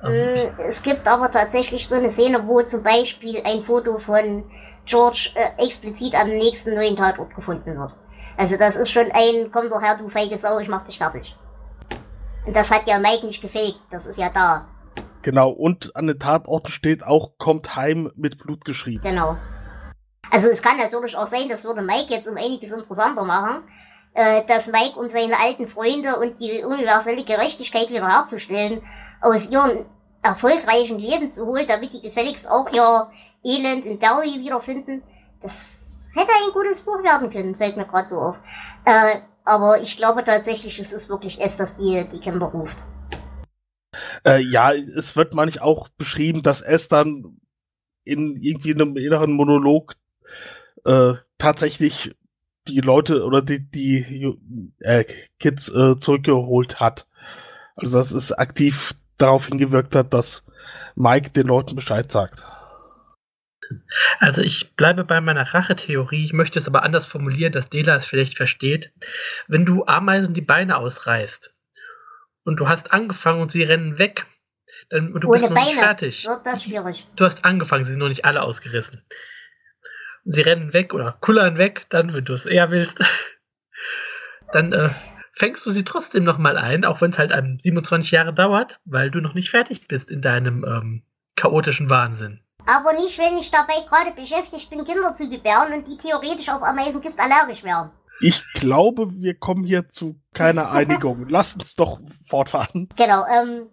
Ähm, 0.04 0.54
es 0.68 0.82
gibt 0.82 1.06
aber 1.08 1.30
tatsächlich 1.30 1.88
so 1.88 1.96
eine 1.96 2.08
Szene, 2.08 2.46
wo 2.46 2.62
zum 2.62 2.82
Beispiel 2.82 3.42
ein 3.44 3.62
Foto 3.62 3.98
von 3.98 4.44
George 4.86 5.30
äh, 5.34 5.64
explizit 5.64 6.14
am 6.14 6.28
nächsten 6.28 6.74
neuen 6.74 6.96
Tatort 6.96 7.34
gefunden 7.34 7.76
wird. 7.76 7.92
Also 8.36 8.56
das 8.56 8.76
ist 8.76 8.90
schon 8.90 9.10
ein, 9.12 9.50
komm 9.52 9.68
doch 9.68 9.82
her, 9.82 9.98
du 9.98 10.08
feige 10.08 10.36
Sau, 10.36 10.60
ich 10.60 10.68
mach 10.68 10.84
dich 10.84 10.98
fertig. 10.98 11.36
Und 12.46 12.54
das 12.54 12.70
hat 12.70 12.86
ja 12.86 12.98
Mike 12.98 13.26
nicht 13.26 13.42
gefaked, 13.42 13.80
das 13.90 14.06
ist 14.06 14.18
ja 14.18 14.30
da. 14.30 14.68
Genau, 15.22 15.50
und 15.50 15.94
an 15.96 16.06
den 16.06 16.18
Tatorten 16.18 16.70
steht 16.70 17.02
auch, 17.02 17.32
kommt 17.36 17.74
heim 17.74 18.12
mit 18.14 18.38
Blut 18.38 18.64
geschrieben. 18.64 19.02
Genau. 19.02 19.36
Also 20.30 20.48
es 20.48 20.62
kann 20.62 20.78
natürlich 20.78 21.16
auch 21.16 21.26
sein, 21.26 21.48
das 21.48 21.64
würde 21.64 21.82
Mike 21.82 22.06
jetzt 22.10 22.28
um 22.28 22.36
einiges 22.36 22.70
interessanter 22.70 23.24
machen, 23.24 23.64
äh, 24.14 24.44
dass 24.46 24.68
Mike, 24.68 24.98
um 24.98 25.08
seine 25.08 25.38
alten 25.38 25.68
Freunde 25.68 26.18
und 26.18 26.40
die 26.40 26.64
universelle 26.64 27.24
Gerechtigkeit 27.24 27.90
wiederherzustellen, 27.90 28.82
aus 29.20 29.50
ihrem 29.50 29.86
erfolgreichen 30.22 30.98
Leben 30.98 31.32
zu 31.32 31.46
holen, 31.46 31.66
damit 31.66 31.92
die 31.92 32.00
gefälligst 32.00 32.48
auch 32.48 32.70
ihr 32.72 33.10
Elend 33.44 33.86
in 33.86 33.98
Derry 33.98 34.40
wiederfinden. 34.40 35.02
Das 35.42 36.08
hätte 36.14 36.30
ein 36.30 36.52
gutes 36.52 36.82
Buch 36.82 37.02
werden 37.02 37.30
können, 37.30 37.54
fällt 37.54 37.76
mir 37.76 37.86
gerade 37.86 38.08
so 38.08 38.18
auf. 38.18 38.36
Äh, 38.84 39.20
aber 39.44 39.80
ich 39.80 39.96
glaube 39.96 40.24
tatsächlich, 40.24 40.78
es 40.78 40.92
ist 40.92 41.08
wirklich 41.08 41.40
es, 41.40 41.56
dass 41.56 41.76
die, 41.76 42.04
die 42.12 42.20
Kinder 42.20 42.46
ruft. 42.46 42.76
Äh, 44.24 44.40
ja, 44.40 44.72
es 44.72 45.16
wird 45.16 45.34
manchmal 45.34 45.64
auch 45.64 45.88
beschrieben, 45.88 46.42
dass 46.42 46.60
es 46.60 46.88
dann 46.88 47.40
in 48.04 48.36
irgendwie 48.36 48.74
einem 48.74 48.96
inneren 48.96 49.32
Monolog 49.32 49.94
äh, 50.84 51.14
tatsächlich 51.38 52.14
die 52.68 52.80
Leute 52.80 53.24
oder 53.24 53.42
die, 53.42 53.60
die 53.60 54.36
äh, 54.80 55.04
Kids 55.38 55.68
äh, 55.68 55.98
zurückgeholt 55.98 56.80
hat. 56.80 57.06
Also 57.76 57.98
dass 57.98 58.12
es 58.12 58.32
aktiv 58.32 58.94
darauf 59.18 59.46
hingewirkt 59.46 59.94
hat, 59.94 60.12
dass 60.12 60.44
Mike 60.94 61.30
den 61.30 61.46
Leuten 61.46 61.76
Bescheid 61.76 62.10
sagt. 62.10 62.44
Also 64.18 64.42
ich 64.42 64.74
bleibe 64.76 65.04
bei 65.04 65.20
meiner 65.20 65.42
Rachetheorie, 65.54 66.24
ich 66.24 66.32
möchte 66.32 66.58
es 66.58 66.66
aber 66.66 66.82
anders 66.82 67.06
formulieren, 67.06 67.52
dass 67.52 67.68
Dela 67.68 67.96
es 67.96 68.06
vielleicht 68.06 68.36
versteht. 68.36 68.92
Wenn 69.46 69.66
du 69.66 69.84
Ameisen 69.84 70.34
die 70.34 70.40
Beine 70.40 70.78
ausreißt 70.78 71.54
und 72.44 72.56
du 72.56 72.68
hast 72.68 72.92
angefangen 72.92 73.42
und 73.42 73.52
sie 73.52 73.62
rennen 73.62 73.98
weg, 73.98 74.26
dann 74.90 75.12
du 75.12 75.28
Ohne 75.28 75.40
bist 75.40 75.44
noch 75.44 75.54
Beine 75.54 75.66
nicht 75.66 75.78
fertig. 75.78 76.24
wird 76.24 76.46
das 76.46 76.64
schwierig. 76.64 77.06
Du 77.16 77.24
hast 77.24 77.44
angefangen, 77.44 77.84
sie 77.84 77.90
sind 77.92 78.00
noch 78.00 78.08
nicht 78.08 78.24
alle 78.24 78.42
ausgerissen. 78.42 79.02
Sie 80.30 80.42
rennen 80.42 80.74
weg 80.74 80.92
oder 80.92 81.16
kullern 81.22 81.56
weg, 81.56 81.86
dann, 81.88 82.12
wenn 82.12 82.24
du 82.24 82.34
es 82.34 82.44
eher 82.44 82.70
willst, 82.70 83.00
dann 84.52 84.74
äh, 84.74 84.90
fängst 85.32 85.64
du 85.64 85.70
sie 85.70 85.84
trotzdem 85.84 86.22
nochmal 86.22 86.58
ein, 86.58 86.84
auch 86.84 87.00
wenn 87.00 87.12
es 87.12 87.18
halt 87.18 87.32
einem 87.32 87.58
27 87.58 88.10
Jahre 88.10 88.34
dauert, 88.34 88.78
weil 88.84 89.10
du 89.10 89.20
noch 89.20 89.32
nicht 89.32 89.48
fertig 89.48 89.88
bist 89.88 90.10
in 90.10 90.20
deinem 90.20 90.64
ähm, 90.64 91.02
chaotischen 91.34 91.88
Wahnsinn. 91.88 92.40
Aber 92.66 92.92
nicht, 92.92 93.18
wenn 93.18 93.38
ich 93.38 93.50
dabei 93.50 93.80
gerade 93.88 94.14
beschäftigt 94.14 94.68
bin, 94.68 94.84
Kinder 94.84 95.14
zu 95.14 95.30
gebären 95.30 95.72
und 95.72 95.88
die 95.88 95.96
theoretisch 95.96 96.50
auf 96.50 96.62
Ameisengift 96.62 97.18
allergisch 97.18 97.64
wären. 97.64 97.90
Ich 98.20 98.44
glaube, 98.52 99.08
wir 99.14 99.34
kommen 99.34 99.64
hier 99.64 99.88
zu 99.88 100.20
keiner 100.34 100.70
Einigung. 100.72 101.26
Lass 101.30 101.54
uns 101.54 101.74
doch 101.74 102.00
fortfahren. 102.26 102.90
Genau, 102.96 103.24
ähm, 103.26 103.68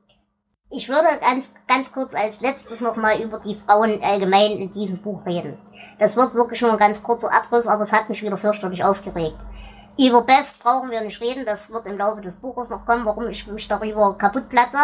ich 0.75 0.89
würde 0.89 1.07
ganz, 1.21 1.53
ganz 1.67 1.91
kurz 1.91 2.13
als 2.13 2.41
letztes 2.41 2.81
nochmal 2.81 3.21
über 3.21 3.39
die 3.39 3.55
Frauen 3.55 4.01
allgemein 4.03 4.51
in 4.51 4.71
diesem 4.71 4.97
Buch 5.01 5.25
reden. 5.25 5.57
Das 5.99 6.17
wird 6.17 6.33
wirklich 6.33 6.61
nur 6.61 6.73
ein 6.73 6.77
ganz 6.77 7.01
kurzer 7.01 7.33
Abriss, 7.33 7.65
aber 7.65 7.83
es 7.83 7.93
hat 7.93 8.09
mich 8.09 8.21
wieder 8.21 8.37
fürchterlich 8.37 8.83
aufgeregt. 8.83 9.37
Über 9.97 10.23
Beth 10.23 10.53
brauchen 10.61 10.91
wir 10.91 11.01
nicht 11.01 11.21
reden, 11.21 11.45
das 11.45 11.71
wird 11.71 11.87
im 11.87 11.97
Laufe 11.97 12.19
des 12.19 12.35
Buches 12.35 12.69
noch 12.69 12.85
kommen, 12.85 13.05
warum 13.05 13.29
ich 13.29 13.47
mich 13.47 13.67
darüber 13.69 14.17
kaputt 14.17 14.49
platze. 14.49 14.79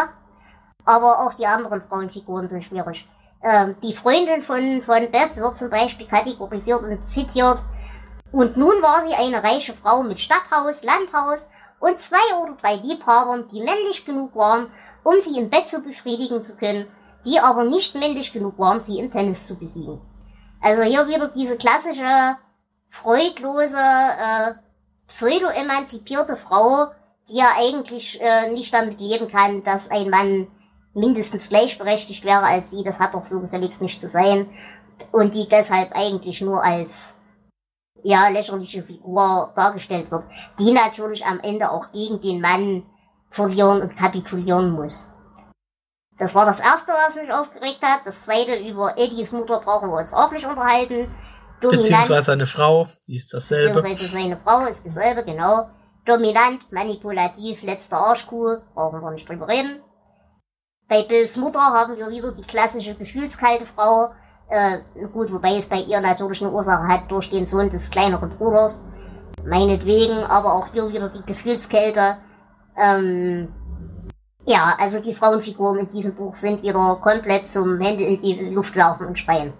Aber 0.85 1.19
auch 1.19 1.33
die 1.33 1.45
anderen 1.45 1.81
Frauenfiguren 1.81 2.47
sind 2.47 2.63
schwierig. 2.63 3.07
Ähm, 3.43 3.75
die 3.83 3.93
Freundin 3.93 4.41
von, 4.41 4.81
von 4.81 5.11
Beth 5.11 5.35
wird 5.35 5.57
zum 5.57 5.69
Beispiel 5.69 6.07
kategorisiert 6.07 6.81
und 6.81 7.05
zitiert. 7.05 7.59
Und 8.31 8.55
nun 8.55 8.81
war 8.81 9.01
sie 9.01 9.13
eine 9.13 9.43
reiche 9.43 9.73
Frau 9.73 10.03
mit 10.03 10.19
Stadthaus, 10.19 10.83
Landhaus 10.83 11.49
und 11.81 11.99
zwei 11.99 12.35
oder 12.41 12.55
drei 12.55 12.75
Liebhabern, 12.75 13.47
die 13.49 13.61
männlich 13.61 14.05
genug 14.05 14.35
waren, 14.35 14.67
um 15.03 15.19
sie 15.19 15.37
im 15.37 15.49
Bett 15.49 15.67
zu 15.67 15.81
befriedigen 15.81 16.41
zu 16.41 16.55
können, 16.55 16.87
die 17.25 17.39
aber 17.39 17.65
nicht 17.65 17.95
männlich 17.95 18.31
genug 18.31 18.57
waren, 18.57 18.81
sie 18.81 18.99
im 18.99 19.11
Tennis 19.11 19.45
zu 19.45 19.57
besiegen. 19.57 19.99
Also 20.61 20.83
hier 20.83 21.07
wieder 21.07 21.27
diese 21.27 21.57
klassische, 21.57 22.37
freudlose, 22.87 23.77
äh, 23.77 24.53
pseudo-emanzipierte 25.07 26.37
Frau, 26.37 26.87
die 27.29 27.37
ja 27.37 27.53
eigentlich 27.57 28.21
äh, 28.21 28.51
nicht 28.51 28.73
damit 28.73 29.01
leben 29.01 29.27
kann, 29.27 29.63
dass 29.63 29.89
ein 29.89 30.09
Mann 30.09 30.47
mindestens 30.93 31.49
gleichberechtigt 31.49 32.23
wäre 32.25 32.43
als 32.43 32.71
sie. 32.71 32.83
Das 32.83 32.99
hat 32.99 33.13
doch 33.13 33.23
so 33.23 33.39
gefälligst 33.39 33.81
nicht 33.81 33.99
zu 33.99 34.07
sein. 34.07 34.49
Und 35.11 35.33
die 35.33 35.47
deshalb 35.47 35.95
eigentlich 35.95 36.41
nur 36.41 36.63
als 36.63 37.15
ja, 38.03 38.27
lächerliche 38.29 38.83
Figur 38.83 39.51
dargestellt 39.55 40.11
wird, 40.11 40.25
die 40.59 40.71
natürlich 40.71 41.25
am 41.25 41.39
Ende 41.41 41.71
auch 41.71 41.91
gegen 41.91 42.21
den 42.21 42.41
Mann 42.41 42.83
verlieren 43.29 43.81
und 43.81 43.97
kapitulieren 43.97 44.71
muss. 44.71 45.09
Das 46.17 46.35
war 46.35 46.45
das 46.45 46.59
erste, 46.59 46.91
was 46.91 47.15
mich 47.15 47.31
aufgeregt 47.31 47.79
hat. 47.81 48.01
Das 48.05 48.21
zweite, 48.21 48.55
über 48.55 48.95
Eddies 48.97 49.31
Mutter 49.31 49.59
brauchen 49.59 49.89
wir 49.89 49.97
uns 49.97 50.13
auch 50.13 50.31
nicht 50.31 50.45
unterhalten. 50.45 51.09
Dominant, 51.61 51.89
beziehungsweise 51.89 52.25
seine 52.25 52.45
Frau, 52.45 52.87
die 53.07 53.15
ist 53.15 53.33
dasselbe. 53.33 53.73
Beziehungsweise 53.73 54.07
seine 54.07 54.37
Frau 54.37 54.65
ist 54.65 54.85
dasselbe, 54.85 55.23
genau. 55.23 55.69
Dominant, 56.05 56.71
manipulativ, 56.71 57.61
letzter 57.63 57.97
Arschkuh, 57.97 58.57
brauchen 58.73 59.01
wir 59.01 59.11
nicht 59.11 59.27
drüber 59.29 59.47
reden. 59.47 59.81
Bei 60.87 61.03
Bills 61.03 61.37
Mutter 61.37 61.61
haben 61.61 61.97
wir 61.97 62.09
wieder 62.09 62.31
die 62.33 62.43
klassische 62.43 62.95
gefühlskalte 62.95 63.65
Frau. 63.65 64.11
Äh, 64.51 64.79
gut, 65.13 65.31
wobei 65.31 65.55
es 65.55 65.67
bei 65.67 65.79
ihr 65.79 66.01
natürlich 66.01 66.43
eine 66.43 66.51
Ursache 66.51 66.85
hat 66.85 67.09
durch 67.09 67.29
den 67.29 67.45
Sohn 67.45 67.69
des 67.69 67.89
kleineren 67.89 68.31
Bruders. 68.31 68.81
Meinetwegen, 69.45 70.17
aber 70.25 70.53
auch 70.53 70.67
hier 70.73 70.89
wieder 70.89 71.07
die 71.07 71.25
Gefühlskälte. 71.25 72.17
Ähm, 72.77 73.47
ja, 74.45 74.75
also 74.77 75.01
die 75.01 75.13
Frauenfiguren 75.13 75.79
in 75.79 75.87
diesem 75.87 76.15
Buch 76.15 76.35
sind 76.35 76.63
wieder 76.63 76.99
komplett 77.01 77.47
zum 77.47 77.79
Hände 77.79 78.03
in 78.03 78.21
die 78.21 78.49
Luft 78.53 78.75
laufen 78.75 79.07
und 79.07 79.17
schreien. 79.17 79.53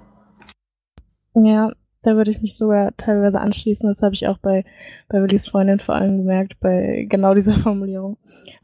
Ja, 1.36 1.72
da 2.02 2.16
würde 2.16 2.32
ich 2.32 2.42
mich 2.42 2.58
sogar 2.58 2.92
teilweise 2.98 3.40
anschließen. 3.40 3.88
Das 3.88 4.02
habe 4.02 4.14
ich 4.14 4.28
auch 4.28 4.40
bei, 4.40 4.66
bei 5.08 5.22
Willis 5.22 5.48
Freundin 5.48 5.80
vor 5.80 5.96
allem 5.96 6.18
gemerkt, 6.18 6.60
bei 6.60 7.06
genau 7.10 7.34
dieser 7.34 7.60
Formulierung. 7.64 8.18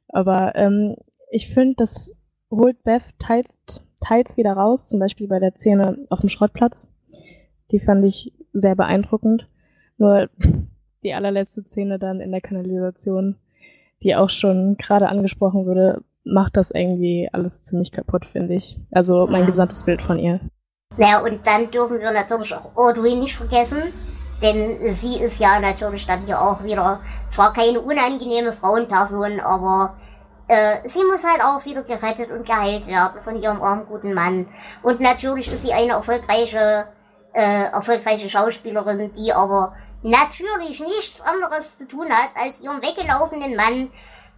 Aber 0.09 0.55
ähm, 0.55 0.97
ich 1.31 1.53
finde, 1.53 1.75
das 1.77 2.11
holt 2.51 2.83
Beth 2.83 3.03
teils, 3.17 3.57
teils 3.99 4.37
wieder 4.37 4.53
raus, 4.53 4.87
zum 4.87 4.99
Beispiel 4.99 5.27
bei 5.27 5.39
der 5.39 5.53
Szene 5.53 6.05
auf 6.09 6.21
dem 6.21 6.29
Schrottplatz. 6.29 6.87
Die 7.71 7.79
fand 7.79 8.05
ich 8.05 8.33
sehr 8.53 8.75
beeindruckend. 8.75 9.47
Nur 9.97 10.29
die 11.03 11.13
allerletzte 11.13 11.63
Szene 11.63 11.99
dann 11.99 12.21
in 12.21 12.31
der 12.31 12.41
Kanalisation 12.41 13.37
die 14.03 14.15
auch 14.15 14.29
schon 14.29 14.77
gerade 14.77 15.09
angesprochen 15.09 15.65
wurde, 15.65 16.01
macht 16.23 16.57
das 16.57 16.71
irgendwie 16.71 17.29
alles 17.31 17.61
ziemlich 17.61 17.91
kaputt, 17.91 18.25
finde 18.25 18.55
ich. 18.55 18.79
Also 18.91 19.27
mein 19.29 19.45
gesamtes 19.45 19.83
Bild 19.83 20.01
von 20.01 20.19
ihr. 20.19 20.39
Naja, 20.97 21.19
und 21.19 21.45
dann 21.45 21.69
dürfen 21.71 21.99
wir 21.99 22.11
natürlich 22.11 22.53
auch 22.53 22.75
Audrey 22.75 23.15
nicht 23.15 23.35
vergessen, 23.35 23.93
denn 24.41 24.91
sie 24.91 25.19
ist 25.19 25.39
ja 25.39 25.59
natürlich 25.59 26.05
dann 26.05 26.25
hier 26.25 26.41
auch 26.41 26.63
wieder 26.63 26.99
zwar 27.29 27.53
keine 27.53 27.81
unangenehme 27.81 28.53
Frauenperson, 28.53 29.39
aber 29.39 29.97
äh, 30.47 30.87
sie 30.87 31.03
muss 31.03 31.25
halt 31.25 31.41
auch 31.41 31.65
wieder 31.65 31.83
gerettet 31.83 32.31
und 32.31 32.45
geheilt 32.45 32.87
werden 32.87 33.21
von 33.23 33.35
ihrem 33.35 33.61
armen 33.61 33.85
guten 33.85 34.13
Mann. 34.13 34.47
Und 34.81 34.99
natürlich 34.99 35.51
ist 35.51 35.63
sie 35.63 35.73
eine 35.73 35.93
erfolgreiche, 35.93 36.87
äh, 37.33 37.65
erfolgreiche 37.65 38.29
Schauspielerin, 38.29 39.11
die 39.13 39.33
aber 39.33 39.75
natürlich 40.03 40.79
nichts 40.79 41.21
anderes 41.21 41.77
zu 41.77 41.87
tun 41.87 42.09
hat, 42.09 42.29
als 42.35 42.61
ihrem 42.61 42.81
weggelaufenen 42.81 43.55
Mann 43.55 43.91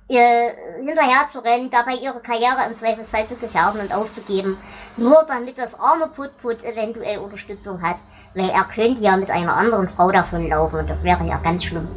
ihr 0.08 0.52
hinterher 0.84 1.28
zu 1.28 1.44
rennen, 1.44 1.70
dabei 1.70 1.94
ihre 1.94 2.20
Karriere 2.20 2.66
im 2.68 2.76
Zweifelsfall 2.76 3.28
zu 3.28 3.36
gefährden 3.36 3.80
und 3.80 3.94
aufzugeben, 3.94 4.58
nur 4.98 5.24
damit 5.28 5.58
das 5.60 5.80
arme 5.80 6.08
Put-Put 6.08 6.64
eventuell 6.64 7.20
Unterstützung 7.20 7.82
hat, 7.84 7.98
weil 8.34 8.50
er 8.50 8.64
könnte 8.64 9.02
ja 9.04 9.16
mit 9.18 9.30
einer 9.30 9.56
anderen 9.56 9.88
Frau 9.88 10.12
davonlaufen 10.12 10.80
und 10.80 10.90
das 10.90 11.04
wäre 11.04 11.24
ja 11.26 11.38
ganz 11.38 11.64
schlimm. 11.64 11.88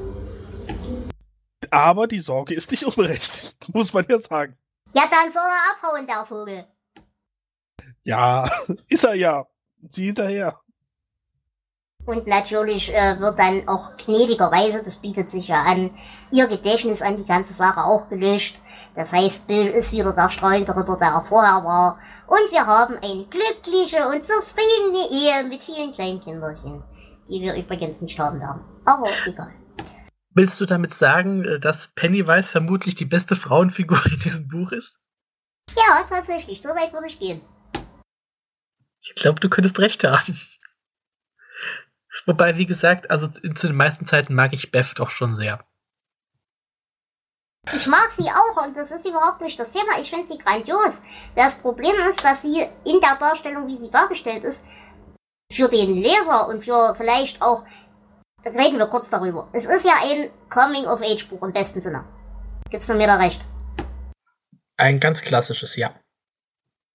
Aber 1.70 2.06
die 2.06 2.20
Sorge 2.20 2.54
ist 2.54 2.70
nicht 2.70 2.84
unberechtigt, 2.84 3.68
muss 3.74 3.92
man 3.92 4.06
ja 4.08 4.18
sagen. 4.18 4.56
Ja, 4.94 5.04
dann 5.10 5.32
soll 5.32 5.42
er 5.42 5.88
abhauen, 5.90 6.06
der 6.06 6.24
Vogel. 6.26 6.66
Ja, 8.02 8.50
ist 8.88 9.04
er 9.04 9.14
ja. 9.14 9.46
Sie 9.90 10.06
hinterher. 10.06 10.60
Und 12.04 12.26
natürlich 12.26 12.92
äh, 12.92 13.18
wird 13.20 13.38
dann 13.38 13.68
auch 13.68 13.96
gnädigerweise, 13.96 14.82
das 14.82 14.96
bietet 14.96 15.30
sich 15.30 15.48
ja 15.48 15.62
an, 15.62 15.96
ihr 16.32 16.48
Gedächtnis 16.48 17.00
an 17.00 17.16
die 17.16 17.24
ganze 17.24 17.54
Sache 17.54 17.80
auch 17.80 18.08
gelöscht. 18.08 18.60
Das 18.96 19.12
heißt, 19.12 19.46
Bill 19.46 19.68
ist 19.68 19.92
wieder 19.92 20.12
der 20.12 20.28
strahlende 20.28 20.72
Ritter, 20.76 20.98
der 21.00 21.08
er 21.08 21.24
vorher 21.28 21.64
war. 21.64 21.98
Und 22.26 22.50
wir 22.50 22.66
haben 22.66 22.96
eine 22.96 23.26
glückliche 23.26 24.08
und 24.08 24.24
zufriedene 24.24 25.10
Ehe 25.10 25.48
mit 25.48 25.62
vielen 25.62 25.92
kleinen 25.92 26.20
Kinderchen, 26.20 26.82
die 27.28 27.40
wir 27.40 27.54
übrigens 27.54 28.00
nicht 28.02 28.18
haben 28.18 28.40
werden. 28.40 28.62
Aber 28.84 29.08
egal. 29.26 29.52
Willst 30.34 30.60
du 30.60 30.66
damit 30.66 30.94
sagen, 30.94 31.44
äh, 31.44 31.60
dass 31.60 31.88
Pennywise 31.88 32.50
vermutlich 32.50 32.94
die 32.94 33.04
beste 33.04 33.36
Frauenfigur 33.36 34.04
in 34.06 34.18
diesem 34.20 34.48
Buch 34.48 34.72
ist? 34.72 34.98
Ja, 35.76 36.04
tatsächlich, 36.08 36.60
so 36.60 36.70
weit 36.70 36.92
würde 36.92 37.08
ich 37.08 37.18
gehen. 37.18 37.42
Ich 39.00 39.14
glaube, 39.14 39.40
du 39.40 39.48
könntest 39.48 39.78
recht 39.78 40.04
haben. 40.04 40.40
Wobei, 42.26 42.56
wie 42.56 42.66
gesagt, 42.66 43.10
also 43.10 43.28
zu 43.28 43.66
den 43.66 43.76
meisten 43.76 44.06
Zeiten 44.06 44.34
mag 44.34 44.52
ich 44.52 44.70
Beth 44.70 44.92
doch 44.96 45.10
schon 45.10 45.34
sehr. 45.34 45.64
Ich 47.74 47.86
mag 47.86 48.12
sie 48.12 48.28
auch 48.28 48.64
und 48.64 48.76
das 48.76 48.90
ist 48.90 49.06
überhaupt 49.06 49.40
nicht 49.40 49.58
das 49.58 49.72
Thema. 49.72 49.98
Ich 50.00 50.10
finde 50.10 50.26
sie 50.26 50.38
grandios. 50.38 51.02
Das 51.36 51.58
Problem 51.58 51.94
ist, 52.08 52.24
dass 52.24 52.42
sie 52.42 52.60
in 52.84 53.00
der 53.00 53.16
Darstellung, 53.18 53.68
wie 53.68 53.76
sie 53.76 53.90
dargestellt 53.90 54.44
ist, 54.44 54.64
für 55.52 55.68
den 55.68 55.94
Leser 55.94 56.48
und 56.48 56.64
für 56.64 56.94
vielleicht 56.96 57.40
auch, 57.40 57.64
reden 58.44 58.78
wir 58.78 58.86
kurz 58.86 59.10
darüber. 59.10 59.48
Es 59.52 59.66
ist 59.66 59.84
ja 59.84 59.94
ein 60.02 60.30
Coming-of-Age-Buch 60.50 61.42
im 61.42 61.52
besten 61.52 61.80
Sinne. 61.80 62.04
Gibst 62.70 62.88
du 62.88 62.94
mir 62.94 63.06
da 63.06 63.16
recht? 63.16 63.40
Ein 64.76 65.00
ganz 65.00 65.22
klassisches, 65.22 65.76
ja. 65.76 65.94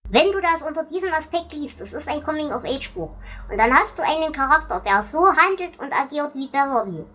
Wenn 0.10 0.32
du 0.32 0.40
das 0.42 0.62
unter 0.62 0.86
diesem 0.86 1.12
Aspekt 1.14 1.52
liest, 1.54 1.82
es 1.82 1.94
ist 1.94 2.10
ein 2.10 2.24
Coming-of-Age-Buch, 2.24 3.12
und 3.50 3.58
dann 3.58 3.74
hast 3.74 3.98
du 3.98 4.04
einen 4.04 4.32
Charakter, 4.32 4.82
der 4.86 5.04
so 5.04 5.28
handelt 5.28 5.80
und 5.80 5.94
agiert 5.94 6.34
wie 6.36 6.48
Beverly, 6.48 7.06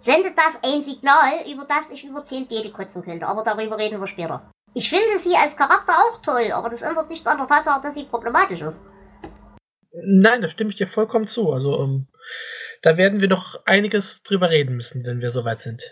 sendet 0.00 0.36
das 0.36 0.58
ein 0.62 0.82
Signal, 0.82 1.32
über 1.50 1.64
das 1.64 1.90
ich 1.90 2.04
über 2.04 2.24
zehn 2.24 2.46
Beete 2.46 2.70
kotzen 2.70 3.02
könnte, 3.02 3.26
aber 3.26 3.42
darüber 3.42 3.76
reden 3.76 4.00
wir 4.00 4.06
später. 4.06 4.50
Ich 4.74 4.88
finde 4.90 5.18
sie 5.18 5.36
als 5.36 5.56
Charakter 5.56 5.92
auch 5.92 6.20
toll, 6.20 6.50
aber 6.52 6.68
das 6.68 6.82
ändert 6.82 7.10
nichts 7.10 7.26
an 7.26 7.38
der 7.38 7.46
Tatsache, 7.46 7.80
dass 7.80 7.94
sie 7.94 8.04
problematisch 8.04 8.60
ist. 8.60 8.84
Nein, 9.92 10.42
da 10.42 10.48
stimme 10.48 10.70
ich 10.70 10.76
dir 10.76 10.88
vollkommen 10.88 11.28
zu. 11.28 11.52
Also, 11.52 11.80
ähm, 11.80 12.08
da 12.84 12.96
werden 12.96 13.20
wir 13.20 13.28
noch 13.28 13.64
einiges 13.64 14.22
drüber 14.22 14.50
reden 14.50 14.76
müssen, 14.76 15.04
wenn 15.06 15.20
wir 15.20 15.30
soweit 15.30 15.60
sind. 15.60 15.82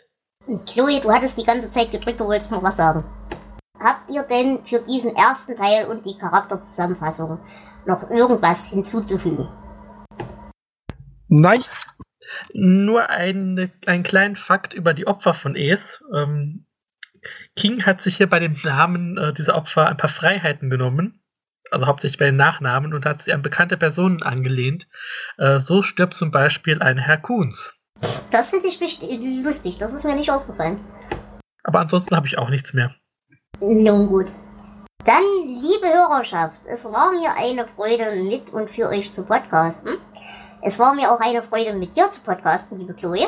Chloe, 0.66 1.00
du 1.00 1.10
hattest 1.10 1.38
die 1.38 1.44
ganze 1.44 1.70
Zeit 1.70 1.90
gedrückt, 1.90 2.20
du 2.20 2.26
wolltest 2.26 2.52
noch 2.52 2.62
was 2.62 2.76
sagen 2.76 3.04
habt 3.82 4.10
ihr 4.10 4.22
denn 4.22 4.64
für 4.64 4.82
diesen 4.82 5.14
ersten 5.16 5.56
Teil 5.56 5.86
und 5.86 6.06
die 6.06 6.16
Charakterzusammenfassung 6.16 7.40
noch 7.86 8.10
irgendwas 8.10 8.70
hinzuzufügen? 8.70 9.48
Nein. 11.28 11.64
Nur 12.54 13.10
ein, 13.10 13.72
einen 13.86 14.02
kleinen 14.04 14.36
Fakt 14.36 14.74
über 14.74 14.94
die 14.94 15.06
Opfer 15.06 15.34
von 15.34 15.56
Es. 15.56 16.02
Ähm, 16.14 16.66
King 17.56 17.84
hat 17.84 18.02
sich 18.02 18.16
hier 18.16 18.28
bei 18.28 18.38
den 18.38 18.58
Namen 18.64 19.18
äh, 19.18 19.32
dieser 19.32 19.54
Opfer 19.54 19.88
ein 19.88 19.96
paar 19.96 20.10
Freiheiten 20.10 20.70
genommen, 20.70 21.21
also 21.72 21.86
hauptsächlich 21.86 22.18
bei 22.18 22.26
den 22.26 22.36
Nachnamen, 22.36 22.94
und 22.94 23.04
hat 23.04 23.22
sie 23.22 23.32
an 23.32 23.42
bekannte 23.42 23.76
Personen 23.76 24.22
angelehnt. 24.22 24.86
Äh, 25.38 25.58
so 25.58 25.82
stirbt 25.82 26.14
zum 26.14 26.30
Beispiel 26.30 26.82
ein 26.82 26.98
Herr 26.98 27.18
Kuhns. 27.18 27.74
Das 28.30 28.50
finde 28.50 28.66
ich 28.66 28.80
lustig, 29.44 29.78
das 29.78 29.92
ist 29.92 30.04
mir 30.04 30.14
nicht 30.14 30.30
aufgefallen. 30.30 30.80
Aber 31.64 31.80
ansonsten 31.80 32.16
habe 32.16 32.26
ich 32.26 32.38
auch 32.38 32.50
nichts 32.50 32.74
mehr. 32.74 32.94
Nun 33.60 34.08
gut. 34.08 34.30
Dann, 35.04 35.22
liebe 35.46 35.86
Hörerschaft, 35.86 36.60
es 36.66 36.84
war 36.84 37.12
mir 37.12 37.30
eine 37.36 37.66
Freude, 37.66 38.22
mit 38.22 38.52
und 38.52 38.70
für 38.70 38.88
euch 38.88 39.12
zu 39.12 39.24
podcasten. 39.24 39.96
Es 40.62 40.78
war 40.78 40.94
mir 40.94 41.12
auch 41.12 41.20
eine 41.20 41.42
Freude, 41.42 41.74
mit 41.74 41.96
dir 41.96 42.08
zu 42.10 42.22
podcasten, 42.22 42.78
liebe 42.78 42.94
Chloe. 42.94 43.26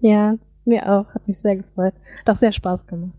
Ja, 0.00 0.34
mir 0.64 0.82
auch. 0.86 1.14
Hat 1.14 1.26
mich 1.26 1.40
sehr 1.40 1.56
gefreut. 1.56 1.94
Hat 2.20 2.34
auch 2.34 2.36
sehr 2.36 2.52
Spaß 2.52 2.86
gemacht. 2.86 3.14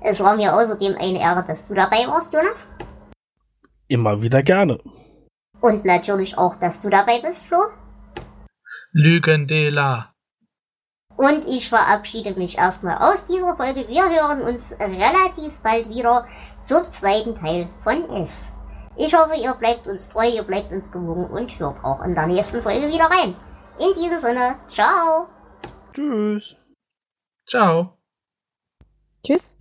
Es 0.00 0.20
war 0.20 0.36
mir 0.36 0.54
außerdem 0.54 0.94
eine 0.98 1.20
Ehre, 1.20 1.44
dass 1.46 1.66
du 1.66 1.74
dabei 1.74 2.06
warst, 2.06 2.32
Jonas. 2.32 2.72
Immer 3.88 4.20
wieder 4.22 4.42
gerne. 4.42 4.78
Und 5.60 5.84
natürlich 5.84 6.38
auch, 6.38 6.56
dass 6.56 6.80
du 6.80 6.90
dabei 6.90 7.20
bist, 7.20 7.46
Flo. 7.46 7.58
Lügendela. 8.92 10.12
Und 11.16 11.46
ich 11.48 11.68
verabschiede 11.68 12.38
mich 12.38 12.58
erstmal 12.58 12.98
aus 12.98 13.26
dieser 13.26 13.56
Folge. 13.56 13.88
Wir 13.88 14.08
hören 14.08 14.40
uns 14.40 14.76
relativ 14.78 15.58
bald 15.62 15.88
wieder 15.88 16.28
zum 16.62 16.84
zweiten 16.92 17.34
Teil 17.34 17.68
von 17.82 18.08
S. 18.10 18.52
Ich 18.96 19.14
hoffe, 19.14 19.34
ihr 19.34 19.54
bleibt 19.54 19.86
uns 19.86 20.08
treu, 20.08 20.28
ihr 20.28 20.44
bleibt 20.44 20.70
uns 20.70 20.92
gewogen 20.92 21.26
und 21.26 21.58
hört 21.58 21.82
auch 21.82 22.02
in 22.02 22.14
der 22.14 22.26
nächsten 22.26 22.62
Folge 22.62 22.88
wieder 22.88 23.06
rein. 23.06 23.34
In 23.80 23.94
diesem 24.00 24.20
Sinne, 24.20 24.60
ciao. 24.68 25.28
Tschüss. 25.92 26.56
Ciao. 27.46 27.98
Tschüss. 29.24 29.58